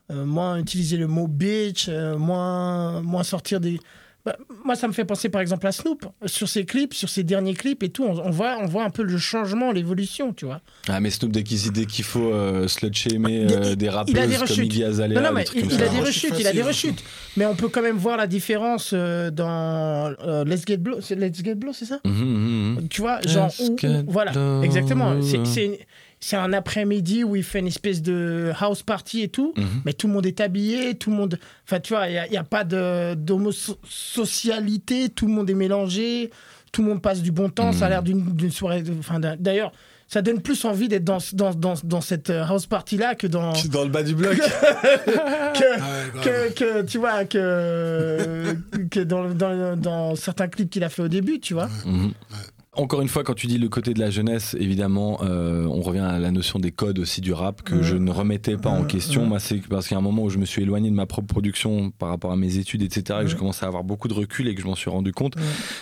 moins 0.10 0.58
utiliser 0.58 0.98
le 0.98 1.08
mot 1.08 1.28
bitch, 1.28 1.88
moins, 1.90 3.02
moins 3.02 3.24
sortir 3.24 3.60
des. 3.60 3.80
Bah, 4.26 4.36
moi, 4.66 4.76
ça 4.76 4.88
me 4.88 4.94
fait 4.94 5.06
penser 5.06 5.30
par 5.30 5.40
exemple 5.40 5.66
à 5.66 5.72
Snoop. 5.72 6.06
Sur 6.26 6.50
ses 6.50 6.66
clips, 6.66 6.94
sur 6.94 7.08
ses 7.08 7.24
derniers 7.24 7.54
clips 7.54 7.82
et 7.84 7.90
tout, 7.90 8.04
on, 8.04 8.20
on 8.20 8.30
voit, 8.32 8.58
on 8.62 8.66
voit 8.66 8.84
un 8.84 8.90
peu 8.90 9.02
le 9.04 9.18
changement, 9.18 9.72
l'évolution, 9.72 10.34
tu 10.34 10.46
vois. 10.46 10.60
Ah, 10.90 11.00
mais 11.00 11.10
Snoop, 11.10 11.32
dès 11.32 11.44
qu'il 11.44 11.72
dès 11.72 11.86
qu'il 11.86 12.04
faut 12.04 12.34
euh, 12.34 12.68
slut-shamer 12.68 13.46
Il- 13.48 13.54
euh, 13.54 13.76
des 13.76 13.86
il 13.86 13.90
rappeuses 13.90 14.18
a 14.18 14.28
des 14.28 14.34
comme 14.34 14.42
rechutes. 14.42 14.66
Iggy 14.66 14.84
Azalea, 14.84 15.22
Non, 15.22 15.32
mais 15.34 15.46
il, 15.56 15.84
a 15.84 15.88
des 15.88 16.00
rechutes, 16.00 16.34
il 16.38 16.48
a 16.48 16.52
des 16.52 16.62
rechutes. 16.62 17.04
Mais 17.38 17.46
on 17.46 17.56
peut 17.56 17.70
quand 17.70 17.82
même 17.82 17.96
voir 17.98 18.18
la 18.18 18.28
différence 18.28 18.92
euh, 18.94 19.32
dans 19.32 20.14
euh, 20.22 20.44
Let's 20.44 20.64
Get 20.68 20.78
Blow. 20.78 21.00
C'est 21.02 21.16
Let's 21.16 21.42
Get 21.44 21.56
Blow, 21.56 21.72
c'est 21.74 21.86
ça? 21.86 22.00
Mhm, 22.04 22.12
mhm, 22.14 22.76
mhm. 22.82 22.88
Tu 22.90 23.00
vois, 23.02 23.22
genre, 23.26 23.50
où- 23.62 23.72
où- 23.82 24.04
voilà, 24.08 24.34
exactement. 24.64 25.22
C'est- 25.22 25.80
C'est 26.22 26.36
un 26.36 26.52
après-midi 26.52 27.24
où 27.24 27.36
il 27.38 27.44
fait 27.44 27.60
une 27.60 27.68
espèce 27.68 28.02
de 28.02 28.52
house 28.60 28.84
party 28.84 29.22
et 29.22 29.30
tout, 29.30 29.54
Mhm. 29.56 29.82
mais 29.86 29.94
tout 29.94 30.08
le 30.08 30.14
monde 30.14 30.26
est 30.26 30.42
habillé, 30.42 30.96
tout 30.96 31.12
le 31.12 31.16
monde. 31.16 31.40
Enfin, 31.66 31.80
tu 31.80 31.94
vois, 31.94 32.08
il 32.08 32.12
n'y 32.12 32.18
a, 32.18 32.28
il 32.28 32.34
y 32.34 32.38
a 32.38 32.44
pas 32.44 32.64
de- 32.66 33.14
d'homosocialité, 33.16 35.10
tout 35.10 35.28
le 35.28 35.34
monde 35.34 35.50
est 35.50 35.54
mélangé, 35.56 36.30
tout 36.72 36.82
le 36.82 36.90
monde 36.90 37.02
passe 37.02 37.22
du 37.22 37.32
bon 37.32 37.50
temps, 37.50 37.72
ça 37.72 37.86
a 37.86 37.88
Mhm. 37.88 37.94
l'air 37.94 38.04
d'une 38.34 38.52
soirée. 38.52 38.84
Enfin, 39.00 39.20
d'ailleurs, 39.20 39.72
ça 40.08 40.22
donne 40.22 40.42
plus 40.42 40.66
envie 40.66 40.88
d'être 40.88 41.04
dans, 41.04 41.20
dans, 41.34 41.54
dans, 41.54 41.76
dans 41.84 42.02
cette 42.02 42.30
euh, 42.32 42.44
house 42.44 42.66
party-là 42.66 43.16
que 43.16 43.28
dans. 43.28 43.54
Dans 43.72 43.84
le 43.84 43.90
bas 43.90 44.04
du 44.04 44.16
bloc. 44.16 44.36
que, 44.38 44.44
Ah 44.44 45.56
ouais, 45.56 46.22
que, 46.22 46.54
que, 46.54 46.82
tu 46.82 46.98
vois, 46.98 47.26
que, 47.26 48.56
que 48.90 49.00
dans, 49.02 49.30
dans, 49.34 49.78
dans 49.78 50.16
certains 50.16 50.48
clips 50.48 50.70
qu'il 50.70 50.84
a 50.84 50.90
fait 50.90 51.04
au 51.04 51.08
début, 51.08 51.40
tu 51.40 51.54
vois. 51.54 51.70
Mhm. 51.86 52.12
Encore 52.80 53.02
une 53.02 53.10
fois, 53.10 53.26
quand 53.26 53.34
tu 53.34 53.48
dis 53.48 53.58
le 53.58 53.68
côté 53.68 53.94
de 53.94 54.00
la 54.00 54.10
jeunesse, 54.10 54.56
évidemment, 54.58 55.20
euh, 55.22 55.66
on 55.66 55.82
revient 55.82 56.00
à 56.00 56.18
la 56.18 56.32
notion 56.32 56.60
des 56.60 56.72
codes 56.72 56.98
aussi 57.00 57.20
du 57.20 57.34
rap 57.34 57.62
que 57.62 57.82
je 57.82 57.98
ne 57.98 58.10
remettais 58.10 58.56
pas 58.56 58.70
en 58.70 58.84
Mhm. 58.84 58.88
question. 58.88 59.24
Mhm. 59.24 59.28
Moi, 59.28 59.40
c'est 59.40 59.58
parce 59.68 59.86
qu'il 59.90 59.96
y 59.96 59.98
a 59.98 60.00
un 60.00 60.02
moment 60.02 60.24
où 60.24 60.30
je 60.30 60.38
me 60.38 60.46
suis 60.46 60.62
éloigné 60.62 60.90
de 60.90 60.96
ma 60.96 61.06
propre 61.06 61.28
production 61.28 61.92
par 61.92 62.08
rapport 62.08 62.32
à 62.32 62.38
mes 62.38 62.58
études, 62.58 62.82
etc., 62.82 63.20
et 63.20 63.24
que 63.24 63.28
je 63.28 63.34
Mhm. 63.34 63.40
commençais 63.40 63.66
à 63.66 63.68
avoir 63.68 63.84
beaucoup 63.84 64.08
de 64.08 64.14
recul 64.14 64.48
et 64.48 64.56
que 64.56 64.62
je 64.62 64.66
m'en 64.66 64.76
suis 64.76 64.90
rendu 64.90 65.12
compte. 65.12 65.34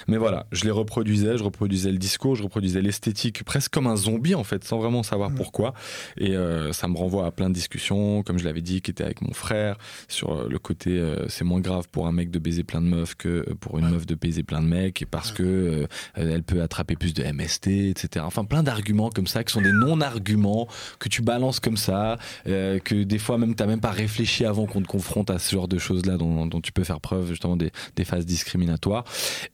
Mais 0.08 0.18
voilà, 0.18 0.48
je 0.52 0.64
les 0.66 0.72
reproduisais, 0.72 1.38
je 1.38 1.44
reproduisais 1.44 1.92
le 1.92 2.00
discours, 2.00 2.36
je 2.36 2.42
reproduisais 2.42 2.82
l'esthétique, 2.82 3.44
presque 3.44 3.72
comme 3.72 3.86
un 3.86 3.96
zombie 3.96 4.34
en 4.34 4.44
fait, 4.44 4.64
sans 4.64 4.80
vraiment 4.80 5.04
savoir 5.04 5.30
pourquoi. 5.36 5.76
Et 6.18 6.36
euh, 6.36 6.74
ça 6.74 6.88
me 6.88 6.98
renvoie 6.98 7.28
à 7.28 7.32
plein 7.32 7.50
de 7.50 7.54
discussions, 7.54 8.24
comme 8.24 8.40
je 8.40 8.44
l'avais 8.46 8.62
dit, 8.62 8.82
qui 8.82 8.90
étaient 8.90 9.04
avec 9.04 9.22
mon 9.22 9.34
frère, 9.34 9.78
sur 10.08 10.32
euh, 10.32 10.48
le 10.50 10.58
côté 10.58 10.98
euh, 10.98 11.28
c'est 11.28 11.44
moins 11.44 11.60
grave 11.60 11.88
pour 11.92 12.08
un 12.08 12.12
mec 12.12 12.32
de 12.32 12.40
baiser 12.40 12.64
plein 12.64 12.82
de 12.82 12.88
meufs 12.88 13.14
que 13.14 13.54
pour 13.60 13.78
une 13.78 13.88
meuf 13.88 14.08
de 14.08 14.16
baiser 14.16 14.42
plein 14.42 14.64
de 14.64 14.68
mecs, 14.68 15.04
et 15.04 15.06
parce 15.06 15.32
que 15.32 15.86
elle 16.16 16.42
peut 16.42 16.64
attraper 16.64 16.87
plus 16.96 17.14
de 17.14 17.24
MST, 17.24 17.68
etc. 17.68 18.24
Enfin, 18.28 18.46
plein 18.46 18.64
d'arguments 18.64 19.10
comme 19.10 19.28
ça 19.28 19.44
qui 19.44 19.52
sont 19.54 19.62
des 19.62 19.72
non-arguments 19.72 20.68
que 21.00 21.10
tu 21.10 21.22
balances 21.22 21.60
comme 21.60 21.78
ça, 21.78 22.18
euh, 22.48 22.80
que 22.80 23.04
des 23.04 23.18
fois 23.20 23.38
même 23.38 23.56
t'as 23.56 23.66
même 23.66 23.82
pas 23.82 23.92
réfléchi 23.92 24.46
avant 24.46 24.66
qu'on 24.66 24.82
te 24.82 24.88
confronte 24.88 25.30
à 25.30 25.40
ce 25.40 25.52
genre 25.56 25.68
de 25.68 25.78
choses-là 25.78 26.18
dont, 26.18 26.46
dont 26.46 26.62
tu 26.62 26.72
peux 26.72 26.84
faire 26.84 27.00
preuve 27.02 27.28
justement 27.30 27.58
des, 27.58 27.72
des 27.96 28.06
phases 28.06 28.26
discriminatoires. 28.26 29.04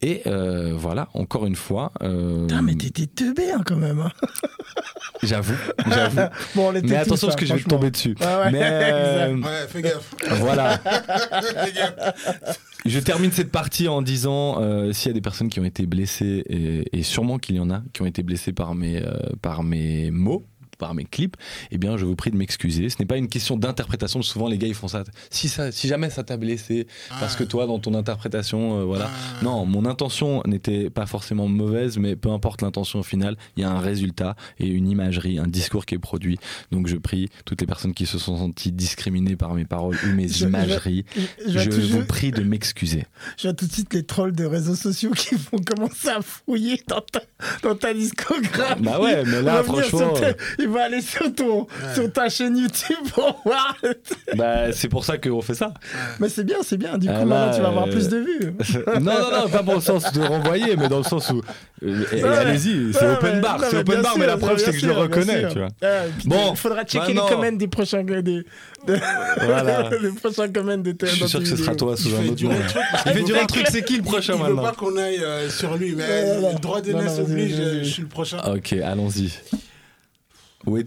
Et 0.02 0.22
euh, 0.26 0.72
voilà, 0.76 1.08
encore 1.14 1.46
une 1.46 1.56
fois. 1.56 1.92
euh, 2.02 2.42
Putain, 2.46 2.62
mais 2.62 2.74
t'étais 2.74 3.06
teubé 3.06 3.50
hein, 3.50 3.62
quand 3.64 3.76
même. 3.76 4.00
hein. 4.00 4.12
J'avoue, 5.22 5.54
j'avoue. 5.88 6.20
Bon, 6.54 6.72
Mais 6.72 6.82
tous, 6.82 6.92
attention 6.94 7.28
hein, 7.28 7.30
parce 7.30 7.36
que 7.40 7.46
je 7.46 7.54
vais 7.54 7.62
tomber 7.62 7.90
dessus. 7.90 8.14
Ouais, 8.20 8.26
ouais, 8.26 8.50
Mais 8.52 8.60
euh. 8.62 9.36
Ouais, 9.36 9.66
fais 9.68 9.80
gaffe. 9.80 10.14
voilà. 10.40 10.78
fais 10.78 11.72
gaffe. 11.72 12.58
Je 12.84 13.00
termine 13.00 13.32
cette 13.32 13.50
partie 13.50 13.88
en 13.88 14.02
disant 14.02 14.60
euh, 14.60 14.92
s'il 14.92 15.08
y 15.08 15.10
a 15.10 15.14
des 15.14 15.22
personnes 15.22 15.48
qui 15.48 15.58
ont 15.58 15.64
été 15.64 15.86
blessées 15.86 16.44
et, 16.48 16.98
et 16.98 17.02
sûrement 17.02 17.38
qu'il 17.38 17.56
y 17.56 17.60
en 17.60 17.70
a 17.70 17.82
qui 17.94 18.02
ont 18.02 18.06
été 18.06 18.22
blessées 18.22 18.52
par 18.52 18.74
mes 18.74 19.02
euh, 19.02 19.16
par 19.40 19.62
mes 19.62 20.10
mots 20.10 20.46
par 20.84 20.92
mes 20.94 21.04
clips, 21.06 21.36
eh 21.70 21.78
bien, 21.78 21.96
je 21.96 22.04
vous 22.04 22.14
prie 22.14 22.30
de 22.30 22.36
m'excuser. 22.36 22.90
Ce 22.90 22.96
n'est 22.98 23.06
pas 23.06 23.16
une 23.16 23.28
question 23.28 23.56
d'interprétation. 23.56 24.20
Souvent, 24.20 24.48
les 24.48 24.58
gars, 24.58 24.68
ils 24.68 24.74
font 24.74 24.86
ça. 24.88 25.02
Si 25.30 25.48
ça, 25.48 25.72
si 25.72 25.88
jamais 25.88 26.10
ça 26.10 26.24
t'a 26.24 26.36
blessé, 26.36 26.86
parce 27.20 27.34
Ah. 27.34 27.38
que 27.38 27.44
toi, 27.44 27.66
dans 27.66 27.78
ton 27.78 27.94
interprétation, 27.94 28.80
euh, 28.80 28.84
voilà. 28.84 29.08
Ah. 29.10 29.42
Non, 29.42 29.64
mon 29.64 29.86
intention 29.86 30.42
n'était 30.46 30.90
pas 30.90 31.06
forcément 31.06 31.48
mauvaise, 31.48 31.96
mais 31.96 32.16
peu 32.16 32.28
importe 32.28 32.60
l'intention 32.60 32.98
au 32.98 33.02
final, 33.02 33.38
il 33.56 33.62
y 33.62 33.64
a 33.64 33.70
un 33.70 33.78
résultat 33.80 34.36
et 34.58 34.66
une 34.66 34.86
imagerie, 34.90 35.38
un 35.38 35.46
discours 35.46 35.86
qui 35.86 35.94
est 35.94 35.98
produit. 35.98 36.38
Donc, 36.70 36.86
je 36.86 36.96
prie 36.96 37.30
toutes 37.46 37.62
les 37.62 37.66
personnes 37.66 37.94
qui 37.94 38.04
se 38.04 38.18
sont 38.18 38.36
senties 38.36 38.70
discriminées 38.72 39.36
par 39.36 39.54
mes 39.54 39.64
paroles 39.64 39.96
ou 40.06 40.08
mes 40.12 40.28
Je- 40.28 40.44
imageries, 40.44 41.06
Je, 41.48 41.70
vous 41.70 42.04
prie 42.04 42.30
de 42.30 42.42
m'excuser. 42.42 43.06
je 43.38 43.44
vois 43.44 43.54
tout 43.54 43.66
de 43.66 43.72
suite 43.72 43.94
les 43.94 44.02
trolls 44.04 44.32
de 44.36 44.44
réseaux 44.44 44.74
sociaux 44.74 45.12
qui 45.12 45.34
vont 45.36 45.58
commencer 45.64 46.08
à 46.10 46.20
fouiller 46.20 46.82
dans 46.88 47.00
ta, 47.00 47.22
dans 47.62 47.74
ta 47.74 47.94
discographie. 47.94 48.82
Bah 48.82 49.00
ouais, 49.00 49.24
mais 49.24 49.40
là, 49.40 49.62
franchement, 49.62 50.12
il 50.58 50.68
va 50.74 50.84
aller 50.84 51.00
sur, 51.00 51.34
ton, 51.34 51.66
sur 51.94 52.12
ta 52.12 52.28
chaîne 52.28 52.56
YouTube 52.58 52.96
pour 53.14 53.40
voir. 53.44 53.76
Bah, 54.36 54.72
c'est 54.72 54.88
pour 54.88 55.04
ça 55.04 55.16
qu'on 55.18 55.40
fait 55.40 55.54
ça. 55.54 55.72
Mais 56.20 56.28
c'est 56.28 56.44
bien, 56.44 56.58
c'est 56.62 56.76
bien. 56.76 56.98
Du 56.98 57.06
coup, 57.06 57.12
Ah, 57.14 57.20
là, 57.20 57.24
maintenant, 57.24 57.54
tu 57.56 57.62
vas 57.62 57.68
avoir 57.68 57.86
euh, 57.86 57.90
plus 57.90 58.08
de 58.08 58.18
vues. 58.18 58.54
non, 59.00 59.00
non, 59.00 59.40
non, 59.42 59.48
pas 59.48 59.62
dans 59.62 59.74
le 59.76 59.80
sens 59.80 60.12
de 60.12 60.20
renvoyer, 60.20 60.76
mais 60.76 60.88
dans 60.88 60.98
le 60.98 61.04
sens 61.04 61.30
où. 61.30 61.40
euh, 61.84 62.40
allez-y, 62.40 62.92
c'est 62.92 63.00
Ouais, 63.06 63.12
open 63.14 63.34
mais- 63.36 63.40
bar, 63.40 63.60
c'est 63.70 63.76
open 63.78 64.02
bar, 64.02 64.18
mais 64.18 64.26
la 64.26 64.36
preuve, 64.36 64.58
c'est 64.58 64.72
que 64.72 64.78
je 64.78 64.86
le 64.86 64.92
reconnais, 64.92 65.48
tu 65.48 65.58
vois. 65.58 65.68
Puis 66.18 66.28
Bon, 66.28 66.50
il 66.52 66.56
faudra 66.56 66.84
checker 66.84 67.14
maintenant- 67.14 67.28
les 67.28 67.34
comments 67.34 67.52
des 67.56 67.68
prochains 67.68 68.02
des, 68.04 68.22
des, 68.22 68.44
Voilà. 69.42 69.88
des 70.02 70.08
prochains 70.10 70.48
comments 70.52 70.76
de 70.78 70.94
Je 71.02 71.06
suis 71.06 71.28
sûr 71.28 71.40
que 71.40 71.46
ce 71.46 71.56
sera 71.56 71.74
toi 71.74 71.96
sous 71.96 72.08
un 72.14 72.26
autre 72.28 72.42
nom. 72.44 72.50
Il 72.52 72.98
fait 73.12 73.12
veut 73.18 73.22
durer 73.24 73.40
le 73.40 73.46
truc, 73.46 73.66
c'est 73.70 73.82
qui 73.84 73.96
le 73.96 74.02
prochain 74.02 74.34
Il 74.36 74.42
veut 74.42 74.48
maintenant 74.54 74.62
pas 74.62 74.72
qu'on 74.72 74.96
aille 74.96 75.22
euh, 75.22 75.48
sur 75.48 75.76
lui, 75.76 75.94
mais 75.96 76.24
le 76.40 76.58
droit 76.60 76.80
d'aînesse 76.80 77.18
oblige, 77.18 77.56
je 77.82 77.84
suis 77.84 78.02
le 78.02 78.08
prochain. 78.08 78.38
Ok, 78.52 78.72
allons-y. 78.72 79.32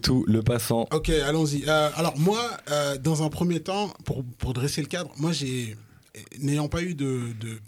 Tout 0.02 0.24
le 0.26 0.42
passant? 0.42 0.86
Ok, 0.92 1.08
allons-y. 1.08 1.64
Euh, 1.66 1.90
alors 1.94 2.18
moi, 2.18 2.50
euh, 2.70 2.98
dans 2.98 3.22
un 3.22 3.28
premier 3.28 3.60
temps, 3.60 3.92
pour, 4.04 4.24
pour 4.24 4.52
dresser 4.52 4.80
le 4.80 4.86
cadre, 4.86 5.10
moi 5.18 5.32
j'ai, 5.32 5.76
n'ayant 6.40 6.68
pas 6.68 6.82
eu 6.82 6.94
de, 6.94 7.32
de 7.40 7.58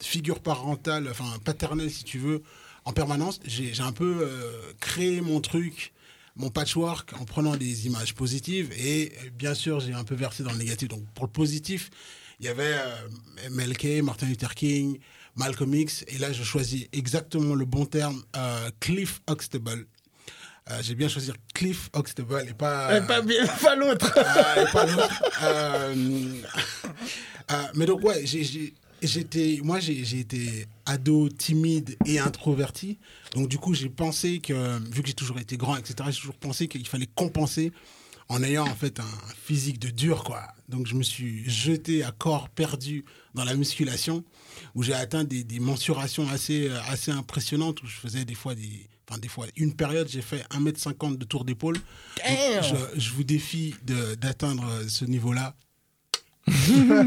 figure 0.00 0.40
parentale, 0.40 1.08
enfin 1.10 1.24
paternelle 1.44 1.90
si 1.90 2.04
tu 2.04 2.18
veux, 2.18 2.42
en 2.84 2.92
permanence, 2.92 3.40
j'ai 3.44 3.80
un 3.80 3.92
peu 3.92 4.18
euh, 4.20 4.72
créé 4.80 5.20
mon 5.20 5.40
truc, 5.40 5.92
mon 6.36 6.50
patchwork 6.50 7.12
en 7.20 7.24
prenant 7.24 7.56
des 7.56 7.86
images 7.86 8.14
positives 8.14 8.72
et 8.78 9.12
bien 9.36 9.54
sûr 9.54 9.80
j'ai 9.80 9.92
un 9.92 10.04
peu 10.04 10.14
versé 10.14 10.44
dans 10.44 10.52
le 10.52 10.58
négatif. 10.58 10.88
Donc 10.88 11.02
pour 11.14 11.26
le 11.26 11.32
positif, 11.32 11.90
il 12.40 12.46
y 12.46 12.48
avait 12.48 12.74
MLK, 13.50 14.02
Martin 14.02 14.26
Luther 14.26 14.54
King, 14.54 14.98
Malcolm 15.34 15.74
X 15.74 16.04
et 16.08 16.18
là 16.18 16.32
je 16.32 16.44
choisis 16.44 16.86
exactement 16.92 17.54
le 17.54 17.64
bon 17.64 17.86
terme, 17.86 18.22
Cliff 18.80 19.20
Huxtable. 19.28 19.86
Euh, 20.70 20.80
j'ai 20.82 20.94
bien 20.96 21.08
choisi 21.08 21.30
Cliff 21.54 21.90
Huxtable 21.96 22.44
et 22.48 22.52
pas... 22.54 22.88
Ouais, 22.88 23.06
Pas, 23.06 23.22
pas 23.62 23.76
l'autre. 23.76 24.10
Et 24.18 24.72
pas 24.72 24.84
l'autre. 24.86 25.22
Euh, 25.42 25.94
euh, 27.52 27.62
mais 27.74 27.86
donc, 27.86 28.02
ouais, 28.02 28.26
j'ai- 28.26 28.74
j'étais, 29.02 29.60
moi, 29.62 29.78
j'ai 29.78 30.18
été 30.18 30.66
ado 30.84 31.28
timide 31.28 31.96
et 32.04 32.18
introverti. 32.18 32.98
Donc, 33.34 33.48
du 33.48 33.58
coup, 33.58 33.74
j'ai 33.74 33.88
pensé 33.88 34.40
que, 34.40 34.78
vu 34.92 35.02
que 35.02 35.08
j'ai 35.08 35.14
toujours 35.14 35.38
été 35.38 35.56
grand, 35.56 35.76
etc., 35.76 35.94
j'ai 36.10 36.18
toujours 36.18 36.34
pensé 36.36 36.66
qu'il 36.66 36.86
fallait 36.88 37.08
compenser 37.14 37.72
en 38.28 38.42
ayant, 38.42 38.66
en 38.66 38.74
fait, 38.74 38.98
un 38.98 39.04
physique 39.44 39.78
de 39.78 39.90
dur, 39.90 40.24
quoi. 40.24 40.48
Donc, 40.68 40.88
je 40.88 40.94
me 40.96 41.04
suis 41.04 41.48
jeté 41.48 42.02
à 42.02 42.10
corps 42.10 42.48
perdu 42.48 43.04
dans 43.34 43.44
la 43.44 43.54
musculation, 43.54 44.24
où 44.74 44.82
j'ai 44.82 44.94
atteint 44.94 45.22
des, 45.22 45.44
des 45.44 45.60
mensurations 45.60 46.28
assez, 46.28 46.68
euh, 46.68 46.80
assez 46.88 47.12
impressionnantes, 47.12 47.80
où 47.84 47.86
je 47.86 47.94
faisais 47.94 48.24
des 48.24 48.34
fois 48.34 48.56
des. 48.56 48.88
Enfin, 49.08 49.20
des 49.20 49.28
fois, 49.28 49.46
une 49.56 49.74
période, 49.74 50.08
j'ai 50.08 50.22
fait 50.22 50.44
1m50 50.50 51.16
de 51.16 51.24
tour 51.24 51.44
d'épaule. 51.44 51.76
Je, 52.26 53.00
je 53.00 53.10
vous 53.12 53.22
défie 53.24 53.74
de- 53.84 54.16
d'atteindre 54.16 54.68
ce 54.88 55.04
niveau-là. 55.04 55.54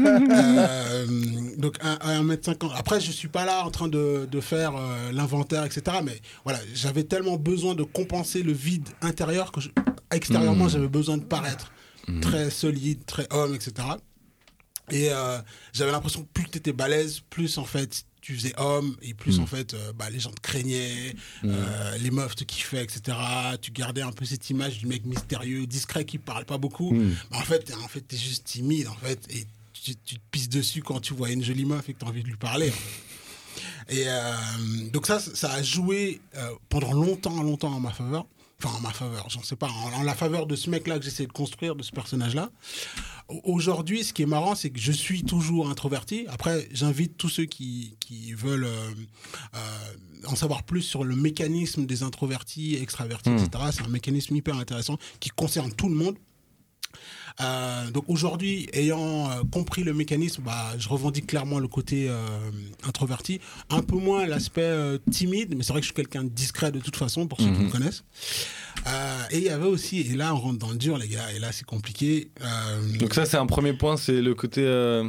Euh, 0.00 1.06
donc, 1.56 1.76
un, 1.82 1.98
un 2.02 2.22
mètre 2.22 2.44
cinquante. 2.44 2.72
Après, 2.76 3.00
je 3.00 3.10
suis 3.10 3.28
pas 3.28 3.44
là 3.44 3.64
en 3.64 3.70
train 3.70 3.88
de, 3.88 4.26
de 4.30 4.40
faire 4.40 4.74
euh, 4.76 5.12
l'inventaire, 5.12 5.64
etc. 5.64 5.98
Mais 6.04 6.20
voilà, 6.44 6.58
j'avais 6.74 7.04
tellement 7.04 7.36
besoin 7.36 7.74
de 7.74 7.82
compenser 7.82 8.42
le 8.42 8.52
vide 8.52 8.88
intérieur 9.02 9.52
que 9.52 9.60
je- 9.60 9.70
extérieurement, 10.10 10.66
Hmm. 10.66 10.70
j'avais 10.70 10.88
besoin 10.88 11.16
de 11.18 11.24
paraître. 11.24 11.72
très 12.22 12.50
solide, 12.50 13.04
très 13.06 13.26
homme, 13.30 13.54
etc. 13.54 13.72
Et 14.90 15.10
euh, 15.12 15.38
j'avais 15.72 15.92
l'impression 15.92 16.22
que 16.22 16.28
plus 16.32 16.48
tu 16.50 16.58
étais 16.58 16.72
balèze, 16.72 17.20
plus 17.30 17.56
en 17.58 17.64
fait 17.64 18.04
tu 18.20 18.34
faisais 18.34 18.52
homme 18.58 18.96
et 19.02 19.14
plus 19.14 19.38
en 19.38 19.46
fait 19.46 19.74
euh, 19.74 19.92
bah, 19.92 20.10
les 20.10 20.20
gens 20.20 20.30
te 20.30 20.40
craignaient, 20.40 21.14
euh, 21.44 21.98
les 21.98 22.10
meufs 22.10 22.34
te 22.36 22.44
kiffaient, 22.44 22.82
etc. 22.82 23.16
Tu 23.60 23.70
gardais 23.70 24.02
un 24.02 24.12
peu 24.12 24.24
cette 24.24 24.48
image 24.50 24.78
du 24.78 24.86
mec 24.86 25.04
mystérieux, 25.04 25.66
discret 25.66 26.04
qui 26.04 26.18
parle 26.18 26.44
pas 26.44 26.58
beaucoup. 26.58 26.92
Mais 26.92 27.36
en 27.36 27.42
fait, 27.42 27.72
en 27.82 27.88
fait, 27.88 28.00
t'es 28.02 28.16
juste 28.16 28.44
timide 28.44 28.88
en 28.88 28.94
fait 28.94 29.20
et 29.30 29.46
tu, 29.72 29.94
tu 30.04 30.16
te 30.16 30.20
pisses 30.30 30.48
dessus 30.48 30.82
quand 30.82 31.00
tu 31.00 31.14
vois 31.14 31.30
une 31.30 31.42
jolie 31.42 31.64
meuf 31.64 31.88
et 31.88 31.94
que 31.94 31.98
tu 31.98 32.04
as 32.04 32.08
envie 32.08 32.22
de 32.22 32.28
lui 32.28 32.36
parler. 32.36 32.68
en 32.68 32.72
fait. 32.72 33.96
Et 33.96 34.04
euh, 34.06 34.32
donc 34.92 35.06
ça, 35.06 35.18
ça 35.18 35.52
a 35.52 35.62
joué 35.62 36.20
pendant 36.68 36.92
longtemps, 36.92 37.42
longtemps 37.42 37.72
en 37.72 37.80
ma 37.80 37.90
faveur. 37.90 38.26
Enfin, 38.62 38.76
en 38.76 38.80
ma 38.80 38.92
faveur, 38.92 39.28
j'en 39.30 39.42
sais 39.42 39.56
pas. 39.56 39.68
En, 39.68 40.00
en 40.00 40.02
la 40.02 40.14
faveur 40.14 40.46
de 40.46 40.54
ce 40.56 40.68
mec-là 40.70 40.98
que 40.98 41.04
j'essaie 41.04 41.26
de 41.26 41.32
construire, 41.32 41.74
de 41.76 41.82
ce 41.82 41.92
personnage-là. 41.92 42.50
Au- 43.28 43.40
Aujourd'hui, 43.44 44.04
ce 44.04 44.12
qui 44.12 44.22
est 44.22 44.26
marrant, 44.26 44.54
c'est 44.54 44.70
que 44.70 44.78
je 44.80 44.92
suis 44.92 45.22
toujours 45.24 45.68
introverti. 45.70 46.26
Après, 46.28 46.68
j'invite 46.72 47.16
tous 47.16 47.28
ceux 47.28 47.44
qui, 47.46 47.96
qui 48.00 48.32
veulent 48.34 48.64
euh, 48.64 48.90
euh, 49.54 49.58
en 50.26 50.36
savoir 50.36 50.62
plus 50.64 50.82
sur 50.82 51.04
le 51.04 51.16
mécanisme 51.16 51.86
des 51.86 52.02
introvertis, 52.02 52.74
extravertis, 52.76 53.30
etc. 53.30 53.64
C'est 53.72 53.82
un 53.84 53.88
mécanisme 53.88 54.34
hyper 54.36 54.56
intéressant 54.56 54.98
qui 55.20 55.30
concerne 55.30 55.72
tout 55.72 55.88
le 55.88 55.94
monde. 55.94 56.16
Euh, 57.40 57.90
donc 57.90 58.04
aujourd'hui, 58.08 58.68
ayant 58.72 59.30
euh, 59.30 59.42
compris 59.50 59.82
le 59.84 59.92
mécanisme, 59.94 60.42
bah, 60.42 60.72
je 60.78 60.88
revendique 60.88 61.26
clairement 61.26 61.58
le 61.58 61.68
côté 61.68 62.08
euh, 62.08 62.16
introverti, 62.86 63.40
un 63.70 63.82
peu 63.82 63.96
moins 63.96 64.26
l'aspect 64.26 64.72
timide, 65.10 65.54
mais 65.56 65.62
c'est 65.62 65.72
vrai 65.72 65.80
que 65.80 65.84
je 65.86 65.92
suis 65.92 65.94
quelqu'un 65.94 66.24
de 66.24 66.28
discret 66.28 66.72
de 66.72 66.80
toute 66.80 66.96
façon 66.96 67.26
pour 67.26 67.38
ceux 67.40 67.46
qui 67.52 67.60
me 67.62 67.70
connaissent. 67.70 68.04
Et 69.30 69.38
il 69.38 69.44
y 69.44 69.48
avait 69.50 69.66
aussi, 69.66 70.00
et 70.00 70.16
là 70.16 70.34
on 70.34 70.38
rentre 70.38 70.58
dans 70.58 70.70
le 70.70 70.76
dur 70.76 70.96
les 70.98 71.08
gars, 71.08 71.30
et 71.34 71.38
là 71.38 71.52
c'est 71.52 71.64
compliqué. 71.66 72.30
Donc 72.98 73.14
ça, 73.14 73.26
c'est 73.26 73.36
un 73.36 73.46
premier 73.46 73.72
point, 73.74 73.96
c'est 73.96 74.20
le 74.20 74.34
côté... 74.34 74.62
la, 74.64 75.04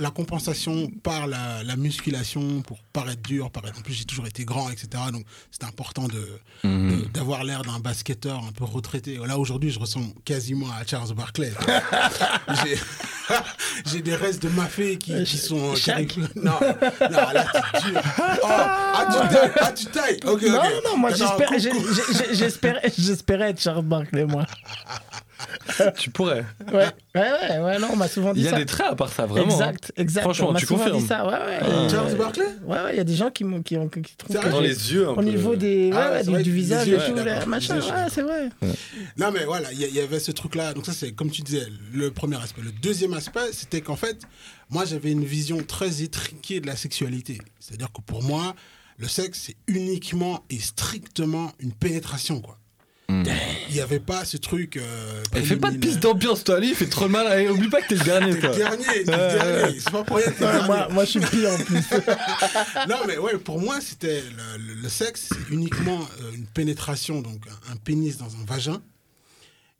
la 0.00 0.10
compensation 0.10 0.90
par 1.02 1.26
la, 1.26 1.62
la 1.64 1.76
musculation 1.76 2.62
pour 2.62 2.82
paraître 2.92 3.22
dur, 3.22 3.50
paraître. 3.50 3.78
En 3.78 3.82
plus, 3.82 3.94
j'ai 3.94 4.04
toujours 4.04 4.26
été 4.26 4.44
grand, 4.44 4.70
etc. 4.70 4.88
Donc, 5.12 5.24
c'est 5.50 5.64
important 5.64 6.06
de 6.08 6.26
Mhm. 6.64 6.90
de- 6.90 7.04
d'avoir 7.14 7.44
l'air 7.44 7.62
d'un 7.62 7.78
basketteur 7.78 8.42
un 8.44 8.50
peu 8.52 8.64
retraité. 8.64 9.16
Là, 9.26 9.38
aujourd'hui, 9.38 9.70
je 9.70 9.78
ressemble 9.78 10.12
quasiment 10.24 10.66
à 10.70 10.84
Charles 10.84 11.14
Barkley. 11.14 11.47
J'ai- 12.64 12.78
J'ai 13.92 14.00
des 14.00 14.14
restes 14.16 14.42
de 14.42 14.48
mafé 14.48 14.96
qui, 14.96 15.22
qui 15.24 15.36
sont. 15.36 15.74
qui 15.74 15.82
Shaq. 15.82 15.94
arrivent- 15.94 16.28
Non, 16.36 16.52
non, 16.62 17.30
là, 17.32 17.44
dur. 17.84 18.00
Oh, 18.42 18.46
ah, 18.46 19.06
tu 19.12 19.28
tailles, 19.34 19.52
ah, 19.60 19.72
tu 19.72 19.84
tailles. 19.86 20.20
Ok, 20.26 20.42
Non, 20.44 20.56
ok. 20.56 20.64
non, 20.64 20.90
non, 20.90 20.96
moi 20.96 21.10
j'espérais 22.96 23.50
être 23.50 23.60
Charles 23.60 23.84
Barkley, 23.84 24.24
moi. 24.24 24.44
Tu 25.96 26.10
pourrais. 26.10 26.44
Ouais, 26.72 26.74
ouais, 26.74 26.86
ouais, 27.14 27.58
ouais, 27.60 27.78
non, 27.78 27.88
on 27.92 27.96
m'a 27.96 28.08
souvent 28.08 28.32
dit 28.32 28.40
Il 28.40 28.44
y 28.44 28.48
a 28.48 28.52
ça. 28.52 28.56
des 28.58 28.66
traits 28.66 28.88
à 28.90 28.94
part 28.96 29.12
ça, 29.12 29.26
vraiment. 29.26 29.46
Exact, 29.50 29.92
exact. 29.96 30.22
Franchement, 30.22 30.50
on 30.50 30.54
tu 30.54 30.66
souvent 30.66 30.80
confirmes. 30.84 31.00
dit 31.00 31.06
ça, 31.06 31.24
ouais, 31.26 31.32
ouais. 31.32 31.58
Ah. 31.62 31.88
Charles 31.90 32.14
Barkley 32.16 32.44
Ouais, 32.64 32.76
ouais, 32.82 32.90
il 32.94 32.96
y 32.96 33.00
a 33.00 33.04
des 33.04 33.14
gens 33.14 33.30
qui, 33.30 33.44
m'ont- 33.44 33.62
qui, 33.62 33.76
ont- 33.76 33.88
qui 33.88 34.02
trouvent 34.16 34.36
que 34.38 34.48
Dans 34.48 34.60
les 34.60 34.92
yeux, 34.92 35.06
un 35.08 35.12
Au 35.12 35.16
peu. 35.16 35.22
niveau 35.22 35.54
des, 35.56 35.90
Ah, 35.94 36.12
ouais, 36.12 36.22
du, 36.24 36.30
vrai 36.30 36.42
du 36.42 36.52
visage 36.52 36.86
yeux, 36.88 36.98
et 37.00 37.10
tout, 37.10 37.14
là, 37.14 37.46
machin, 37.46 37.80
suis 37.80 37.90
ouais, 37.92 38.06
c'est 38.10 38.22
vrai. 38.22 38.48
Non, 39.16 39.30
mais 39.32 39.44
voilà, 39.44 39.70
il 39.72 39.80
y, 39.80 39.84
a- 39.84 39.88
il 39.88 39.94
y 39.94 40.00
avait 40.00 40.20
ce 40.20 40.32
truc-là. 40.32 40.74
Donc, 40.74 40.86
ça, 40.86 40.92
c'est 40.92 41.12
comme 41.12 41.30
tu 41.30 41.42
disais, 41.42 41.66
le 41.92 42.10
premier 42.10 42.36
aspect. 42.42 42.62
Le 42.62 42.72
deuxième 42.72 43.14
aspect, 43.14 43.52
c'était 43.52 43.80
qu'en 43.80 43.96
fait, 43.96 44.18
moi, 44.70 44.84
j'avais 44.84 45.12
une 45.12 45.24
vision 45.24 45.58
très 45.62 46.02
étriquée 46.02 46.60
de 46.60 46.66
la 46.66 46.76
sexualité. 46.76 47.38
C'est-à-dire 47.60 47.88
que 47.92 48.00
pour 48.02 48.22
moi, 48.22 48.54
le 48.98 49.06
sexe, 49.06 49.42
c'est 49.46 49.56
uniquement 49.68 50.42
et 50.50 50.58
strictement 50.58 51.52
une 51.60 51.72
pénétration, 51.72 52.40
quoi. 52.40 52.57
Hmm. 53.10 53.22
Il 53.70 53.74
n'y 53.74 53.80
avait 53.80 54.00
pas 54.00 54.24
ce 54.26 54.36
truc. 54.36 54.76
euh, 54.76 55.22
Elle 55.32 55.44
fait 55.44 55.56
pas 55.56 55.70
de 55.70 55.78
piste 55.78 56.00
d'ambiance, 56.00 56.44
toi, 56.44 56.56
Ali. 56.56 56.68
Il 56.70 56.74
fait 56.74 56.86
trop 56.88 57.06
de 57.06 57.12
mal. 57.12 57.26
Allez, 57.26 57.48
oublie 57.48 57.68
pas 57.68 57.80
que 57.80 57.88
t'es 57.88 57.94
le 57.94 58.04
dernier, 58.04 58.38
toi. 58.38 58.50
le 58.50 58.56
dernier, 58.56 58.84
le 58.98 59.04
dernier. 59.04 59.80
C'est 59.80 59.90
pas 59.90 60.04
pour 60.04 60.16
rien 60.18 60.26
que 60.26 60.38
t'es 60.38 60.40
le 60.40 60.46
Ouais, 60.46 60.52
dernier. 60.52 60.66
moi, 60.66 60.88
moi, 60.90 61.04
je 61.06 61.10
suis 61.10 61.20
pire 61.20 61.50
en 61.50 61.56
plus. 61.56 61.80
non, 62.88 62.96
mais 63.06 63.16
ouais, 63.18 63.38
pour 63.38 63.60
moi, 63.60 63.80
c'était 63.80 64.20
le, 64.22 64.62
le- 64.74 64.74
le 64.82 64.88
sexe, 64.90 65.28
c'est 65.32 65.54
uniquement 65.54 66.00
euh, 66.22 66.32
une 66.34 66.44
pénétration, 66.46 67.22
donc 67.22 67.40
un, 67.68 67.72
un 67.72 67.76
pénis 67.76 68.18
dans 68.18 68.26
un 68.36 68.44
vagin. 68.46 68.82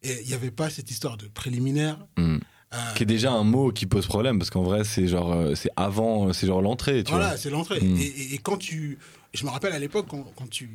Et 0.03 0.21
il 0.23 0.29
n'y 0.29 0.35
avait 0.35 0.51
pas 0.51 0.71
cette 0.71 0.91
histoire 0.91 1.17
de 1.19 1.27
préliminaire. 1.27 1.99
Hmm. 2.17 2.39
Euh, 2.75 2.77
Qui 2.95 3.03
est 3.03 3.07
déjà 3.07 3.33
un 3.33 3.45
mot 3.45 3.73
qui 3.73 3.87
pose 3.87 4.07
problème 4.07 4.39
parce 4.39 4.51
qu'en 4.51 4.63
vrai, 4.63 4.85
c'est 4.85 5.07
genre, 5.09 5.33
euh, 5.33 5.55
c'est 5.55 5.71
avant, 5.77 6.33
c'est 6.35 6.47
genre 6.47 6.61
l'entrée, 6.63 7.03
tu 7.03 7.11
voilà, 7.13 7.29
vois. 7.29 7.37
c'est 7.39 7.49
l'entrée. 7.51 7.81
Mm. 7.81 7.97
Et, 7.99 8.03
et- 8.05 8.35
et 8.35 8.39
quand 8.39 8.59
tu. 8.59 8.99
Je 9.35 9.45
me 9.45 9.51
rappelle 9.51 9.73
à 9.73 9.79
l'époque, 9.79 10.07
quand, 10.09 10.25
quand 10.37 10.49
tu. 10.51 10.69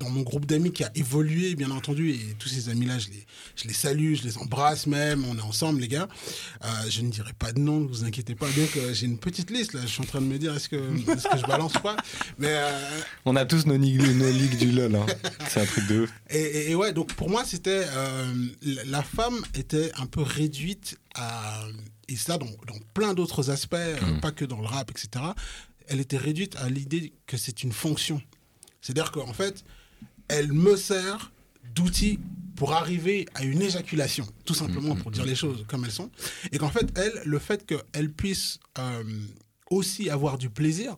Dans 0.00 0.08
mon 0.08 0.22
groupe 0.22 0.46
d'amis 0.46 0.72
qui 0.72 0.82
a 0.82 0.90
évolué, 0.94 1.54
bien 1.54 1.70
entendu, 1.70 2.10
et 2.12 2.34
tous 2.38 2.48
ces 2.48 2.70
amis-là, 2.70 2.98
je 2.98 3.08
les, 3.10 3.26
je 3.54 3.68
les 3.68 3.74
salue, 3.74 4.14
je 4.14 4.22
les 4.22 4.38
embrasse 4.38 4.86
même, 4.86 5.24
on 5.26 5.36
est 5.36 5.42
ensemble, 5.42 5.80
les 5.80 5.88
gars. 5.88 6.08
Euh, 6.64 6.68
je 6.88 7.02
ne 7.02 7.10
dirai 7.10 7.34
pas 7.34 7.52
de 7.52 7.58
nom, 7.60 7.80
ne 7.80 7.86
vous 7.86 8.04
inquiétez 8.04 8.34
pas. 8.34 8.48
Bien 8.48 8.66
que 8.66 8.94
j'ai 8.94 9.04
une 9.04 9.18
petite 9.18 9.50
liste, 9.50 9.74
là, 9.74 9.82
je 9.82 9.88
suis 9.88 10.02
en 10.02 10.06
train 10.06 10.22
de 10.22 10.26
me 10.26 10.38
dire, 10.38 10.54
est-ce 10.56 10.70
que, 10.70 10.76
est-ce 10.76 11.28
que 11.28 11.36
je 11.38 11.44
balance 11.46 11.74
pas? 11.74 11.96
Mais. 12.38 12.48
euh, 12.48 13.00
On 13.26 13.36
a 13.36 13.44
tous 13.44 13.66
nos, 13.66 13.76
ligues- 13.76 14.00
nos 14.16 14.30
ligues 14.30 14.56
du 14.58 14.72
LOL. 14.72 14.94
hein. 14.94 15.06
C'est 15.50 15.60
un 15.60 15.66
truc 15.66 15.86
de 15.88 16.00
ouf. 16.04 16.10
Et, 16.30 16.38
et- 16.40 16.70
et 16.70 16.74
ouais, 16.74 16.92
donc 16.94 17.12
pour 17.14 17.28
moi, 17.28 17.44
c'était. 17.44 17.84
euh, 17.86 18.34
la- 18.86 19.02
femme 19.02 19.38
était 19.54 19.92
un 19.96 20.06
peu 20.06 20.22
réduite 20.22 20.96
à. 21.14 21.62
Et 22.08 22.16
ça, 22.16 22.38
dans, 22.38 22.46
dans 22.46 22.78
plein 22.94 23.12
d'autres 23.12 23.50
aspects, 23.50 23.74
euh, 23.74 24.18
pas 24.22 24.32
que 24.32 24.44
dans 24.46 24.60
le 24.60 24.66
rap, 24.66 24.90
etc. 24.90 25.24
Elle 25.88 26.00
était 26.00 26.16
réduite 26.16 26.56
à 26.56 26.70
l'idée 26.70 27.12
que 27.26 27.36
c'est 27.36 27.62
une 27.64 27.72
fonction. 27.72 28.22
C'est-à-dire 28.80 29.10
qu'en 29.12 29.32
fait, 29.34 29.62
elle 30.30 30.52
me 30.52 30.76
sert 30.76 31.32
d'outil 31.74 32.18
pour 32.56 32.72
arriver 32.72 33.26
à 33.34 33.42
une 33.44 33.62
éjaculation, 33.62 34.26
tout 34.44 34.54
simplement 34.54 34.94
pour 34.94 35.10
dire 35.10 35.24
les 35.24 35.34
choses 35.34 35.64
comme 35.66 35.84
elles 35.84 35.90
sont. 35.90 36.10
Et 36.52 36.58
qu'en 36.58 36.68
fait, 36.68 36.86
elle, 36.96 37.22
le 37.24 37.38
fait 37.38 37.66
qu'elle 37.66 38.12
puisse 38.12 38.58
euh, 38.78 39.02
aussi 39.70 40.10
avoir 40.10 40.38
du 40.38 40.50
plaisir, 40.50 40.96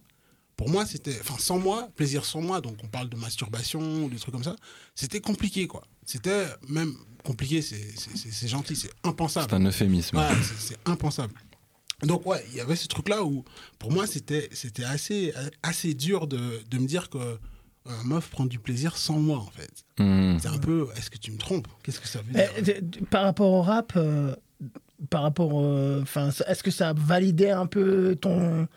pour 0.56 0.68
moi, 0.68 0.84
c'était, 0.86 1.16
enfin, 1.20 1.36
sans 1.38 1.58
moi, 1.58 1.88
plaisir 1.94 2.24
sans 2.24 2.42
moi, 2.42 2.60
donc 2.60 2.76
on 2.82 2.88
parle 2.88 3.08
de 3.08 3.16
masturbation 3.16 4.08
des 4.08 4.16
trucs 4.16 4.34
comme 4.34 4.44
ça, 4.44 4.56
c'était 4.94 5.20
compliqué, 5.20 5.66
quoi. 5.66 5.82
C'était 6.04 6.46
même 6.68 6.94
compliqué, 7.24 7.62
c'est, 7.62 8.48
gentil, 8.48 8.76
c'est 8.76 8.90
impensable. 9.04 9.46
C'est 9.48 9.56
un 9.56 9.64
euphémisme. 9.64 10.16
Ouais, 10.16 10.28
c'est, 10.58 10.76
impensable. 10.84 11.34
Donc, 12.02 12.26
ouais, 12.26 12.44
il 12.50 12.56
y 12.56 12.60
avait 12.60 12.74
ce 12.74 12.88
truc-là 12.88 13.22
où, 13.24 13.44
pour 13.78 13.92
moi, 13.92 14.08
c'était, 14.08 14.48
c'était 14.52 14.84
assez, 14.84 15.32
assez 15.62 15.94
dur 15.94 16.26
de, 16.26 16.60
de 16.68 16.78
me 16.78 16.86
dire 16.86 17.08
que 17.08 17.38
un 17.86 18.04
meuf 18.04 18.30
prend 18.30 18.46
du 18.46 18.58
plaisir 18.58 18.96
sans 18.96 19.18
moi, 19.18 19.38
en 19.38 19.50
fait. 19.50 19.70
Hmm. 19.98 20.38
C'est 20.38 20.48
un 20.48 20.58
peu, 20.58 20.88
est-ce 20.96 21.10
que 21.10 21.18
tu 21.18 21.32
me 21.32 21.38
trompes? 21.38 21.68
Qu'est-ce 21.82 22.00
que 22.00 22.08
ça 22.08 22.20
veut 22.22 22.32
dire? 22.32 22.80
par 23.10 23.24
rapport 23.24 23.50
au 23.50 23.62
rap, 23.62 23.92
euh, 23.96 24.34
par 25.10 25.22
rapport, 25.22 25.60
euh, 25.60 26.00
enfin, 26.02 26.30
est-ce 26.46 26.62
que 26.62 26.70
ça 26.70 26.90
a 26.90 26.92
validé 26.92 27.50
un 27.50 27.66
peu 27.66 28.16
ton 28.20 28.68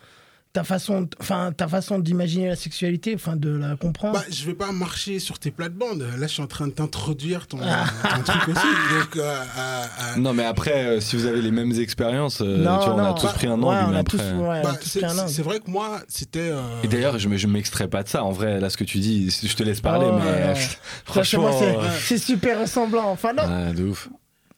ta 0.55 0.63
façon, 0.63 1.05
enfin, 1.19 1.51
ta 1.51 1.67
façon 1.67 1.99
d'imaginer 1.99 2.47
la 2.47 2.55
sexualité, 2.55 3.11
enfin, 3.13 3.35
de 3.35 3.49
la 3.49 3.75
comprendre 3.75 4.13
Bah, 4.13 4.23
je 4.31 4.45
vais 4.45 4.53
pas 4.53 4.71
marcher 4.71 5.19
sur 5.19 5.37
tes 5.37 5.51
plates-bandes. 5.51 6.07
Là, 6.17 6.27
je 6.27 6.31
suis 6.31 6.41
en 6.41 6.47
train 6.47 6.67
de 6.67 6.71
t'introduire 6.71 7.45
ton, 7.45 7.57
Ah. 7.61 7.83
ton 8.15 8.23
truc 8.23 8.47
aussi. 8.55 8.65
Donc, 8.97 9.17
euh, 9.17 9.21
euh, 9.21 9.83
euh, 10.15 10.17
Non, 10.17 10.33
mais 10.33 10.45
après, 10.45 10.85
euh, 10.85 10.99
si 11.01 11.17
vous 11.17 11.25
avez 11.25 11.41
les 11.41 11.51
mêmes 11.51 11.73
expériences, 11.73 12.39
euh, 12.41 12.59
tu 12.59 12.63
vois, 12.89 12.95
on 12.95 12.99
a 13.05 13.13
tous 13.13 13.27
pris 13.33 13.47
un 13.47 13.61
Ouais, 13.61 13.75
angle. 13.75 13.85
on 13.89 13.91
mais 13.91 13.97
a 13.99 14.03
tous, 14.05 14.17
après- 14.21 14.33
ouais, 14.33 14.61
bah, 14.63 14.75
c'est, 14.81 14.99
pris 15.01 15.05
un 15.05 15.09
c'est- 15.13 15.19
angle. 15.23 15.29
c'est 15.29 15.41
vrai 15.43 15.59
que 15.59 15.69
moi, 15.69 15.99
c'était. 16.07 16.39
euh, 16.51 16.61
Et 16.83 16.87
d'ailleurs, 16.87 17.19
je, 17.19 17.27
me- 17.27 17.35
je 17.35 17.47
m'extrais 17.47 17.89
pas 17.89 18.01
de 18.03 18.07
ça. 18.07 18.23
En 18.23 18.31
vrai, 18.31 18.61
là, 18.61 18.69
ce 18.69 18.77
que 18.77 18.85
tu 18.85 18.99
dis, 18.99 19.29
je 19.29 19.55
te 19.55 19.63
laisse 19.63 19.81
parler, 19.81 20.07
Oh, 20.09 20.15
mais 20.17 20.23
ouais, 20.31 20.53
ouais. 20.53 20.67
franchement. 21.05 21.51
C'est- 21.59 21.77
c'est 21.99 22.17
super 22.17 22.61
ressemblant. 22.61 23.09
Enfin, 23.11 23.33
non. 23.33 23.43
ouais, 23.43 23.73
de 23.73 23.83
ouf. 23.83 24.07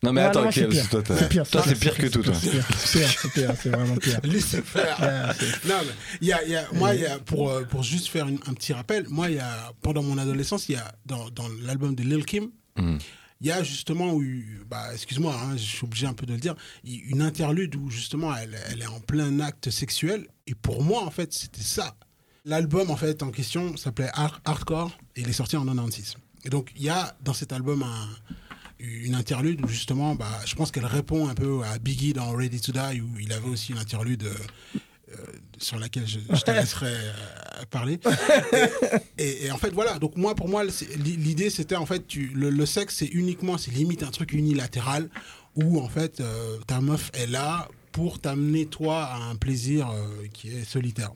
Non, 0.03 0.13
mais 0.13 0.21
attends, 0.21 0.43
non, 0.43 0.51
c'est 0.51 0.67
pire. 0.67 0.85
C'est 0.89 1.29
pire, 1.29 1.49
toi, 1.49 1.61
c'est 1.63 1.69
c'est 1.69 1.75
pire 1.79 1.97
que 1.97 2.05
tout, 2.07 2.21
toi. 2.21 2.33
C'est 2.35 2.51
pire, 2.51 2.65
c'est 3.19 3.31
pire, 3.31 3.53
c'est 3.61 3.69
vraiment 3.69 3.95
pire. 3.95 4.19
Laissez 4.23 4.61
faire. 4.61 4.99
Ouais, 4.99 5.47
Non, 5.67 5.75
mais 5.83 5.93
il 6.21 6.27
y 6.27 6.33
a, 6.33 6.43
y 6.45 6.55
a- 6.55 6.67
moi, 6.73 6.93
il 6.93 7.01
y 7.01 7.05
a, 7.07 7.17
pour, 7.17 7.49
euh, 7.49 7.63
pour 7.63 7.81
juste 7.81 8.07
faire 8.09 8.27
une- 8.27 8.39
un 8.45 8.53
petit 8.53 8.73
rappel, 8.73 9.05
moi, 9.09 9.29
il 9.29 9.37
y 9.37 9.39
a, 9.39 9.73
pendant 9.81 10.03
mon 10.03 10.17
adolescence, 10.19 10.69
il 10.69 10.73
y 10.73 10.75
a, 10.75 10.93
dans, 11.07 11.29
dans 11.31 11.47
l'album 11.63 11.95
de 11.95 12.03
Lil 12.03 12.25
Kim, 12.25 12.51
Mhm. 12.77 12.99
il 13.41 13.47
y 13.47 13.51
a 13.51 13.63
justement 13.63 14.21
eu, 14.21 14.61
bah, 14.69 14.93
excuse-moi, 14.93 15.33
hein, 15.35 15.57
je 15.57 15.63
suis 15.63 15.83
obligé 15.83 16.05
un 16.05 16.13
peu 16.13 16.27
de 16.27 16.33
le 16.33 16.39
dire, 16.39 16.53
une 16.83 17.23
interlude 17.23 17.75
où 17.75 17.89
justement 17.89 18.35
elle, 18.35 18.55
elle 18.69 18.81
est 18.83 18.87
en 18.87 18.99
plein 18.99 19.39
acte 19.39 19.71
sexuel. 19.71 20.27
Et 20.45 20.53
pour 20.53 20.83
moi, 20.83 21.03
en 21.03 21.09
fait, 21.11 21.33
c'était 21.33 21.61
ça. 21.63 21.95
L'album, 22.45 22.91
en 22.91 22.95
fait, 22.97 23.23
en 23.23 23.31
question 23.31 23.75
s'appelait 23.77 24.11
Hard- 24.13 24.39
Hardcore 24.45 24.95
et 25.15 25.21
il 25.21 25.27
est 25.29 25.33
sorti 25.33 25.57
en 25.57 25.65
96. 25.65 26.15
Et 26.45 26.49
donc, 26.49 26.71
il 26.75 26.83
y 26.83 26.89
a 26.89 27.17
dans 27.23 27.33
cet 27.33 27.51
album 27.51 27.81
un- 27.81 28.09
une 28.79 29.15
interlude 29.15 29.63
où 29.63 29.67
justement, 29.67 30.15
bah, 30.15 30.39
je 30.45 30.55
pense 30.55 30.71
qu'elle 30.71 30.85
répond 30.85 31.27
un 31.27 31.33
peu 31.35 31.61
à 31.63 31.79
Biggie 31.79 32.13
dans 32.13 32.31
Ready 32.31 32.59
to 32.61 32.71
Die 32.71 33.01
où 33.01 33.19
il 33.19 33.31
avait 33.33 33.47
aussi 33.49 33.71
une 33.71 33.77
interlude 33.79 34.23
euh, 34.23 34.33
euh, 35.13 35.15
sur 35.57 35.79
laquelle 35.79 36.05
je, 36.07 36.19
je 36.29 36.41
te 36.41 36.51
laisserai 36.51 36.87
euh, 36.91 37.65
parler. 37.71 37.99
Et, 39.17 39.23
et- 39.23 39.45
et 39.45 39.51
en 39.51 39.57
fait, 39.57 39.71
voilà. 39.71 39.97
Donc 39.99 40.15
moi, 40.15 40.35
pour 40.35 40.47
moi, 40.49 40.63
l'idée, 40.97 41.49
c'était 41.49 41.75
en 41.75 41.85
fait, 41.85 42.05
tu, 42.07 42.27
le, 42.35 42.49
le 42.49 42.65
sexe, 42.65 42.97
c'est 42.97 43.05
uniquement, 43.07 43.57
c'est 43.57 43.71
limite 43.71 44.03
un 44.03 44.11
truc 44.11 44.33
unilatéral 44.33 45.09
où 45.55 45.79
en 45.79 45.89
fait, 45.89 46.19
euh, 46.19 46.57
ta 46.67 46.81
meuf 46.81 47.09
est 47.13 47.27
là 47.27 47.67
pour 47.91 48.19
t'amener 48.19 48.67
toi 48.67 49.05
à 49.05 49.17
un 49.23 49.35
plaisir 49.35 49.89
qui 50.31 50.49
est 50.49 50.63
solitaire. 50.65 51.11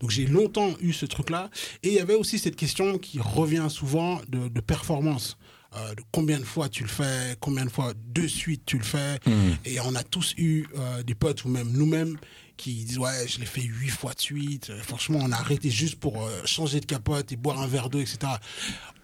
Donc 0.00 0.10
j'ai 0.10 0.26
longtemps 0.26 0.74
eu 0.82 0.92
ce 0.92 1.06
truc-là. 1.06 1.48
Et 1.82 1.88
il 1.88 1.94
y 1.94 1.98
avait 2.00 2.14
aussi 2.14 2.38
cette 2.38 2.56
question 2.56 2.98
qui 2.98 3.18
revient 3.20 3.68
souvent 3.70 4.20
de, 4.28 4.48
de 4.48 4.60
performance. 4.60 5.38
Euh, 5.74 5.94
combien 6.12 6.38
de 6.38 6.44
fois 6.44 6.68
tu 6.68 6.82
le 6.82 6.88
fais, 6.88 7.36
combien 7.40 7.64
de 7.64 7.70
fois 7.70 7.92
de 8.14 8.26
suite 8.26 8.62
tu 8.66 8.78
le 8.78 8.84
fais. 8.84 9.18
Mhm. 9.26 9.56
Et 9.64 9.80
on 9.80 9.94
a 9.94 10.02
tous 10.02 10.34
eu 10.38 10.66
euh, 10.78 11.02
des 11.02 11.14
potes 11.14 11.44
ou 11.44 11.48
même 11.48 11.70
nous-mêmes 11.72 12.16
qui 12.56 12.84
disent 12.84 12.98
ouais 12.98 13.26
je 13.28 13.38
l'ai 13.40 13.46
fait 13.46 13.62
huit 13.62 13.88
fois 13.90 14.14
de 14.14 14.20
suite. 14.20 14.70
Euh, 14.70 14.80
franchement 14.82 15.18
on 15.22 15.32
a 15.32 15.36
arrêté 15.36 15.68
juste 15.70 15.96
pour 15.96 16.22
euh, 16.24 16.30
changer 16.44 16.80
de 16.80 16.86
capote 16.86 17.30
et 17.32 17.36
boire 17.36 17.60
un 17.60 17.66
verre 17.66 17.90
d'eau 17.90 18.00
etc. 18.00 18.18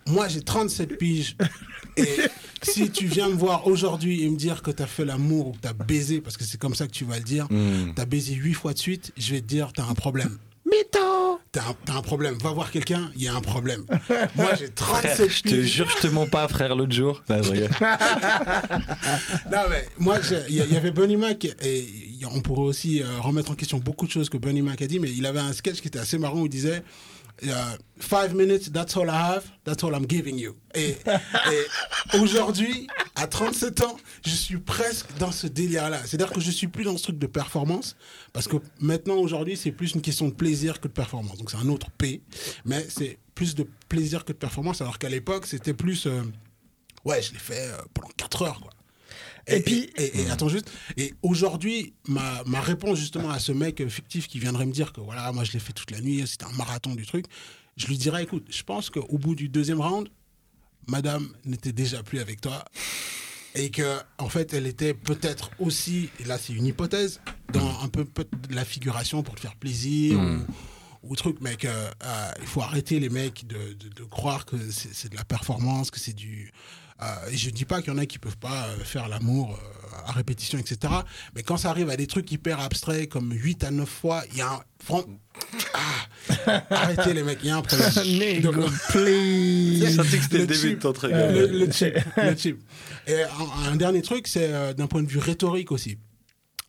Moi 0.06 0.28
j'ai 0.28 0.40
37 0.42 0.96
piges 0.98 1.36
et 1.96 2.06
si 2.62 2.90
tu 2.90 3.06
viens 3.06 3.28
me 3.28 3.34
voir 3.34 3.66
aujourd'hui 3.66 4.22
et 4.24 4.30
me 4.30 4.36
dire 4.36 4.62
que 4.62 4.70
tu 4.70 4.82
as 4.82 4.86
fait 4.86 5.04
l'amour 5.04 5.48
ou 5.48 5.52
que 5.52 5.58
tu 5.60 5.68
as 5.68 5.72
baisé 5.74 6.20
parce 6.20 6.36
que 6.36 6.44
c'est 6.44 6.58
comme 6.58 6.74
ça 6.74 6.86
que 6.86 6.92
tu 6.92 7.04
vas 7.04 7.18
le 7.18 7.24
dire, 7.24 7.46
Mhm. 7.50 7.92
tu 7.94 8.00
as 8.00 8.06
baisé 8.06 8.34
huit 8.34 8.54
fois 8.54 8.72
de 8.72 8.78
suite, 8.78 9.12
je 9.16 9.34
vais 9.34 9.40
te 9.40 9.46
dire 9.46 9.72
tu 9.72 9.80
as 9.80 9.84
un 9.86 9.94
problème. 9.94 10.38
Mytho 10.64 11.40
T'as 11.50 11.74
un, 11.94 12.02
problème. 12.02 12.38
Va 12.42 12.52
voir 12.52 12.70
quelqu'un, 12.70 13.10
il 13.14 13.22
y 13.22 13.28
a 13.28 13.34
un 13.34 13.40
problème. 13.40 13.84
Moi, 14.36 14.54
j'ai 14.58 14.70
37 14.70 15.14
Frère, 15.14 15.28
je 15.28 15.42
te 15.42 15.60
jure, 15.62 15.90
je 15.90 16.06
te 16.06 16.06
mens 16.06 16.26
pas, 16.26 16.48
frère, 16.48 16.74
l'autre 16.74 16.92
jour. 16.92 17.22
Non, 17.28 17.36
mais 19.70 19.86
moi, 19.98 20.18
j'ai- 20.20 20.44
il 20.48 20.56
y, 20.56 20.76
avait 20.76 20.90
Bunny 20.90 21.16
Mac, 21.16 21.44
et 21.44 21.86
on 22.30 22.40
pourrait 22.40 22.62
aussi 22.62 23.02
euh, 23.02 23.06
remettre 23.20 23.50
en 23.50 23.54
question 23.54 23.78
beaucoup 23.78 24.06
de 24.06 24.12
choses 24.12 24.28
que 24.30 24.38
Bunny 24.38 24.62
Mac 24.62 24.80
a 24.82 24.86
dit, 24.86 24.98
mais 24.98 25.10
il 25.10 25.26
avait 25.26 25.40
un 25.40 25.52
sketch 25.52 25.80
qui 25.80 25.88
était 25.88 25.98
assez 25.98 26.16
marrant 26.18 26.40
où 26.40 26.46
il 26.46 26.50
disait 26.50 26.82
euh, 27.44 27.76
Five 27.98 28.34
minutes, 28.34 28.70
that's 28.72 28.96
all 28.96 29.08
I 29.08 29.12
have, 29.34 29.44
that's 29.64 29.84
all 29.84 29.94
I'm 29.94 30.06
giving 30.08 30.36
you. 30.38 30.56
Et, 30.74 30.96
et 32.14 32.18
aujourd'hui, 32.18 32.88
à 33.14 33.26
37 33.26 33.82
ans, 33.82 33.96
je 34.24 34.30
suis 34.34 34.58
presque 34.58 35.06
dans 35.18 35.30
ce 35.30 35.46
délire-là. 35.46 36.00
C'est-à-dire 36.04 36.32
que 36.32 36.40
je 36.40 36.50
suis 36.50 36.66
plus 36.66 36.84
dans 36.84 36.96
ce 36.96 37.04
truc 37.04 37.18
de 37.18 37.26
performance, 37.26 37.96
parce 38.32 38.48
que 38.48 38.56
maintenant, 38.80 39.16
aujourd'hui, 39.16 39.56
c'est 39.56 39.70
plus 39.72 39.94
une 39.94 40.02
question 40.02 40.26
de 40.28 40.34
plaisir 40.34 40.80
que 40.80 40.88
de 40.88 40.92
performance. 40.92 41.38
Donc 41.38 41.50
c'est 41.50 41.58
un 41.58 41.68
autre 41.68 41.90
P, 41.96 42.22
mais 42.64 42.84
c'est 42.88 43.18
plus 43.34 43.54
de 43.54 43.66
plaisir 43.88 44.24
que 44.24 44.32
de 44.32 44.38
performance, 44.38 44.80
alors 44.80 44.98
qu'à 44.98 45.08
l'époque, 45.08 45.46
c'était 45.46 45.74
plus. 45.74 46.06
euh, 46.06 46.22
ouais, 47.04 47.22
je 47.22 47.32
l'ai 47.32 47.38
fait 47.38 47.68
euh, 47.68 47.76
pendant 47.94 48.08
4 48.16 48.42
heures, 48.42 48.60
quoi. 48.60 48.70
Et 49.46 49.60
puis- 49.60 49.90
et, 49.96 50.20
et 50.22 50.30
attends 50.30 50.48
juste. 50.48 50.70
Et 50.96 51.14
aujourd'hui, 51.22 51.94
ma, 52.08 52.42
ma 52.46 52.60
réponse 52.60 52.98
justement 52.98 53.30
à 53.30 53.38
ce 53.38 53.52
mec 53.52 53.80
euh, 53.80 53.88
fictif 53.88 54.28
qui 54.28 54.38
viendrait 54.38 54.66
me 54.66 54.72
dire 54.72 54.92
que 54.92 55.00
voilà, 55.00 55.32
moi 55.32 55.44
je 55.44 55.52
l'ai 55.52 55.58
fait 55.58 55.72
toute 55.72 55.90
la 55.90 56.00
nuit, 56.00 56.24
c'était 56.26 56.44
un 56.44 56.52
marathon 56.52 56.94
du 56.94 57.04
truc, 57.06 57.26
je 57.76 57.86
lui 57.86 57.98
dirais 57.98 58.22
écoute, 58.22 58.46
je 58.50 58.62
pense 58.62 58.88
qu'au 58.90 59.18
bout 59.18 59.34
du 59.34 59.48
deuxième 59.48 59.80
round, 59.80 60.08
madame 60.86 61.28
n'était 61.44 61.72
déjà 61.72 62.02
plus 62.02 62.18
avec 62.20 62.40
toi. 62.40 62.64
Et 63.54 63.70
que, 63.70 63.98
en 64.16 64.30
fait, 64.30 64.54
elle 64.54 64.66
était 64.66 64.94
peut-être 64.94 65.50
aussi, 65.58 66.08
et 66.20 66.24
là 66.24 66.38
c'est 66.38 66.54
une 66.54 66.64
hypothèse, 66.64 67.20
dans 67.52 67.80
un 67.82 67.88
peu, 67.88 68.04
peu 68.06 68.24
de 68.48 68.54
la 68.54 68.64
figuration 68.64 69.22
pour 69.22 69.34
te 69.34 69.40
faire 69.40 69.56
plaisir 69.56 70.18
ou, 71.02 71.10
ou 71.10 71.16
truc, 71.16 71.36
mais 71.42 71.56
que, 71.56 71.66
euh, 71.68 72.30
il 72.40 72.46
faut 72.46 72.62
arrêter 72.62 72.98
les 72.98 73.10
mecs 73.10 73.46
de, 73.46 73.74
de- 73.74 73.88
de 73.90 74.04
croire 74.04 74.46
que 74.46 74.56
c'est 74.70 75.10
de 75.10 75.16
la 75.16 75.24
performance, 75.24 75.90
que 75.90 76.00
c'est 76.00 76.14
du. 76.14 76.50
Euh, 77.02 77.30
je 77.32 77.50
dis 77.50 77.64
pas 77.64 77.80
qu'il 77.82 77.92
y 77.92 77.96
en 77.96 77.98
a 77.98 78.06
qui 78.06 78.18
peuvent 78.18 78.36
pas 78.38 78.66
euh, 78.68 78.84
faire 78.84 79.08
l'amour 79.08 79.58
euh, 79.58 79.96
à 80.06 80.12
répétition, 80.12 80.58
etc. 80.58 80.92
Mais 81.34 81.42
quand 81.42 81.56
ça 81.56 81.70
arrive 81.70 81.90
à 81.90 81.96
des 81.96 82.06
trucs 82.06 82.30
hyper 82.32 82.60
abstraits 82.60 83.08
comme 83.08 83.32
8 83.32 83.64
à 83.64 83.70
9 83.70 83.88
fois, 83.88 84.22
il 84.32 84.38
y 84.38 84.40
a 84.40 84.52
un. 84.52 84.60
Ah, 85.74 86.62
arrêtez 86.70 87.14
les 87.14 87.22
mecs, 87.22 87.38
il 87.42 87.48
y 87.48 87.50
a 87.50 87.56
un 87.56 87.62
problème. 87.62 88.40
Donc, 88.42 88.54
please 88.90 89.78
J'ai 89.86 89.92
senti 89.92 90.16
que 90.18 90.22
c'était 90.22 90.38
le 90.38 90.46
début 90.46 90.60
de 90.60 90.68
chip. 90.70 90.78
ton 90.80 90.92
truc. 90.92 91.12
Euh, 91.12 91.46
le, 91.48 91.58
le 91.66 91.70
chip, 91.72 91.94
le 92.16 92.36
chip. 92.36 92.60
Et 93.06 93.22
un, 93.22 93.70
un 93.72 93.76
dernier 93.76 94.02
truc, 94.02 94.26
c'est 94.28 94.52
euh, 94.52 94.72
d'un 94.72 94.86
point 94.86 95.02
de 95.02 95.08
vue 95.08 95.18
rhétorique 95.18 95.70
aussi. 95.72 95.98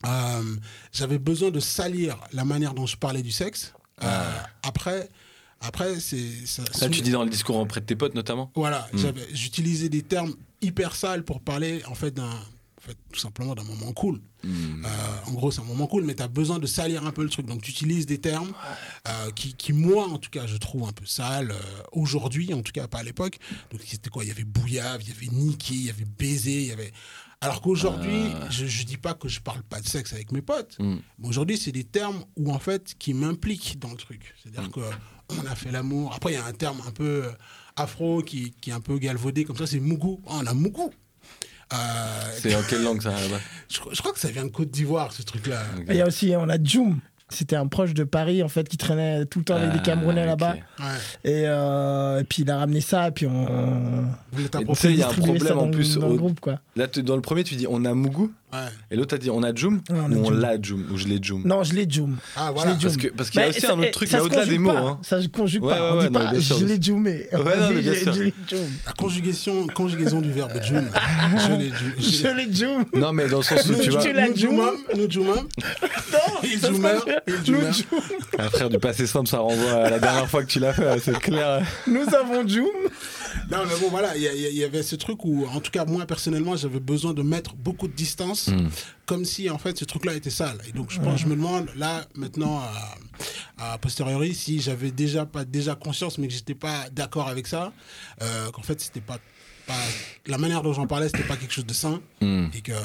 Euh, 0.05 0.41
J'avais 0.91 1.17
besoin 1.17 1.49
de 1.51 1.59
salir 1.59 2.17
la 2.33 2.43
manière 2.45 2.73
dont 2.73 2.85
je 2.85 2.97
parlais 2.97 3.21
du 3.21 3.31
sexe. 3.31 3.73
Euh, 4.03 4.31
Après, 4.63 5.09
après 5.63 5.99
c'est 5.99 6.45
ça. 6.45 6.63
Ça, 6.71 6.89
tu 6.89 7.01
dis 7.01 7.11
dans 7.11 7.23
le 7.23 7.29
discours 7.29 7.57
auprès 7.57 7.81
de 7.81 7.85
tes 7.85 7.95
potes, 7.95 8.15
notamment 8.15 8.51
Voilà, 8.55 8.87
Mm. 8.93 8.97
j'avais- 8.97 9.27
j'utilisais 9.33 9.89
des 9.89 10.01
termes 10.03 10.33
hyper 10.61 10.95
sales 10.95 11.23
pour 11.23 11.41
parler 11.41 11.81
en 11.87 11.95
fait 11.95 12.11
d'un, 12.11 12.29
en 12.29 12.81
fait, 12.81 12.97
tout 13.11 13.19
simplement 13.19 13.55
d'un 13.55 13.63
moment 13.63 13.91
cool. 13.93 14.21
Mm. 14.43 14.85
Euh, 14.85 14.89
en 15.29 15.31
gros, 15.33 15.51
c'est 15.51 15.61
un 15.61 15.65
moment 15.65 15.87
cool, 15.87 16.03
mais 16.03 16.15
tu 16.15 16.23
as 16.23 16.27
besoin 16.27 16.59
de 16.59 16.67
salir 16.67 17.05
un 17.05 17.11
peu 17.11 17.23
le 17.23 17.29
truc. 17.29 17.45
Donc, 17.45 17.61
tu 17.61 17.71
utilises 17.71 18.05
des 18.05 18.17
termes 18.17 18.51
euh, 19.07 19.31
qui, 19.31 19.53
qui, 19.53 19.71
moi, 19.71 20.05
en 20.07 20.17
tout 20.17 20.29
cas, 20.29 20.47
je 20.47 20.57
trouve 20.57 20.85
un 20.87 20.91
peu 20.91 21.05
sales. 21.05 21.51
euh, 21.51 21.83
Aujourd'hui, 21.93 22.53
en 22.53 22.61
tout 22.61 22.73
cas, 22.73 22.87
pas 22.87 22.99
à 22.99 23.03
l'époque. 23.03 23.39
Donc, 23.71 23.79
c'était 23.85 24.09
quoi? 24.09 24.23
Il 24.25 24.27
y 24.27 24.31
avait 24.31 24.43
bouillave, 24.43 25.01
il 25.01 25.07
y 25.09 25.11
avait 25.11 25.27
niqué, 25.33 25.73
il 25.73 25.85
y 25.85 25.89
avait 25.89 26.03
baiser, 26.05 26.61
il 26.63 26.67
y 26.67 26.71
avait. 26.73 26.91
Alors 27.43 27.61
qu'aujourd'hui, 27.61 28.25
je, 28.49 28.65
je 28.65 28.83
dis 28.85 28.97
pas 28.97 29.13
que 29.13 29.27
je 29.27 29.39
parle 29.41 29.61
pas 29.63 29.79
de 29.81 29.87
sexe 29.87 30.13
avec 30.13 30.31
mes 30.31 30.41
potes, 30.41 30.77
Mm. 30.79 30.97
mais 31.19 31.27
aujourd'hui, 31.27 31.57
c'est 31.57 31.71
des 31.71 31.83
termes 31.83 32.23
où, 32.37 32.51
en 32.51 32.59
fait, 32.59 32.95
qui 32.97 33.13
m'impliquent 33.13 33.79
dans 33.79 33.91
le 33.91 33.97
truc. 33.97 34.33
C'est-à-dire 34.41 34.71
que 34.71 34.79
on 35.29 35.45
a 35.45 35.55
fait 35.55 35.71
l'amour. 35.71 36.13
Après, 36.15 36.31
il 36.31 36.35
y 36.35 36.37
a 36.37 36.45
un 36.45 36.51
terme 36.53 36.81
un 36.87 36.91
peu 36.91 37.25
euh, 37.25 37.31
afro 37.75 38.21
qui, 38.21 38.51
qui 38.61 38.69
est 38.69 38.73
un 38.73 38.81
peu 38.81 38.97
galvaudé 38.97 39.45
comme 39.45 39.57
ça, 39.57 39.65
c'est 39.67 39.79
mougou. 39.79 40.21
Ah, 40.27 40.39
on 40.41 40.45
a 40.47 40.53
mougou. 40.53 40.91
Euh, 41.73 41.77
C'est 42.39 42.55
en 42.55 42.61
quelle 42.63 42.83
langue 42.83 43.01
ça 43.01 43.15
je, 43.69 43.79
crois- 43.79 43.93
je 43.93 43.99
crois 43.99 44.13
que 44.13 44.19
ça 44.19 44.29
vient 44.29 44.45
de 44.45 44.49
Côte 44.51 44.69
d'Ivoire, 44.69 45.11
ce 45.11 45.21
truc-là. 45.23 45.63
Ok. 45.77 45.85
Il 45.89 45.95
y 45.95 46.01
a 46.01 46.07
aussi, 46.07 46.33
on 46.37 46.47
a 46.49 46.61
Joum. 46.63 46.99
C'était 47.33 47.55
un 47.55 47.67
proche 47.67 47.93
de 47.93 48.03
Paris, 48.03 48.43
en 48.43 48.47
fait, 48.47 48.67
qui 48.69 48.77
traînait 48.77 49.25
tout 49.25 49.39
le 49.39 49.45
temps 49.45 49.55
avec 49.55 49.71
des 49.71 49.79
Ah, 49.79 49.83
Camerounais 49.83 50.21
ok. 50.21 50.27
là-bas. 50.27 50.53
Ouais. 50.79 50.85
Et, 51.25 51.43
euh, 51.47 52.19
et 52.19 52.23
puis 52.23 52.43
il 52.43 52.51
a 52.51 52.57
ramené 52.57 52.79
ça, 52.81 53.07
et 53.07 53.11
puis 53.11 53.25
on. 53.27 53.45
Tu 54.35 54.75
sais, 54.75 54.91
il 54.91 54.97
y 54.99 55.03
a 55.03 55.09
un 55.09 55.13
problème 55.13 55.51
en 55.53 55.55
dans 55.61 55.65
le- 55.65 55.71
plus 55.71 55.97
Dans 55.97 56.07
le 56.07 56.13
au- 56.13 56.17
groupe, 56.17 56.39
quoi. 56.39 56.59
Là, 56.75 56.87
tu- 56.87 57.03
dans 57.03 57.15
le 57.15 57.21
premier, 57.21 57.43
tu 57.43 57.55
dis 57.55 57.65
on 57.69 57.83
a 57.85 57.93
Mougou 57.93 58.31
Ouais. 58.51 58.59
et 58.91 58.95
l'autre, 58.95 59.09
t'as 59.09 59.17
dit 59.17 59.29
on 59.31 59.41
a 59.43 59.53
Joum 59.53 59.81
Ouais, 59.89 59.95
on 59.99 60.11
a 60.11 60.15
ou 60.15 60.25
on 60.25 60.29
l'a 60.29 60.61
Joum 60.61 60.85
ou 60.91 60.97
je 60.97 61.07
l'ai 61.07 61.17
Joum. 61.21 61.41
Non, 61.45 61.63
je 61.63 61.73
l'ai 61.73 61.87
Joum. 61.89 62.17
Ah, 62.35 62.51
voilà. 62.53 62.71
Parce 62.71 62.81
Joum. 62.83 62.97
que- 62.97 63.07
parce 63.09 63.29
qu'il 63.31 63.41
y 63.41 63.43
a 63.43 63.47
aussi 63.49 63.61
ça- 63.61 63.73
un 63.73 63.79
autre 63.79 63.91
truc, 63.91 64.09
au-delà 64.13 64.45
des 64.45 64.57
mots, 64.59 64.71
hein. 64.71 64.99
Ça 65.01 65.21
se 65.21 65.27
conjugue 65.27 65.63
Ouais, 65.63 65.73
pas. 65.73 65.81
ouais, 65.81 65.89
on 65.91 65.97
ouais, 65.97 66.07
dit 66.07 66.13
non, 66.13 66.19
pas 66.19 66.25
je 66.39 66.65
l'ai 66.65 66.75
non, 66.75 66.81
Joum. 66.81 67.07
La 68.85 68.93
conjugation, 68.93 69.67
conjugaison 69.67 70.21
du 70.21 70.31
verbe 70.31 70.51
June. 70.63 70.87
je 71.99 72.27
l'ai 72.35 72.53
Joum. 72.53 72.85
Non, 72.95 73.11
mais 73.13 73.27
dans 73.27 73.37
le 73.37 73.43
sens 73.43 73.65
où 73.69 73.73
tu 73.75 73.89
vois, 73.89 74.01
tu 74.01 74.13
l'as 74.13 74.27
nous 74.27 74.33
nous 74.33 75.09
Jumam. 75.09 75.47
Il. 76.43 76.59
Un 78.39 78.49
frère 78.49 78.69
du 78.69 78.79
passé 78.79 79.07
simple, 79.07 79.27
ça 79.29 79.39
renvoie 79.39 79.71
à 79.71 79.89
la 79.89 79.99
dernière 79.99 80.29
fois 80.29 80.43
que 80.43 80.49
tu 80.49 80.59
l'as 80.59 80.73
fait, 80.73 80.99
c'est 80.99 81.19
clair. 81.19 81.65
Nous 81.87 82.13
avons 82.13 82.47
Joum. 82.47 82.67
Non, 83.51 83.59
mais 83.67 83.79
bon, 83.79 83.89
voilà, 83.89 84.15
il 84.15 84.23
y, 84.23 84.63
avait 84.63 84.83
ce 84.83 84.95
truc 84.95 85.25
où, 85.25 85.45
en 85.47 85.59
tout 85.59 85.71
cas, 85.71 85.85
moi, 85.85 86.05
personnellement, 86.05 86.55
j'avais 86.55 86.79
besoin 86.79 87.13
de 87.13 87.21
mettre 87.21 87.55
beaucoup 87.55 87.87
de 87.87 87.93
distance, 87.93 88.49
Mm. 88.53 88.69
comme 89.05 89.25
si, 89.25 89.49
en 89.49 89.57
fait, 89.57 89.77
ce 89.77 89.85
truc-là 89.85 90.13
était 90.13 90.29
sale. 90.29 90.57
Et 90.67 90.71
donc, 90.71 90.91
je 90.91 90.99
pense, 90.99 91.19
je 91.19 91.25
me 91.27 91.35
demande, 91.35 91.67
là, 91.75 92.05
maintenant, 92.15 92.61
à, 93.57 93.73
à 93.73 93.77
posteriori, 93.77 94.33
si 94.33 94.61
j'avais 94.61 94.91
déjà 94.91 95.25
pas 95.25 95.45
déjà 95.45 95.75
conscience, 95.75 96.17
mais 96.17 96.27
que 96.27 96.33
j'étais 96.33 96.55
pas 96.55 96.89
d'accord 96.91 97.27
avec 97.27 97.47
ça, 97.47 97.73
euh, 98.21 98.51
qu'en 98.51 98.61
fait, 98.61 98.79
c'était 98.81 99.01
pas, 99.01 99.17
pas. 99.67 99.73
La 100.27 100.37
manière 100.37 100.61
dont 100.61 100.73
j'en 100.73 100.87
parlais, 100.87 101.07
c'était 101.07 101.27
pas 101.27 101.37
quelque 101.37 101.53
chose 101.53 101.65
de 101.65 101.73
sain. 101.73 102.01
Mm. 102.21 102.47
Et 102.53 102.61
que, 102.61 102.71
euh, 102.71 102.79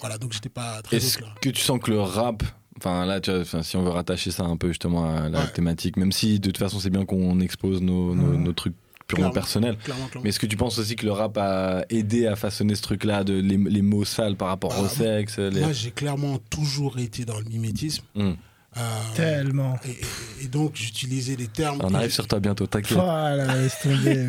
voilà, 0.00 0.18
donc 0.18 0.32
j'étais 0.32 0.48
pas 0.48 0.82
très 0.82 0.96
Est-ce 0.96 1.18
que 1.40 1.48
tu 1.50 1.60
sens 1.62 1.78
que 1.80 1.90
le 1.90 2.00
rap, 2.00 2.42
enfin 2.78 3.04
là, 3.06 3.20
tu 3.20 3.30
vois, 3.32 3.62
si 3.62 3.76
on 3.76 3.82
veut 3.82 3.90
rattacher 3.90 4.30
ça 4.30 4.44
un 4.44 4.56
peu 4.56 4.68
justement 4.68 5.04
à 5.04 5.28
la 5.28 5.40
Ouais. 5.40 5.46
thématique, 5.52 5.96
même 5.96 6.12
si 6.12 6.38
de 6.40 6.46
toute 6.46 6.58
façon 6.58 6.80
c'est 6.80 6.90
bien 6.90 7.04
qu'on 7.04 7.40
expose 7.40 7.80
nos, 7.82 8.14
nos, 8.14 8.36
nos 8.36 8.52
trucs 8.52 8.74
purement 9.06 9.24
Clairement. 9.24 9.34
personnels. 9.34 9.76
Clairement, 9.84 10.06
clairement. 10.06 10.22
Mais 10.24 10.30
est-ce 10.30 10.40
que 10.40 10.46
tu 10.46 10.56
penses 10.56 10.78
aussi 10.78 10.96
que 10.96 11.04
le 11.04 11.12
rap 11.12 11.36
a 11.36 11.84
aidé 11.90 12.26
à 12.26 12.36
façonner 12.36 12.74
ce 12.74 12.80
truc-là, 12.82 13.22
de 13.22 13.34
les, 13.34 13.58
les 13.58 13.82
mots 13.82 14.04
sales 14.06 14.34
par 14.36 14.48
rapport 14.48 14.78
au 14.80 14.84
Ah, 14.86 14.88
sexe 14.88 15.38
les- 15.38 15.60
Moi, 15.60 15.72
j'ai 15.72 15.90
clairement 15.90 16.38
toujours 16.50 16.98
été 16.98 17.24
dans 17.26 17.38
le 17.38 17.44
mimétisme. 17.44 18.02
Mm. 18.14 18.32
Euh, 18.76 18.80
Tellement. 19.14 19.78
et, 20.42 20.48
donc, 20.48 20.72
j'utilisais 20.74 21.36
des 21.36 21.46
termes. 21.48 21.78
On 21.84 21.94
arrive 21.94 22.10
sur 22.12 22.26
toi 22.26 22.40
bientôt, 22.40 22.66
t'inquiète. 22.66 22.96
Voilà, 22.98 23.54
laisse 23.62 23.78
tomber. 23.82 24.28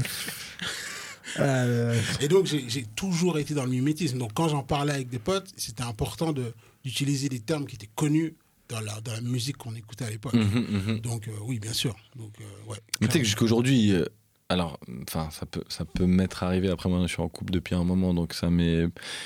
Et 2.21 2.27
donc, 2.27 2.45
j'ai 2.45 2.85
toujours 2.95 3.39
été 3.39 3.53
dans 3.53 3.63
le 3.63 3.69
mimétisme. 3.71 4.17
Donc, 4.17 4.31
quand 4.33 4.47
j'en 4.49 4.61
parlais 4.63 4.93
avec 4.93 5.09
des 5.09 5.19
potes, 5.19 5.47
c'était 5.57 5.83
important 5.83 6.31
de- 6.31 6.53
d'utiliser 6.85 7.29
des 7.29 7.39
termes 7.39 7.65
qui 7.65 7.75
étaient 7.75 7.89
connus 7.95 8.35
dans 8.69 8.79
la, 8.79 9.01
dans 9.01 9.13
la 9.13 9.21
musique 9.21 9.57
qu'on 9.57 9.75
écoutait 9.75 10.05
à 10.05 10.09
l'époque. 10.09 10.33
Mhm, 10.33 10.65
mhm. 10.69 10.99
Donc, 10.99 11.27
euh, 11.27 11.31
oui, 11.41 11.59
bien 11.59 11.73
sûr. 11.73 11.95
Donc, 12.15 12.33
euh, 12.39 12.69
ouais. 12.69 12.77
Mais 13.01 13.07
tu 13.07 13.13
sais 13.13 13.19
que 13.19 13.25
jusqu'aujourd'hui, 13.25 13.91
euh, 13.91 14.05
alors, 14.49 14.79
enfin, 15.01 15.29
ça 15.31 15.47
peut, 15.47 15.63
ça 15.67 15.83
peut 15.83 16.05
m'être 16.05 16.43
arrivé. 16.43 16.69
Après, 16.69 16.87
moi, 16.87 17.01
je 17.01 17.07
suis 17.07 17.21
en 17.21 17.27
couple 17.27 17.51
depuis 17.51 17.73
un 17.73 17.83
moment, 17.83 18.13
donc 18.13 18.33
ça 18.33 18.51
m'est, 18.51 18.85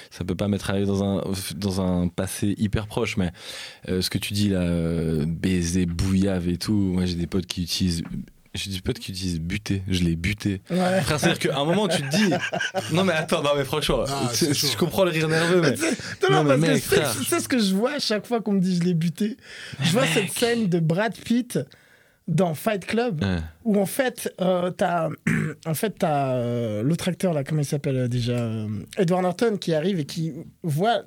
ça 0.10 0.24
peut 0.24 0.36
pas 0.36 0.48
m'être 0.48 0.70
arrivé 0.70 0.86
dans 0.86 1.04
un, 1.04 1.24
dans 1.56 1.82
un 1.82 2.08
passé 2.08 2.56
hyper 2.58 2.88
proche. 2.88 3.18
Mais 3.18 3.32
euh, 3.90 4.02
ce 4.02 4.10
que 4.10 4.18
tu 4.18 4.34
dis 4.34 4.50
là, 4.50 5.26
baiser, 5.26 5.86
bouillave 5.86 6.48
et 6.48 6.58
tout, 6.58 6.74
moi, 6.74 7.06
j'ai 7.06 7.16
des 7.16 7.28
potes 7.28 7.46
qui 7.46 7.64
utilisent. 7.64 8.04
J'ai 8.60 8.72
des 8.72 8.82
potes 8.82 9.00
qui 9.00 9.12
utilisent 9.12 9.40
buter, 9.40 9.84
je 9.88 10.04
l'ai 10.04 10.16
buté. 10.16 10.62
Ouais. 10.70 11.02
Frère, 11.02 11.20
c'est-à-dire 11.20 11.40
qu'à 11.40 11.58
un 11.58 11.66
moment, 11.66 11.88
tu 11.88 12.02
te 12.02 12.10
dis. 12.10 12.30
Non, 12.94 13.04
mais 13.06 13.14
attends, 13.14 13.42
non, 13.42 13.52
mais 13.56 13.64
franchement, 13.64 14.04
Ah, 14.08 14.30
c'est 14.34 14.54
je 14.54 14.76
comprends 14.78 15.06
le 15.06 15.12
rire 15.12 15.28
nerveux, 15.30 15.62
mais. 15.62 15.76
Non, 16.30 16.44
non, 16.44 16.44
mais 16.44 16.50
parce 16.50 16.60
mec, 16.62 16.72
que 16.74 16.80
c'est- 16.80 16.96
frère. 16.98 17.16
c'est 17.28 17.40
ce 17.40 17.48
que 17.48 17.58
je 17.60 17.74
vois 17.74 17.94
à 17.94 18.00
chaque 18.00 18.26
fois 18.28 18.42
qu'on 18.42 18.52
me 18.54 18.60
dit 18.60 18.76
je 18.76 18.82
l'ai 18.84 18.94
buté. 18.94 19.38
Je 19.82 19.92
vois 19.92 20.06
cette 20.08 20.32
scène 20.32 20.68
de 20.68 20.80
Brad 20.80 21.16
Pitt 21.16 21.58
dans 22.28 22.54
Fight 22.54 22.86
Club 22.86 23.24
Ouais. 23.24 23.38
où 23.64 23.80
en 23.80 23.88
fait 23.88 24.32
euh, 24.40 24.70
t'as 24.70 25.10
en 25.66 25.74
fait 25.74 25.96
t'as 25.98 26.34
euh, 26.36 26.84
l'autre 26.84 27.08
acteur 27.08 27.34
là 27.34 27.44
comment 27.44 27.62
il 27.62 27.66
s'appelle 27.66 27.98
euh, 27.98 28.08
déjà 28.08 28.34
euh, 28.34 28.68
Edward 29.00 29.24
Norton 29.24 29.58
qui 29.58 29.74
arrive 29.74 30.00
et 30.00 30.06
qui 30.06 30.34
voit 30.62 31.02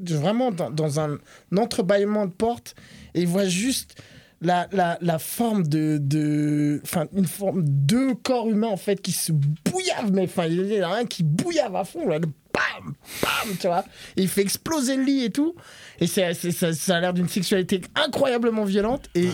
vraiment 0.00 0.50
dans, 0.50 0.70
dans 0.70 1.00
un 1.00 1.16
entrebâillement 1.56 2.26
de 2.26 2.32
porte 2.32 2.74
et 3.14 3.22
il 3.22 3.26
voit 3.28 3.46
juste 3.46 3.94
la, 4.42 4.68
la, 4.72 4.98
la 5.00 5.18
forme 5.18 5.66
de, 5.66 5.98
de. 6.00 6.80
Enfin, 6.84 7.06
une 7.16 7.26
forme 7.26 7.62
de 7.64 8.12
corps 8.22 8.48
humain, 8.48 8.68
en 8.68 8.76
fait, 8.76 9.00
qui 9.00 9.12
se 9.12 9.32
bouillave, 9.32 10.12
mais 10.12 10.24
enfin, 10.24 10.46
il 10.46 10.72
y 10.72 10.84
en 10.84 10.90
a 10.90 10.96
un 10.98 11.04
qui 11.06 11.22
bouillave 11.22 11.74
à 11.76 11.84
fond, 11.84 12.06
là, 12.08 12.18
de 12.18 12.26
bam, 12.26 12.92
bam, 13.22 13.56
tu 13.60 13.66
vois. 13.66 13.84
Et 14.16 14.22
il 14.22 14.28
fait 14.28 14.42
exploser 14.42 14.96
le 14.96 15.04
lit 15.04 15.24
et 15.24 15.30
tout. 15.30 15.54
Et 16.00 16.06
c'est, 16.06 16.34
ça, 16.34 16.72
ça 16.74 16.96
a 16.96 17.00
l'air 17.00 17.14
d'une 17.14 17.28
sexualité 17.28 17.80
incroyablement 17.94 18.64
violente. 18.64 19.08
Et. 19.14 19.28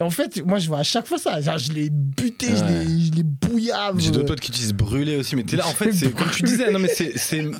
en 0.00 0.10
fait, 0.10 0.44
moi, 0.44 0.58
je 0.58 0.66
vois 0.66 0.80
à 0.80 0.82
chaque 0.82 1.06
fois 1.06 1.16
ça. 1.18 1.40
Genre, 1.40 1.58
je 1.58 1.72
l'ai 1.72 1.88
buté, 1.88 2.48
je 2.48 2.64
Ouais. 2.64 2.84
l'ai- 2.84 3.00
je 3.06 3.12
l'ai 3.12 3.22
bouillave. 3.22 4.00
J'ai 4.00 4.10
d'autres 4.10 4.26
potes 4.26 4.40
qui 4.40 4.50
disent 4.50 4.72
brûler 4.74 5.16
aussi, 5.16 5.36
mais 5.36 5.44
t'es 5.44 5.56
là, 5.56 5.64
en 5.66 5.70
fait, 5.72 5.92
c'est 5.92 6.10
comme 6.12 6.28
tu 6.30 6.42
disais, 6.42 6.72
non 6.72 6.80
mais 6.80 6.88
c'est, 6.88 7.12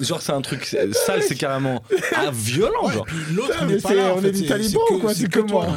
genre 0.02 0.20
c'est 0.20 0.32
un 0.32 0.40
truc 0.40 0.64
sale, 0.64 1.22
c'est 1.22 1.36
carrément 1.36 1.84
ah, 2.16 2.30
violent, 2.32 2.88
Ouais, 2.88 2.94
genre. 2.94 3.04
puis 3.06 3.16
l'autre 3.32 3.56
pas 3.58 3.64
en 4.12 4.16
on 4.16 4.20
fait, 4.20 4.28
est 4.28 4.32
des 4.32 4.38
c'est- 4.40 4.46
talibans 4.46 5.00
quoi 5.00 5.14
C'est 5.14 5.32
comme 5.32 5.50
moi. 5.50 5.66
dans. 5.66 5.72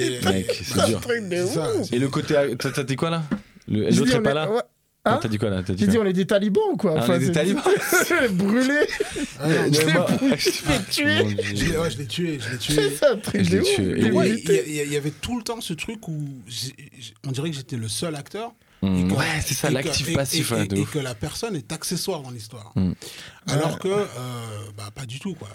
Et- 0.00 0.24
Mec, 0.24 0.60
c'est 0.64 0.86
dur. 0.86 1.00
c'est- 1.04 1.94
Et 1.94 1.98
le 1.98 2.08
côté, 2.08 2.34
t'as, 2.58 2.70
t'as 2.70 2.82
dit 2.84 2.96
quoi 2.96 3.10
là? 3.10 3.22
Le- 3.68 3.90
L'autre 3.90 4.14
est 4.14 4.22
pas 4.22 4.34
là? 4.34 4.48
Hein 5.04 5.18
T'as 5.22 5.28
dit 5.28 5.38
quoi 5.38 5.48
là? 5.48 5.62
T'as 5.62 5.72
dit 5.72 5.80
J'ai 5.84 5.86
dit, 5.90 5.96
quoi? 5.96 6.04
on 6.04 6.08
est 6.08 6.12
des 6.12 6.26
talibans 6.26 6.62
ou 6.72 6.76
quoi 6.76 6.94
Ah, 6.98 7.04
on 7.08 7.14
est 7.14 7.18
des 7.20 7.26
c'est- 7.26 7.32
talibans 7.32 7.62
Brûlé 8.32 8.80
Ah 9.40 9.48
non, 9.48 9.54
Mais 9.70 9.92
moi- 9.94 10.06
Ah, 10.10 10.16
je 10.36 10.68
mon 10.68 10.78
Dieu. 10.90 11.06
l'ai 11.06 11.78
ouais, 11.78 11.90
je 11.90 11.98
l'ai 11.98 12.06
tué, 12.06 12.38
je 12.40 12.50
l'ai 12.52 12.58
tué. 12.58 12.74
C'est 12.74 12.90
ça, 12.96 13.12
un 13.12 13.16
truc 13.16 13.42
Je 13.42 13.50
de 13.50 13.54
l'ai 13.56 13.60
ouf. 13.60 13.74
tué. 13.74 14.00
Et 14.00 14.64
il 14.68 14.74
y, 14.74 14.80
a- 14.80 14.84
il 14.84 14.92
y 14.92 14.96
avait 14.96 15.12
tout 15.12 15.38
le 15.38 15.42
temps 15.44 15.60
ce 15.62 15.72
truc 15.72 16.06
où 16.08 16.18
j'ai- 16.46 16.74
j'ai- 16.98 17.14
on 17.26 17.30
dirait 17.30 17.48
que 17.50 17.56
j'étais 17.56 17.76
le 17.76 17.88
seul 17.88 18.16
acteur. 18.16 18.52
Mm. 18.82 18.96
et 18.96 19.08
que- 19.08 19.14
Ouais, 19.14 19.24
c'est 19.44 19.54
ça, 19.54 19.68
et 19.68 19.70
que- 19.70 19.74
l'actif 19.76 20.08
et- 20.08 20.12
passif, 20.12 20.50
et, 20.52 20.54
ouais, 20.54 20.64
et- 20.64 20.68
de 20.68 20.76
et 20.76 20.80
ouf. 20.80 20.92
que 20.92 20.98
la 21.00 21.14
personne 21.14 21.56
est 21.56 21.72
accessoire 21.72 22.20
dans 22.20 22.30
l'histoire. 22.30 22.72
Mm. 22.76 22.92
Alors 23.48 23.78
que, 23.78 23.88
euh, 23.88 24.04
bah, 24.76 24.90
pas 24.94 25.04
du 25.06 25.18
tout, 25.20 25.34
quoi. 25.34 25.48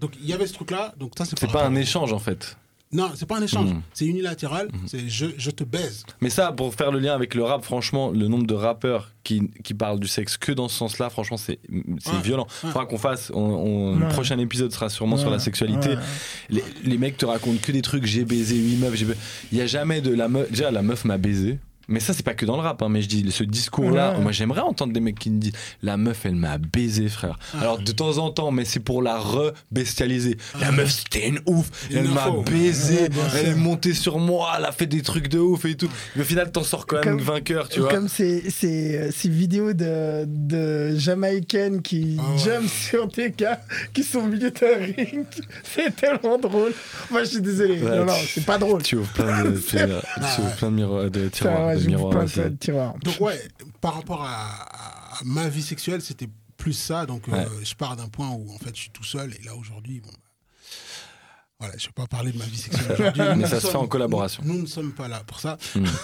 Donc, 0.00 0.12
il 0.20 0.26
y 0.26 0.32
avait 0.32 0.46
ce 0.48 0.54
truc-là. 0.54 0.92
Donc, 0.98 1.12
ça, 1.16 1.24
c'est 1.24 1.38
C'est 1.38 1.46
par 1.46 1.52
pas 1.62 1.66
un 1.66 1.74
échange 1.76 2.12
en 2.12 2.18
fait. 2.18 2.56
Non, 2.92 3.10
c'est 3.14 3.26
pas 3.26 3.38
un 3.38 3.42
échange. 3.42 3.70
Mm. 3.72 3.80
C'est 3.94 4.04
unilatéral. 4.06 4.68
C'est 4.86 5.08
je, 5.08 5.26
je 5.38 5.50
te 5.50 5.64
baise. 5.64 6.04
Mais 6.20 6.28
ça, 6.30 6.52
pour 6.52 6.74
faire 6.74 6.92
le 6.92 6.98
lien 6.98 7.14
avec 7.14 7.34
le 7.34 7.42
rap, 7.42 7.64
franchement, 7.64 8.10
le 8.10 8.28
nombre 8.28 8.46
de 8.46 8.54
rappeurs 8.54 9.12
qui, 9.24 9.50
qui 9.64 9.72
parlent 9.72 9.98
du 10.00 10.08
sexe 10.08 10.36
que 10.36 10.52
dans 10.52 10.68
ce 10.68 10.76
sens-là, 10.76 11.08
franchement, 11.08 11.36
c'est 11.38 11.58
c'est 12.00 12.10
Ouais. 12.12 12.20
violent. 12.22 12.46
Faudra 12.48 12.84
qu'on 12.86 12.98
fasse. 12.98 13.30
On, 13.34 13.40
on- 13.40 13.96
Le 13.98 14.08
prochain 14.08 14.38
épisode 14.38 14.72
sera 14.72 14.88
sûrement 14.90 15.16
sur 15.16 15.30
la 15.30 15.38
sexualité. 15.38 15.90
ouais. 15.90 15.96
Les, 16.50 16.64
les 16.84 16.98
mecs 16.98 17.16
te 17.16 17.24
racontent 17.24 17.58
que 17.62 17.72
des 17.72 17.82
trucs. 17.82 18.04
J'ai 18.04 18.24
baisé 18.24 18.56
8 18.56 18.76
meufs. 18.76 18.94
j'ai 18.94 19.06
Il 19.52 19.58
y 19.58 19.60
a 19.62 19.66
jamais 19.66 20.00
de 20.00 20.12
la 20.14 20.28
meuf. 20.28 20.50
Déjà, 20.50 20.70
la 20.70 20.82
meuf 20.82 21.04
m'a 21.04 21.16
baisé. 21.18 21.58
Mais 21.88 22.00
ça, 22.00 22.12
c'est 22.12 22.22
pas 22.22 22.34
que 22.34 22.46
dans 22.46 22.56
le 22.56 22.62
rap, 22.62 22.80
hein, 22.82 22.88
mais 22.88 23.02
je 23.02 23.08
dis, 23.08 23.30
ce 23.30 23.44
discours-là, 23.44 24.12
Ouais. 24.12 24.20
moi 24.20 24.32
j'aimerais 24.32 24.60
entendre 24.60 24.92
des 24.92 25.00
mecs 25.00 25.18
qui 25.18 25.30
me 25.30 25.38
disent 25.40 25.52
La 25.82 25.96
meuf, 25.96 26.24
elle 26.26 26.34
m'a 26.36 26.58
baisé, 26.58 27.08
frère. 27.08 27.38
Alors 27.60 27.78
de 27.78 27.92
temps 27.92 28.18
en 28.18 28.30
temps, 28.30 28.50
mais 28.50 28.64
c'est 28.64 28.80
pour 28.80 29.02
la 29.02 29.18
re-bestialiser. 29.18 30.36
La 30.60 30.72
meuf, 30.72 30.90
c'était 30.90 31.28
une 31.28 31.40
ouf, 31.46 31.70
elle 31.92 32.08
m'a 32.08 32.30
baisé, 32.44 33.02
Ouais, 33.02 33.08
elle 33.40 33.48
est 33.50 33.54
montée 33.54 33.94
sur 33.94 34.18
moi, 34.18 34.52
elle 34.58 34.64
a 34.64 34.72
fait 34.72 34.86
des 34.86 35.02
trucs 35.02 35.28
de 35.28 35.38
ouf 35.38 35.64
et 35.64 35.74
tout. 35.76 35.88
Mais 36.16 36.22
au 36.22 36.24
final, 36.24 36.50
t'en 36.52 36.62
sors 36.62 36.86
quand 36.86 36.96
même 37.04 37.16
Comme- 37.18 37.20
vainqueur, 37.26 37.68
tu 37.68 37.80
vois. 37.80 37.90
Comme 37.90 38.08
ces, 38.08 38.48
ces, 38.50 39.10
ces 39.10 39.28
vidéos 39.28 39.72
de, 39.72 40.24
de 40.26 40.96
Jamaïcaines 40.96 41.82
qui 41.82 42.16
Ah 42.20 42.30
ouais. 42.32 42.38
jump 42.38 42.68
sur 42.68 43.08
des 43.08 43.30
gars 43.30 43.60
qui 43.92 44.02
sont 44.02 44.20
au 44.20 44.26
milieu 44.26 44.50
d'un 44.50 44.76
ring. 44.78 45.26
C'est 45.64 45.94
tellement 45.94 46.38
drôle. 46.38 46.72
Moi, 47.10 47.24
je 47.24 47.30
suis 47.30 47.40
désolé. 47.42 47.80
Non, 47.80 48.04
non, 48.06 48.12
c'est 48.26 48.44
pas 48.44 48.58
drôle. 48.58 48.82
Tu 48.82 48.96
ouvres 48.96 49.12
plein 49.12 49.44
de, 49.44 49.50
plein 50.58 50.70
de, 50.70 51.28
tiroirs. 51.28 51.71
Ouais, 51.76 52.24
de. 52.26 53.04
Donc, 53.04 53.20
ouais, 53.20 53.40
par 53.80 53.94
rapport 53.94 54.22
à, 54.22 55.18
ma 55.24 55.48
vie 55.48 55.62
sexuelle, 55.62 56.02
c'était 56.02 56.28
plus 56.56 56.72
ça. 56.72 57.06
Donc, 57.06 57.28
euh, 57.28 57.44
je 57.62 57.74
pars 57.74 57.96
d'un 57.96 58.08
point 58.08 58.30
où, 58.30 58.52
en 58.52 58.58
fait, 58.58 58.74
je 58.74 58.82
suis 58.82 58.90
tout 58.90 59.04
seul. 59.04 59.34
Et 59.40 59.44
là, 59.44 59.54
aujourd'hui, 59.54 60.00
bon. 60.00 60.10
bah, 60.10 60.16
Voilà, 61.60 61.74
je 61.76 61.84
ne 61.84 61.88
vais 61.88 61.92
pas 61.94 62.06
parler 62.06 62.32
de 62.32 62.38
ma 62.38 62.44
vie 62.44 62.56
sexuelle 62.56 62.92
aujourd'hui. 62.92 63.22
Mais 63.36 63.46
ça 63.46 63.60
se 63.60 63.66
fait 63.66 63.76
en 63.76 63.86
collaboration. 63.86 64.42
Nous, 64.44 64.54
nous 64.54 64.62
ne 64.62 64.66
sommes 64.66 64.92
pas 64.92 65.08
là 65.08 65.22
pour 65.26 65.40
ça. 65.40 65.58
Mm. 65.74 65.84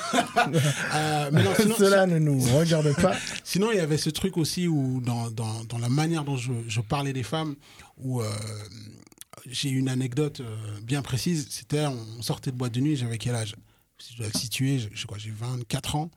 Euh, 0.95 1.31
mais 1.33 1.43
non, 1.43 1.51
sinon, 1.59 1.75
Cela 1.79 2.07
ne 2.07 2.19
nous 2.19 2.41
regarde 2.41 2.95
pas. 2.95 3.15
Sinon, 3.45 3.71
il 3.73 3.77
y 3.77 3.81
avait 3.81 3.99
ce 3.99 4.09
truc 4.09 4.37
aussi 4.37 4.69
où, 4.69 5.01
dans, 5.01 5.31
dans, 5.31 5.65
dans 5.65 5.79
la 5.79 5.89
manière 5.89 6.25
dont 6.25 6.37
je, 6.37 6.53
je 6.69 6.81
parlais 6.81 7.13
des 7.13 7.25
femmes, 7.25 7.57
où 7.99 8.23
euh, 8.23 8.29
j'ai 9.47 9.69
une 9.71 9.89
anecdote 9.89 10.41
euh, 10.41 10.57
bien 10.83 11.03
précise. 11.03 11.49
C'était, 11.51 11.87
on 11.87 12.23
sortait 12.23 12.51
de 12.51 12.57
boîte 12.57 12.73
de 12.73 12.81
nuit, 12.81 12.97
j'avais 12.97 13.19
quel 13.19 13.35
âge? 13.35 13.55
Si 14.01 14.13
je 14.13 14.19
dois 14.19 14.29
le 14.33 14.39
situer, 14.39 14.79
je, 14.79 14.89
je 14.93 15.07
crois 15.07 15.19
j'ai 15.19 15.31
24 15.31 15.97
ans. 15.97 16.11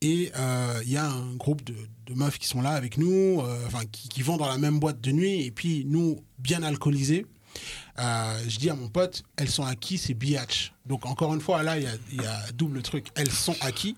Et 0.00 0.30
euh, 0.36 0.80
il 0.84 0.92
y 0.92 0.96
a 0.96 1.06
un 1.06 1.34
groupe 1.34 1.62
de, 1.64 1.74
meufs 2.14 2.38
qui 2.38 2.46
sont 2.46 2.62
là 2.62 2.70
avec 2.70 2.98
nous, 2.98 3.40
euh, 3.40 3.66
enfin, 3.66 3.84
qui, 3.90 4.08
qui 4.08 4.22
vont 4.22 4.36
dans 4.36 4.48
la 4.48 4.58
même 4.58 4.78
boîte 4.78 5.00
de 5.00 5.12
nuit, 5.12 5.44
et 5.44 5.50
puis 5.50 5.84
nous, 5.86 6.22
bien 6.38 6.62
alcoolisés. 6.62 7.26
Euh, 7.98 8.38
je 8.46 8.58
dis 8.58 8.70
à 8.70 8.74
mon 8.74 8.88
pote, 8.88 9.24
elles 9.36 9.50
sont 9.50 9.64
acquis, 9.64 9.98
c'est 9.98 10.14
biatch. 10.14 10.72
Donc 10.86 11.06
encore 11.06 11.34
une 11.34 11.40
fois, 11.40 11.62
là, 11.62 11.78
il 11.78 11.84
y 11.84 12.26
a, 12.26 12.52
double 12.52 12.82
truc. 12.82 13.08
Elles 13.14 13.30
sont 13.30 13.56
acquis. 13.60 13.96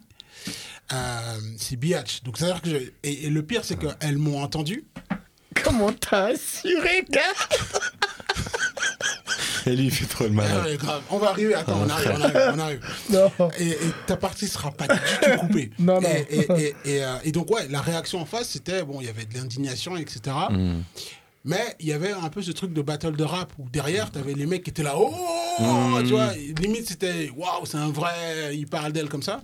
Euh, 0.92 1.40
c'est 1.58 1.76
biatch. 1.76 2.22
Donc 2.22 2.38
c'est-à-dire 2.38 2.62
que 2.62 2.92
et, 3.02 3.26
et 3.26 3.30
le 3.30 3.42
pire 3.42 3.64
c'est 3.64 3.78
qu'elles 3.78 4.18
m'ont 4.18 4.42
entendu. 4.42 4.84
Comment 5.62 5.92
t'as 5.92 6.32
assuré, 6.32 7.04
gars? 7.10 7.20
Et 9.66 9.76
lui, 9.76 9.84
il 9.86 9.90
fait 9.90 10.06
trop 10.06 10.24
le 10.24 10.30
malin. 10.30 10.62
ouais, 10.64 10.76
grave. 10.76 11.02
On 11.10 11.18
va 11.18 11.30
arriver. 11.30 11.54
Attends, 11.54 11.80
on 11.84 11.88
arrive, 11.88 12.12
on 12.16 12.20
arrive, 12.22 12.52
on 12.54 12.58
arrive. 12.58 12.80
Non. 13.10 13.30
Et, 13.58 13.68
et 13.70 13.76
ta 14.06 14.16
partie 14.16 14.46
sera 14.48 14.70
pas 14.70 14.86
du 14.86 14.98
tout 15.22 15.38
coupée. 15.40 15.70
Non, 15.78 16.00
non. 16.00 16.08
Et, 16.08 16.36
et- 16.36 16.52
et- 16.62 16.74
et, 16.96 17.04
euh, 17.04 17.14
et 17.24 17.32
donc 17.32 17.50
ouais, 17.50 17.66
la 17.68 17.80
réaction 17.80 18.20
en 18.20 18.24
face 18.26 18.48
c'était 18.48 18.82
bon, 18.82 19.00
il 19.00 19.06
y 19.06 19.10
avait 19.10 19.24
de 19.24 19.34
l'indignation, 19.34 19.96
etc. 19.96 20.20
Mm. 20.50 20.80
Mais 21.44 21.74
il 21.80 21.86
y 21.86 21.92
avait 21.92 22.12
un 22.12 22.28
peu 22.28 22.42
ce 22.42 22.50
truc 22.52 22.72
de 22.74 22.82
battle 22.82 23.16
de 23.16 23.24
rap 23.24 23.52
où 23.58 23.68
derrière, 23.70 24.10
t'avais 24.10 24.34
les 24.34 24.44
mecs 24.46 24.62
qui 24.62 24.70
étaient 24.70 24.82
là, 24.82 24.94
oh, 24.98 25.10
Mm. 25.58 26.02
tu 26.04 26.10
vois, 26.10 26.32
limite 26.34 26.86
c'était, 26.88 27.30
waouh, 27.36 27.66
c'est 27.66 27.76
un 27.76 27.90
vrai, 27.90 28.56
il 28.56 28.66
parle 28.66 28.92
d'elle 28.92 29.08
comme 29.08 29.22
ça. 29.22 29.42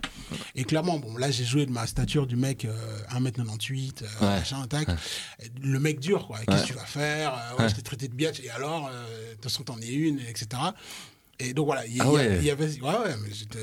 Et 0.54 0.64
clairement, 0.64 0.98
bon, 0.98 1.16
là 1.16 1.30
j'ai 1.30 1.44
joué 1.44 1.66
de 1.66 1.70
ma 1.72 1.86
stature 1.86 2.26
du 2.26 2.36
mec 2.36 2.64
euh, 2.64 2.74
1m98, 3.10 4.02
euh, 4.02 4.06
Ouais. 4.20 4.26
machin, 4.38 4.66
tac. 4.66 4.88
Le 5.62 5.78
mec 5.80 6.00
dur, 6.00 6.26
quoi. 6.26 6.38
Qu'est-ce 6.38 6.50
Ouais. 6.56 6.62
que 6.62 6.66
tu 6.66 6.72
vas 6.74 6.84
faire 6.86 7.34
Euh. 7.58 7.68
Je 7.68 7.74
t'ai 7.74 7.82
traité 7.82 8.08
de 8.08 8.14
biatch, 8.14 8.40
et 8.40 8.50
alors, 8.50 8.88
euh, 8.92 9.30
de 9.30 9.34
toute 9.34 9.44
façon, 9.44 9.62
t'en 9.64 9.78
es 9.80 9.86
une, 9.88 10.20
etc. 10.20 10.46
Et 11.38 11.52
donc 11.52 11.66
voilà, 11.66 11.84
il 11.86 11.96
y, 11.96 12.00
Ah 12.00 12.06
il 12.40 12.44
y 12.46 12.50
avait, 12.50 12.64
ouais, 12.66 12.80
ouais, 12.80 13.14
mais 13.22 13.28
j'étais. 13.32 13.58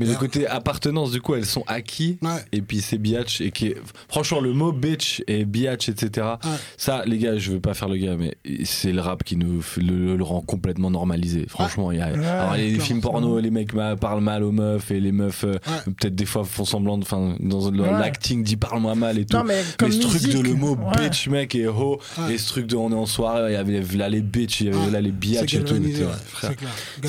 Mais 0.00 0.06
le 0.06 0.14
côté 0.16 0.48
appartenance, 0.48 1.12
du 1.12 1.20
coup, 1.20 1.36
elles 1.36 1.46
sont 1.46 1.62
acquis. 1.68 2.18
Ouais. 2.22 2.30
Et 2.50 2.60
puis 2.60 2.80
c'est 2.80 2.98
biatch. 2.98 3.40
Et 3.40 3.52
qui 3.52 3.68
est... 3.68 3.76
Franchement, 4.08 4.40
le 4.40 4.52
mot 4.52 4.72
bitch 4.72 5.22
et 5.28 5.44
biatch, 5.44 5.88
etc. 5.88 6.26
Ouais. 6.42 6.50
Ça, 6.76 7.04
les 7.06 7.18
gars, 7.18 7.38
je 7.38 7.52
veux 7.52 7.60
pas 7.60 7.74
faire 7.74 7.88
le 7.88 7.98
gars, 7.98 8.16
mais 8.18 8.34
c'est 8.64 8.90
le 8.90 9.00
rap 9.00 9.22
qui 9.22 9.36
nous 9.36 9.62
le, 9.76 10.16
le 10.16 10.24
rend 10.24 10.40
complètement 10.40 10.90
normalisé. 10.90 11.46
Franchement, 11.48 11.92
il 11.92 11.98
y 11.98 12.00
a. 12.00 12.06
alors, 12.06 12.54
les, 12.56 12.64
clairement. 12.70 12.84
films 12.84 13.00
porno, 13.00 13.38
les 13.38 13.50
mecs 13.50 13.72
ma- 13.74 13.94
parlent 13.94 14.20
mal 14.22 14.42
aux 14.42 14.50
meufs 14.50 14.90
et 14.90 14.98
les 14.98 15.12
meufs, 15.12 15.44
euh, 15.44 15.54
peut-être 15.84 16.16
des 16.16 16.26
fois 16.26 16.42
font 16.44 16.64
semblant, 16.64 16.98
de- 16.98 17.04
enfin, 17.04 17.36
dans 17.38 17.70
l'acting 17.70 18.42
dit 18.42 18.56
parle-moi 18.56 18.96
mal 18.96 19.18
et 19.18 19.24
tout. 19.24 19.36
Non, 19.36 19.44
mais 19.44 19.62
comme 19.78 19.92
ce 19.92 20.00
truc 20.00 20.22
de 20.22 20.40
le 20.40 20.54
mot 20.54 20.74
ouais. 20.76 21.08
bitch, 21.08 21.28
mec, 21.28 21.54
et 21.54 21.68
ho, 21.68 22.00
Ouais. 22.18 22.34
et 22.34 22.38
ce 22.38 22.48
truc 22.48 22.66
de 22.66 22.74
on 22.74 22.90
est 22.90 22.94
en 22.96 23.06
soirée, 23.06 23.52
il 23.52 23.54
y 23.54 23.56
avait 23.56 23.80
là 23.96 24.08
les 24.08 24.20
bitch, 24.22 24.62
il 24.62 24.66
y 24.66 24.70
avait 24.76 24.90
là 24.90 25.00
les 25.00 25.12
biatch 25.12 25.54
et 25.54 25.62
tout. 25.62 25.76
frère. 26.26 26.52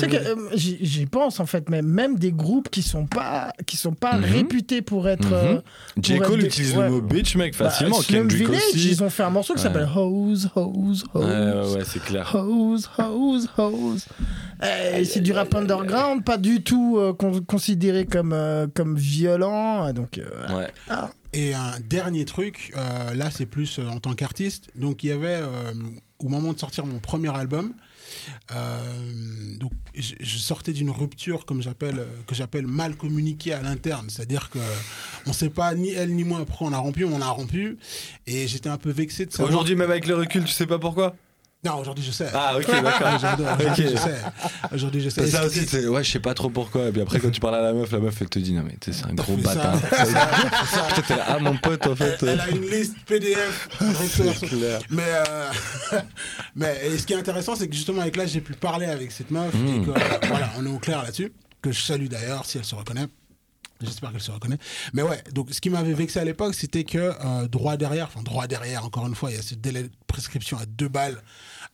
sais 0.00 0.08
que 0.08 0.16
euh, 0.16 0.48
j'y 0.54 1.06
pense 1.06 1.40
en 1.40 1.46
fait, 1.46 1.68
mais 1.68 1.82
même 1.82 2.18
des 2.18 2.32
groupes 2.32 2.68
qui 2.70 2.82
sont 2.82 3.06
pas 3.06 3.52
qui 3.66 3.76
sont 3.76 3.92
pas 3.94 4.16
Mhm. 4.16 4.24
réputés 4.24 4.82
pour 4.82 5.08
être. 5.08 5.26
Mhm. 5.28 5.32
euh, 5.34 5.60
J. 6.02 6.18
Cole 6.18 6.40
des- 6.40 6.46
utilise 6.46 6.76
ouais. 6.76 6.84
le 6.84 6.90
mot 6.90 7.00
bitch, 7.00 7.36
mec, 7.36 7.56
bah, 7.58 7.70
facilement. 7.70 8.00
Slum 8.00 8.28
Kendrick 8.28 8.46
Village, 8.48 8.62
aussi. 8.74 8.90
ils 8.90 9.02
ont 9.02 9.10
fait 9.10 9.22
un 9.22 9.30
morceau 9.30 9.54
qui 9.54 9.60
Ouais. 9.60 9.64
s'appelle 9.64 9.88
Hose, 9.94 10.50
Hose, 10.54 11.04
Hose. 11.14 11.24
Ouais, 11.24 11.24
ouais, 11.24 11.74
ouais, 11.76 11.84
c'est 11.84 12.02
clair. 12.02 12.34
Hose, 12.34 12.88
hose, 12.98 13.48
hose. 13.58 14.06
Eh, 14.62 15.04
c'est 15.04 15.20
du 15.20 15.32
rap 15.32 15.54
underground, 15.54 16.24
pas 16.24 16.38
du 16.38 16.62
tout 16.62 16.96
euh, 16.98 17.12
con- 17.12 17.40
considéré 17.46 18.06
comme, 18.06 18.32
euh, 18.32 18.66
comme 18.74 18.96
violent. 18.96 19.92
Donc, 19.92 20.18
euh. 20.18 20.56
Ouais. 20.56 20.68
Ah. 20.88 21.10
Et 21.32 21.52
un 21.54 21.72
dernier 21.86 22.24
truc, 22.24 22.72
euh, 22.76 23.12
là 23.14 23.30
c'est 23.30 23.44
plus 23.44 23.78
euh, 23.78 23.86
en 23.88 23.98
tant 23.98 24.14
qu'artiste. 24.14 24.68
Donc 24.74 25.04
il 25.04 25.08
y 25.08 25.12
avait, 25.12 25.40
euh, 25.42 25.72
au 26.18 26.28
moment 26.28 26.54
de 26.54 26.58
sortir 26.58 26.86
mon 26.86 26.98
premier 26.98 27.28
album, 27.36 27.72
euh, 28.52 29.56
donc 29.58 29.72
je, 29.94 30.38
sortais 30.38 30.72
d'une 30.72 30.90
rupture 30.90 31.44
comme 31.46 31.62
j'appelle, 31.62 31.98
euh, 31.98 32.06
que 32.26 32.34
j'appelle 32.34 32.66
mal 32.66 32.96
communiquée 32.96 33.52
à 33.52 33.62
l'interne. 33.62 34.08
C'est-à-dire 34.10 34.50
que 34.50 34.58
on 35.26 35.32
sait 35.32 35.50
pas 35.50 35.74
ni 35.74 35.90
elle 35.90 36.14
ni 36.14 36.24
moi 36.24 36.44
pourquoi 36.46 36.68
on 36.68 36.72
a 36.72 36.78
rompu, 36.78 37.04
on 37.04 37.20
a 37.20 37.28
rompu. 37.28 37.78
Et 38.26 38.48
j'étais 38.48 38.68
un 38.68 38.78
peu 38.78 38.90
vexé 38.90 39.26
de 39.26 39.32
savoir. 39.32 39.50
Aujourd'hui, 39.50 39.74
même 39.76 39.90
avec 39.90 40.06
le 40.06 40.14
recul, 40.14 40.44
tu 40.44 40.52
sais 40.52 40.66
pas 40.66 40.78
pourquoi 40.78 41.14
Non, 41.66 41.78
aujourd'hui 41.80 42.04
je 42.04 42.12
sais. 42.12 42.28
Ah, 42.32 42.56
ok, 42.56 42.66
d'accord. 42.82 43.14
Aujourd'hui, 43.16 43.88
je 43.90 43.96
sais. 43.96 44.20
Aujourd'hui 44.72 45.00
je 45.02 45.08
sais. 45.10 45.26
Ça 45.26 45.44
aussi, 45.44 45.66
c'est 45.66 45.86
ouais, 45.88 46.04
je 46.04 46.10
sais 46.12 46.20
pas 46.20 46.32
trop 46.34 46.48
pourquoi. 46.48 46.86
Et 46.86 46.92
puis 46.92 47.00
après, 47.00 47.18
quand 47.18 47.30
tu 47.30 47.40
parles 47.40 47.56
à 47.56 47.60
la 47.62 47.72
meuf, 47.72 47.90
la 47.90 47.98
meuf, 47.98 48.14
elle 48.20 48.28
te 48.28 48.38
dit 48.38 48.52
non, 48.52 48.62
mais 48.64 48.76
c'est 48.80 49.04
un 49.04 49.14
gros 49.14 49.36
bâtard. 49.36 49.80
Putain, 49.80 51.02
t'es 51.08 51.16
là, 51.16 51.24
ah, 51.28 51.38
mon 51.40 51.56
pote, 51.56 51.86
en 51.86 51.96
fait. 51.96 52.16
Elle, 52.22 52.28
elle 52.28 52.40
a 52.40 52.48
une 52.50 52.62
liste 52.70 52.94
PDF. 53.06 53.68
clair. 54.48 54.80
Mais, 54.90 55.02
euh, 55.06 55.50
mais 56.54 56.80
et 56.86 56.98
ce 56.98 57.06
qui 57.06 57.12
est 57.12 57.16
intéressant, 57.16 57.56
c'est 57.56 57.68
que 57.68 57.74
justement 57.74 58.02
avec 58.02 58.16
là, 58.16 58.26
j'ai 58.26 58.40
pu 58.40 58.52
parler 58.54 58.86
avec 58.86 59.10
cette 59.12 59.30
meuf 59.30 59.54
et 59.54 59.58
Mm. 59.58 59.86
que 59.86 59.90
voilà, 60.28 60.50
on 60.58 60.64
est 60.66 60.70
au 60.70 60.78
clair 60.78 61.02
là-dessus. 61.02 61.32
Que 61.62 61.72
je 61.72 61.80
salue 61.82 62.06
d'ailleurs 62.06 62.44
si 62.46 62.58
elle 62.58 62.64
se 62.64 62.74
reconnaît. 62.74 63.06
J'espère 63.82 64.10
qu'elle 64.12 64.20
se 64.22 64.30
reconnaît. 64.30 64.58
Mais 64.94 65.02
ouais, 65.02 65.22
donc 65.32 65.48
ce 65.52 65.60
qui 65.60 65.68
m'avait 65.68 65.92
vexé 65.92 66.18
à 66.18 66.24
l'époque, 66.24 66.54
c'était 66.54 66.84
que 66.84 66.96
euh, 66.98 67.46
droit 67.48 67.76
derrière, 67.76 68.06
enfin 68.06 68.22
droit 68.22 68.46
derrière, 68.46 68.84
encore 68.86 69.06
une 69.06 69.14
fois, 69.14 69.30
il 69.30 69.36
y 69.36 69.38
a 69.38 69.42
ce 69.42 69.54
délai 69.54 69.82
de 69.82 69.90
prescription 70.06 70.56
à 70.56 70.64
deux 70.66 70.88
balles 70.88 71.20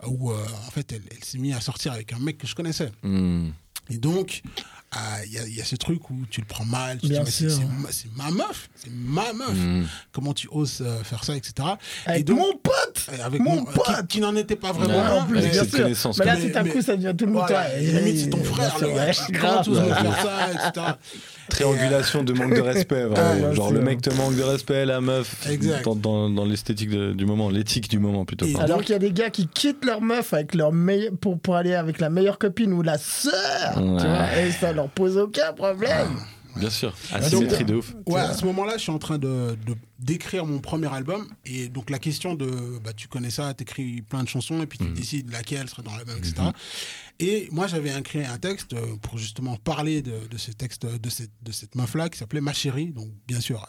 où 0.07 0.31
euh, 0.31 0.37
en 0.67 0.71
fait 0.71 0.93
elle, 0.93 1.03
elle 1.11 1.25
s'est 1.25 1.39
mise 1.39 1.55
à 1.55 1.61
sortir 1.61 1.93
avec 1.93 2.13
un 2.13 2.19
mec 2.19 2.39
que 2.39 2.47
je 2.47 2.55
connaissais. 2.55 2.91
Hmm. 3.03 3.51
Et 3.91 3.99
donc, 3.99 4.43
ah, 4.93 5.25
il 5.27 5.33
y, 5.33 5.39
a, 5.39 5.47
il 5.47 5.55
y 5.57 5.61
a 5.61 5.65
ce 5.65 5.75
truc 5.75 6.09
où 6.09 6.15
tu 6.31 6.41
le 6.41 6.47
prends 6.47 6.65
mal, 6.65 6.99
tu 6.99 7.03
te 7.03 7.07
dis, 7.07 7.13
Bien 7.13 7.25
mais 7.25 7.31
c'est- 7.31 7.51
c'est 7.51 7.65
ma- 7.65 7.91
c'est 7.91 8.09
meuf, 8.31 8.71
c'est 8.77 8.91
ma 8.93 9.33
meuf. 9.33 9.55
Mm. 9.57 9.87
Comment 10.13 10.33
tu 10.35 10.49
oses 10.53 10.79
euh, 10.83 11.03
faire 11.03 11.25
ça, 11.25 11.35
etc. 11.37 11.69
Avec 12.07 12.21
et 12.21 12.25
donc, 12.25 12.39
mon 12.39 12.53
pote 12.59 13.11
avec 13.25 13.41
mon 13.41 13.57
mon, 13.57 13.65
pote. 13.65 13.85
qui, 14.03 14.07
qui 14.07 14.21
n'en 14.21 14.37
était 14.37 14.55
pas 14.57 14.71
vraiment 14.73 14.95
Ouais, 14.99 15.05
un, 15.05 15.23
en 15.23 15.27
plus, 15.27 15.39
avec 15.39 15.51
bien 15.53 15.65
sûr. 15.65 16.13
Mais 16.19 16.25
là, 16.25 16.37
tout 16.37 16.57
à 16.59 16.63
Mais- 16.63 16.71
coup, 16.71 16.81
ça 16.83 16.97
devient 16.97 17.15
tout 17.19 17.27
le 17.27 17.33
monde. 17.33 17.45
Voilà, 17.49 17.71
toi. 17.71 17.79
et 17.79 17.87
limite, 17.93 18.19
c'est 18.21 18.31
ton 18.31 18.37
Bien 18.39 18.51
frère, 18.53 18.79
le 18.81 18.87
gars. 18.89 19.13
grave. 19.31 19.41
Comment 19.41 19.63
tu 19.63 19.71
oses 19.71 19.95
faire 19.95 20.23
ça, 20.23 20.69
etc. 20.69 20.87
Triangulation 21.49 22.25
de 22.25 22.33
manque 22.33 22.55
de 22.55 22.61
respect. 22.61 23.07
Ah, 23.17 23.53
genre 23.53 23.73
le 23.73 23.81
mec 23.81 24.01
te 24.01 24.11
manque 24.11 24.37
de 24.37 24.43
respect, 24.43 24.85
la 24.85 25.01
meuf. 25.01 25.49
Exact. 25.51 25.87
Dans, 25.97 26.45
l'esthétique 26.45 26.91
du 26.91 27.27
moment, 27.27 27.51
l'éthique 27.51 27.89
du 27.91 27.99
moment 27.99 28.25
plutôt. 28.25 28.47
Et-. 28.47 28.57
Alors 28.59 28.81
qu'il 28.81 28.93
y 28.93 28.97
a 28.97 28.99
des 28.99 29.13
gars 29.13 29.31
qui 29.31 29.47
quittent 29.47 29.85
leur 29.85 30.01
meuf 30.01 30.33
avec 30.33 30.55
leur 30.55 30.73
pour, 31.21 31.39
pour 31.39 31.57
aller 31.57 31.75
avec 31.75 32.01
la 32.01 32.11
meilleure 32.11 32.39
copine 32.39 32.73
ou 32.73 32.83
la 32.83 32.99
sœur, 32.99 33.33
Ouais. 33.77 34.01
tu 34.01 34.07
vois, 34.07 34.39
et 34.39 34.51
ça 34.51 34.73
leur 34.73 34.89
pose 34.89 35.17
aucun 35.19 35.53
problème. 35.53 36.09
Bien 36.57 36.71
sûr. 36.71 36.95
Asymétrie 37.13 37.65
de 37.65 37.75
ouf. 37.77 37.95
Ouais, 38.07 38.21
à 38.21 38.35
ce 38.35 38.45
moment-là, 38.47 38.77
je 38.77 38.83
suis 38.83 38.91
en 38.93 38.99
train 38.99 39.19
de 39.19 39.57
de- 39.67 39.77
d'écrire 39.99 40.45
mon 40.47 40.59
premier 40.59 40.93
album. 40.93 41.29
Et 41.45 41.69
donc, 41.69 41.89
la 41.91 41.99
question 41.99 42.35
de. 42.35 42.79
Bah, 42.83 42.93
tu 42.93 43.09
connais 43.09 43.31
ça, 43.31 43.55
t'écris 43.55 44.03
plein 44.03 44.23
de 44.25 44.29
chansons 44.29 44.63
et 44.63 44.67
puis 44.67 44.79
tu 44.79 44.89
décides 44.91 45.31
laquelle 45.31 45.69
sera 45.69 45.83
dans 45.83 45.95
l'album, 45.97 46.17
etc. 46.19 46.35
Et 47.21 47.49
moi, 47.53 47.67
j'avais 47.67 47.97
écrit 47.99 48.25
un 48.25 48.39
texte 48.39 48.73
euh, 48.73 48.97
pour 49.03 49.19
justement 49.19 49.57
parler 49.57 50.03
de, 50.03 50.27
de 50.29 50.37
ce 50.39 50.51
texte, 50.51 50.85
de 50.87 51.11
cette, 51.11 51.31
de 51.43 51.53
cette 51.53 51.75
meuf-là 51.77 52.09
qui 52.09 52.19
s'appelait 52.19 52.41
Ma 52.41 52.53
chérie. 52.53 52.93
Donc, 52.93 53.09
bien 53.29 53.41
sûr, 53.41 53.65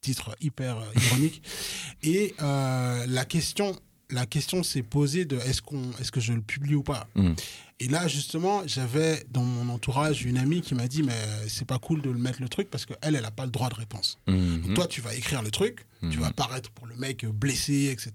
titre 0.00 0.34
hyper 0.40 0.78
euh, 0.78 0.84
ironique. 1.10 1.42
et 2.02 2.34
euh, 2.42 3.04
la 3.08 3.24
question. 3.24 3.76
La 4.10 4.26
question 4.26 4.62
s'est 4.62 4.82
posée 4.82 5.24
de 5.24 5.36
est-ce 5.38 5.62
qu'on, 5.62 5.90
est-ce 6.00 6.12
que 6.12 6.20
je 6.20 6.32
le 6.32 6.40
publie 6.40 6.74
ou 6.74 6.82
pas. 6.82 7.08
Mm. 7.14 7.32
Et 7.78 7.88
là, 7.88 8.08
justement, 8.08 8.62
j'avais 8.66 9.22
dans 9.30 9.42
mon 9.42 9.72
entourage 9.72 10.24
une 10.24 10.38
amie 10.38 10.62
qui 10.62 10.74
m'a 10.74 10.88
dit 10.88 11.02
mais 11.02 11.12
c'est 11.46 11.66
pas 11.66 11.78
cool 11.78 12.00
de 12.00 12.08
le 12.08 12.18
mettre 12.18 12.40
le 12.40 12.48
truc 12.48 12.70
parce 12.70 12.86
qu'elle, 12.86 13.14
elle 13.14 13.24
a 13.24 13.30
pas 13.30 13.44
le 13.44 13.50
droit 13.50 13.68
de 13.68 13.74
réponse. 13.74 14.18
Donc 14.26 14.74
toi, 14.74 14.86
tu 14.86 15.02
vas 15.02 15.14
écrire 15.14 15.42
le 15.42 15.50
truc, 15.50 15.86
tu 16.10 16.18
vas 16.18 16.30
paraître 16.30 16.70
pour 16.70 16.86
le 16.86 16.96
mec 16.96 17.26
blessé, 17.26 17.90
etc. 17.92 18.12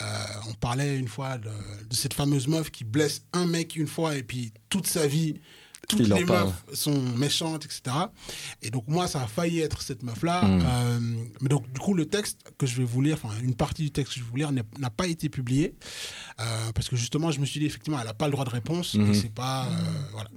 Euh, 0.00 0.04
on 0.48 0.54
parlait 0.54 0.98
une 0.98 1.08
fois 1.08 1.36
de, 1.36 1.50
de 1.50 1.94
cette 1.94 2.14
fameuse 2.14 2.48
meuf 2.48 2.70
qui 2.70 2.84
blesse 2.84 3.24
un 3.34 3.44
mec 3.44 3.76
une 3.76 3.86
fois 3.86 4.16
et 4.16 4.22
puis 4.22 4.52
toute 4.70 4.86
sa 4.86 5.06
vie, 5.06 5.34
toutes 5.88 6.00
Il 6.00 6.12
les 6.12 6.24
parle. 6.24 6.46
meufs 6.46 6.74
sont 6.74 7.00
méchantes, 7.16 7.64
etc. 7.64 7.82
Et 8.62 8.70
donc 8.70 8.84
moi, 8.88 9.06
ça 9.08 9.22
a 9.22 9.26
failli 9.26 9.60
être 9.60 9.82
cette 9.82 10.02
meuf-là. 10.02 10.42
Mm. 10.42 10.62
Euh, 10.64 11.00
mais 11.40 11.48
donc 11.48 11.70
du 11.72 11.80
coup, 11.80 11.94
le 11.94 12.06
texte 12.06 12.38
que 12.58 12.66
je 12.66 12.76
vais 12.76 12.84
vous 12.84 13.00
lire, 13.02 13.18
enfin 13.22 13.34
une 13.42 13.54
partie 13.54 13.82
du 13.82 13.90
texte 13.90 14.14
que 14.14 14.20
je 14.20 14.24
vais 14.24 14.30
vous 14.30 14.36
lire 14.36 14.52
n'a 14.52 14.90
pas 14.90 15.06
été 15.06 15.28
publié 15.28 15.74
euh, 16.40 16.72
parce 16.74 16.88
que 16.88 16.96
justement, 16.96 17.30
je 17.30 17.40
me 17.40 17.46
suis 17.46 17.60
dit 17.60 17.66
effectivement, 17.66 17.98
elle 18.00 18.06
n'a 18.06 18.14
pas 18.14 18.26
le 18.26 18.32
droit 18.32 18.44
de 18.44 18.50
réponse. 18.50 18.94
Et 18.94 19.14
C'est 19.14 19.32
pas 19.32 19.66
euh, 19.66 19.68
voilà. 20.12 20.30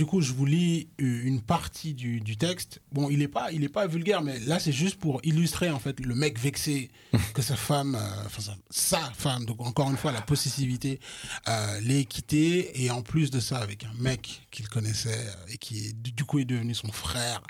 Du 0.00 0.06
coup, 0.06 0.22
je 0.22 0.32
vous 0.32 0.46
lis 0.46 0.88
euh, 1.02 1.20
une 1.24 1.42
partie 1.42 1.92
du, 1.92 2.22
du 2.22 2.38
texte. 2.38 2.80
Bon, 2.90 3.10
il 3.10 3.18
n'est 3.18 3.28
pas, 3.28 3.52
il 3.52 3.64
est 3.64 3.68
pas 3.68 3.86
vulgaire, 3.86 4.22
mais 4.22 4.40
là, 4.40 4.58
c'est 4.58 4.72
juste 4.72 4.96
pour 4.96 5.20
illustrer 5.24 5.68
en 5.68 5.78
fait 5.78 6.00
le 6.00 6.14
mec 6.14 6.38
vexé 6.38 6.90
que 7.34 7.42
sa 7.42 7.54
femme, 7.54 7.96
euh, 7.96 8.24
enfin 8.24 8.40
sa, 8.40 8.56
sa 8.70 9.10
femme, 9.10 9.44
donc 9.44 9.60
encore 9.60 9.90
une 9.90 9.98
fois 9.98 10.10
la 10.10 10.22
possessivité, 10.22 11.00
euh, 11.48 11.80
l'ait 11.80 12.06
quitté 12.06 12.82
et 12.82 12.90
en 12.90 13.02
plus 13.02 13.30
de 13.30 13.40
ça 13.40 13.58
avec 13.58 13.84
un 13.84 13.92
mec 13.98 14.48
qu'il 14.50 14.70
connaissait 14.70 15.10
euh, 15.10 15.52
et 15.52 15.58
qui 15.58 15.88
est, 15.88 15.92
du 15.92 16.24
coup 16.24 16.38
est 16.38 16.46
devenu 16.46 16.74
son 16.74 16.90
frère. 16.90 17.42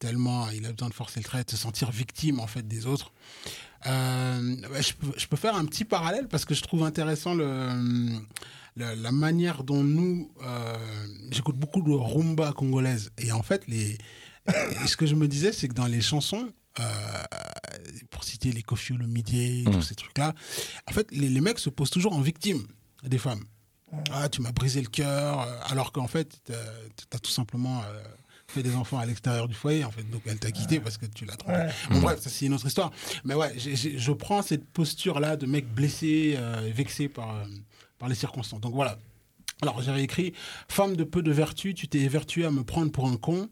Tellement 0.00 0.50
il 0.50 0.66
a 0.66 0.72
besoin 0.72 0.88
de 0.88 0.94
forcer 0.94 1.20
le 1.20 1.24
trait, 1.24 1.44
de 1.44 1.50
se 1.52 1.56
sentir 1.56 1.92
victime 1.92 2.40
en 2.40 2.48
fait 2.48 2.66
des 2.66 2.86
autres. 2.86 3.12
Euh, 3.86 4.56
je, 4.80 4.94
peux, 4.94 5.12
je 5.16 5.26
peux 5.28 5.36
faire 5.36 5.54
un 5.54 5.64
petit 5.64 5.84
parallèle 5.84 6.26
parce 6.26 6.44
que 6.44 6.54
je 6.54 6.62
trouve 6.62 6.82
intéressant 6.82 7.34
le, 7.34 8.20
le- 8.76 8.94
la 8.94 9.12
manière 9.12 9.64
dont 9.64 9.82
nous, 9.84 10.30
euh, 10.44 10.76
j'écoute 11.30 11.56
beaucoup 11.56 11.82
de 11.82 11.92
rumba 11.92 12.52
congolaise 12.52 13.10
et 13.18 13.32
en 13.32 13.42
fait 13.42 13.66
les, 13.68 13.98
et 14.48 14.86
ce 14.86 14.96
que 14.96 15.06
je 15.06 15.14
me 15.14 15.28
disais 15.28 15.52
c'est 15.52 15.68
que 15.68 15.74
dans 15.74 15.86
les 15.86 16.00
chansons, 16.00 16.48
euh, 16.80 16.84
pour 18.10 18.24
citer 18.24 18.50
les 18.52 18.62
Kofi 18.62 18.92
Olomide, 18.94 19.70
tous 19.70 19.82
ces 19.82 19.94
trucs 19.94 20.16
là, 20.18 20.34
en 20.88 20.92
fait 20.92 21.06
les, 21.12 21.28
les 21.28 21.40
mecs 21.40 21.58
se 21.58 21.70
posent 21.70 21.90
toujours 21.90 22.14
en 22.14 22.20
victime 22.20 22.66
des 23.04 23.18
femmes. 23.18 23.44
Ah, 24.10 24.28
tu 24.30 24.40
m'as 24.40 24.52
brisé 24.52 24.80
le 24.80 24.88
cœur, 24.88 25.42
euh, 25.42 25.58
alors 25.66 25.92
qu'en 25.92 26.06
fait, 26.06 26.40
tu 26.46 26.52
as 26.54 27.18
tout 27.18 27.30
simplement 27.30 27.82
euh, 27.82 28.02
fait 28.46 28.62
des 28.62 28.74
enfants 28.74 28.96
à 28.98 29.04
l'extérieur 29.04 29.48
du 29.48 29.54
foyer, 29.54 29.84
en 29.84 29.90
fait. 29.90 30.02
Donc, 30.08 30.22
elle 30.24 30.38
t'a 30.38 30.50
quitté 30.50 30.80
parce 30.80 30.96
que 30.96 31.04
tu 31.04 31.26
l'as 31.26 31.36
trompé. 31.36 31.58
Ouais. 31.58 31.68
Bon, 31.90 32.00
bref, 32.00 32.18
ça, 32.22 32.30
c'est 32.30 32.46
une 32.46 32.54
autre 32.54 32.66
histoire. 32.66 32.90
Mais 33.24 33.34
ouais, 33.34 33.52
je 33.58 34.12
prends 34.12 34.40
cette 34.40 34.64
posture-là 34.64 35.36
de 35.36 35.44
mec 35.44 35.66
blessé, 35.68 36.36
euh, 36.38 36.70
vexé 36.74 37.10
par, 37.10 37.34
euh, 37.36 37.44
par 38.02 38.08
les 38.08 38.16
circonstances. 38.16 38.60
Donc, 38.60 38.74
voilà. 38.74 38.98
Alors, 39.62 39.80
j'avais 39.80 40.02
écrit 40.02 40.32
Femme 40.66 40.96
de 40.96 41.04
peu 41.04 41.22
de 41.22 41.30
vertu, 41.30 41.72
tu 41.72 41.86
t'es 41.86 42.00
évertuée 42.00 42.44
à 42.44 42.50
me 42.50 42.64
prendre 42.64 42.90
pour 42.90 43.06
un 43.06 43.16
con, 43.16 43.48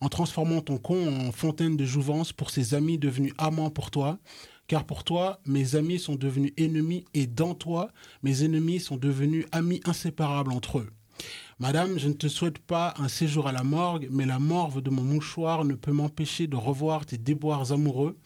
en 0.00 0.08
transformant 0.08 0.60
ton 0.60 0.78
con 0.78 1.26
en 1.26 1.32
fontaine 1.32 1.76
de 1.76 1.84
jouvence 1.84 2.32
pour 2.32 2.50
ses 2.50 2.74
amis 2.74 2.96
devenus 2.96 3.32
amants 3.38 3.70
pour 3.70 3.90
toi. 3.90 4.20
Car 4.68 4.84
pour 4.84 5.02
toi, 5.02 5.40
mes 5.46 5.74
amis 5.74 5.98
sont 5.98 6.14
devenus 6.14 6.52
ennemis 6.56 7.06
et 7.12 7.26
dans 7.26 7.54
toi, 7.54 7.90
mes 8.22 8.44
ennemis 8.44 8.78
sont 8.78 8.98
devenus 8.98 9.46
amis 9.50 9.80
inséparables 9.84 10.52
entre 10.52 10.78
eux. 10.78 10.90
Madame, 11.60 11.98
je 11.98 12.06
ne 12.06 12.12
te 12.12 12.28
souhaite 12.28 12.60
pas 12.60 12.94
un 12.98 13.08
séjour 13.08 13.48
à 13.48 13.52
la 13.52 13.64
morgue, 13.64 14.06
mais 14.12 14.26
la 14.26 14.38
morve 14.38 14.80
de 14.80 14.90
mon 14.90 15.02
mouchoir 15.02 15.64
ne 15.64 15.74
peut 15.74 15.90
m'empêcher 15.90 16.46
de 16.46 16.54
revoir 16.54 17.04
tes 17.04 17.18
déboires 17.18 17.72
amoureux, 17.72 18.16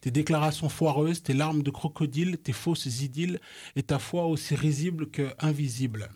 tes 0.00 0.10
déclarations 0.10 0.68
foireuses, 0.68 1.22
tes 1.22 1.32
larmes 1.32 1.62
de 1.62 1.70
crocodile, 1.70 2.36
tes 2.38 2.52
fausses 2.52 3.00
idylles 3.00 3.38
et 3.76 3.84
ta 3.84 4.00
foi 4.00 4.26
aussi 4.26 4.56
risible 4.56 5.08
que 5.08 5.32
invisible. 5.38 6.10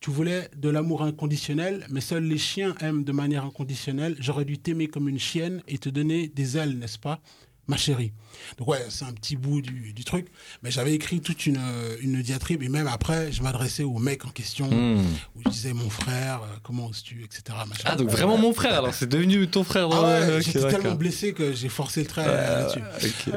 Tu 0.00 0.10
voulais 0.10 0.48
de 0.56 0.70
l'amour 0.70 1.02
inconditionnel, 1.02 1.86
mais 1.90 2.00
seuls 2.00 2.24
les 2.24 2.38
chiens 2.38 2.74
aiment 2.80 3.04
de 3.04 3.12
manière 3.12 3.44
inconditionnelle. 3.44 4.16
J'aurais 4.18 4.46
dû 4.46 4.56
t'aimer 4.56 4.86
comme 4.86 5.10
une 5.10 5.18
chienne 5.18 5.62
et 5.68 5.76
te 5.76 5.90
donner 5.90 6.28
des 6.28 6.56
ailes, 6.56 6.78
n'est-ce 6.78 6.98
pas 6.98 7.20
ma 7.66 7.76
chérie? 7.76 8.12
Donc 8.58 8.68
ouais, 8.68 8.84
c'est 8.88 9.04
un 9.04 9.12
petit 9.12 9.36
bout 9.36 9.60
du, 9.60 9.92
du 9.92 10.04
truc. 10.04 10.26
Mais 10.62 10.70
j'avais 10.70 10.94
écrit 10.94 11.20
toute 11.20 11.46
une, 11.46 11.56
euh, 11.58 11.96
une 12.00 12.20
diatribe 12.22 12.62
et 12.62 12.68
même 12.68 12.86
après, 12.88 13.32
je 13.32 13.42
m'adressais 13.42 13.82
au 13.84 13.98
mec 13.98 14.24
en 14.24 14.30
question, 14.30 14.68
Hmm. 14.68 14.98
où 15.36 15.40
je 15.46 15.50
disais 15.50 15.72
mon 15.72 15.90
frère, 15.90 16.40
euh, 16.44 16.56
comment 16.62 16.86
oses-tu, 16.86 17.24
etc. 17.24 17.42
machin. 17.68 17.82
Ah, 17.84 17.96
donc 17.96 18.08
vraiment 18.10 18.36
mon 18.38 18.52
frère, 18.52 18.74
alors 18.78 18.94
c'est 18.94 19.08
devenu 19.08 19.46
ton 19.48 19.64
frère. 19.64 19.88
Ah 19.92 20.02
ouais, 20.02 20.42
j'étais 20.42 20.60
tellement 20.68 20.94
blessé 20.94 21.32
que 21.32 21.52
j'ai 21.52 21.68
forcé 21.68 22.00
le 22.00 22.06
trait 22.06 22.24
euh, 22.26 22.62
là-dessus. 22.62 22.80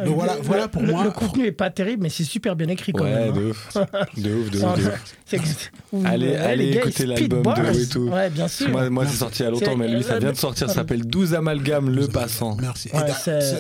Donc 0.05 0.15
voilà, 0.15 0.35
Le- 0.35 0.41
voilà 0.41 0.67
pour 0.67 0.81
le, 0.81 0.91
moi. 0.91 1.03
Le 1.03 1.11
contenu 1.11 1.45
est 1.45 1.51
pas 1.51 1.69
terrible, 1.69 2.03
mais 2.03 2.09
c'est 2.09 2.23
super 2.23 2.55
bien 2.55 2.67
écrit 2.67 2.91
quand 2.93 3.03
Ouais, 3.03 3.11
même. 3.13 3.29
hein. 3.29 3.39
de 3.39 3.45
ouf. 3.49 3.67
De 4.17 4.33
ouf, 4.33 4.49
de 4.51 4.57
ouf, 4.57 4.63
Non, 4.63 4.73
de 4.75 4.81
non, 4.81 4.87
ouf. 4.89 5.15
c'est 5.25 5.37
que- 5.37 5.43
vous- 5.91 6.05
Allez, 6.05 6.71
écouter 6.77 7.05
l'album 7.05 7.43
de 7.43 7.79
et 7.79 7.87
tout. 7.87 8.07
Ouais, 8.09 8.29
bien 8.29 8.47
sûr. 8.47 8.69
Moi, 8.69 8.89
moi 8.89 9.05
c'est 9.07 9.17
sorti 9.17 9.41
il 9.41 9.45
y 9.45 9.47
a 9.47 9.51
longtemps, 9.51 9.75
mais 9.77 9.87
lui, 9.87 10.03
ça 10.03 10.19
vient 10.19 10.31
de 10.31 10.37
sortir. 10.37 10.67
Ça 10.67 10.75
s'appelle 10.75 11.05
12 11.05 11.33
amalgames, 11.33 11.89
le 11.89 12.07
passant. 12.07 12.55
Merci. 12.59 12.89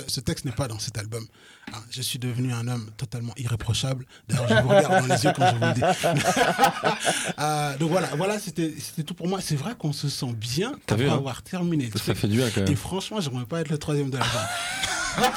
Ce 0.07 0.19
texte 0.19 0.45
n'est 0.45 0.51
pas 0.51 0.67
dans 0.67 0.79
cet 0.79 0.97
album. 0.97 1.25
Hein, 1.73 1.77
je 1.89 2.01
suis 2.01 2.19
devenu 2.19 2.51
un 2.51 2.67
homme 2.67 2.89
totalement 2.97 3.33
irréprochable. 3.37 4.05
D'ailleurs, 4.27 4.47
je 4.49 4.55
vous 4.55 4.69
regarde 4.69 5.07
dans 5.07 5.13
les 5.15 5.23
yeux 5.23 5.31
quand 5.35 5.47
je 5.51 5.55
vous 5.55 5.65
le 5.65 5.73
dis. 5.73 5.81
Euh, 7.39 7.77
donc 7.79 7.89
voilà, 7.91 8.07
voilà, 8.17 8.39
c'était 8.39 8.73
c'était 8.79 9.03
tout 9.03 9.13
pour 9.13 9.27
moi. 9.27 9.39
C'est 9.41 9.55
vrai 9.55 9.73
qu'on 9.77 9.93
se 9.93 10.09
sent 10.09 10.33
bien 10.33 10.73
après 10.73 10.97
vu, 10.97 11.09
hein 11.09 11.13
avoir 11.13 11.41
terminé. 11.43 11.89
Ça, 11.93 11.99
ça 12.03 12.15
fait 12.15 12.27
du 12.27 12.37
bien 12.37 12.49
quand 12.53 12.61
Et 12.61 12.65
même. 12.65 12.75
franchement, 12.75 13.21
j'aimerais 13.21 13.45
pas 13.45 13.61
être 13.61 13.69
le 13.69 13.77
troisième 13.77 14.09
de 14.09 14.17
l'album. 14.17 14.41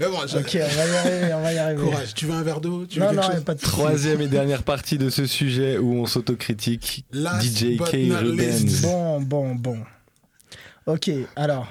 Mais 0.00 0.06
bon, 0.06 0.18
je- 0.26 0.38
Ok, 0.38 0.56
on 0.60 0.76
va 0.76 0.86
y 0.86 0.96
arriver, 0.96 1.34
on 1.34 1.42
va 1.42 1.52
y 1.52 1.58
arriver. 1.58 1.82
courage. 1.82 2.14
Tu 2.14 2.26
veux 2.26 2.32
un 2.34 2.42
verre 2.42 2.60
d'eau? 2.60 2.80
Non, 2.80 2.86
quelque 2.86 3.14
non, 3.14 3.22
chose? 3.22 3.44
pas 3.44 3.54
de. 3.54 3.60
Troisième 3.60 4.20
et 4.20 4.26
dernière 4.28 4.62
partie 4.62 4.98
de 4.98 5.10
ce 5.10 5.26
sujet 5.26 5.78
où 5.78 5.94
on 5.94 6.06
s'autocritique. 6.06 7.04
Last 7.12 7.44
DJ 7.46 7.76
K. 7.78 8.82
Bon, 8.82 9.20
bon, 9.20 9.54
bon. 9.54 9.78
Ok, 10.86 11.10
alors, 11.36 11.68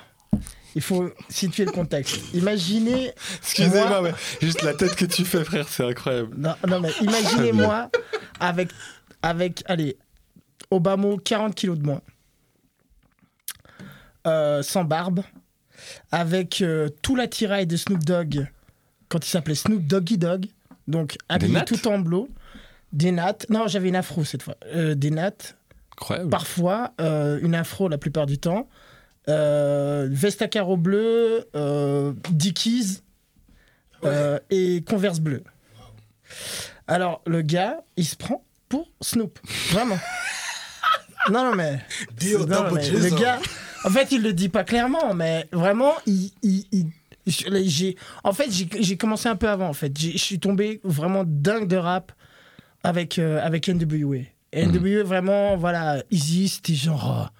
il 0.75 0.81
faut 0.81 1.09
situer 1.29 1.65
le 1.65 1.71
contexte. 1.71 2.19
Imaginez. 2.33 3.11
Excusez-moi, 3.41 3.87
moi- 3.87 4.01
mais 4.01 4.13
juste 4.41 4.61
la 4.63 4.73
tête 4.73 4.95
que 4.95 5.05
tu 5.05 5.25
fais, 5.25 5.43
frère, 5.43 5.67
c'est 5.67 5.85
incroyable. 5.85 6.35
Non, 6.37 6.55
non, 6.67 6.79
mais 6.79 6.91
imaginez-moi 7.01 7.89
avec, 8.39 8.69
avec, 9.21 9.63
allez, 9.67 9.97
Obama, 10.69 11.09
40 11.23 11.53
kilos 11.55 11.77
de 11.77 11.83
moins, 11.85 12.01
euh, 14.27 14.61
sans 14.61 14.83
barbe, 14.83 15.21
avec 16.11 16.61
euh, 16.61 16.89
tout 17.01 17.15
l'attirail 17.15 17.65
de 17.67 17.75
Snoop 17.75 18.03
Dogg, 18.03 18.47
quand 19.09 19.25
il 19.25 19.29
s'appelait 19.29 19.55
Snoop 19.55 19.85
Doggy 19.85 20.17
Dogg, 20.17 20.45
donc 20.87 21.17
habillé 21.27 21.63
tout 21.65 21.87
en 21.87 21.99
bleu, 21.99 22.23
des 22.93 23.11
nattes. 23.11 23.47
Non, 23.49 23.67
j'avais 23.67 23.89
une 23.89 23.95
afro 23.95 24.23
cette 24.23 24.43
fois. 24.43 24.55
Euh, 24.73 24.95
des 24.95 25.11
nattes, 25.11 25.57
Incroyable. 25.93 26.29
parfois 26.29 26.93
euh, 27.01 27.39
une 27.41 27.55
afro 27.55 27.87
la 27.89 27.97
plupart 27.97 28.25
du 28.25 28.37
temps, 28.37 28.69
euh, 29.29 30.07
veste 30.11 30.41
à 30.41 30.47
carreaux 30.47 30.77
bleus, 30.77 31.45
euh, 31.55 32.13
Dickies 32.31 33.01
euh, 34.03 34.39
et 34.49 34.83
Converse 34.87 35.19
bleu. 35.19 35.43
Alors 36.87 37.21
le 37.27 37.41
gars, 37.41 37.81
il 37.97 38.05
se 38.05 38.15
prend 38.15 38.43
pour 38.69 38.89
Snoop, 39.01 39.39
vraiment. 39.71 39.99
non 41.31 41.43
non 41.45 41.55
mais, 41.55 41.79
non, 42.47 42.63
mais 42.73 42.81
le 42.89 43.09
gars, 43.21 43.39
en 43.83 43.89
fait 43.89 44.11
il 44.11 44.21
le 44.23 44.33
dit 44.33 44.49
pas 44.49 44.63
clairement, 44.63 45.13
mais 45.13 45.47
vraiment 45.51 45.93
il, 46.05 46.31
il- 46.41 46.65
il- 46.71 46.87
je- 47.27 47.63
j'ai, 47.65 47.95
en 48.23 48.33
fait 48.33 48.49
j'ai 48.51 48.97
commencé 48.97 49.29
un 49.29 49.35
peu 49.35 49.47
avant 49.49 49.67
en 49.67 49.73
fait, 49.73 49.95
je 49.99 50.17
suis 50.17 50.39
tombé 50.39 50.79
vraiment 50.83 51.23
dingue 51.25 51.67
de 51.67 51.77
rap 51.77 52.11
avec 52.83 53.19
euh, 53.19 53.39
avec 53.45 53.67
NWA. 53.69 54.21
NWA, 54.53 55.03
vraiment, 55.03 55.55
voilà, 55.55 56.03
Easy, 56.11 56.49
c'était 56.49 56.73
genre. 56.73 57.31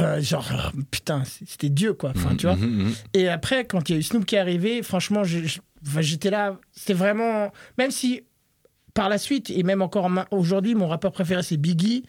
Euh, 0.00 0.16
Enfin, 0.16 0.20
genre, 0.20 0.46
euh, 0.52 0.80
putain, 0.90 1.22
c'était 1.46 1.70
Dieu, 1.70 1.94
quoi. 1.94 2.12
Enfin, 2.14 2.34
tu 2.36 2.46
vois. 2.46 2.56
Mhm, 2.56 2.84
mhm. 2.84 2.94
Et 3.14 3.28
après, 3.28 3.64
quand 3.64 3.88
il 3.88 3.92
y 3.92 3.96
a 3.96 3.98
eu 3.98 4.02
Snoop 4.02 4.24
qui 4.26 4.34
est 4.34 4.38
arrivé, 4.38 4.82
franchement, 4.82 5.22
j'étais 5.24 6.30
là. 6.30 6.58
C'était 6.72 6.94
vraiment. 6.94 7.50
Même 7.78 7.90
si, 7.90 8.22
par 8.94 9.08
la 9.08 9.18
suite, 9.18 9.50
et 9.50 9.62
même 9.62 9.82
encore 9.82 10.10
aujourd'hui, 10.30 10.74
mon 10.74 10.88
rappeur 10.88 11.12
préféré, 11.12 11.42
c'est 11.42 11.56
Biggie, 11.56 12.04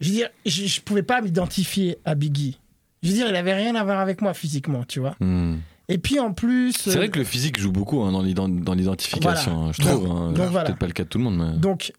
je 0.00 0.08
veux 0.08 0.14
dire, 0.14 0.28
je, 0.46 0.66
je 0.66 0.80
pouvais 0.80 1.02
pas 1.02 1.20
m'identifier 1.20 1.96
à 2.04 2.14
Biggie. 2.14 2.58
Je 3.02 3.08
veux 3.08 3.14
dire, 3.14 3.28
il 3.28 3.36
avait 3.36 3.54
rien 3.54 3.74
à 3.76 3.84
voir 3.84 4.00
avec 4.00 4.20
moi 4.22 4.34
physiquement, 4.34 4.84
tu 4.84 5.00
vois. 5.00 5.14
Mhm. 5.20 5.60
Et 5.88 5.96
puis 5.98 6.18
en 6.20 6.32
plus. 6.34 6.72
C'est 6.76 6.96
vrai 6.96 7.08
que 7.08 7.18
le 7.18 7.24
physique 7.24 7.58
joue 7.58 7.72
beaucoup 7.72 8.02
hein, 8.02 8.12
dans 8.12 8.20
l'ident- 8.20 8.48
dans 8.48 8.74
l'identification, 8.74 9.52
Voilà. 9.54 9.68
hein, 9.68 9.72
je 9.72 9.80
trouve. 9.82 10.10
hein. 10.10 10.32
voilà. 10.34 10.64
peut-être 10.64 10.78
pas 10.78 10.86
le 10.86 10.92
cas 10.92 11.04
de 11.04 11.08
tout 11.08 11.16
le 11.18 11.24
monde, 11.24 11.38
mais. 11.38 11.58
Donc, 11.58 11.92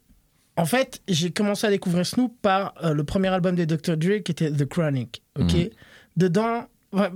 en 0.56 0.66
fait, 0.66 1.00
j'ai 1.08 1.30
commencé 1.30 1.66
à 1.66 1.70
découvrir 1.70 2.04
Snoop 2.06 2.34
par 2.42 2.74
euh, 2.84 2.92
le 2.94 3.04
premier 3.04 3.28
album 3.28 3.54
de 3.56 3.64
Dr. 3.64 3.96
Dre 3.96 4.22
qui 4.22 4.32
était 4.32 4.50
The 4.50 4.66
Chronic. 4.66 5.22
Ok? 5.38 5.54
Mhm. 5.54 5.68
Dedans, 6.16 6.66
ouais, 6.92 7.08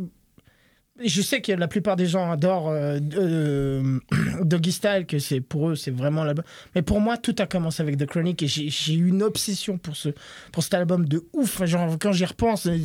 je 1.05 1.21
sais 1.23 1.41
que 1.43 1.51
la 1.53 1.67
plupart 1.69 1.97
des 1.97 2.07
gens 2.07 2.31
adorent 2.31 2.69
euh, 2.71 2.99
euh, 3.17 3.99
Doggy 4.43 4.71
Style, 4.73 5.05
que 5.07 5.19
c'est 5.19 5.41
pour 5.41 5.71
eux 5.71 5.75
c'est 5.77 5.91
vraiment 5.91 6.23
l'album. 6.25 6.45
Mais 6.75 6.83
pour 6.83 7.01
moi, 7.01 7.17
tout 7.17 7.35
a 7.39 7.47
commencé 7.47 7.83
avec 7.83 7.97
The 7.99 8.07
Chronic 8.07 8.43
et 8.43 8.47
j'ai 8.47 8.95
eu 8.95 9.09
une 9.09 9.23
obsession 9.23 9.77
pour 9.79 9.97
ce 9.97 10.11
pour 10.53 10.63
cet 10.63 10.75
album 10.75 11.07
de 11.09 11.25
ouf. 11.33 11.65
Genre 11.65 11.97
quand 12.01 12.13
j'y 12.13 12.25
repense. 12.25 12.67
euh, 12.67 12.79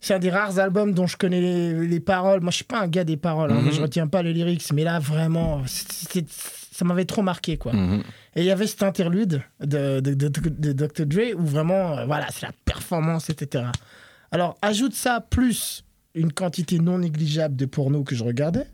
C'est 0.00 0.12
un 0.14 0.18
des 0.18 0.30
rares 0.30 0.58
albums 0.58 0.92
dont 0.92 1.06
je 1.06 1.16
connais 1.16 1.40
les, 1.40 1.86
les 1.86 2.00
paroles. 2.00 2.42
Moi, 2.42 2.50
je 2.50 2.56
suis 2.56 2.64
pas 2.64 2.80
un 2.82 2.88
gars 2.88 3.04
des 3.04 3.16
paroles. 3.16 3.50
hein. 3.52 3.62
Mhm. 3.62 3.72
Je 3.72 3.80
retiens 3.80 4.06
pas 4.06 4.22
les 4.22 4.34
lyrics. 4.34 4.70
Mais 4.74 4.84
là, 4.84 4.98
vraiment, 4.98 5.62
ça 5.66 6.84
m'avait 6.84 7.06
trop 7.06 7.22
marqué, 7.22 7.56
quoi. 7.56 7.72
Mhm. 7.72 8.02
Et 8.36 8.40
il 8.40 8.46
y 8.46 8.50
avait 8.50 8.66
cet 8.66 8.82
interlude 8.82 9.42
de, 9.60 10.00
de, 10.00 10.12
de- 10.14 10.72
Dr. 10.72 11.06
Dre 11.06 11.34
où 11.36 11.44
vraiment, 11.44 11.98
euh, 11.98 12.04
voilà, 12.06 12.26
c'est 12.32 12.46
la 12.46 12.52
performance, 12.64 13.30
etc. 13.30 13.66
Alors, 14.32 14.56
ajoute 14.62 14.94
ça 14.94 15.20
plus 15.20 15.84
une 16.14 16.32
quantité 16.32 16.78
non 16.78 16.98
négligeable 16.98 17.56
de 17.56 17.66
porno 17.66 18.02
que 18.02 18.14
je 18.14 18.24
regardais. 18.24 18.66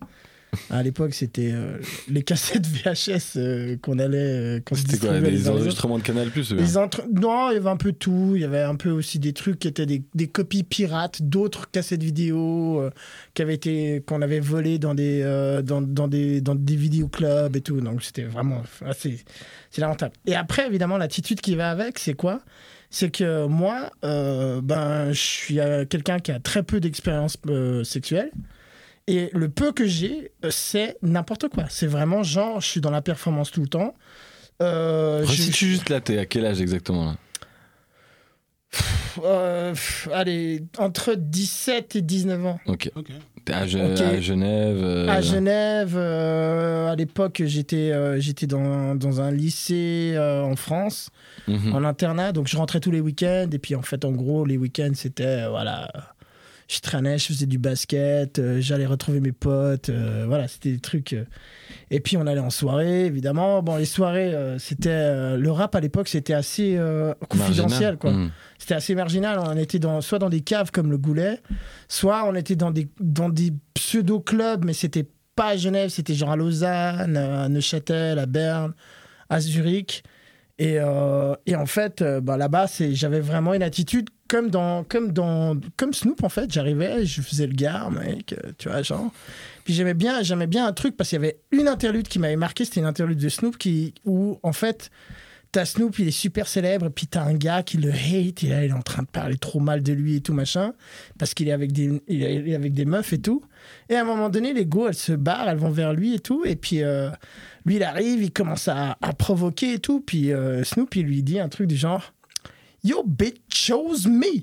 À 0.70 0.82
l'époque, 0.82 1.14
c'était 1.14 1.50
euh, 1.52 1.78
les 2.08 2.22
cassettes 2.22 2.66
VHS 2.66 3.36
euh, 3.36 3.76
qu'on 3.82 3.98
allait. 3.98 4.18
euh, 4.18 4.60
C'était 4.72 4.98
quoi 4.98 5.20
Des 5.20 5.48
enregistrements 5.48 5.98
de 5.98 6.02
Canal 6.02 6.30
Plus 6.30 6.52
Les 6.52 6.76
entre- 6.76 7.04
Non, 7.12 7.50
il 7.50 7.54
y 7.54 7.56
avait 7.56 7.68
un 7.68 7.76
peu 7.76 7.92
tout. 7.92 8.32
Il 8.34 8.42
y 8.42 8.44
avait 8.44 8.62
un 8.62 8.74
peu 8.76 8.90
aussi 8.90 9.18
des 9.18 9.32
trucs 9.32 9.58
qui 9.60 9.68
étaient 9.68 9.86
des, 9.86 10.02
des 10.14 10.26
copies 10.28 10.62
pirates 10.64 11.22
d'autres 11.22 11.70
cassettes 11.70 12.02
vidéo 12.02 12.80
euh, 12.80 12.90
qui 13.34 13.42
avaient 13.42 13.54
été 13.54 14.02
qu'on 14.06 14.22
avait 14.22 14.40
volées 14.40 14.78
dans 14.78 14.94
des 14.94 15.22
dans, 15.64 15.82
dans 15.82 16.08
des 16.08 16.40
dans 16.40 16.54
des 16.54 16.76
vidéoclubs 16.76 17.54
et 17.54 17.60
tout. 17.60 17.80
Donc 17.80 18.02
c'était 18.02 18.24
vraiment 18.24 18.62
assez 18.84 19.20
c'est 19.70 19.80
lamentable. 19.80 20.14
Et 20.26 20.34
après 20.34 20.66
évidemment 20.66 20.98
l'attitude 20.98 21.40
qui 21.40 21.54
va 21.54 21.70
avec, 21.70 21.98
c'est 21.98 22.14
quoi? 22.14 22.40
C'est 22.90 23.10
que 23.10 23.46
moi, 23.46 23.90
ben 24.02 25.12
je 25.12 25.20
suis 25.20 25.58
quelqu'un 25.88 26.18
qui 26.18 26.32
a 26.32 26.40
très 26.40 26.62
peu 26.64 26.80
d'expérience 26.80 27.36
sexuelle. 27.84 28.30
Et 29.12 29.30
le 29.32 29.48
peu 29.48 29.72
que 29.72 29.86
j'ai, 29.86 30.32
euh, 30.44 30.50
c'est 30.50 30.96
n'importe 31.02 31.48
quoi. 31.48 31.64
C'est 31.68 31.86
vraiment 31.86 32.22
genre, 32.22 32.60
je 32.60 32.66
suis 32.66 32.80
dans 32.80 32.90
la 32.90 33.02
performance 33.02 33.50
tout 33.50 33.60
le 33.60 33.68
temps. 33.68 33.94
Euh, 34.62 35.22
je- 35.24 35.28
Resitue 35.30 35.66
juste 35.66 35.88
là, 35.88 36.00
t'es 36.00 36.18
à 36.18 36.26
quel 36.26 36.44
âge 36.46 36.60
exactement 36.60 37.06
là 37.06 37.16
Euh, 39.24 39.72
pff, 39.72 40.08
allez, 40.12 40.62
entre 40.78 41.14
17 41.16 41.96
et 41.96 42.02
19 42.02 42.46
ans. 42.46 42.60
Ok. 42.66 42.90
Ok. 42.94 43.06
T'es 43.44 43.52
à, 43.52 43.66
Ge- 43.66 43.94
Ok. 43.94 44.00
à 44.00 44.20
Genève. 44.20 44.78
euh, 44.82 45.08
À 45.08 45.20
Genève, 45.20 45.94
euh, 45.96 46.88
à 46.92 46.94
l'époque, 46.94 47.42
j'étais 47.44 47.90
euh, 47.90 48.20
j'étais 48.20 48.46
dans, 48.46 48.94
dans 48.94 49.20
un 49.20 49.32
lycée 49.32 50.12
euh, 50.14 50.42
en 50.42 50.54
France, 50.56 51.10
mhm. 51.48 51.74
en 51.74 51.82
internat, 51.84 52.32
donc 52.32 52.46
je 52.46 52.56
rentrais 52.56 52.78
tous 52.80 52.92
les 52.92 53.00
week-ends. 53.00 53.48
Et 53.50 53.58
puis, 53.58 53.74
en 53.74 53.82
fait, 53.82 54.04
en 54.04 54.12
gros, 54.12 54.44
les 54.44 54.56
week-ends, 54.56 54.92
c'était, 54.94 55.24
euh, 55.44 55.48
voilà, 55.48 55.90
je 56.70 56.78
traînais, 56.78 57.18
je 57.18 57.26
faisais 57.26 57.46
du 57.46 57.58
basket, 57.58 58.38
euh, 58.38 58.60
j'allais 58.60 58.86
retrouver 58.86 59.18
mes 59.18 59.32
potes, 59.32 59.88
euh, 59.88 60.24
voilà, 60.28 60.46
c'était 60.46 60.70
des 60.70 60.78
trucs. 60.78 61.14
euh. 61.14 61.24
Et 61.90 61.98
puis, 61.98 62.16
on 62.16 62.26
allait 62.28 62.38
en 62.40 62.50
soirée, 62.50 63.06
évidemment. 63.06 63.60
Bon, 63.60 63.74
les 63.76 63.84
soirées, 63.84 64.32
c'était. 64.58 65.36
le 65.36 65.50
rap 65.50 65.74
à 65.74 65.80
l'époque, 65.80 66.08
c'était 66.08 66.34
assez 66.34 66.78
confidentiel, 67.28 67.66
Marginal. 67.66 67.98
quoi. 67.98 68.12
Mhm. 68.12 68.30
C'était 68.58 68.74
assez 68.74 68.94
marginal. 68.94 69.40
On 69.40 69.56
était 69.56 69.80
dans, 69.80 70.00
soit 70.00 70.20
dans 70.20 70.28
des 70.28 70.42
caves 70.42 70.70
comme 70.70 70.90
le 70.92 70.98
Goulet, 70.98 71.40
soit 71.88 72.24
on 72.28 72.34
était 72.36 72.54
dans 72.54 72.70
des, 72.70 72.88
dans 73.00 73.28
des 73.28 73.52
pseudo-clubs, 73.74 74.64
mais 74.64 74.72
c'était 74.72 75.08
pas 75.34 75.48
à 75.48 75.56
Genève, 75.56 75.88
c'était 75.90 76.14
genre 76.14 76.30
à 76.30 76.36
Lausanne, 76.36 77.16
à 77.16 77.48
Neuchâtel, 77.48 78.20
à 78.20 78.26
Berne, 78.26 78.72
à 79.28 79.40
Zurich. 79.40 80.04
Et, 80.58 80.76
euh, 80.78 81.34
et 81.46 81.56
en 81.56 81.66
fait, 81.66 82.04
bah, 82.22 82.36
là-bas, 82.36 82.66
j'avais 82.92 83.20
vraiment 83.20 83.54
une 83.54 83.62
attitude 83.64 84.10
comme 84.30 84.48
dans, 84.48 84.84
comme 84.84 85.12
dans, 85.12 85.58
comme 85.76 85.92
Snoop 85.92 86.22
en 86.22 86.28
fait. 86.28 86.50
J'arrivais, 86.52 87.04
je 87.04 87.20
faisais 87.20 87.48
le 87.48 87.52
gars, 87.52 87.90
mec, 87.90 88.32
euh, 88.32 88.52
tu 88.58 88.68
vois, 88.68 88.80
genre. 88.82 89.10
Puis 89.64 89.74
j'aimais 89.74 89.92
bien, 89.92 90.22
j'aimais 90.22 90.46
bien 90.46 90.66
un 90.66 90.72
truc 90.72 90.96
parce 90.96 91.10
qu'il 91.10 91.16
y 91.16 91.24
avait 91.24 91.40
une 91.50 91.66
interlude 91.66 92.06
qui 92.06 92.20
m'avait 92.20 92.36
marqué, 92.36 92.64
c'était 92.64 92.78
une 92.78 92.86
interlude 92.86 93.18
de 93.18 93.28
Snoop 93.28 93.58
qui, 93.58 93.92
où 94.04 94.38
en 94.44 94.52
fait, 94.52 94.92
t'as 95.50 95.64
Snoop, 95.64 95.98
il 95.98 96.06
est 96.06 96.12
super 96.12 96.46
célèbre, 96.46 96.86
et 96.86 96.90
puis 96.90 97.08
t'as 97.08 97.24
un 97.24 97.34
gars 97.34 97.64
qui 97.64 97.76
le 97.78 97.90
hate, 97.90 98.44
il 98.44 98.52
est 98.52 98.72
en 98.72 98.82
train 98.82 99.02
de 99.02 99.08
parler 99.08 99.36
trop 99.36 99.58
mal 99.58 99.82
de 99.82 99.92
lui 99.92 100.16
et 100.16 100.20
tout 100.20 100.32
machin, 100.32 100.74
parce 101.18 101.34
qu'il 101.34 101.48
est 101.48 101.52
avec 101.52 101.72
des, 101.72 102.00
il 102.06 102.22
est 102.22 102.54
avec 102.54 102.72
des 102.72 102.84
meufs 102.84 103.12
et 103.12 103.20
tout. 103.20 103.42
Et 103.88 103.96
à 103.96 104.02
un 104.02 104.04
moment 104.04 104.28
donné, 104.28 104.52
les 104.52 104.64
go, 104.64 104.86
elles 104.86 104.94
se 104.94 105.12
barrent, 105.12 105.48
elles 105.48 105.58
vont 105.58 105.70
vers 105.70 105.92
lui 105.92 106.14
et 106.14 106.20
tout, 106.20 106.44
et 106.44 106.54
puis 106.54 106.84
euh, 106.84 107.10
lui, 107.66 107.76
il 107.76 107.82
arrive, 107.82 108.22
il 108.22 108.32
commence 108.32 108.68
à, 108.68 108.96
à 109.02 109.12
provoquer 109.12 109.74
et 109.74 109.78
tout, 109.80 110.00
puis 110.00 110.32
euh, 110.32 110.62
Snoop, 110.62 110.94
il 110.94 111.06
lui 111.06 111.24
dit 111.24 111.40
un 111.40 111.48
truc 111.48 111.66
du 111.66 111.76
genre 111.76 112.12
Yo, 112.84 113.02
bitch, 113.04 113.36
chose 113.52 114.06
me. 114.06 114.42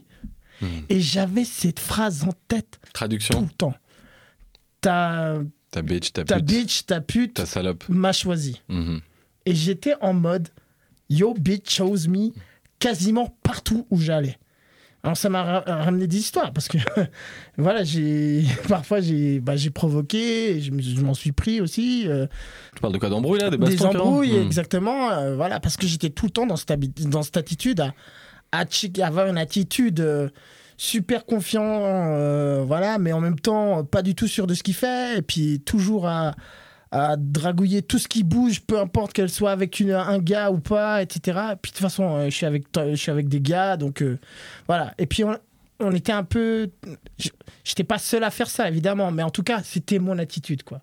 Et 0.90 1.00
j'avais 1.02 1.46
cette 1.46 1.80
phrase 1.80 2.24
en 2.24 2.34
tête 2.48 2.80
tout 2.94 3.42
le 3.42 3.48
temps. 3.58 3.76
Ta, 4.82 5.40
Ta 5.72 5.82
bitch, 5.82 6.14
ta 6.14 6.24
ta 6.24 6.36
pute, 6.38 6.46
bitch, 6.46 6.86
ta 6.86 7.02
pute 7.02 7.34
ta 7.36 7.46
salope. 7.46 7.84
m'a 7.90 8.14
choisi. 8.14 8.62
Mhm. 8.70 9.02
Et 9.46 9.56
j'étais 9.56 9.96
en 10.02 10.14
mode 10.14 10.50
Yo, 11.10 11.34
bitch, 11.34 11.70
chose 11.76 12.08
me 12.08 12.30
quasiment 12.80 13.36
partout 13.44 13.86
où 13.90 14.00
j'allais. 14.00 14.38
Alors 15.04 15.16
ça 15.16 15.30
m'a 15.30 15.44
ra- 15.44 15.64
ramené 15.84 16.06
des 16.08 16.18
histoires 16.18 16.52
parce 16.54 16.68
que 16.68 16.78
voilà, 17.58 17.84
j'ai 17.84 18.44
parfois 18.68 19.00
j'ai 19.02 19.40
bah, 19.40 19.56
j'ai 19.56 19.70
provoqué, 19.70 20.60
je 20.62 20.72
me- 20.72 20.82
je 20.82 21.00
m'en 21.02 21.14
suis 21.14 21.32
pris 21.32 21.62
aussi. 21.62 22.08
euh, 22.08 22.28
Tu 22.76 22.82
parles 22.82 22.94
de 22.94 22.98
quoi? 23.00 23.10
D'embrouille 23.10 23.40
là 23.40 23.50
Des 23.50 23.58
des 23.58 23.66
bastons 23.66 23.90
embrouilles, 23.90 24.34
Mhm. 24.40 24.46
exactement. 24.48 25.12
euh, 25.12 25.36
voilà, 25.36 25.60
parce 25.60 25.78
que 25.78 25.86
j'étais 25.88 26.10
tout 26.10 26.26
le 26.26 26.32
temps 26.32 26.46
dans 26.48 26.56
cette, 26.58 26.72
dans 27.10 27.24
cette 27.24 27.38
attitude 27.38 27.80
à, 27.80 27.94
à 28.52 28.66
chi- 28.70 28.92
avoir 29.02 29.28
une 29.28 29.38
attitude 29.38 30.00
euh, 30.00 30.30
super 30.78 31.26
confiant, 31.26 31.64
euh, 31.64 32.64
voilà, 32.66 32.98
mais 33.00 33.12
en 33.14 33.20
même 33.20 33.40
temps 33.40 33.84
pas 33.84 34.02
du 34.02 34.16
tout 34.16 34.28
sûr 34.28 34.48
de 34.48 34.54
ce 34.54 34.64
qu'il 34.64 34.76
fait, 34.76 35.18
et 35.18 35.22
puis 35.22 35.60
toujours 35.60 36.08
à, 36.08 36.36
à 36.92 37.16
dragouiller 37.18 37.82
tout 37.82 38.00
ce 38.00 38.08
qui 38.08 38.24
bouge, 38.24 38.62
peu 38.62 38.80
importe 38.80 39.14
qu'elle 39.14 39.30
soit 39.30 39.52
avec 39.52 39.82
un 39.82 40.20
gars 40.20 40.52
ou 40.52 40.60
pas, 40.60 41.02
etc. 41.02 41.40
Et 41.54 41.56
puis 41.62 41.72
de 41.72 41.76
toute 41.78 41.82
façon, 41.82 42.16
euh, 42.16 42.26
je 42.30 42.36
suis 42.36 42.46
avec, 42.46 43.28
des 43.28 43.42
gars, 43.42 43.76
donc 43.78 44.02
euh, 44.02 44.20
voilà. 44.68 44.94
Et 44.98 45.06
puis 45.08 45.24
on, 45.24 45.36
on 45.80 45.92
était 45.94 46.12
un 46.14 46.24
peu, 46.24 46.70
j'étais 47.64 47.84
pas 47.84 47.98
seul 47.98 48.24
à 48.24 48.30
faire 48.32 48.50
ça 48.50 48.68
évidemment, 48.68 49.12
mais 49.12 49.24
en 49.24 49.30
tout 49.30 49.44
cas 49.44 49.62
c'était 49.64 50.00
mon 50.00 50.18
attitude 50.18 50.64
quoi. 50.64 50.82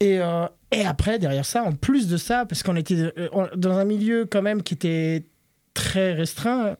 Et, 0.00 0.20
et 0.70 0.86
après, 0.86 1.18
derrière 1.18 1.44
ça, 1.44 1.64
en 1.64 1.72
plus 1.72 2.06
de 2.06 2.16
ça, 2.16 2.46
parce 2.46 2.62
qu'on 2.62 2.76
était 2.76 3.12
dans 3.56 3.76
un 3.76 3.84
milieu 3.84 4.26
quand 4.30 4.42
même 4.42 4.62
qui 4.62 4.74
était 4.74 5.24
très 5.74 6.12
restreint, 6.12 6.76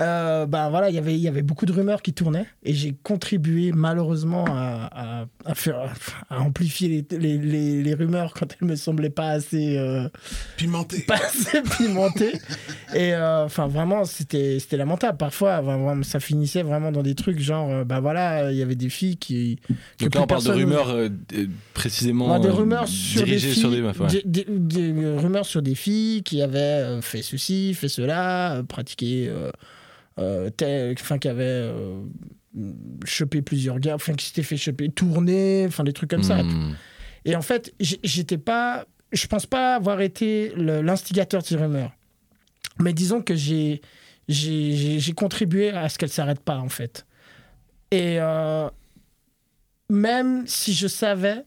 euh, 0.00 0.46
ben 0.46 0.70
voilà, 0.70 0.88
il 0.88 0.94
y 0.94 0.98
avait- 0.98 1.14
il 1.14 1.20
y 1.20 1.28
avait 1.28 1.42
beaucoup 1.42 1.66
de 1.66 1.72
rumeurs 1.72 2.02
qui 2.02 2.12
tournaient 2.12 2.46
et 2.62 2.72
j'ai 2.74 2.94
contribué 3.02 3.72
malheureusement 3.72 4.44
à, 4.48 4.88
à- 4.92 5.26
à 5.44 5.54
faire, 5.54 5.92
à 6.30 6.40
amplifier 6.40 6.88
les, 7.10 7.18
les- 7.18 7.38
les- 7.38 7.82
les 7.82 7.94
rumeurs 7.94 8.34
quand 8.34 8.46
elles 8.60 8.66
me 8.68 8.76
semblaient 8.76 9.10
pas 9.10 9.28
assez, 9.30 9.76
euh, 9.76 10.08
Pimenté. 10.56 11.00
pas 11.06 11.16
assez 11.16 11.60
pimentées. 11.76 12.32
Et 12.94 13.14
euh, 13.14 13.44
enfin, 13.44 13.66
vraiment, 13.66 14.04
c'était 14.04 14.58
c'était 14.58 14.76
lamentable. 14.76 15.18
Parfois, 15.18 15.60
vraiment, 15.60 16.02
ça 16.02 16.20
finissait 16.20 16.62
vraiment 16.62 16.92
dans 16.92 17.02
des 17.02 17.14
trucs 17.14 17.38
genre, 17.40 17.70
euh, 17.70 17.84
ben 17.84 18.00
voilà, 18.00 18.50
il 18.52 18.58
y 18.58 18.62
avait 18.62 18.74
des 18.76 18.88
filles 18.90 19.16
qui. 19.16 19.58
que 19.98 20.04
Donc 20.04 20.14
là, 20.14 20.22
on 20.22 20.26
parle 20.26 20.44
de 20.44 20.50
rumeurs 20.50 20.90
euh, 20.90 21.08
euh, 21.34 21.46
précisément. 21.74 22.32
Ouais, 22.32 22.40
des 22.40 22.48
euh, 22.48 22.52
rumeurs 22.52 22.88
sur 22.88 23.20
des 23.20 23.26
dirigées 23.26 23.48
filles, 23.50 23.60
sur 23.60 23.70
des 23.70 23.80
meufs. 23.82 24.00
ouais. 24.00 24.06
des, 24.08 24.22
des- 24.24 24.92
des 24.92 25.16
rumeurs 25.18 25.46
sur 25.46 25.62
des 25.62 25.74
filles 25.74 26.22
qui 26.22 26.40
avaient 26.42 26.58
euh, 26.58 27.00
fait 27.02 27.22
ceci, 27.22 27.74
fait 27.74 27.88
cela, 27.88 28.54
euh, 28.56 28.62
pratiqué, 28.62 29.26
euh, 29.28 29.32
euh, 29.42 29.50
enfin 30.16 31.18
qui 31.18 31.28
avaient 31.28 31.44
euh, 31.44 32.02
chopé 33.04 33.42
plusieurs 33.42 33.78
gars, 33.80 33.94
enfin 33.94 34.14
qui 34.14 34.26
s'étaient 34.26 34.42
fait 34.42 34.56
choper, 34.56 34.88
tourner, 34.90 35.64
enfin 35.66 35.84
des 35.84 35.92
trucs 35.92 36.10
comme 36.10 36.22
ça. 36.22 36.42
Mhm. 36.42 36.74
Et 37.24 37.36
en 37.36 37.42
fait, 37.42 37.72
j'étais 37.80 38.38
pas, 38.38 38.86
je 39.12 39.26
pense 39.26 39.46
pas 39.46 39.74
avoir 39.76 40.00
été 40.00 40.52
l'instigateur 40.56 41.42
de 41.42 41.46
ces 41.46 41.56
rumeurs, 41.56 41.92
mais 42.80 42.92
disons 42.92 43.22
que 43.22 43.34
j'ai 43.34 43.80
j'ai- 44.28 45.12
contribué 45.14 45.70
à 45.70 45.88
ce 45.88 45.98
qu'elles 45.98 46.08
s'arrêtent 46.08 46.40
pas 46.40 46.58
en 46.58 46.68
fait. 46.68 47.06
Et 47.90 48.18
euh, 48.20 48.68
même 49.90 50.46
si 50.46 50.72
je 50.72 50.86
savais, 50.88 51.44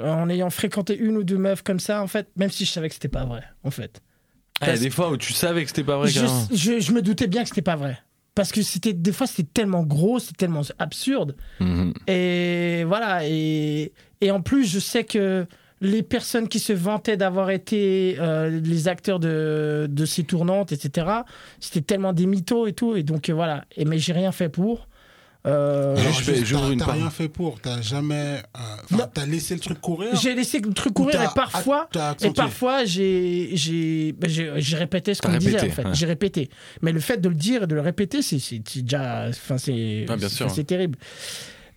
euh, 0.00 0.10
en 0.12 0.28
ayant 0.28 0.50
fréquenté 0.50 0.96
une 0.98 1.16
ou 1.16 1.22
deux 1.24 1.38
meufs 1.38 1.62
comme 1.62 1.80
ça, 1.80 2.02
en 2.02 2.06
fait, 2.06 2.28
même 2.36 2.50
si 2.50 2.64
je 2.64 2.70
savais 2.72 2.88
que 2.88 2.94
c'était 2.94 3.08
pas 3.08 3.24
vrai, 3.24 3.44
en 3.62 3.70
fait. 3.70 4.02
Ah, 4.60 4.66
il 4.66 4.74
y 4.74 4.78
a 4.78 4.78
des 4.78 4.90
fois 4.90 5.10
où 5.10 5.16
tu 5.16 5.32
savais 5.32 5.62
que 5.62 5.68
c'était 5.68 5.84
pas 5.84 5.96
vrai, 5.98 6.08
je, 6.08 6.20
carrément. 6.20 6.48
je, 6.52 6.80
je 6.80 6.92
me 6.92 7.02
doutais 7.02 7.26
bien 7.26 7.42
que 7.42 7.48
c'était 7.48 7.62
pas 7.62 7.76
vrai. 7.76 7.98
Parce 8.34 8.52
que 8.52 8.62
c'était 8.62 8.92
des 8.92 9.12
fois 9.12 9.26
c'était 9.26 9.48
tellement 9.52 9.82
gros, 9.82 10.18
c'était 10.18 10.34
tellement 10.36 10.62
absurde. 10.78 11.36
Mhm. 11.60 11.94
Et 12.06 12.84
voilà. 12.84 13.26
Et, 13.26 13.92
et 14.20 14.30
en 14.30 14.42
plus, 14.42 14.70
je 14.70 14.78
sais 14.78 15.04
que 15.04 15.46
les 15.80 16.02
personnes 16.02 16.48
qui 16.48 16.58
se 16.58 16.72
vantaient 16.72 17.16
d'avoir 17.16 17.50
été 17.50 18.16
euh, 18.18 18.60
les 18.60 18.88
acteurs 18.88 19.18
de, 19.20 19.86
de 19.90 20.04
ces 20.06 20.24
tournantes, 20.24 20.72
etc., 20.72 21.06
c'était 21.60 21.82
tellement 21.82 22.12
des 22.12 22.26
mythos 22.26 22.66
et 22.66 22.72
tout. 22.72 22.96
Et 22.96 23.02
donc 23.02 23.28
euh, 23.28 23.34
voilà. 23.34 23.64
Et, 23.76 23.84
mais 23.84 23.98
j'ai 23.98 24.12
rien 24.12 24.32
fait 24.32 24.48
pour. 24.48 24.88
Euh, 25.46 25.94
j'ouvre 26.44 26.62
t'as- 26.66 26.72
une 26.72 26.78
T'as 26.80 26.84
part. 26.86 26.94
rien 26.94 27.10
fait 27.10 27.28
pour. 27.28 27.60
T'as 27.60 27.80
jamais. 27.80 28.42
euh. 28.92 28.96
T'as 29.14 29.26
laissé 29.26 29.54
le 29.54 29.60
truc 29.60 29.80
courir. 29.80 30.14
j'ai 30.16 30.34
laissé 30.34 30.58
le 30.58 30.72
truc 30.72 30.98
ou 30.98 31.04
courir 31.04 31.22
et 31.22 31.26
parfois. 31.34 31.88
Et 32.22 32.30
parfois, 32.30 32.84
j'ai 32.84 33.50
j'ai 33.54 34.12
ben, 34.12 34.28
j'ai 34.28 34.50
j'ai 34.56 34.76
répété 34.76 35.14
ce 35.14 35.22
qu'on 35.22 35.30
me 35.30 35.38
disait, 35.38 35.60
en 35.60 35.70
fait. 35.70 35.84
ouais. 35.84 35.90
J'ai 35.94 36.06
répété. 36.06 36.50
Mais 36.82 36.90
le 36.92 37.00
fait 37.00 37.18
de 37.18 37.28
le 37.28 37.34
dire 37.34 37.62
et 37.62 37.66
de 37.66 37.74
le 37.74 37.80
répéter, 37.80 38.22
c'est 38.22 38.40
déjà. 38.74 39.26
Enfin, 39.28 39.56
c'est 39.58 40.06
Ah, 40.08 40.16
bien 40.16 40.28
c'est- 40.28 40.34
sûr. 40.34 40.50
c'est 40.50 40.64
terrible. 40.64 40.98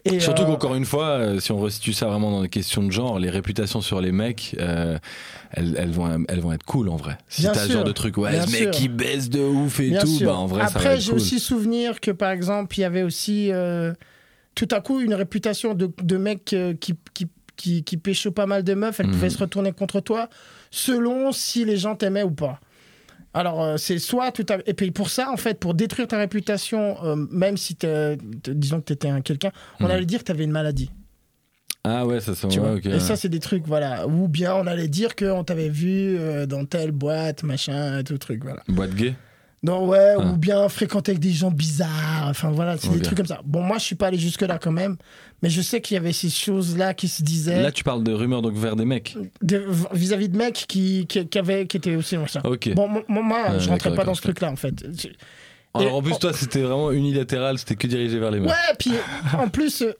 Et, 0.05 0.19
Surtout 0.21 0.43
euh, 0.43 0.45
qu'encore 0.45 0.75
une 0.75 0.85
fois, 0.85 1.05
euh, 1.07 1.39
si 1.39 1.51
on 1.51 1.59
restitue 1.59 1.91
ça 1.93 2.07
vraiment 2.07 2.31
dans 2.31 2.41
les 2.41 2.49
questions 2.49 2.83
de 2.83 2.91
genre, 2.91 3.19
les 3.19 3.29
réputations 3.29 3.81
sur 3.81 3.99
les 3.99 4.11
mecs, 4.13 4.55
euh, 4.59 4.97
elles, 5.51 5.75
elles 5.77 5.91
vont, 5.91 6.23
elles 6.29 6.39
vont 6.39 6.53
être 6.53 6.63
cool 6.65 6.87
en 6.89 6.95
vrai. 6.95 7.17
Si 7.27 7.43
t'as 7.43 7.53
ce 7.67 7.71
genre 7.73 7.83
de 7.83 7.91
truc, 7.91 8.17
ouais, 8.17 8.39
ce 8.41 8.51
mec 8.51 8.71
qui 8.71 8.87
baisse 8.87 9.29
de 9.29 9.41
ouf 9.41 9.79
et 9.81 9.89
Bien 9.89 9.99
tout, 10.01 10.19
bah 10.23 10.35
en 10.35 10.45
vrai, 10.45 10.63
ça 10.67 10.69
va 10.73 10.79
Après, 10.79 10.99
j'ai 11.01 11.09
cool. 11.11 11.15
aussi 11.17 11.39
souvenir 11.39 11.99
que, 11.99 12.11
par 12.11 12.31
exemple, 12.31 12.77
il 12.77 12.81
y 12.81 12.85
avait 12.85 13.03
aussi 13.03 13.51
euh, 13.51 13.93
tout 14.55 14.67
à 14.71 14.79
coup 14.79 15.01
une 15.01 15.13
réputation 15.13 15.73
de, 15.73 15.91
de 16.01 16.17
mec 16.17 16.45
qui, 16.79 16.95
qui, 17.13 17.27
qui, 17.57 17.83
qui 17.83 17.97
pécho 17.97 18.31
pas 18.31 18.45
mal 18.45 18.63
de 18.63 18.73
meufs. 18.73 18.99
Elle 19.01 19.07
Mhm. 19.07 19.11
pouvait 19.13 19.29
se 19.29 19.37
retourner 19.37 19.73
contre 19.73 19.99
toi 19.99 20.29
selon 20.71 21.31
si 21.33 21.65
les 21.65 21.75
gens 21.77 21.95
t'aimaient 21.95 22.23
ou 22.23 22.31
pas. 22.31 22.59
Alors, 23.33 23.61
euh, 23.63 23.77
c'est 23.77 23.99
soit 23.99 24.31
tout 24.31 24.45
à... 24.49 24.57
Et 24.65 24.73
puis 24.73 24.91
pour 24.91 25.09
ça, 25.09 25.29
en 25.31 25.37
fait, 25.37 25.59
pour 25.59 25.73
détruire 25.75 26.07
ta 26.07 26.17
réputation, 26.17 26.97
euh, 27.03 27.15
même 27.31 27.57
si 27.57 27.75
t'es, 27.75 28.17
t'es- 28.41 28.55
disons 28.55 28.79
que 28.79 28.85
t'étais 28.85 29.09
un 29.09 29.21
quelqu'un, 29.21 29.51
on 29.79 29.85
Mhm. 29.85 29.91
allait 29.91 30.05
dire 30.05 30.19
que 30.19 30.23
t'avais 30.25 30.43
une 30.45 30.51
maladie. 30.51 30.89
Ah 31.83 32.05
ouais, 32.05 32.19
ça, 32.19 32.33
Tu 32.49 32.59
ouais, 32.59 32.79
et 32.85 32.99
ça, 32.99 33.15
c'est 33.15 33.29
des 33.29 33.39
trucs, 33.39 33.65
voilà. 33.65 34.05
Ou 34.07 34.27
bien 34.27 34.53
on 34.55 34.67
allait 34.67 34.89
dire 34.89 35.15
qu'on 35.15 35.43
t'avait 35.45 35.69
vu 35.69 36.17
euh, 36.17 36.45
dans 36.45 36.65
telle 36.65 36.91
boîte, 36.91 37.43
machin, 37.43 38.03
tout 38.03 38.17
truc, 38.17 38.43
voilà. 38.43 38.61
Boîte 38.67 38.93
gay? 38.95 39.13
Non, 39.61 39.85
ouais, 39.87 40.15
Ah. 40.17 40.25
ou 40.25 40.37
bien 40.37 40.69
fréquenter 40.69 41.11
avec 41.11 41.21
des 41.21 41.31
gens 41.33 41.51
bizarres. 41.51 42.27
Enfin, 42.29 42.49
voilà, 42.49 42.77
c'est 42.77 42.89
des 42.89 43.01
trucs 43.01 43.17
comme 43.17 43.25
ça. 43.27 43.41
Bon, 43.43 43.61
moi, 43.61 43.77
je 43.77 43.83
suis 43.83 43.95
pas 43.95 44.07
allé 44.07 44.17
jusque-là 44.17 44.57
quand 44.57 44.71
même, 44.71 44.95
mais 45.43 45.49
je 45.49 45.61
sais 45.61 45.81
qu'il 45.81 45.95
y 45.95 45.97
avait 45.97 46.13
ces 46.13 46.29
choses-là 46.29 46.93
qui 46.93 47.09
se 47.09 47.21
disaient 47.23 47.61
Là, 47.61 47.71
tu 47.73 47.83
parles 47.83 48.03
de 48.03 48.13
rumeurs 48.13 48.41
donc 48.41 48.53
vers 48.53 48.77
des 48.77 48.85
mecs. 48.85 49.17
de- 49.41 49.65
vis-à-vis 49.91 50.29
de 50.29 50.37
mecs 50.37 50.65
qui, 50.67 51.05
qui, 51.07 51.27
qui 51.27 51.37
avaient, 51.37 51.67
qui 51.67 51.75
étaient 51.75 51.95
aussi 51.97 52.15
machin. 52.17 52.39
Ok. 52.45 52.73
Bon, 52.73 52.87
mo- 52.87 53.03
mo- 53.09 53.21
moi, 53.21 53.51
Ouais, 53.51 53.59
je 53.59 53.67
rentrais 53.67 53.93
pas 53.93 54.05
dans 54.05 54.15
ce 54.15 54.21
truc-là, 54.21 54.49
en 54.49 54.55
fait. 54.55 54.73
Alors 55.73 55.95
en 55.95 56.01
plus, 56.01 56.17
toi, 56.17 56.33
c'était 56.33 56.61
vraiment 56.61 56.91
unilatéral, 56.91 57.57
c'était 57.59 57.75
que 57.75 57.85
dirigé 57.85 58.17
vers 58.17 58.31
les 58.31 58.39
mecs. 58.39 58.49
Ouais, 58.49 58.75
puis 58.79 58.91
en 59.37 59.49
plus, 59.49 59.83
euh, 59.83 59.91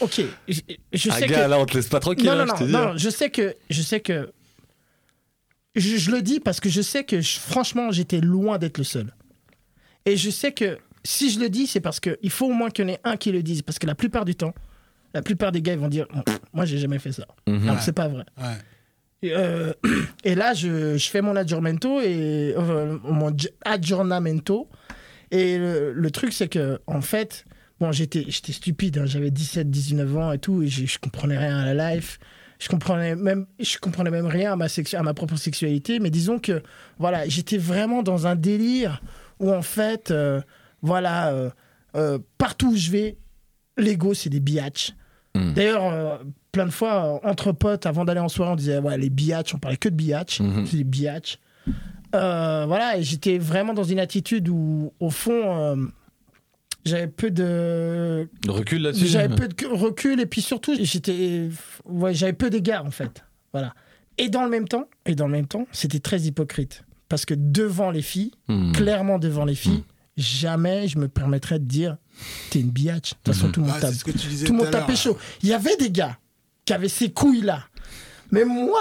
ok, 0.00 0.20
je, 0.48 0.60
je 0.92 1.08
ah, 1.10 1.14
sais 1.18 1.26
gars, 1.26 1.44
que. 1.44 1.50
là, 1.50 1.58
on 1.58 1.66
te 1.66 1.74
laisse 1.74 1.88
pas 1.88 1.98
tranquille, 1.98 2.26
non, 2.26 2.32
hein, 2.32 2.44
non, 2.46 2.54
je 2.56 2.64
te 2.64 2.70
non, 2.70 2.78
dis. 2.80 2.86
non, 2.92 2.96
je 2.96 3.08
sais 3.10 3.28
que. 3.30 3.54
Je 3.68 3.82
sais 3.82 3.98
que. 4.00 4.30
Je, 5.78 5.96
je 5.96 6.10
le 6.10 6.22
dis 6.22 6.40
parce 6.40 6.60
que 6.60 6.68
je 6.68 6.82
sais 6.82 7.04
que, 7.04 7.20
je- 7.20 7.38
franchement, 7.38 7.90
j'étais 7.90 8.20
loin 8.20 8.58
d'être 8.58 8.78
le 8.78 8.84
seul. 8.84 9.12
Et 10.06 10.16
je 10.16 10.30
sais 10.30 10.52
que 10.52 10.78
si 11.04 11.30
je 11.30 11.38
le 11.40 11.48
dis, 11.48 11.66
c'est 11.66 11.80
parce 11.80 12.00
qu'il 12.00 12.30
faut 12.30 12.46
au 12.46 12.52
moins 12.52 12.70
qu'il 12.70 12.84
y 12.86 12.90
en 12.90 12.92
ait 12.92 13.00
un 13.04 13.16
qui 13.16 13.30
le 13.32 13.42
dise. 13.42 13.62
Parce 13.62 13.78
que 13.78 13.86
la 13.86 13.94
plupart 13.94 14.24
du 14.24 14.34
temps, 14.34 14.54
la 15.14 15.22
plupart 15.22 15.52
des 15.52 15.62
gars, 15.62 15.72
ils 15.74 15.78
vont 15.78 15.88
dire 15.88 16.06
Pff, 16.08 16.38
Moi, 16.52 16.64
j'ai 16.64 16.78
jamais 16.78 16.98
fait 16.98 17.12
ça. 17.12 17.26
Alors 17.46 17.76
que 17.78 17.82
c'est 17.82 17.92
pas 17.92 18.08
vrai. 18.08 18.24
Ouais. 18.38 18.56
Et, 19.22 19.32
euh, 19.34 19.72
et 20.24 20.34
là, 20.34 20.54
je, 20.54 20.96
je 20.96 21.08
fais 21.10 21.22
mon 21.22 21.34
adjournamento 21.36 22.00
et 22.00 22.54
euh, 22.56 22.98
mon 23.04 23.34
adjournamento. 23.64 24.68
Et 25.30 25.58
le, 25.58 25.92
le 25.92 26.10
truc, 26.10 26.32
c'est 26.32 26.48
que 26.48 26.80
en 26.86 27.00
fait, 27.00 27.44
bon, 27.80 27.92
j'étais, 27.92 28.24
j'étais 28.28 28.52
stupide. 28.52 28.98
hein, 28.98 29.06
J'avais 29.06 29.30
17, 29.30 29.70
19 29.70 30.16
ans 30.16 30.32
et 30.32 30.38
tout, 30.38 30.62
et 30.62 30.68
je, 30.68 30.86
je 30.86 30.98
comprenais 30.98 31.38
rien 31.38 31.58
à 31.58 31.72
la 31.74 31.94
life. 31.94 32.18
Je 32.58 32.68
comprenais 32.68 33.14
même, 33.14 33.46
je 33.60 33.78
comprenais 33.78 34.10
même 34.10 34.26
rien 34.26 34.52
à 34.52 34.56
ma, 34.56 34.66
à 34.66 35.02
ma 35.02 35.14
propre 35.14 35.36
sexualité. 35.36 36.00
Mais 36.00 36.10
disons 36.10 36.38
que, 36.38 36.62
voilà, 36.98 37.28
j'étais 37.28 37.58
vraiment 37.58 38.02
dans 38.02 38.26
un 38.26 38.34
délire 38.34 39.00
où 39.38 39.52
en 39.52 39.62
fait, 39.62 40.10
euh, 40.10 40.40
voilà, 40.82 41.28
euh, 41.28 41.50
euh, 41.96 42.18
partout 42.36 42.72
où 42.72 42.76
je 42.76 42.90
vais, 42.90 43.18
l'ego, 43.76 44.14
c'est 44.14 44.30
des 44.30 44.40
biatchs. 44.40 44.92
Mm. 45.34 45.52
D'ailleurs, 45.52 46.20
plein 46.50 46.66
de 46.66 46.70
fois, 46.70 47.20
entre 47.24 47.52
potes, 47.52 47.86
avant 47.86 48.04
d'aller 48.04 48.20
en 48.20 48.28
soirée, 48.28 48.52
on 48.52 48.56
disait, 48.56 48.78
ouais, 48.78 48.98
les 48.98 49.10
biatchs, 49.10 49.54
on 49.54 49.58
parlait 49.58 49.76
que 49.76 49.88
de 49.88 49.94
biatchs. 49.94 50.40
Mhm. 50.40 50.66
C'est 50.66 50.78
des 50.78 50.84
biatchs. 50.84 51.38
Voilà, 52.12 52.96
et 52.96 53.02
j'étais 53.02 53.38
vraiment 53.38 53.74
dans 53.74 53.84
une 53.84 54.00
attitude 54.00 54.48
où, 54.48 54.92
au 54.98 55.10
fond, 55.10 55.90
j'avais 56.88 57.06
peu 57.06 57.30
de. 57.30 58.28
Le 58.46 58.50
recul 58.52 58.82
là-dessus 58.82 59.06
J'avais 59.06 59.34
peu 59.34 59.48
de 59.48 59.66
recul, 59.66 60.20
et 60.20 60.26
puis 60.26 60.42
surtout, 60.42 60.74
j'étais. 60.80 61.48
Ouais, 61.84 62.14
j'avais 62.14 62.32
peu 62.32 62.50
d'égards, 62.50 62.84
en 62.86 62.90
fait. 62.90 63.24
Voilà. 63.52 63.74
Et 64.18 64.28
dans 64.28 64.42
le 64.42 64.50
même 64.50 64.66
temps, 64.66 64.88
et 65.06 65.14
dans 65.14 65.26
le 65.26 65.32
même 65.32 65.46
temps, 65.46 65.66
c'était 65.72 66.00
très 66.00 66.20
hypocrite. 66.22 66.82
Parce 67.08 67.24
que 67.24 67.34
devant 67.34 67.90
les 67.90 68.02
filles, 68.02 68.32
Mhm. 68.48 68.72
clairement 68.72 69.18
devant 69.18 69.44
les 69.44 69.54
filles, 69.54 69.84
jamais 70.16 70.88
je 70.88 70.98
me 70.98 71.08
permettrais 71.08 71.58
de 71.58 71.64
dire 71.64 71.96
t'es 72.50 72.60
une 72.60 72.70
biatch. 72.70 73.10
De 73.10 73.14
toute 73.22 73.34
façon, 73.34 73.46
Mhm. 73.46 73.52
tout 73.52 73.60
le 73.60 73.66
monde 73.66 73.76
Ah, 73.78 73.80
tape. 73.80 73.94
Tout 73.94 74.52
le 74.52 74.58
monde 74.58 74.70
tapait 74.70 74.96
chaud. 74.96 75.16
Il 75.42 75.48
y 75.48 75.52
avait 75.54 75.76
des 75.76 75.90
gars 75.90 76.18
qui 76.64 76.72
avaient 76.72 76.88
ces 76.88 77.10
couilles-là. 77.10 77.64
Mais 78.30 78.44
moi, 78.44 78.80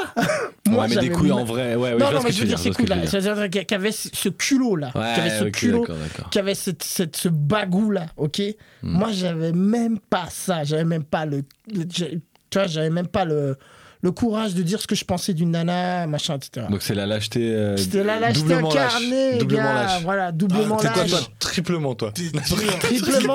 moi 0.67 0.83
ouais, 0.83 0.87
mais 0.87 0.87
des 0.87 0.93
j'avais 0.95 1.09
couilles 1.09 1.31
en 1.31 1.43
vrai, 1.45 1.75
ouais, 1.75 1.93
ouais, 1.93 1.97
non, 1.97 2.11
non, 2.11 2.19
mais 2.23 2.31
je 2.31 2.41
veux 2.41 2.47
dire 2.47 2.59
ces 2.59 2.71
couilles-là. 2.71 3.07
C'est-à-dire 3.07 3.49
qu'il 3.49 3.65
y 3.71 3.73
avait 3.75 3.91
ce 3.91 4.29
culot-là. 4.29 4.91
qui 4.91 4.97
avait 4.99 5.29
ce 5.29 5.43
Ouais, 5.43 5.49
ok, 5.49 5.51
culot, 5.55 5.79
d'accord, 5.81 5.95
d'accord. 5.97 6.29
qui 6.29 6.39
avait 6.39 6.55
cette, 6.55 6.83
cette- 6.83 7.15
ce 7.15 7.29
bagou-là, 7.29 8.07
ok 8.17 8.41
Hmm. 8.83 8.91
Moi, 8.97 9.09
j'avais 9.11 9.53
même 9.53 9.97
pas 9.99 10.25
ça. 10.29 10.63
J'avais 10.63 10.83
même 10.85 11.03
pas 11.03 11.25
le. 11.25 11.43
le- 11.73 11.85
tu 11.85 12.19
vois, 12.53 12.67
j'avais 12.67 12.89
même 12.91 13.07
pas 13.07 13.25
le, 13.25 13.57
le 14.01 14.11
courage 14.11 14.53
de 14.53 14.61
dire 14.61 14.79
ce 14.81 14.85
que 14.87 14.95
je 14.95 15.03
pensais 15.05 15.33
d'une 15.33 15.51
nana, 15.51 16.05
machin, 16.07 16.35
etc. 16.37 16.67
Donc 16.69 16.81
c'est 16.83 16.93
la 16.93 17.05
lâcheté. 17.07 17.51
euh, 17.53 17.75
C'était 17.77 18.03
la 18.03 18.19
lâcheté 18.19 18.41
doublement 18.41 18.73
lâche. 18.73 18.95
incarnée, 18.95 19.37
Doublement 19.39 19.63
gars. 19.63 19.73
lâche. 19.73 20.01
Voilà, 20.03 20.31
doublement 20.31 20.75
Ah, 20.79 20.81
C'est 20.83 20.93
quoi 20.93 21.01
lâche. 21.03 21.09
toi 21.11 21.19
Triplement 21.39 21.95
toi. 21.95 22.11
Triplement. 22.11 23.33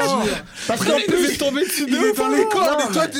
Parce 0.68 0.84
qu'en 0.84 0.96
Il 0.98 1.10
devait 1.10 1.26
plus. 1.28 1.38
tomber 1.38 1.62
dessus 1.64 1.86
de 1.86 1.90
Il 1.90 1.94
est 1.96 2.10
ouf, 2.10 2.16
dans 2.18 2.26
hein. 2.26 2.36
les 2.36 2.48
toi, 2.48 2.78
mais- 2.94 3.10
t'es 3.10 3.18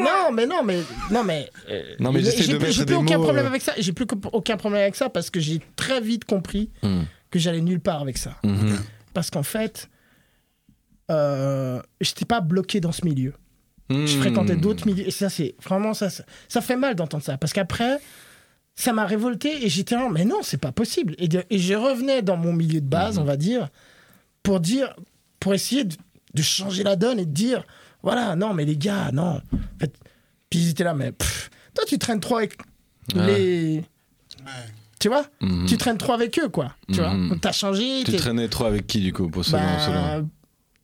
Non, 0.00 0.32
mais 0.32 0.46
non, 0.46 0.62
mais 0.64 0.78
non, 1.10 1.24
mais. 1.24 1.50
euh, 1.70 1.82
Non, 2.00 2.10
mais 2.12 2.20
j'ai- 2.20 2.30
j'essaie 2.30 2.42
j'ai 2.44 2.52
de 2.52 2.58
plus- 2.58 2.66
mettre 2.66 2.76
J'ai 2.78 2.84
plus 2.86 2.94
aucun 2.94 3.18
problème 3.20 3.44
euh. 3.44 3.48
avec 3.48 3.62
ça. 3.62 3.72
J'ai 3.76 3.92
plus 3.92 4.06
aucun 4.32 4.56
problème 4.56 4.82
avec 4.82 4.96
ça 4.96 5.08
parce 5.10 5.28
que 5.30 5.40
j'ai 5.40 5.60
très 5.76 6.00
vite 6.00 6.24
compris 6.24 6.70
Mhm. 6.82 7.04
que 7.30 7.38
j'allais 7.38 7.60
nulle 7.60 7.80
part 7.80 8.00
avec 8.00 8.16
ça. 8.16 8.36
Mhm. 8.44 8.78
Parce 9.12 9.30
qu'en 9.30 9.42
fait, 9.42 9.88
euh, 11.10 11.80
j'étais 12.00 12.24
pas 12.24 12.40
bloqué 12.40 12.80
dans 12.80 12.92
ce 12.92 13.04
milieu. 13.04 13.34
Je 13.90 14.16
fréquentais 14.18 14.56
d'autres 14.56 14.86
milieux. 14.86 15.06
Et 15.06 15.10
ça, 15.10 15.28
c'est 15.30 15.54
vraiment 15.64 15.94
ça, 15.94 16.10
ça. 16.10 16.24
ça 16.48 16.60
fait 16.60 16.76
mal 16.76 16.94
d'entendre 16.94 17.22
ça. 17.24 17.38
Parce 17.38 17.52
qu'après, 17.52 17.98
ça 18.74 18.92
m'a 18.92 19.06
révolté 19.06 19.64
et 19.64 19.68
j'étais 19.68 19.94
là, 19.96 20.08
mais 20.12 20.24
non, 20.24 20.38
c'est 20.42 20.58
pas 20.60 20.72
possible. 20.72 21.14
Et, 21.18 21.26
de- 21.28 21.42
et 21.50 21.58
je 21.58 21.74
revenais 21.74 22.22
dans 22.22 22.36
mon 22.36 22.52
milieu 22.52 22.80
de 22.80 22.86
base, 22.86 23.16
Mhm. 23.16 23.22
on 23.22 23.24
va 23.24 23.36
dire, 23.36 23.68
pour 24.42 24.60
dire, 24.60 24.94
pour 25.40 25.54
essayer 25.54 25.84
de, 25.84 25.96
de 26.34 26.42
changer 26.42 26.82
la 26.84 26.96
donne 26.96 27.18
et 27.18 27.24
de 27.26 27.30
dire, 27.32 27.64
voilà, 28.02 28.36
non, 28.36 28.54
mais 28.54 28.64
les 28.64 28.76
gars, 28.76 29.10
non. 29.12 29.40
En 29.52 29.78
fait, 29.80 29.94
puis 30.50 30.60
ils 30.60 30.68
étaient 30.70 30.84
là, 30.84 30.94
mais 30.94 31.12
pff, 31.12 31.50
toi, 31.74 31.84
tu 31.88 31.98
traînes 31.98 32.20
trop 32.20 32.36
avec 32.36 32.58
Ouais. 33.14 33.26
les. 33.26 33.76
Ouais. 34.44 34.52
Tu 35.00 35.08
vois? 35.08 35.24
Mhm. 35.40 35.66
Tu 35.66 35.76
traînes 35.78 35.96
trop 35.98 36.12
avec 36.12 36.38
eux, 36.38 36.48
quoi. 36.48 36.74
Tu 36.92 37.00
vois? 37.00 37.14
Donc, 37.14 37.40
T'as 37.40 37.52
changé. 37.52 38.02
Tu 38.04 38.16
traînais 38.16 38.48
trop 38.48 38.64
avec 38.66 38.86
qui 38.86 39.00
du 39.00 39.12
coup 39.12 39.28
pour 39.28 39.44
selon, 39.44 39.62
bah, 39.62 39.78
selon- 39.86 40.28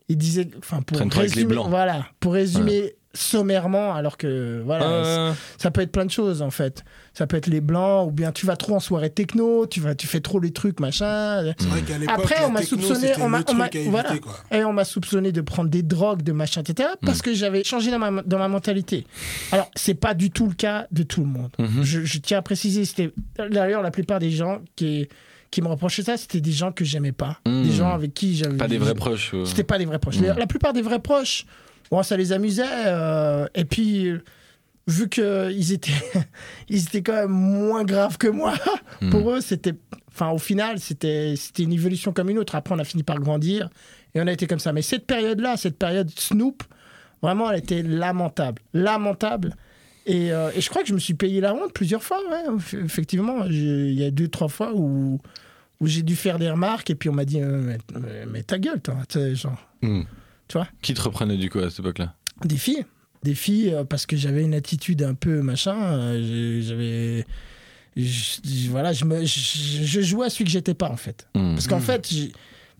il 0.08 0.18
disait, 0.18 0.48
enfin 0.58 0.82
pour 0.82 0.98
résumer, 0.98 1.56
voilà, 1.68 2.06
pour 2.20 2.34
résumer 2.34 2.94
sommairement, 3.14 3.94
alors 3.94 4.16
que 4.16 4.60
voilà, 4.64 4.84
Euh, 4.86 5.32
ça 5.56 5.70
peut 5.70 5.80
être 5.80 5.92
plein 5.92 6.04
de 6.04 6.10
choses 6.10 6.42
en 6.42 6.50
fait. 6.50 6.84
Ça 7.14 7.28
peut 7.28 7.36
être 7.36 7.46
les 7.46 7.60
blancs, 7.60 8.08
ou 8.08 8.10
bien 8.10 8.32
tu 8.32 8.44
vas 8.44 8.56
trop 8.56 8.74
en 8.74 8.80
soirée 8.80 9.08
techno, 9.10 9.66
tu 9.66 9.80
vas, 9.80 9.94
tu 9.94 10.08
fais 10.08 10.20
trop 10.20 10.40
les 10.40 10.50
trucs 10.52 10.80
machin. 10.80 11.54
C'est 11.56 11.68
vrai 11.68 11.82
qu'à 11.82 11.98
l'époque, 11.98 12.14
Après, 12.18 12.40
la 12.40 12.48
on 12.48 12.50
m'a 12.50 12.62
soupçonné, 12.62 13.12
on 13.20 13.28
m'a, 13.28 13.42
voilà, 13.86 14.14
et 14.50 14.64
on 14.64 14.72
m'a 14.72 14.84
soupçonné 14.84 15.30
de 15.30 15.40
prendre 15.40 15.70
des 15.70 15.82
drogues, 15.82 16.22
de 16.22 16.32
machin, 16.32 16.62
etc. 16.62 16.88
Parce 17.02 17.22
que 17.22 17.32
j'avais 17.34 17.62
changé 17.62 17.92
dans 17.92 18.00
ma, 18.00 18.22
dans 18.22 18.38
ma 18.38 18.48
mentalité. 18.48 19.06
Alors, 19.52 19.70
c'est 19.76 19.94
pas 19.94 20.14
du 20.14 20.30
tout 20.30 20.48
le 20.48 20.54
cas 20.54 20.88
de 20.90 21.04
tout 21.04 21.20
le 21.20 21.28
monde. 21.28 21.52
Mhm. 21.58 21.82
Je, 21.84 22.00
je 22.04 22.18
tiens 22.18 22.38
à 22.38 22.42
préciser, 22.42 22.84
c'était 22.84 23.12
d'ailleurs 23.38 23.82
la 23.82 23.92
plupart 23.92 24.18
des 24.18 24.30
gens 24.32 24.60
qui 24.74 25.08
qui 25.54 25.62
me 25.62 25.68
reprochaient 25.68 26.02
ça, 26.02 26.16
c'était 26.16 26.40
des 26.40 26.52
gens 26.52 26.72
que 26.72 26.84
j'aimais 26.84 27.12
pas, 27.12 27.38
Mhm. 27.46 27.62
des 27.62 27.70
gens 27.72 27.90
avec 27.90 28.12
qui 28.14 28.36
j'avais 28.36 28.56
Pas 28.56 28.68
des 28.68 28.78
vrais 28.78 28.94
proches. 28.94 29.34
c'était 29.46 29.64
pas 29.64 29.78
des 29.78 29.84
vrais 29.86 29.98
proches. 29.98 30.18
Mm. 30.18 30.34
La, 30.36 30.46
plupart 30.46 30.72
des 30.72 30.82
vrais 30.82 30.98
proches, 31.00 31.46
bon, 31.90 32.02
ça 32.02 32.16
les 32.16 32.32
amusait. 32.32 32.64
euh, 32.86 33.46
et 33.54 33.64
puis, 33.64 34.08
euh, 34.08 34.22
vu 34.86 35.08
qu'ils 35.08 35.72
étaient, 35.72 35.92
ils 36.68 36.82
étaient 36.82 37.02
quand 37.02 37.12
même 37.14 37.30
moins 37.30 37.84
graves 37.84 38.18
que 38.18 38.28
moi, 38.28 38.54
Mm. 39.00 39.10
pour 39.10 39.30
eux, 39.32 39.40
c'était. 39.40 39.74
Enfin, 40.08 40.30
au 40.30 40.38
final, 40.38 40.78
c'était 40.78 41.34
une 41.58 41.72
évolution 41.72 42.12
comme 42.12 42.30
une 42.30 42.38
autre. 42.38 42.54
Après, 42.54 42.74
on 42.74 42.78
a 42.78 42.84
fini 42.84 43.02
par 43.02 43.18
grandir 43.18 43.68
et 44.14 44.20
on 44.20 44.26
a 44.28 44.32
été 44.32 44.46
comme 44.46 44.60
ça. 44.60 44.72
Mais 44.72 44.82
cette 44.82 45.06
période-là, 45.06 45.56
cette 45.56 45.76
période 45.78 46.08
Snoop, 46.16 46.62
vraiment, 47.22 47.50
elle 47.50 47.58
était 47.58 47.82
lamentable. 47.82 48.62
Lamentable. 48.74 49.56
Et, 50.06 50.32
euh, 50.32 50.50
et 50.54 50.60
je 50.60 50.68
crois 50.70 50.82
que 50.82 50.88
je 50.88 50.94
me 50.94 50.98
suis 51.00 51.14
payé 51.14 51.40
la 51.40 51.54
honte 51.54 51.72
plusieurs 51.72 52.02
fois. 52.04 52.18
ouais. 52.30 52.78
Effectivement, 52.84 53.44
il 53.46 53.94
y 53.94 54.04
a 54.04 54.10
deux, 54.12 54.28
trois 54.28 54.48
fois 54.48 54.70
où 54.74 55.18
où 55.84 55.86
j'ai 55.86 56.02
dû 56.02 56.16
faire 56.16 56.38
des 56.38 56.50
remarques 56.50 56.88
et 56.90 56.94
puis 56.94 57.08
on 57.10 57.12
m'a 57.12 57.24
dit 57.26 57.40
euh, 57.40 57.60
mais, 57.62 57.78
mais- 58.00 58.26
mais 58.26 58.42
ta 58.42 58.58
gueule, 58.58 58.80
toi, 58.80 58.96
genre 59.34 59.58
Hmm. 59.82 60.02
Tu 60.48 60.56
vois 60.58 60.66
Qui 60.82 60.94
te 60.94 61.00
reprenait 61.02 61.36
du 61.36 61.50
coup 61.50 61.58
à 61.58 61.68
cette 61.70 61.80
époque-là? 61.80 62.14
Des 62.44 62.56
filles, 62.56 62.84
des 63.22 63.34
filles 63.34 63.70
euh, 63.74 63.84
parce 63.84 64.06
que 64.06 64.16
j'avais 64.16 64.42
une 64.42 64.54
attitude 64.54 65.02
un 65.02 65.14
peu 65.14 65.40
machin, 65.42 65.76
euh, 65.80 66.60
j'avais 66.62 67.26
je- 67.96 68.68
voilà, 68.70 68.92
je 68.92 69.04
me 69.04 69.24
je, 69.24 69.84
je 69.84 70.00
jouais 70.00 70.26
à 70.26 70.30
celui 70.30 70.44
que 70.46 70.50
j'étais 70.50 70.74
pas 70.74 70.88
en 70.90 70.96
fait. 70.96 71.28
Hmm. 71.34 71.54
Parce 71.54 71.66
qu'en 71.68 71.80
fait, 71.80 72.08
j'ai- 72.10 72.32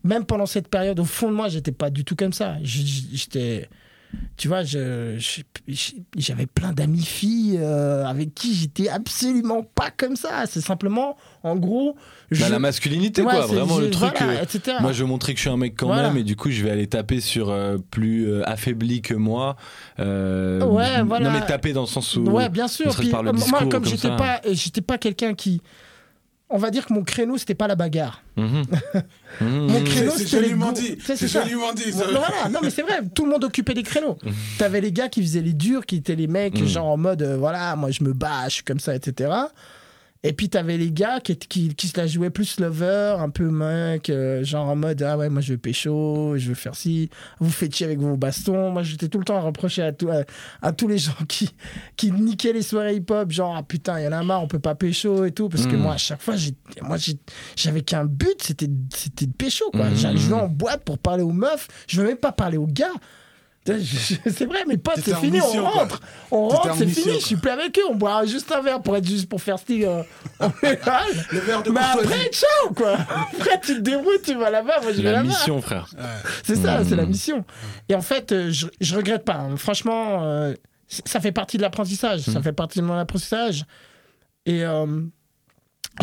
même 0.03 0.25
pendant 0.25 0.45
cette 0.45 0.67
période, 0.67 0.99
au 0.99 1.05
fond 1.05 1.29
de 1.29 1.35
moi, 1.35 1.47
j'étais 1.49 1.71
pas 1.71 1.89
du 1.89 2.03
tout 2.03 2.15
comme 2.15 2.33
ça. 2.33 2.57
J'étais. 2.63 3.69
Tu 4.37 4.47
vois, 4.47 4.63
je- 4.63 5.17
je- 5.17 5.41
j'avais 6.17 6.45
plein 6.45 6.71
d'amis 6.73 7.03
filles 7.03 7.57
euh, 7.61 8.05
avec 8.05 8.33
qui 8.33 8.53
j'étais 8.53 8.87
absolument 8.89 9.63
pas 9.63 9.91
comme 9.95 10.15
ça. 10.15 10.43
C'est 10.45 10.61
simplement, 10.61 11.17
en 11.43 11.55
gros. 11.55 11.93
Bah, 11.93 12.01
je- 12.31 12.51
la 12.51 12.59
masculinité, 12.59 13.21
Ouais, 13.21 13.31
quoi. 13.33 13.45
Vraiment 13.45 13.77
le 13.77 13.85
je- 13.87 13.91
truc. 13.91 14.13
voilà, 14.17 14.41
euh. 14.41 14.79
Moi, 14.81 14.91
je 14.93 15.03
veux 15.03 15.09
montrer 15.09 15.33
que 15.33 15.37
je 15.37 15.41
suis 15.41 15.49
un 15.49 15.57
mec 15.57 15.75
quand 15.77 15.87
Voilà. 15.87 16.09
même, 16.09 16.17
et 16.17 16.23
du 16.23 16.35
coup, 16.35 16.49
je 16.49 16.63
vais 16.63 16.69
aller 16.71 16.87
taper 16.87 17.19
sur 17.21 17.49
euh, 17.49 17.77
plus 17.91 18.29
euh, 18.29 18.41
affaibli 18.47 19.01
que 19.01 19.13
moi. 19.13 19.55
Ouais, 19.99 20.55
non, 20.59 21.05
voilà. 21.05 21.29
mais 21.31 21.45
taper 21.45 21.73
dans 21.73 21.81
le 21.81 21.87
sens 21.87 22.15
où. 22.15 22.23
Ouais, 22.23 22.49
bien 22.49 22.67
sûr. 22.67 22.93
Puis, 22.95 23.09
par 23.09 23.23
le 23.23 23.31
moi, 23.31 23.59
comme 23.59 23.69
comme 23.69 23.85
j'étais 23.85 24.09
pas, 24.09 24.41
pas 24.87 24.97
quelqu'un 24.97 25.33
qui. 25.33 25.61
On 26.49 26.57
va 26.59 26.69
dire 26.69 26.85
que 26.85 26.93
mon 26.93 27.03
créneau, 27.03 27.37
c'était 27.37 27.55
pas 27.55 27.67
la 27.67 27.75
bagarre. 27.75 28.21
Mhm. 28.37 28.63
Mhm. 29.41 29.67
Mon 29.69 29.83
créneau, 29.83 30.11
C'est 30.15 30.27
c'était 30.27 30.47
les 30.47 30.53
goûts. 30.53 30.71
dit. 30.71 30.97
C'est 31.03 31.27
joliment 31.27 31.73
dit. 31.73 31.91
ça. 31.91 32.05
Non, 32.05 32.11
voilà, 32.19 32.49
non 32.49 32.59
mais 32.63 32.69
c'est 32.69 32.83
vrai, 32.83 33.01
tout 33.13 33.25
le 33.25 33.31
monde 33.31 33.43
occupait 33.43 33.73
des 33.73 33.83
créneaux. 33.83 34.17
T'avais 34.57 34.79
les 34.79 34.93
gars 34.93 35.09
qui 35.09 35.21
faisaient 35.21 35.41
les 35.41 35.51
durs, 35.51 35.85
qui 35.85 35.97
étaient 35.97 36.15
les 36.15 36.27
mecs, 36.27 36.57
Mhm. 36.61 36.67
genre 36.67 36.85
en 36.85 36.95
mode, 36.95 37.21
euh, 37.21 37.35
voilà, 37.35 37.75
moi 37.75 37.91
je 37.91 38.01
me 38.03 38.13
bats, 38.13 38.45
je 38.47 38.53
suis 38.55 38.63
comme 38.63 38.79
ça, 38.79 38.95
etc. 38.95 39.29
Et 40.27 40.33
puis 40.33 40.49
t'avais 40.49 40.77
les 40.77 40.91
gars 40.91 41.19
qui, 41.19 41.37
qui, 41.37 41.75
qui 41.75 41.87
se 41.87 41.95
la 41.97 42.07
jouaient 42.07 42.29
plus 42.31 42.59
lover, 42.59 43.15
un 43.19 43.29
peu 43.29 43.49
mec, 43.49 44.09
euh, 44.09 44.43
genre 44.43 44.67
en 44.67 44.75
mode, 44.75 45.01
ah 45.03 45.17
ouais, 45.17 45.29
moi 45.29 45.41
je 45.41 45.53
veux 45.53 45.57
pécho, 45.59 46.33
je 46.37 46.47
veux 46.49 46.55
faire 46.55 46.73
ci, 46.75 47.09
vous 47.39 47.51
faites 47.51 47.75
chier 47.75 47.85
avec 47.85 47.99
vos 47.99 48.17
bastons. 48.17 48.71
Moi 48.71 48.81
j'étais 48.81 49.07
tout 49.07 49.19
le 49.19 49.25
temps 49.25 49.37
à 49.37 49.41
reprocher 49.41 49.83
à, 49.83 49.91
tout- 49.93 50.09
à, 50.09 50.23
à 50.61 50.71
tous 50.73 50.87
les 50.87 50.97
gens 51.05 51.11
qui, 51.29 51.49
qui 51.95 52.11
niquaient 52.11 52.53
les 52.53 52.63
soirées 52.63 52.95
hip-hop, 52.95 53.31
genre, 53.31 53.55
ah 53.55 53.63
putain, 53.63 53.99
il 53.99 54.05
y 54.05 54.07
en 54.07 54.13
a 54.13 54.23
marre, 54.23 54.41
on 54.43 54.47
peut 54.47 54.57
pas 54.59 54.73
pécho 54.75 55.25
et 55.25 55.31
tout. 55.31 55.47
Parce 55.49 55.67
que 55.67 55.75
Mhm. 55.75 55.81
moi, 55.81 55.93
à 55.93 55.97
chaque 55.97 56.21
fois, 56.21 56.35
j'avais 57.55 57.81
qu'un 57.81 58.05
but, 58.05 58.41
c'était 58.41 58.69
c'était 58.93 59.27
de 59.27 59.33
pécho, 59.33 59.65
quoi. 59.71 59.89
Mhm. 59.89 59.95
J'allais- 59.95 60.33
en 60.33 60.47
boîte 60.47 60.83
pour 60.83 60.97
parler 60.97 61.23
aux 61.23 61.31
meufs, 61.31 61.67
je 61.87 62.01
veux 62.01 62.07
même 62.07 62.17
pas 62.17 62.31
parler 62.31 62.57
aux 62.57 62.67
gars. 62.67 62.91
C'est 64.27 64.45
vrai, 64.45 64.63
mes 64.67 64.77
potes, 64.77 64.99
c'est 65.03 65.15
fini, 65.15 65.39
mission, 65.39 65.65
on 65.65 65.71
quoi. 65.71 65.81
rentre. 65.81 65.99
On 66.29 66.47
T'étais 66.49 66.57
rentre, 66.57 66.71
en 66.71 66.77
c'est 66.77 66.85
fini, 66.87 67.03
quoi. 67.05 67.13
je 67.19 67.25
suis 67.25 67.35
plus 67.35 67.49
avec 67.49 67.79
eux, 67.79 67.83
on 67.89 67.95
boira 67.95 68.25
juste 68.25 68.51
un 68.51 68.61
verre 68.61 68.81
pour 68.81 68.95
être 68.95 69.07
juste 69.07 69.27
pour 69.27 69.41
faire 69.41 69.57
style 69.57 69.85
euh. 69.85 70.03
Le 71.31 71.39
verre 71.39 71.63
de 71.63 71.71
Mais 71.71 71.79
après, 71.79 72.29
ciao, 72.31 72.73
quoi. 72.75 72.93
Après, 72.93 73.59
tu 73.61 73.75
te 73.75 73.79
débrouilles, 73.81 74.21
tu 74.23 74.35
vas 74.35 74.49
là-bas, 74.51 74.81
moi 74.81 74.91
je 74.91 74.97
vais 74.97 75.03
La 75.03 75.11
là-bas. 75.13 75.23
mission, 75.29 75.61
frère. 75.61 75.87
C'est 76.43 76.55
ça, 76.55 76.79
Mhm. 76.79 76.85
c'est 76.89 76.95
la 76.95 77.05
mission. 77.05 77.45
Et 77.89 77.95
en 77.95 78.01
fait, 78.01 78.31
euh, 78.31 78.51
je, 78.51 78.67
je 78.81 78.95
regrette 78.95 79.25
pas. 79.25 79.35
hein. 79.37 79.57
Franchement, 79.57 80.23
euh, 80.23 80.53
ça 80.87 81.19
fait 81.19 81.31
partie 81.31 81.57
de 81.57 81.63
l'apprentissage. 81.63 82.21
Ça 82.21 82.31
Mhm. 82.33 82.43
fait 82.43 82.53
partie 82.53 82.79
de 82.79 82.83
mon 82.85 82.93
apprentissage. 82.97 83.65
Et 84.45 84.63
euh, 84.63 85.01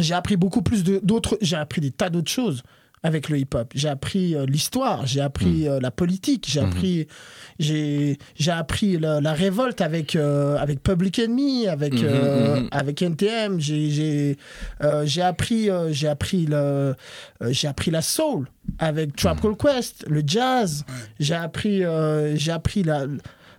j'ai 0.00 0.14
appris 0.14 0.36
beaucoup 0.36 0.62
plus 0.62 0.82
de- 0.82 0.98
d'autres. 1.02 1.38
J'ai 1.40 1.56
appris 1.56 1.80
des 1.80 1.92
tas 1.92 2.10
d'autres 2.10 2.30
choses 2.32 2.62
avec 3.04 3.28
le 3.28 3.38
hip-hop. 3.38 3.72
J'ai 3.74 3.88
appris 3.88 4.36
euh, 4.36 4.46
l'histoire, 4.46 5.06
j'ai 5.06 5.20
appris 5.20 5.66
euh, 5.68 5.80
la 5.80 5.90
politique, 5.90 6.46
j'ai 6.48 6.60
Mhm. 6.60 6.68
appris, 6.68 7.06
j'ai, 7.58 8.18
j'ai 8.36 8.50
appris 8.52 8.96
la, 8.98 9.20
la 9.20 9.32
révolte 9.32 9.80
avec, 9.80 10.14
euh, 10.14 10.56
avec 10.56 10.82
Public 10.82 11.18
Enemy, 11.18 11.66
avec, 11.68 11.94
Mhm, 11.94 12.00
euh, 12.04 12.60
mhm. 12.60 12.68
avec 12.70 13.02
NTM. 13.02 13.58
J'ai, 13.60 13.90
j'ai, 13.90 14.36
euh, 14.82 15.04
j'ai 15.04 15.22
appris, 15.22 15.68
euh, 15.68 15.92
j'ai 15.92 16.06
appris 16.08 16.46
le, 16.46 16.54
euh, 16.56 16.94
j'ai 17.50 17.66
appris 17.68 17.90
la 17.90 18.02
soul 18.02 18.46
avec 18.78 19.16
Trap 19.16 19.40
Call 19.40 19.56
Quest, 19.56 20.04
le 20.08 20.22
jazz. 20.24 20.84
Ouais. 20.88 20.94
J'ai 21.18 21.34
appris, 21.34 21.84
euh, 21.84 22.36
j'ai 22.36 22.52
appris 22.52 22.84
la, 22.84 23.06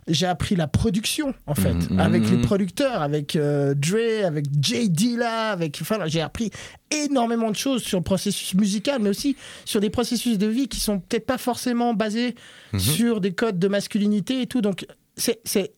j'ai 0.07 0.25
appris 0.25 0.55
la 0.55 0.67
production 0.67 1.33
en 1.47 1.55
fait, 1.55 1.73
Mhm, 1.73 1.99
avec 1.99 2.29
les 2.29 2.37
producteurs, 2.37 3.01
avec 3.01 3.35
euh, 3.35 3.73
Dre, 3.73 4.25
avec 4.25 4.45
J 4.61 4.89
Dilla, 4.89 5.49
avec, 5.51 5.77
enfin, 5.81 5.99
j'ai 6.07 6.21
appris 6.21 6.51
énormément 6.91 7.49
de 7.51 7.55
choses 7.55 7.83
sur 7.83 7.97
le 7.99 8.03
processus 8.03 8.53
musical, 8.55 9.01
mais 9.01 9.09
aussi 9.09 9.35
sur 9.65 9.79
des 9.81 9.89
processus 9.89 10.37
de 10.37 10.47
vie 10.47 10.67
qui 10.67 10.79
sont 10.79 10.99
peut-être 10.99 11.25
pas 11.25 11.37
forcément 11.37 11.93
basés 11.93 12.35
Mhm. 12.73 12.79
sur 12.79 13.21
des 13.21 13.33
codes 13.33 13.59
de 13.59 13.67
masculinité 13.67 14.41
et 14.41 14.47
tout. 14.47 14.61
Donc 14.61 14.85
c'est 15.15 15.39
c'est 15.45 15.71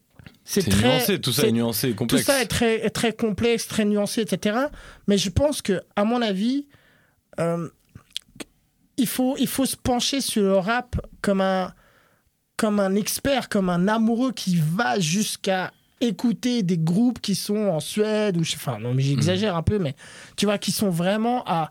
c'est 0.43 0.61
très 0.69 0.87
nuancé, 0.89 1.19
tout 1.21 1.31
ça 1.31 1.47
est 1.47 1.51
nuancé, 1.51 1.89
tout 1.89 1.95
complexe. 1.95 2.25
ça 2.25 2.41
est 2.41 2.45
très, 2.45 2.85
est 2.85 2.89
très 2.91 3.13
complexe, 3.13 3.67
très 3.67 3.83
nuancé, 3.83 4.21
etc. 4.21 4.57
Mais 5.07 5.17
je 5.17 5.29
pense 5.31 5.61
que, 5.63 5.81
à 5.95 6.03
mon 6.03 6.21
avis, 6.21 6.67
euh, 7.39 7.67
il, 8.97 9.07
faut, 9.07 9.35
il 9.39 9.47
faut 9.47 9.65
se 9.65 9.75
pencher 9.75 10.21
sur 10.21 10.43
le 10.43 10.57
rap 10.57 10.95
comme 11.21 11.41
un, 11.41 11.73
comme 12.57 12.79
un 12.79 12.95
expert, 12.95 13.49
comme 13.49 13.69
un 13.69 13.87
amoureux 13.87 14.31
qui 14.31 14.55
va 14.57 14.99
jusqu'à 14.99 15.71
écouter 16.01 16.63
des 16.63 16.77
groupes 16.77 17.19
qui 17.19 17.35
sont 17.35 17.55
en 17.69 17.79
Suède, 17.79 18.37
ou 18.37 18.43
je- 18.43 18.55
enfin, 18.55 18.79
non, 18.79 18.93
mais 18.93 19.01
j'exagère 19.01 19.55
un 19.55 19.63
peu, 19.63 19.79
mais 19.79 19.95
tu 20.35 20.45
vois, 20.45 20.57
qui 20.57 20.71
sont 20.71 20.89
vraiment 20.89 21.43
à, 21.45 21.69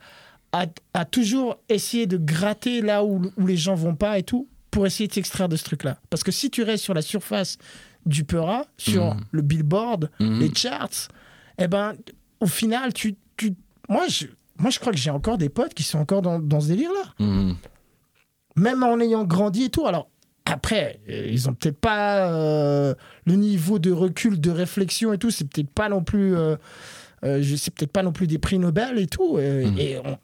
à, 0.53 0.67
à 0.95 1.05
toujours 1.05 1.57
essayer 1.69 2.07
de 2.07 2.17
gratter 2.17 2.81
là 2.81 3.05
où, 3.05 3.23
où 3.37 3.47
les 3.47 3.57
gens 3.57 3.75
vont 3.75 3.95
pas 3.95 4.19
et 4.19 4.23
tout, 4.23 4.49
pour 4.71 4.87
essayer 4.87 5.07
de 5.09 5.13
s'extraire 5.13 5.49
de 5.49 5.57
ce 5.57 5.65
truc-là. 5.65 5.99
Parce 6.11 6.23
que 6.25 6.33
si 6.33 6.51
tu 6.51 6.63
restes 6.63 6.83
sur 6.85 6.95
la 6.95 7.03
surface 7.03 7.59
du 8.07 8.25
Peura, 8.25 8.65
sur 8.77 9.15
Mhm. 9.15 9.21
le 9.31 9.43
Billboard, 9.43 10.11
Mhm. 10.21 10.41
les 10.41 10.55
charts, 10.55 11.09
eh 11.59 11.69
ben, 11.69 11.95
au 12.41 12.47
final, 12.47 12.93
tu, 12.93 13.15
tu, 13.37 13.55
moi, 13.89 14.07
je, 14.09 14.27
moi, 14.59 14.71
je 14.71 14.79
crois 14.81 14.93
que 14.93 14.99
j'ai 14.99 15.11
encore 15.11 15.39
des 15.39 15.49
potes 15.49 15.75
qui 15.75 15.83
sont 15.83 15.99
encore 15.99 16.23
dans, 16.23 16.39
dans 16.39 16.61
ce 16.61 16.69
délire-là. 16.69 17.25
Mhm. 17.25 17.57
Même 18.57 18.83
en 18.83 18.99
ayant 19.01 19.25
grandi 19.25 19.65
et 19.65 19.69
tout. 19.71 19.87
Alors, 19.87 20.09
après, 20.47 21.01
euh, 21.09 21.27
ils 21.31 21.49
ont 21.49 21.55
peut-être 21.55 21.79
pas 21.79 22.29
euh, 22.31 22.95
le 23.27 23.35
niveau 23.37 23.79
de 23.79 23.91
recul, 23.93 24.41
de 24.41 24.51
réflexion 24.51 25.13
et 25.13 25.19
tout. 25.19 25.31
C'est 25.31 25.49
peut-être 25.49 25.71
pas 25.71 25.89
non 25.89 26.03
plus. 26.03 26.37
Euh, 26.37 26.57
euh, 27.25 27.39
je 27.43 27.57
sais 27.57 27.71
peut-être 27.71 27.93
pas 27.93 28.03
non 28.03 28.13
plus 28.13 28.27
des 28.27 28.39
prix 28.39 28.59
Nobel 28.59 28.99
et 28.99 29.07
tout. 29.07 29.39
Mhm. 29.39 29.79
Et 29.79 29.99
on, 30.05 30.19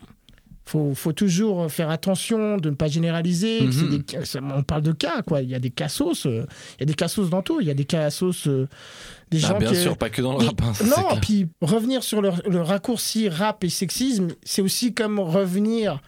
faut, 0.67 0.95
faut 0.95 1.13
toujours 1.13 1.73
faire 1.73 1.89
attention 1.91 2.59
de 2.59 2.71
ne 2.71 2.75
pas 2.75 2.87
généraliser. 2.87 3.63
Mhm. 3.63 4.05
des- 4.07 4.19
on 4.55 4.63
parle 4.63 4.83
de 4.83 4.93
cas, 4.93 5.23
quoi. 5.23 5.41
Il 5.41 5.49
y 5.49 5.55
a 5.55 5.59
des 5.59 5.71
cassos. 5.71 6.27
il 6.27 6.47
y 6.81 6.83
a 6.83 6.87
des 6.87 6.95
cassos 6.95 7.31
dans 7.31 7.43
tout. 7.43 7.61
Il 7.61 7.67
y 7.67 7.71
a 7.71 7.75
des 7.75 7.87
cassos. 7.87 8.47
des 9.31 9.45
Ah, 9.45 9.49
gens 9.49 9.59
bien 9.59 9.71
qui, 9.71 9.77
sûr, 9.77 9.97
pas 9.97 10.11
que 10.11 10.21
dans 10.23 10.37
le 10.39 10.45
rap. 10.45 10.61
hein, 10.63 10.75
ça, 10.75 10.85
non, 10.85 11.19
puis 11.21 11.49
revenir 11.63 12.03
sur 12.05 12.21
le, 12.21 12.31
le 12.49 12.61
raccourci 12.61 13.29
rap 13.31 13.65
et 13.65 13.69
sexisme, 13.71 14.29
c'est 14.45 14.61
aussi 14.63 14.93
comme 14.93 15.19
revenir 15.19 16.01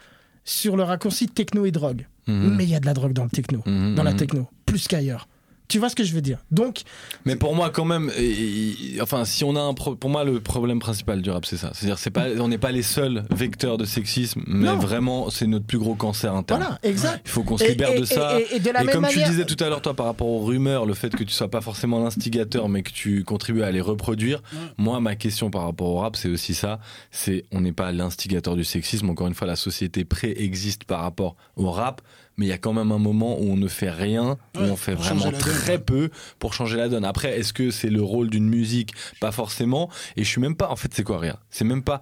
sur 0.44 0.76
le 0.76 0.82
raccourci 0.82 1.28
techno 1.28 1.64
et 1.64 1.70
drogue. 1.72 2.06
Mhm. 2.26 2.54
Mais 2.56 2.64
il 2.64 2.70
y 2.70 2.74
a 2.74 2.80
de 2.80 2.86
la 2.86 2.94
drogue 2.94 3.12
dans 3.12 3.24
le 3.24 3.30
techno, 3.30 3.62
Mhm, 3.66 3.94
dans 3.94 4.02
la 4.04 4.12
mhm. 4.12 4.16
techno, 4.16 4.48
plus 4.66 4.86
qu'ailleurs. 4.88 5.26
Tu 5.72 5.78
vois 5.78 5.88
ce 5.88 5.96
que 5.96 6.04
je 6.04 6.12
veux 6.12 6.20
dire 6.20 6.36
Donc, 6.50 6.82
Mais 7.24 7.34
pour 7.34 7.54
moi, 7.54 7.70
quand 7.70 7.86
même, 7.86 8.10
et- 8.18 8.94
et- 8.96 9.00
enfin, 9.00 9.24
si 9.24 9.42
on 9.42 9.56
a 9.56 9.60
un 9.60 9.72
pro- 9.72 9.94
pour 9.96 10.10
moi, 10.10 10.22
le 10.22 10.38
problème 10.38 10.80
principal 10.80 11.22
du 11.22 11.30
rap, 11.30 11.46
c'est 11.46 11.56
ça. 11.56 11.70
C'est-à-dire, 11.72 11.96
c'est 11.98 12.10
pas, 12.10 12.26
on 12.38 12.48
n'est 12.48 12.58
pas 12.58 12.72
les 12.72 12.82
seuls 12.82 13.24
vecteurs 13.30 13.78
de 13.78 13.86
sexisme, 13.86 14.42
mais 14.46 14.66
Non. 14.66 14.76
vraiment, 14.76 15.30
c'est 15.30 15.46
notre 15.46 15.64
plus 15.64 15.78
gros 15.78 15.94
cancer 15.94 16.34
interne. 16.34 16.60
voilà, 16.60 16.78
exact. 16.82 17.22
Il 17.24 17.30
faut 17.30 17.42
qu'on 17.42 17.56
se 17.56 17.64
libère 17.64 17.92
et- 17.92 18.00
de 18.00 18.04
ça. 18.04 18.38
et- 18.38 18.56
et 18.56 18.60
de 18.60 18.70
la 18.70 18.82
et 18.82 18.84
même 18.84 18.92
comme 18.92 19.02
manière- 19.02 19.24
tu 19.24 19.30
disais 19.30 19.46
tout 19.46 19.56
à 19.64 19.70
l'heure, 19.70 19.80
toi, 19.80 19.94
par 19.94 20.04
rapport 20.04 20.26
aux 20.28 20.44
rumeurs, 20.44 20.84
le 20.84 20.92
fait 20.92 21.08
que 21.16 21.24
tu 21.24 21.32
sois 21.32 21.48
pas 21.50 21.62
forcément 21.62 22.00
l'instigateur, 22.04 22.68
mais 22.68 22.82
que 22.82 22.92
tu 22.92 23.24
contribues 23.24 23.62
à 23.62 23.70
les 23.70 23.80
reproduire, 23.80 24.42
moi, 24.76 25.00
ma 25.00 25.16
question 25.16 25.50
par 25.50 25.62
rapport 25.64 25.88
au 25.88 26.00
rap, 26.00 26.16
c'est 26.16 26.28
aussi 26.28 26.52
ça. 26.52 26.80
C'est, 27.10 27.46
on 27.50 27.62
n'est 27.62 27.72
pas 27.72 27.92
l'instigateur 27.92 28.56
du 28.56 28.64
sexisme. 28.64 29.08
Encore 29.08 29.26
une 29.26 29.34
fois, 29.34 29.46
la 29.46 29.56
société 29.56 30.04
préexiste 30.04 30.84
par 30.84 31.00
rapport 31.00 31.34
au 31.56 31.70
rap, 31.70 32.02
mais 32.36 32.46
il 32.46 32.48
y 32.48 32.52
a 32.52 32.58
quand 32.58 32.72
même 32.72 32.92
un 32.92 32.98
moment 32.98 33.38
où 33.38 33.50
on 33.50 33.56
ne 33.56 33.68
fait 33.68 33.90
rien, 33.90 34.38
où 34.56 34.60
Ouais, 34.60 34.70
on 34.70 34.76
fait 34.76 34.94
vraiment 34.94 35.30
donne, 35.30 35.38
très 35.40 35.78
peu 35.78 36.10
pour 36.38 36.54
changer 36.54 36.76
la 36.76 36.88
donne. 36.88 37.04
Après, 37.04 37.38
est-ce 37.38 37.52
que 37.52 37.70
c'est 37.70 37.90
le 37.90 38.02
rôle 38.02 38.30
d'une 38.30 38.48
musique? 38.48 38.94
Pas 39.20 39.32
forcément. 39.32 39.90
Et 40.16 40.24
je 40.24 40.28
suis 40.28 40.40
même 40.40 40.56
pas, 40.56 40.68
en 40.70 40.76
fait, 40.76 40.92
c'est 40.94 41.04
quoi 41.04 41.18
rien 41.18 41.36
C'est 41.50 41.64
même 41.64 41.82
pas 41.82 42.00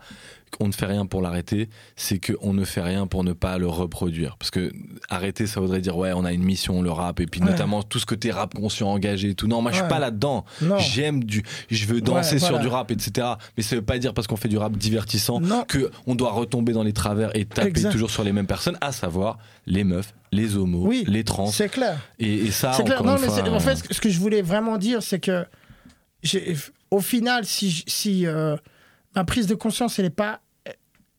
qu'on 0.51 0.67
ne 0.69 0.73
fait 0.73 0.87
rien 0.87 1.07
pour 1.07 1.23
l'arrêter, 1.23 1.69
c'est 1.97 2.19
qu'on 2.19 2.53
ne 2.53 2.65
fait 2.65 2.81
rien 2.83 3.07
pour 3.07 3.25
ne 3.25 3.33
pas 3.33 3.57
le 3.59 3.67
reproduire. 3.69 4.37
Parce 4.37 4.51
que 4.51 4.73
arrêter, 5.09 5.47
ça 5.47 5.61
voudrait 5.61 5.81
dire, 5.81 5.97
ouais, 5.97 6.13
on 6.15 6.25
a 6.25 6.33
une 6.33 6.43
mission, 6.43 6.83
le 6.83 6.91
rap, 6.91 7.21
et 7.21 7.27
puis 7.27 7.41
Ouais. 7.41 7.51
notamment 7.51 7.83
tout 7.83 7.99
ce 7.99 8.07
côté 8.07 8.31
rap 8.31 8.55
conscient, 8.55 8.89
engagé 8.89 9.31
et 9.31 9.35
tout. 9.35 9.47
Non, 9.47 9.63
moi, 9.63 9.71
je 9.71 9.77
suis 9.77 9.83
Ouais. 9.85 9.89
pas 9.89 9.99
là-dedans. 9.99 10.45
J'aime 10.79 11.23
du. 11.25 11.43
Je 11.71 11.87
veux 11.87 12.01
danser 12.01 12.35
Ouais, 12.35 12.39
sur 12.41 12.59
du 12.59 12.67
rap, 12.69 12.91
etc. 12.91 13.29
Mais 13.57 13.63
ça 13.63 13.77
veut 13.77 13.83
pas 13.83 13.99
dire 13.99 14.13
parce 14.15 14.27
qu'on 14.27 14.37
fait 14.37 14.49
du 14.49 14.59
rap 14.59 14.77
divertissant 14.77 15.41
Non. 15.41 15.65
que 15.67 15.91
on 16.07 16.15
doit 16.15 16.33
retomber 16.33 16.73
dans 16.73 16.83
les 16.83 16.93
travers 16.93 17.35
et 17.37 17.45
taper 17.45 17.69
Exact. 17.69 17.93
toujours 17.93 18.11
sur 18.11 18.25
les 18.25 18.33
mêmes 18.33 18.47
personnes, 18.47 18.77
à 18.81 18.93
savoir 18.93 19.39
les 19.67 19.85
meufs, 19.85 20.13
les 20.33 20.57
homos, 20.57 20.87
Oui, 20.87 21.05
les 21.07 21.25
trans. 21.25 21.47
C'est 21.47 21.69
clair. 21.69 21.99
Et, 22.19 22.35
et 22.47 22.51
ça, 22.51 22.73
C'est 22.73 22.85
clair. 22.85 23.03
Non, 23.05 23.13
mais 23.21 23.27
fois, 23.29 23.49
en 23.51 23.61
fait, 23.61 23.77
ce 23.77 23.83
que- 23.85 23.95
ce 23.95 24.01
que 24.01 24.09
je 24.11 24.19
voulais 24.19 24.43
vraiment 24.43 24.79
dire, 24.79 25.03
c'est 25.03 25.21
que 25.21 25.45
au 26.91 27.01
final, 27.01 27.45
si, 27.45 27.85
si 27.87 28.27
euh, 28.27 28.57
ma 29.17 29.25
prise 29.25 29.47
de 29.47 29.55
conscience, 29.55 29.99
elle 29.99 30.07
n'est 30.07 30.11
pas. 30.11 30.41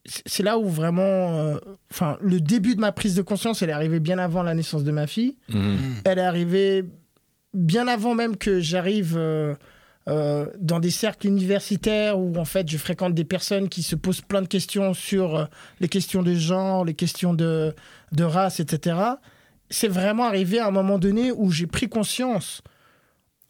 c'est- 0.06 0.44
là 0.44 0.58
où 0.58 0.68
vraiment. 0.68 1.02
euh, 1.04 1.58
Enfin, 1.92 2.18
le 2.22 2.40
début 2.42 2.76
de 2.76 2.82
ma 2.82 2.92
prise 2.92 3.16
de 3.16 3.22
conscience, 3.22 3.62
elle 3.62 3.70
est 3.70 3.74
arrivée 3.74 4.00
bien 4.00 4.18
avant 4.18 4.44
la 4.44 4.54
naissance 4.56 4.84
de 4.84 4.92
ma 4.92 5.06
fille. 5.08 5.38
Mhm. 5.50 5.78
Elle 6.06 6.20
est 6.20 6.24
arrivée 6.24 6.86
bien 7.54 7.88
avant 7.88 8.16
même 8.16 8.38
que 8.38 8.60
j'arrive 8.62 9.16
euh, 9.18 9.54
euh, 10.10 10.48
dans 10.58 10.80
des 10.80 10.90
cercles 10.90 11.28
universitaires 11.28 12.18
où 12.18 12.34
en 12.38 12.46
fait 12.46 12.68
je 12.70 12.78
fréquente 12.78 13.14
des 13.14 13.26
personnes 13.26 13.68
qui 13.70 13.84
se 13.84 13.96
posent 13.96 14.22
plein 14.22 14.42
de 14.42 14.48
questions 14.48 14.94
sur 14.94 15.36
euh, 15.36 15.46
les 15.82 15.90
questions 15.90 16.24
de 16.24 16.34
genre, 16.34 16.86
les 16.86 16.94
questions 16.96 17.34
de, 17.34 17.76
de 18.14 18.24
race, 18.24 18.60
etc. 18.62 18.98
C'est 19.70 19.88
vraiment 19.90 20.24
arrivé 20.26 20.60
à 20.60 20.68
un 20.68 20.72
moment 20.72 20.98
donné 20.98 21.32
où 21.32 21.52
j'ai 21.52 21.68
pris 21.68 21.88
conscience, 21.90 22.62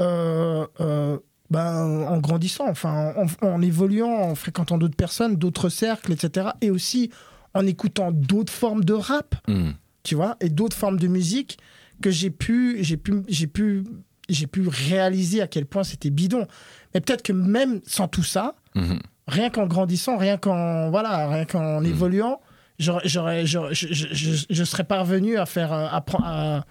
euh, 0.02 0.66
euh, 0.80 1.18
ben, 1.52 1.86
en 2.08 2.18
grandissant, 2.20 2.68
enfin 2.68 3.14
en, 3.42 3.48
en 3.48 3.62
évoluant, 3.62 4.10
en 4.32 4.34
fréquentant 4.36 4.78
d'autres 4.80 4.96
personnes, 4.96 5.36
d'autres 5.36 5.70
cercles, 5.70 6.14
etc. 6.14 6.48
Et 6.62 6.72
aussi 6.72 7.12
en 7.54 7.68
écoutant 7.68 8.12
d'autres 8.12 8.54
formes 8.54 8.84
de 8.84 8.94
rap 8.94 9.36
Hmm. 9.48 9.72
tu 10.04 10.16
vois, 10.16 10.38
et 10.40 10.50
d'autres 10.50 10.76
formes 10.78 10.98
de 10.98 11.08
musique 11.08 11.60
que 12.02 12.10
j'ai 12.10 12.32
pu, 12.32 12.78
j'ai 12.82 12.98
pu, 12.98 13.22
j'ai 13.28 13.46
pu, 13.48 13.84
j'ai 14.30 14.48
pu 14.48 14.68
réaliser 14.68 15.42
à 15.42 15.48
quel 15.48 15.66
point 15.68 15.84
c'était 15.84 16.10
bidon. 16.10 16.48
Mais 16.94 17.02
peut-être 17.02 17.22
que 17.22 17.34
même 17.34 17.82
sans 17.86 18.08
tout 18.08 18.24
ça, 18.24 18.56
Mhm. 18.74 19.00
rien 19.28 19.50
qu'en 19.50 19.68
grandissant, 19.68 20.18
rien 20.18 20.38
qu'en 20.38 20.90
voilà, 20.90 21.28
rien 21.30 21.46
qu'en 21.46 21.84
évoluant, 21.84 22.40
j'aurais, 22.80 23.02
j'aurais, 23.08 23.46
j'aurais- 23.46 23.76
je, 23.76 24.46
je, 24.50 24.64
serais 24.64 24.86
parvenu 24.86 25.38
à 25.38 25.46
faire, 25.46 25.74
euh, 25.74 25.88
à, 25.92 26.66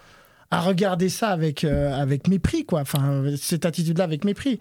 à 0.50 0.60
regarder 0.60 1.08
ça 1.08 1.28
avec, 1.28 1.64
euh, 1.64 1.92
avec 1.94 2.26
mépris, 2.28 2.64
quoi. 2.64 2.80
Enfin, 2.80 3.22
cette 3.36 3.64
attitude-là 3.66 4.04
avec 4.04 4.24
mépris. 4.24 4.58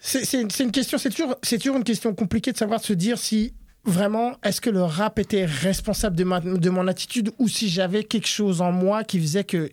C'est, 0.00 0.32
une 0.60 0.70
question, 0.70 0.98
c'est 0.98 1.10
toujours, 1.10 1.34
c'est 1.42 1.58
toujours 1.58 1.76
une 1.76 1.84
question 1.84 2.14
compliquée 2.14 2.52
de 2.52 2.56
savoir 2.56 2.80
de 2.80 2.84
se 2.84 2.92
dire 2.92 3.18
si 3.18 3.54
vraiment, 3.84 4.36
est-ce 4.44 4.60
que 4.60 4.70
le 4.70 4.82
rap 4.82 5.18
était 5.18 5.44
responsable 5.44 6.16
de, 6.16 6.24
ma, 6.24 6.40
de 6.40 6.70
mon 6.70 6.86
attitude 6.86 7.30
ou 7.38 7.48
si 7.48 7.68
j'avais 7.68 8.04
quelque 8.04 8.28
chose 8.28 8.60
en 8.60 8.70
moi 8.72 9.02
qui 9.04 9.20
faisait 9.20 9.44
que. 9.44 9.68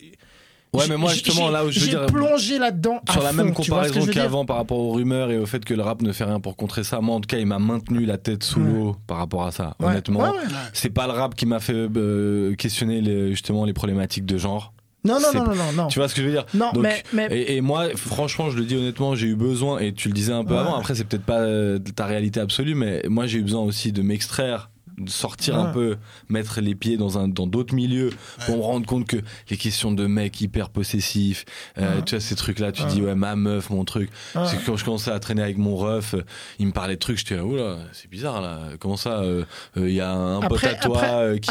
Ouais, 0.72 0.88
mais 0.88 0.96
moi, 0.96 1.12
justement, 1.12 1.50
là 1.50 1.64
où 1.64 1.70
je 1.70 1.78
veux 1.78 1.86
j'ai 1.86 1.92
dire- 1.92 2.06
plongé 2.06 2.58
là-dedans. 2.58 3.00
Sur 3.08 3.22
la 3.22 3.28
fond, 3.30 3.36
même 3.36 3.54
comparaison 3.54 4.04
qu'avant 4.06 4.44
par 4.44 4.56
rapport 4.56 4.78
aux 4.78 4.90
rumeurs 4.92 5.30
et 5.30 5.38
au 5.38 5.46
fait 5.46 5.64
que 5.64 5.72
le 5.72 5.82
rap 5.82 6.02
ne 6.02 6.10
fait 6.10 6.24
rien 6.24 6.40
pour 6.40 6.56
contrer 6.56 6.82
ça, 6.82 7.00
moi 7.00 7.14
en 7.14 7.20
tout 7.20 7.28
cas 7.28 7.38
il 7.38 7.46
m'a 7.46 7.60
maintenu 7.60 8.04
la 8.04 8.18
tête 8.18 8.42
sous 8.42 8.58
l'eau 8.58 8.96
par 9.06 9.18
rapport 9.18 9.46
à 9.46 9.52
ça. 9.52 9.76
Ouais. 9.78 9.86
Honnêtement, 9.86 10.18
Ouais, 10.20 10.30
ouais. 10.30 10.44
c'est 10.72 10.90
pas 10.90 11.06
le 11.06 11.12
rap 11.12 11.36
qui 11.36 11.46
m'a 11.46 11.60
fait 11.60 11.74
euh, 11.74 12.56
questionner 12.56 13.00
les- 13.00 13.30
justement 13.30 13.64
les 13.64 13.72
problématiques 13.72 14.26
de 14.26 14.36
genre. 14.36 14.73
Non, 15.04 15.18
non, 15.20 15.44
non, 15.44 15.54
non, 15.54 15.72
non. 15.76 15.86
Tu 15.88 15.98
vois 15.98 16.08
ce 16.08 16.14
que 16.14 16.22
je 16.22 16.26
veux 16.26 16.32
dire 16.32 16.46
Non, 16.54 16.70
Donc, 16.72 16.82
mais, 16.82 17.02
mais 17.12 17.26
Et, 17.30 17.56
et 17.56 17.60
moi, 17.60 17.88
franchement, 17.96 18.48
je 18.50 18.56
le 18.58 18.64
dis 18.64 18.74
honnêtement, 18.76 19.14
j'ai 19.14 19.26
eu 19.26 19.34
besoin, 19.36 19.78
et 19.78 19.92
tu 19.92 20.08
le 20.08 20.14
disais 20.14 20.32
un 20.32 20.44
peu 20.44 20.54
Ouais. 20.54 20.60
avant, 20.60 20.76
après 20.76 20.94
c'est 20.94 21.04
peut-être 21.04 21.24
pas 21.24 21.40
euh, 21.40 21.78
ta 21.94 22.06
réalité 22.06 22.40
absolue, 22.40 22.74
mais 22.74 23.02
moi 23.08 23.26
j'ai 23.26 23.38
eu 23.38 23.42
besoin 23.42 23.62
aussi 23.62 23.92
de 23.92 24.00
m'extraire 24.02 24.70
sortir 25.06 25.56
un 25.58 25.66
Ouais. 25.66 25.72
peu, 25.72 25.96
mettre 26.28 26.60
les 26.60 26.74
pieds 26.74 26.96
dans 26.96 27.18
un 27.18 27.28
dans 27.28 27.46
d'autres 27.46 27.74
milieux 27.74 28.10
pour 28.46 28.56
me 28.56 28.62
rendre 28.62 28.86
compte 28.86 29.06
que 29.06 29.16
les 29.50 29.56
questions 29.56 29.92
de 29.92 30.06
mecs 30.06 30.40
hyper 30.40 30.70
possessifs, 30.70 31.44
euh, 31.78 31.96
Ouais. 31.96 32.02
tu 32.04 32.14
vois 32.14 32.20
ces 32.20 32.34
trucs 32.36 32.58
là, 32.58 32.70
tu 32.72 32.82
Ouais. 32.82 32.88
dis 32.88 33.02
ouais 33.02 33.14
ma 33.14 33.34
meuf, 33.36 33.70
mon 33.70 33.84
truc. 33.84 34.10
C'est 34.46 34.58
que 34.58 34.66
quand 34.66 34.76
je 34.76 34.84
commençais 34.84 35.10
à 35.10 35.18
traîner 35.18 35.42
avec 35.42 35.58
mon 35.58 35.76
ref, 35.76 36.14
euh, 36.14 36.22
il 36.58 36.66
me 36.66 36.72
parlait 36.72 36.94
de 36.94 37.00
trucs, 37.00 37.18
j'étais 37.18 37.36
là 37.36 37.44
oula 37.44 37.78
c'est 37.92 38.08
bizarre 38.10 38.40
là, 38.40 38.60
comment 38.78 38.96
ça, 38.96 39.20
euh, 39.20 39.44
euh, 39.76 39.88
il 39.88 39.94
y 39.94 40.00
a 40.00 40.12
un 40.12 40.40
pote 40.40 40.52
Après- 40.64 40.68
à 40.68 40.74
toi 40.74 40.98
après- 41.02 41.40
qui 41.40 41.50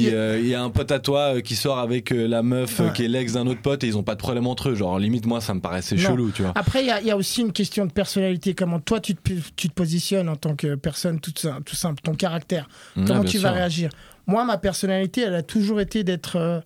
il 0.00 0.08
y 0.08 0.14
a 0.14 0.38
y 0.38 0.54
un 0.54 0.70
pote 0.70 0.90
à 0.90 0.98
toi 0.98 1.40
qui 1.42 1.56
sort 1.56 1.78
avec 1.78 2.10
la 2.10 2.42
meuf 2.42 2.80
qui 2.94 3.04
est 3.04 3.08
l'ex 3.08 3.32
d'un 3.34 3.46
autre 3.46 3.62
pote 3.62 3.84
et 3.84 3.86
ils 3.86 3.96
ont 3.96 4.02
pas 4.02 4.14
de 4.14 4.20
problème 4.20 4.46
entre 4.46 4.70
eux. 4.70 4.74
Genre, 4.74 4.98
limite, 4.98 5.26
moi, 5.26 5.40
ça 5.40 5.54
me 5.54 5.60
paraissait 5.60 5.96
Non. 5.96 6.02
chelou, 6.02 6.30
tu 6.30 6.42
vois. 6.42 6.52
Après, 6.54 6.82
il 6.82 6.86
y, 6.86 6.90
a- 6.90 7.00
il 7.00 7.06
y 7.06 7.10
a 7.10 7.16
aussi 7.16 7.40
une 7.42 7.52
question 7.52 7.86
de 7.86 7.92
personnalité. 7.92 8.54
Comment 8.54 8.80
toi, 8.80 9.00
tu 9.00 9.14
te, 9.14 9.32
tu 9.56 9.68
te 9.68 9.74
positionnes 9.74 10.28
en 10.28 10.36
tant 10.36 10.54
que 10.56 10.74
personne, 10.74 11.20
tout 11.20 11.32
simple, 11.74 12.00
ton 12.02 12.14
caractère? 12.14 12.68
Ouais, 12.96 13.04
Comment 13.06 13.24
tu 13.24 13.38
sûr. 13.38 13.42
vas 13.48 13.52
réagir? 13.52 13.90
Moi, 14.26 14.44
ma 14.44 14.58
personnalité, 14.58 15.22
elle 15.22 15.34
a 15.34 15.42
toujours 15.42 15.80
été 15.80 16.04
d'être 16.04 16.36
euh, 16.36 16.60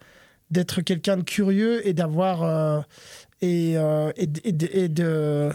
d'être 0.51 0.82
quelqu'un 0.82 1.16
de 1.19 1.23
curieux 1.23 1.86
et 1.86 1.93
d'avoir. 1.95 2.43
euh, 2.43 2.81
et, 3.43 3.74
euh, 3.77 4.11
et, 4.16 4.27
de. 4.89 5.51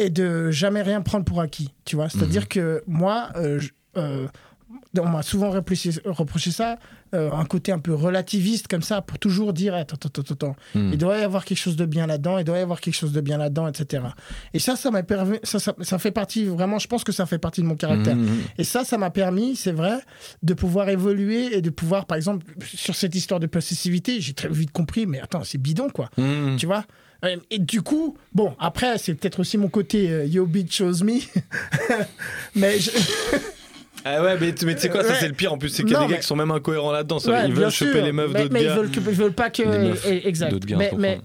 Et 0.00 0.10
de 0.10 0.50
jamais 0.52 0.82
rien 0.82 1.00
prendre 1.02 1.24
pour 1.24 1.40
acquis, 1.40 1.74
tu 1.84 1.96
vois? 1.96 2.08
C'est-à-dire 2.08 2.42
Mhm. 2.42 2.48
que 2.48 2.82
moi, 2.86 3.30
je- 3.36 3.70
on 4.98 5.08
m'a 5.08 5.22
souvent 5.22 5.50
reproché, 5.50 5.90
reproché 6.04 6.50
ça, 6.50 6.78
euh, 7.14 7.30
un 7.32 7.44
côté 7.44 7.72
un 7.72 7.78
peu 7.78 7.94
relativiste 7.94 8.68
comme 8.68 8.82
ça, 8.82 9.02
pour 9.02 9.18
toujours 9.18 9.52
dire 9.52 9.74
attends, 9.74 9.96
attends, 9.96 10.22
attends, 10.22 10.34
attends, 10.34 10.56
Hmm. 10.74 10.90
il 10.92 10.98
doit 10.98 11.18
y 11.18 11.22
avoir 11.22 11.44
quelque 11.44 11.58
chose 11.58 11.76
de 11.76 11.84
bien 11.86 12.06
là-dedans, 12.06 12.38
il 12.38 12.44
doit 12.44 12.58
y 12.58 12.62
avoir 12.62 12.80
quelque 12.80 12.94
chose 12.94 13.12
de 13.12 13.20
bien 13.20 13.36
là-dedans, 13.38 13.68
etc. 13.68 14.02
Et 14.54 14.58
ça, 14.58 14.76
ça 14.76 14.90
m'a 14.90 15.02
permis, 15.02 15.38
ça, 15.42 15.58
ça, 15.58 15.74
ça 15.82 15.98
fait 15.98 16.10
partie, 16.10 16.44
vraiment, 16.44 16.78
je 16.78 16.86
pense 16.88 17.04
que 17.04 17.12
ça 17.12 17.26
fait 17.26 17.38
partie 17.38 17.60
de 17.60 17.66
mon 17.66 17.76
caractère. 17.76 18.16
Mhm. 18.16 18.40
Et 18.58 18.64
ça, 18.64 18.84
ça 18.84 18.96
m'a 18.98 19.10
permis, 19.10 19.56
c'est 19.56 19.72
vrai, 19.72 19.98
de 20.42 20.54
pouvoir 20.54 20.88
évoluer 20.88 21.56
et 21.56 21.60
de 21.62 21.70
pouvoir, 21.70 22.06
par 22.06 22.16
exemple, 22.16 22.46
sur 22.64 22.94
cette 22.94 23.14
histoire 23.14 23.40
de 23.40 23.46
possessivité, 23.46 24.20
j'ai 24.20 24.32
très 24.34 24.48
vite 24.48 24.72
compris, 24.72 25.06
mais 25.06 25.20
attends, 25.20 25.44
c'est 25.44 25.58
bidon, 25.58 25.88
quoi. 25.90 26.10
Mhm. 26.18 26.56
Tu 26.58 26.66
vois? 26.66 26.84
Euh, 27.24 27.36
Et 27.50 27.58
du 27.58 27.82
coup, 27.82 28.16
bon, 28.32 28.54
après, 28.60 28.96
c'est 28.96 29.12
peut-être 29.14 29.40
aussi 29.40 29.58
mon 29.58 29.68
côté 29.68 30.08
euh, 30.10 30.24
Yo 30.24 30.46
bitch 30.46 30.76
chose 30.76 31.02
me. 31.02 31.14
mais 32.54 32.78
je- 32.78 32.90
Ah 34.04 34.22
ouais, 34.22 34.38
mais, 34.40 34.54
mais 34.64 34.74
tu 34.74 34.80
sais 34.82 34.88
quoi, 34.88 35.02
ça 35.02 35.10
Ouais. 35.10 35.16
c'est 35.20 35.28
le 35.28 35.34
pire 35.34 35.52
en 35.52 35.58
plus, 35.58 35.68
c'est 35.70 35.82
qu'il 35.82 35.92
y 35.92 35.94
a 35.94 35.98
Non, 36.00 36.04
des 36.06 36.10
gars 36.12 36.16
mais- 36.16 36.20
qui 36.22 36.26
sont 36.26 36.36
même 36.36 36.50
incohérents 36.50 36.92
là-dedans. 36.92 37.18
Ouais, 37.18 37.46
ils 37.48 37.54
veulent 37.54 37.70
choper 37.70 37.92
sûr. 37.92 38.04
les 38.04 38.12
meufs 38.12 38.30
mais, 38.32 38.42
d'autres 38.42 38.52
mais 38.52 38.64
gars. 38.64 38.70
ils 38.72 38.76
veulent, 38.78 38.90
que, 38.90 39.00
ils 39.00 39.16
veulent 39.16 39.32
pas 39.32 39.50
que. 39.50 39.62
Meufs 39.62 40.06
exact. 40.06 40.50
d'autres 40.50 40.66
gars, 40.66 40.76
mais, 40.76 40.90
mais. 40.96 41.20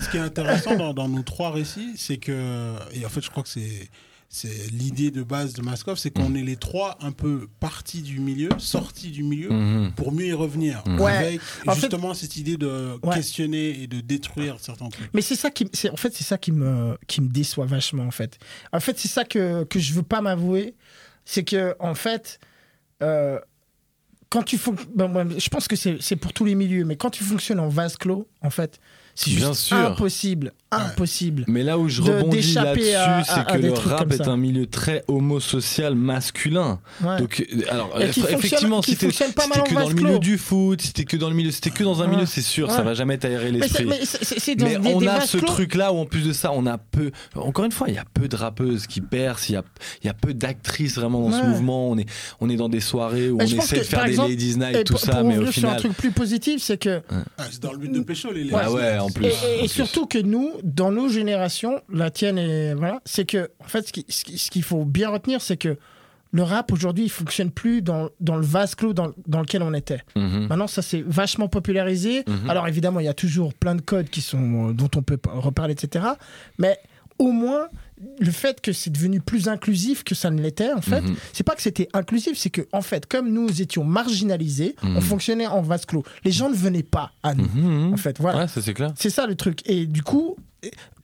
Ce 0.00 0.10
qui 0.10 0.16
est 0.16 0.20
intéressant 0.20 0.76
dans, 0.76 0.94
dans 0.94 1.08
nos 1.08 1.22
trois 1.22 1.50
récits, 1.50 1.92
c'est 1.96 2.16
que, 2.18 2.74
et 2.94 3.04
en 3.04 3.08
fait, 3.08 3.20
je 3.22 3.30
crois 3.30 3.42
que 3.42 3.48
c'est 3.48 3.88
c'est 4.30 4.48
l'idée 4.72 5.12
de 5.12 5.22
base 5.22 5.52
de 5.52 5.62
Maskov, 5.62 5.96
c'est 5.96 6.10
qu'on 6.10 6.34
est 6.34 6.42
les 6.42 6.56
trois 6.56 6.98
un 7.00 7.12
peu 7.12 7.46
partis 7.60 8.02
du 8.02 8.18
milieu, 8.18 8.48
sortis 8.58 9.12
du 9.12 9.22
milieu, 9.22 9.48
Mhm. 9.50 9.92
pour 9.92 10.10
mieux 10.10 10.26
y 10.26 10.32
revenir. 10.32 10.82
Ouais. 10.98 11.12
Avec 11.12 11.40
En 11.68 11.74
fait- 11.74 11.82
justement 11.82 12.14
cette 12.14 12.36
idée 12.36 12.56
de 12.56 12.98
Ouais. 13.04 13.14
questionner 13.14 13.80
et 13.82 13.86
de 13.86 14.00
détruire 14.00 14.56
certains 14.58 14.88
trucs. 14.88 15.08
Mais 15.14 15.20
c'est 15.20 15.36
ça 15.36 15.52
qui, 15.52 15.68
c'est, 15.72 15.88
en 15.88 15.94
fait, 15.96 16.12
c'est 16.16 16.24
ça 16.24 16.36
qui 16.36 16.50
me, 16.50 16.98
qui 17.06 17.20
me 17.20 17.28
déçoit 17.28 17.66
vachement, 17.66 18.02
en 18.06 18.10
fait. 18.10 18.40
En 18.72 18.80
fait, 18.80 18.98
c'est 18.98 19.06
ça 19.06 19.22
que, 19.24 19.62
que 19.64 19.78
je 19.78 19.92
veux 19.92 20.02
pas 20.02 20.20
m'avouer. 20.20 20.74
C'est 21.24 21.44
que, 21.44 21.74
en 21.78 21.94
fait, 21.94 22.38
euh, 23.02 23.38
quand 24.28 24.42
tu 24.42 24.58
fonctionnes, 24.58 25.34
je 25.38 25.48
pense 25.48 25.68
que 25.68 25.76
c'est, 25.76 26.16
pour 26.16 26.32
tous 26.32 26.44
les 26.44 26.54
milieux, 26.54 26.84
mais 26.84 26.96
quand 26.96 27.10
tu 27.10 27.24
fonctionnes 27.24 27.60
en 27.60 27.68
vase 27.68 27.96
clos, 27.96 28.28
en 28.42 28.50
fait, 28.50 28.80
c'est 29.14 29.30
juste 29.30 29.54
sûr. 29.54 29.76
impossible, 29.76 30.52
impossible. 30.76 31.44
Mais 31.46 31.62
là 31.62 31.78
où 31.78 31.88
je 31.88 32.02
rebondis 32.02 32.54
là-dessus, 32.54 33.30
c'est 33.32 33.46
que 33.46 33.58
le 33.58 33.72
rap 33.72 34.12
est 34.12 34.28
un 34.28 34.36
milieu 34.36 34.66
très 34.66 35.04
homosocial 35.08 35.94
masculin. 35.94 36.80
Ouais. 37.02 37.18
Donc, 37.18 37.44
euh, 37.52 37.62
alors, 37.70 38.00
effectivement, 38.00 38.82
si 38.82 38.96
t'es 38.96 39.08
que 39.08 39.74
dans 39.74 39.88
le 39.88 39.94
milieu 39.94 40.18
du 40.18 40.38
foot, 40.38 40.80
si 40.80 40.92
t'es 40.92 41.04
que 41.04 41.16
dans 41.16 41.28
le 41.28 41.34
milieu, 41.34 41.50
si 41.50 41.60
t'es 41.60 41.70
que 41.70 41.84
dans 41.84 42.02
un 42.02 42.06
milieu, 42.06 42.26
c'est 42.26 42.42
sûr, 42.42 42.70
ça 42.70 42.82
va 42.82 42.94
jamais 42.94 43.18
t'aérer 43.18 43.50
l'esprit. 43.50 43.86
mais 44.58 44.76
on 44.94 45.06
a 45.06 45.20
ce 45.20 45.38
truc-là 45.38 45.92
où 45.92 45.98
en 45.98 46.06
plus 46.06 46.26
de 46.26 46.32
ça, 46.32 46.52
on 46.52 46.66
a 46.66 46.78
peu. 46.78 47.10
Encore 47.34 47.64
une 47.64 47.72
fois, 47.72 47.88
il 47.88 47.94
y 47.94 47.98
a 47.98 48.04
peu 48.12 48.28
de 48.28 48.36
rappeuses 48.36 48.86
qui 48.86 49.00
percent. 49.00 49.50
Il 49.50 49.52
y 49.54 49.56
a, 49.56 49.64
il 50.02 50.06
y 50.06 50.10
a 50.10 50.14
peu 50.14 50.34
d'actrices 50.34 50.94
vraiment 50.96 51.28
dans 51.28 51.38
ce 51.38 51.44
mouvement. 51.44 51.90
On 51.90 51.98
est, 51.98 52.08
on 52.40 52.48
est 52.48 52.56
dans 52.56 52.68
des 52.68 52.80
soirées 52.80 53.30
où 53.30 53.38
Mais 53.38 53.44
on 53.44 53.58
essaie 53.58 53.78
de 53.78 53.82
faire 53.84 54.04
des 54.04 54.16
ladies 54.16 54.56
night, 54.56 54.76
Et 54.76 54.84
tout 54.84 54.96
ça, 54.96 55.22
mais 55.22 55.38
au 55.38 55.46
sur 55.46 55.48
un 55.48 55.52
final. 55.52 55.76
truc 55.78 55.92
plus 55.96 56.10
positif, 56.10 56.62
c'est 56.62 56.78
que 56.78 57.02
Ah, 57.38 57.44
c'est 57.50 57.62
dans 57.62 57.72
le 57.72 57.78
but 57.78 57.92
de 57.92 58.00
pécho 58.00 58.32
les 58.32 58.50
Ouais, 58.50 58.66
ouais, 58.68 58.98
en 58.98 59.10
plus. 59.10 59.26
Et, 59.60 59.68
surtout 59.68 60.06
que 60.06 60.18
nous, 60.18 60.52
dans 60.64 60.90
nos 60.90 61.08
générations, 61.08 61.80
la 61.92 62.10
tienne 62.10 62.38
et 62.38 62.74
voilà, 62.74 63.00
c'est 63.04 63.24
que 63.24 63.50
en 63.60 63.68
fait, 63.68 63.86
ce 63.86 63.92
qui- 63.92 64.06
ce 64.08 64.50
qu'il 64.50 64.62
faut 64.64 64.84
bien 64.84 65.10
retenir, 65.10 65.40
c'est 65.40 65.56
que 65.58 65.76
le 66.32 66.42
rap 66.42 66.72
aujourd'hui, 66.72 67.04
il 67.04 67.10
fonctionne 67.10 67.50
plus 67.52 67.80
dans, 67.80 68.08
dans 68.18 68.34
le 68.34 68.44
vase 68.44 68.74
clos 68.74 68.92
dans, 68.92 69.12
dans 69.28 69.40
lequel 69.40 69.62
on 69.62 69.72
était. 69.72 70.00
Mhm. 70.16 70.48
Maintenant, 70.48 70.66
ça 70.66 70.82
s'est 70.82 71.04
vachement 71.06 71.46
popularisé. 71.46 72.24
Mhm. 72.26 72.50
Alors 72.50 72.66
évidemment, 72.66 72.98
il 72.98 73.04
y 73.06 73.08
a 73.08 73.14
toujours 73.14 73.54
plein 73.54 73.76
de 73.76 73.82
codes 73.82 74.08
qui 74.08 74.20
sont 74.20 74.70
euh, 74.70 74.72
dont 74.72 74.90
on 74.96 75.02
peut 75.02 75.18
reparler, 75.28 75.74
etc. 75.74 76.04
Mais 76.58 76.76
au 77.20 77.30
moins, 77.30 77.68
le 78.18 78.32
fait 78.32 78.60
que 78.60 78.72
c'est 78.72 78.90
devenu 78.90 79.20
plus 79.20 79.46
inclusif 79.46 80.02
que 80.02 80.16
ça 80.16 80.28
ne 80.32 80.42
l'était, 80.42 80.72
en 80.72 80.80
fait, 80.80 81.02
Mhm. 81.02 81.14
c'est 81.32 81.44
pas 81.44 81.54
que 81.54 81.62
c'était 81.62 81.88
inclusif, 81.92 82.36
c'est 82.36 82.50
que 82.50 82.62
en 82.72 82.82
fait, 82.82 83.06
comme 83.06 83.30
nous 83.32 83.62
étions 83.62 83.84
marginalisés, 83.84 84.74
on 84.82 85.00
fonctionnait 85.00 85.46
en 85.46 85.62
vase 85.62 85.86
clos. 85.86 86.02
Les 86.24 86.32
gens 86.32 86.50
ne 86.50 86.56
venaient 86.56 86.82
pas 86.82 87.12
à 87.22 87.34
nous. 87.34 87.92
En 87.92 87.96
fait, 87.96 88.18
voilà. 88.18 88.38
Ouais, 88.40 88.46
c'est 88.48 88.74
clair. 88.74 88.92
C'est 88.96 89.10
ça 89.10 89.28
le 89.28 89.36
truc. 89.36 89.60
Et 89.66 89.86
du 89.86 90.02
coup, 90.02 90.36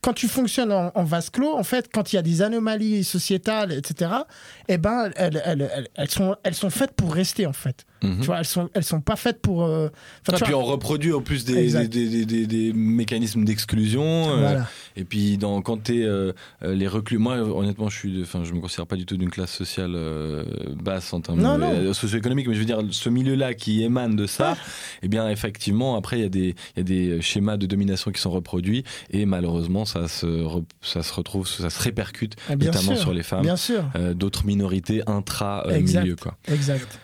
quand 0.01 0.13
tu 0.13 0.27
fonctionnes 0.27 0.71
en, 0.71 1.03
vase 1.03 1.29
clos, 1.29 1.53
en 1.53 1.63
fait, 1.63 1.89
quand 1.93 2.11
il 2.11 2.15
y 2.15 2.19
a 2.19 2.21
des 2.21 2.41
anomalies 2.41 3.03
sociétales, 3.03 3.71
etc., 3.71 4.11
eh 4.67 4.77
ben, 4.77 5.11
elles 5.15 6.09
sont, 6.09 6.35
elles 6.43 6.55
sont 6.55 6.69
faites 6.69 6.93
pour 6.93 7.13
rester, 7.13 7.45
en 7.45 7.53
fait. 7.53 7.85
Tu 8.01 8.07
vois, 8.25 8.39
elles 8.39 8.45
sont, 8.45 8.69
elles 8.73 8.83
sont 8.83 8.99
pas 9.01 9.15
faites 9.15 9.41
pour. 9.41 9.63
euh, 9.63 9.87
enfin, 10.21 10.33
Ah, 10.33 10.37
tu 10.37 10.43
puis 10.45 10.53
vois, 10.53 10.61
on 10.63 10.65
reproduit 10.65 11.13
en 11.13 11.21
plus 11.21 11.45
des, 11.45 11.57
Exact. 11.57 11.87
des, 11.91 12.09
des, 12.09 12.25
des- 12.25 12.47
des 12.47 12.73
mécanismes 12.73 13.43
d'exclusion. 13.45 14.03
euh. 14.37 14.59
Et 14.97 15.03
puis 15.03 15.37
dans, 15.37 15.61
quand 15.61 15.77
t'es 15.83 16.01
euh, 16.03 16.33
euh, 16.63 16.73
les 16.75 16.87
reclus, 16.87 17.17
moi 17.19 17.37
honnêtement 17.37 17.89
je 17.89 17.97
suis, 17.97 18.21
enfin 18.23 18.43
je 18.43 18.51
me 18.53 18.59
considère 18.59 18.87
pas 18.87 18.95
du 18.95 19.05
tout 19.05 19.15
d'une 19.17 19.29
classe 19.29 19.51
sociale 19.53 19.91
euh, 19.95 20.43
basse 20.83 21.13
en 21.13 21.21
termes 21.21 21.39
Non, 21.41 21.55
de- 21.55 21.61
non. 21.61 21.71
euh, 21.73 21.93
socio-économique, 21.93 22.47
mais 22.47 22.55
je 22.55 22.59
veux 22.59 22.65
dire 22.65 22.79
ce 22.89 23.09
milieu-là 23.09 23.53
qui 23.53 23.83
émane 23.83 24.15
de 24.15 24.25
ça, 24.25 24.57
eh 25.03 25.07
bien 25.07 25.29
effectivement 25.29 25.95
après 25.95 26.17
il 26.17 26.23
y 26.23 26.25
a 26.25 26.29
des 26.29 26.55
il 26.75 26.77
y 26.77 26.79
a 26.79 26.83
des 26.83 27.21
schémas 27.21 27.57
de 27.57 27.67
domination 27.67 28.11
qui 28.11 28.19
sont 28.19 28.31
reproduits 28.31 28.83
et 29.11 29.25
malheureusement 29.25 29.85
ça 29.85 30.07
se 30.07 30.25
re- 30.25 30.63
ça 30.81 31.03
se 31.03 31.13
retrouve, 31.13 31.47
ça 31.47 31.69
se 31.69 31.81
répercute 31.81 32.35
Ah, 32.49 32.55
notamment 32.55 32.93
sûr, 32.95 32.97
sur 32.97 33.13
les 33.13 33.23
femmes, 33.23 33.45
d'autres 34.15 34.45
minorités 34.45 35.03
intra 35.07 35.65
milieu 35.69 36.15
quoi. 36.15 36.35
Exact. 36.51 36.99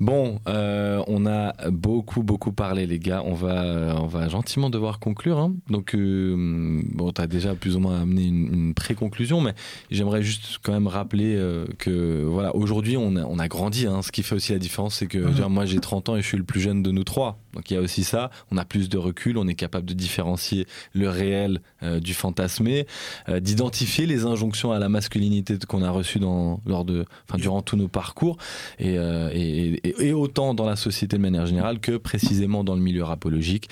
Bon, 0.00 0.38
euh, 0.46 1.02
on 1.08 1.26
a 1.26 1.52
beaucoup 1.70 2.22
beaucoup 2.22 2.52
parlé 2.52 2.86
les 2.86 3.00
gars. 3.00 3.22
On 3.24 3.34
va 3.34 3.64
euh, 3.64 3.94
on 3.98 4.06
va 4.06 4.28
gentiment 4.28 4.70
devoir 4.70 5.00
conclure. 5.00 5.38
hein. 5.38 5.54
Donc 5.70 5.94
euh, 5.96 6.80
bon, 6.92 7.10
t'as 7.10 7.26
déjà 7.26 7.54
plus 7.56 7.74
ou 7.74 7.80
moins 7.80 8.02
amené 8.02 8.26
une, 8.26 8.52
une 8.54 8.74
pré-conclusion, 8.74 9.40
mais 9.40 9.54
j'aimerais 9.90 10.22
juste 10.22 10.58
quand 10.62 10.72
même 10.72 10.86
rappeler 10.86 11.34
euh, 11.36 11.64
que 11.78 12.22
voilà 12.24 12.54
aujourd'hui 12.54 12.96
on 12.96 13.16
a, 13.16 13.24
on 13.24 13.40
a 13.40 13.48
grandi. 13.48 13.86
hein. 13.86 14.02
Ce 14.02 14.12
qui 14.12 14.22
fait 14.22 14.36
aussi 14.36 14.52
la 14.52 14.58
différence, 14.60 14.94
c'est 14.94 15.08
que 15.08 15.18
dire, 15.18 15.50
moi 15.50 15.66
j'ai 15.66 15.80
30 15.80 16.10
ans 16.10 16.16
et 16.16 16.22
je 16.22 16.26
suis 16.26 16.38
le 16.38 16.44
plus 16.44 16.60
jeune 16.60 16.82
de 16.84 16.92
nous 16.92 17.04
trois. 17.04 17.38
Donc 17.58 17.72
il 17.72 17.74
y 17.74 17.76
a 17.76 17.80
aussi 17.80 18.04
ça. 18.04 18.30
On 18.52 18.56
a 18.56 18.64
plus 18.64 18.88
de 18.88 18.98
recul. 18.98 19.36
On 19.36 19.48
est 19.48 19.56
capable 19.56 19.84
de 19.84 19.92
différencier 19.92 20.68
le 20.92 21.08
réel 21.08 21.60
euh, 21.82 21.98
du 21.98 22.14
fantasmé, 22.14 22.86
euh, 23.28 23.40
d'identifier 23.40 24.06
les 24.06 24.26
injonctions 24.26 24.70
à 24.70 24.78
la 24.78 24.88
masculinité 24.88 25.58
qu'on 25.66 25.82
a 25.82 25.90
reçues 25.90 26.20
dans 26.20 26.60
lors 26.66 26.84
de 26.84 27.04
durant 27.34 27.60
tous 27.60 27.76
nos 27.76 27.88
parcours 27.88 28.36
et, 28.78 28.96
euh, 28.96 29.30
et, 29.32 30.12
autant 30.12 30.54
dans 30.54 30.66
la 30.66 30.76
société 30.76 31.16
de 31.16 31.22
manière 31.22 31.46
générale 31.46 31.80
que 31.80 31.96
précisément 31.96 32.62
dans 32.62 32.76
le 32.76 32.80
milieu 32.80 33.02
rapologique. 33.02 33.68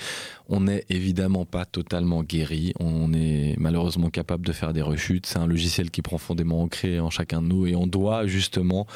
On 0.49 0.61
n'est 0.61 0.85
évidemment 0.89 1.43
pas 1.43 1.65
totalement 1.65 2.23
guéri, 2.23 2.73
on 2.79 3.11
est 3.13 3.55
malheureusement 3.57 4.09
capable 4.09 4.45
de 4.45 4.53
faire 4.53 4.71
des 4.71 4.81
rechutes, 4.81 5.25
c'est 5.25 5.39
un 5.39 5.47
logiciel 5.47 5.91
qui 5.91 5.99
est 5.99 6.03
profondément 6.03 6.61
ancré 6.61 7.01
en 7.01 7.09
chacun 7.09 7.41
de 7.41 7.47
nous 7.47 7.67
et 7.67 7.75
on 7.75 7.85
doit 7.85 8.27
justement 8.27 8.87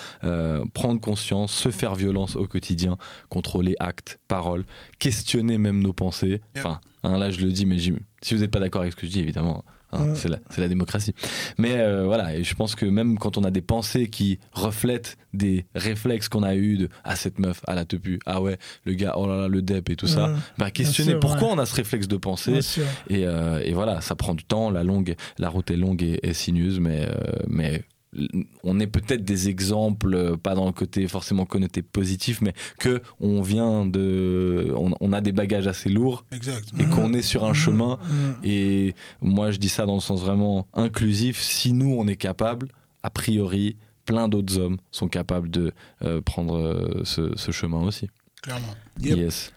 prendre 0.74 1.02
conscience, 1.02 1.52
se 1.52 1.70
faire 1.70 1.96
violence 1.96 2.38
au 2.38 2.48
quotidien, 2.48 2.98
contrôler 3.28 3.76
actes, 3.80 4.22
paroles, 4.30 4.64
questionner 5.00 5.58
même 5.58 5.82
nos 5.82 5.94
pensées. 5.94 6.42
Enfin, 6.58 6.80
hein, 7.04 7.18
là 7.18 7.32
je 7.32 7.42
le 7.42 7.52
dis, 7.52 7.66
mais 7.66 7.78
si 7.80 7.92
vous 8.34 8.42
n'êtes 8.42 8.52
pas 8.52 8.60
d'accord 8.60 8.82
avec 8.82 8.94
ce 8.94 8.98
que 8.98 9.08
je 9.08 9.12
dis, 9.12 9.20
évidemment, 9.20 9.64
hein, 9.66 9.72
Ouais. 9.94 10.16
c'est 10.16 10.62
la, 10.62 10.68
démocratie. 10.70 11.14
Mais 11.58 11.74
euh, 11.78 12.06
voilà, 12.06 12.36
et 12.36 12.44
je 12.44 12.56
pense 12.56 12.76
que 12.76 12.86
même 12.86 13.18
quand 13.18 13.38
on 13.38 13.44
a 13.44 13.52
des 13.52 13.62
pensées 13.62 14.08
qui 14.08 14.40
reflètent 14.54 15.18
des 15.34 15.66
réflexes 15.76 16.30
qu'on 16.30 16.44
a 16.44 16.56
eu 16.56 16.78
de 16.78 16.90
ah 17.04 17.16
cette 17.16 17.40
meuf, 17.40 17.62
ah 17.68 17.76
la 17.76 17.84
tepu, 17.84 18.20
ah 18.26 18.42
ouais 18.42 18.58
le 18.86 18.94
gars, 18.94 19.16
oh 19.18 19.28
là 19.28 19.36
là 19.42 19.48
le 19.48 19.62
dep 19.62 19.90
et 19.90 19.96
tout 19.96 20.08
ça, 20.08 20.34
bah 20.58 20.72
questionner 20.72 21.12
sûr, 21.12 21.20
pourquoi 21.20 21.50
ouais. 21.50 21.54
on 21.56 21.60
a 21.60 21.66
ce 21.66 21.76
réflexe 21.76 22.08
de 22.08 22.18
pensée. 22.18 22.60
Et, 23.10 23.26
euh, 23.26 23.62
et 23.64 23.74
voilà, 23.74 24.02
ça 24.02 24.16
prend 24.16 24.34
du 24.34 24.46
temps, 24.46 24.70
la 24.70 24.84
longue, 24.84 25.16
la 25.38 25.50
route 25.50 25.70
est 25.72 25.78
longue 25.78 26.04
et, 26.04 26.20
et 26.24 26.34
sinueuse, 26.34 26.80
mais 26.80 27.06
euh, 27.10 27.14
mais 27.48 27.84
on 28.64 28.80
est 28.80 28.88
peut-être 28.88 29.24
des 29.24 29.50
exemples, 29.50 30.14
euh, 30.14 30.38
pas 30.38 30.54
dans 30.56 30.66
le 30.66 30.72
côté 30.72 31.08
forcément 31.08 31.46
connoté 31.46 31.82
positif, 31.82 32.42
mais 32.42 32.54
que 32.80 33.02
on 33.20 33.42
vient 33.42 33.86
de, 33.86 34.74
on, 34.76 34.92
on 35.00 35.14
a 35.14 35.22
des 35.22 35.32
bagages 35.32 35.68
assez 35.68 35.90
lourds 35.90 36.26
Exact. 36.32 36.68
et 36.80 36.86
qu'on 36.86 37.14
est 37.14 37.22
sur 37.22 37.46
un 37.46 37.54
chemin. 37.54 37.98
Mm. 38.04 38.32
Et 38.44 38.96
moi, 39.22 39.52
je 39.52 39.58
dis 39.58 39.70
ça 39.70 39.86
dans 39.86 39.96
le 39.96 40.02
sens 40.02 40.22
vraiment 40.22 40.68
inclusif. 40.74 41.42
Si 41.42 41.74
nous, 41.74 41.96
on 41.98 42.08
est 42.08 42.18
capable, 42.18 42.68
a 43.04 43.10
priori, 43.10 43.78
plein 44.06 44.28
d'autres 44.28 44.58
hommes 44.58 44.78
sont 44.92 45.08
capables 45.08 45.50
de 45.50 45.72
euh, 46.04 46.22
prendre 46.22 46.58
euh, 46.58 47.02
ce, 47.04 47.36
ce 47.38 47.52
chemin 47.52 47.82
aussi. 47.82 48.10
Clairement. 48.42 48.74
Yep. 49.00 49.18
Yes. 49.18 49.52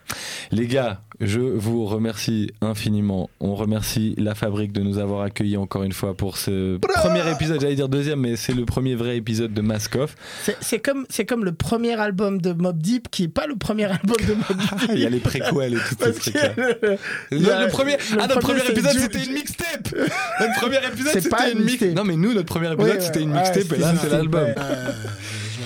Les 0.53 0.67
gars, 0.67 1.01
je 1.21 1.41
vous 1.41 1.87
remercie 1.87 2.51
infiniment. 2.61 3.31
On 3.41 3.55
remercie 3.55 4.15
la 4.19 4.35
fabrique 4.35 4.73
de 4.73 4.83
nous 4.83 4.99
avoir 4.99 5.23
accueillis 5.23 5.57
encore 5.57 5.85
une 5.85 5.93
fois 5.93 6.15
pour 6.15 6.37
ce 6.37 6.77
premier 6.77 7.29
épisode. 7.33 7.61
J'allais 7.63 7.77
dire 7.77 7.89
deuxième, 7.89 8.21
mais 8.21 8.37
c'est 8.37 8.53
le 8.53 8.67
premier 8.67 8.95
vrai 8.95 9.17
épisode 9.17 9.55
de 9.55 9.61
Mask 9.63 9.97
Off. 9.97 10.15
C'est- 10.61 10.79
comme, 10.81 11.07
c'est 11.09 11.25
comme 11.25 11.47
le 11.47 11.53
premier 11.53 11.99
album 11.99 12.41
de 12.43 12.53
Mob 12.53 12.77
Deep 12.79 13.09
qui 13.11 13.25
est 13.25 13.29
pas 13.29 13.47
le 13.47 13.57
premier 13.57 13.85
album 13.85 14.17
de 14.29 14.35
Mob 14.35 14.59
Deep. 14.81 14.91
Il 14.93 14.99
y 15.01 15.07
a 15.07 15.11
les 15.11 15.21
préquels 15.21 15.75
et 15.75 15.77
tout 15.77 15.97
ces 16.05 16.13
trucs-là. 16.13 16.53
le- 16.57 16.99
Le, 17.33 17.69
premier, 17.71 17.93
le 17.93 18.19
ah, 18.21 18.27
notre 18.27 18.41
premier, 18.41 18.61
épisode 18.69 18.99
c'était 18.99 19.25
une 19.25 19.33
mixtape. 19.33 19.95
Notre 20.41 20.61
premier 20.61 20.87
épisode 20.87 21.13
C'est 21.15 21.29
pas 21.31 21.39
c'était 21.47 21.53
une 21.59 21.65
mixtape. 21.65 21.95
Non 21.95 22.05
mais 22.05 22.17
nous 22.17 22.35
notre 22.35 22.47
premier 22.49 22.71
épisode 22.73 22.97
Ouais, 22.97 23.01
c'était 23.01 23.23
une 23.23 23.33
mixtape 23.33 23.71
ouais, 23.71 23.79
et 23.79 23.81
là 23.81 23.95
c'est 24.01 24.11
l'album. 24.11 24.49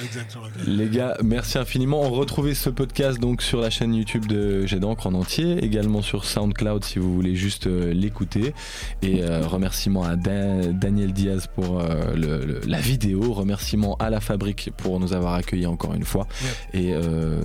Exactement. 0.08 0.44
Les 0.66 0.88
gars, 0.88 1.16
merci 1.22 1.58
infiniment. 1.58 2.00
On 2.02 2.10
retrouvez 2.10 2.54
ce 2.54 2.70
podcast 2.70 3.18
donc 3.20 3.42
sur 3.42 3.60
la 3.60 3.70
chaîne 3.70 3.94
YouTube 3.94 4.26
de 4.26 4.66
J'ai 4.66 4.78
d'encre 4.80 5.06
en 5.06 5.14
entier, 5.14 5.64
également 5.64 6.02
sur 6.02 6.24
SoundCloud 6.24 6.84
si 6.84 6.98
vous 6.98 7.14
voulez 7.14 7.34
juste 7.36 7.66
euh, 7.66 7.92
l'écouter. 7.92 8.54
Et 9.02 9.22
euh, 9.22 9.46
remerciements 9.46 10.04
à 10.04 10.16
Da- 10.16 10.66
Daniel 10.72 11.12
Diaz 11.12 11.46
pour 11.54 11.80
euh, 11.80 12.14
le- 12.14 12.44
le- 12.44 12.60
la 12.66 12.80
vidéo. 12.80 13.32
Remerciements 13.32 13.96
à 13.96 14.10
la 14.10 14.20
fabrique 14.20 14.70
pour 14.76 14.98
nous 15.00 15.12
avoir 15.12 15.34
accueillis 15.34 15.66
encore 15.66 15.94
une 15.94 16.04
fois. 16.04 16.26
Et 16.74 16.92
euh, 16.92 17.40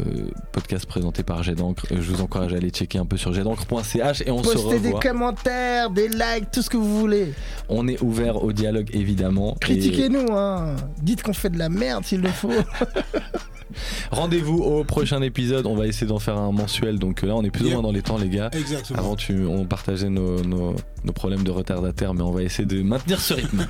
podcast 0.51 0.85
présenté 0.85 1.23
par 1.23 1.43
J'ai 1.43 1.55
d'encre. 1.55 1.85
Je 1.91 1.95
vous 2.11 2.21
encourage 2.21 2.53
à 2.53 2.57
aller 2.57 2.69
checker 2.69 2.97
un 2.97 3.05
peu 3.05 3.17
sur 3.17 3.33
jetdencre.ch 3.33 4.23
et 4.25 4.31
on 4.31 4.43
se 4.43 4.53
Postez 4.53 4.79
des 4.79 4.87
revoit. 4.87 4.99
commentaires, 4.99 5.89
des 5.89 6.07
likes, 6.07 6.51
tout 6.51 6.61
ce 6.61 6.69
que 6.69 6.77
vous 6.77 6.99
voulez. 6.99 7.33
On 7.69 7.87
est 7.87 8.01
ouvert 8.01 8.43
au 8.43 8.51
dialogue 8.53 8.89
évidemment. 8.93 9.55
Et 9.55 9.59
Critiquez-nous, 9.59 10.27
hein. 10.31 10.75
Dites 11.01 11.23
qu'on 11.23 11.33
fait 11.33 11.49
de 11.49 11.57
la 11.59 11.69
merde 11.69 12.05
s'il 12.05 12.21
le 12.21 12.29
faut. 12.29 12.49
rendez-vous 14.11 14.57
au 14.57 14.83
prochain 14.83 15.21
épisode. 15.21 15.65
On 15.65 15.75
va 15.75 15.87
essayer 15.87 16.07
d'en 16.07 16.19
faire 16.19 16.37
un 16.37 16.51
mensuel. 16.51 16.99
Donc 16.99 17.23
euh, 17.23 17.27
là, 17.27 17.35
on 17.35 17.43
est 17.43 17.51
plus 17.51 17.65
ou 17.65 17.69
moins 17.71 17.81
dans 17.81 17.91
les 17.91 18.01
temps, 18.01 18.17
les 18.17 18.29
gars. 18.29 18.49
Exactement. 18.53 18.99
Avant, 18.99 19.15
tu, 19.15 19.45
on 19.45 19.65
partageait 19.65 20.09
nos, 20.09 20.41
nos, 20.43 20.75
nos 21.03 21.13
problèmes 21.13 21.43
de 21.43 21.51
retardataire, 21.51 22.13
mais 22.13 22.21
on 22.21 22.31
va 22.31 22.43
essayer 22.43 22.65
de 22.65 22.81
maintenir 22.81 23.19
ce 23.19 23.33
rythme. 23.33 23.67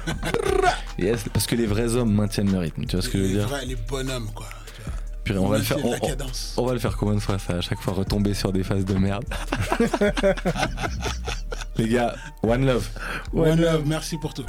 yes, 1.00 1.26
parce 1.32 1.48
que 1.48 1.56
les 1.56 1.66
vrais 1.66 1.96
hommes 1.96 2.14
maintiennent 2.14 2.52
le 2.52 2.60
rythme. 2.60 2.86
Tu 2.86 2.96
vois 2.96 3.04
ce 3.04 3.10
que 3.10 3.18
je 3.18 3.24
veux 3.24 3.30
les, 3.30 3.36
dire? 3.36 3.48
vrais, 3.48 3.66
les 3.66 3.76
bonhommes, 3.76 4.30
quoi. 4.34 4.48
on 5.30 5.48
va 5.48 5.58
le 5.58 5.64
faire. 5.64 5.78
On, 5.84 5.96
on 6.58 6.66
va 6.66 6.74
le 6.74 6.80
faire 6.80 6.98
combien 6.98 7.16
de 7.16 7.20
fois 7.20 7.40
ça 7.40 7.58
À 7.58 7.62
chaque 7.62 7.80
fois 7.80 7.94
retomber 7.94 8.34
sur 8.34 8.52
des 8.52 8.64
phases 8.64 8.86
de 8.86 8.96
merde? 8.96 9.26
les 11.78 11.88
gars, 11.90 12.16
one 12.42 12.66
love. 12.66 12.88
One 13.34 13.60
love, 13.60 13.84
merci 13.86 14.18
pour 14.18 14.34
tout. 14.34 14.46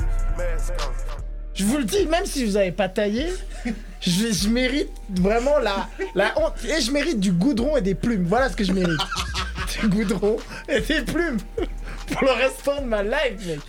Je 1.54 1.64
vous 1.64 1.78
le 1.78 1.84
dis, 1.84 2.06
même 2.06 2.26
si 2.26 2.44
vous 2.44 2.56
avez 2.56 2.72
pas 2.72 2.88
taillé, 2.88 3.26
je, 4.00 4.48
mérite 4.48 4.90
vraiment 5.08 5.58
la, 5.58 5.88
la 6.14 6.38
honte. 6.38 6.54
Et 6.64 6.80
je 6.80 6.90
mérite 6.90 7.20
du 7.20 7.32
goudron 7.32 7.76
et 7.76 7.80
des 7.80 7.94
plumes. 7.94 8.24
Voilà 8.24 8.48
ce 8.48 8.56
que 8.56 8.64
je 8.64 8.72
mérite. 8.72 9.00
du 9.80 9.88
goudron 9.88 10.36
et 10.68 10.80
des 10.80 11.02
plumes. 11.02 11.38
Pour 12.08 12.22
le 12.22 12.32
restant 12.32 12.82
de 12.82 12.86
ma 12.86 13.02
life, 13.02 13.46
mec. 13.46 13.60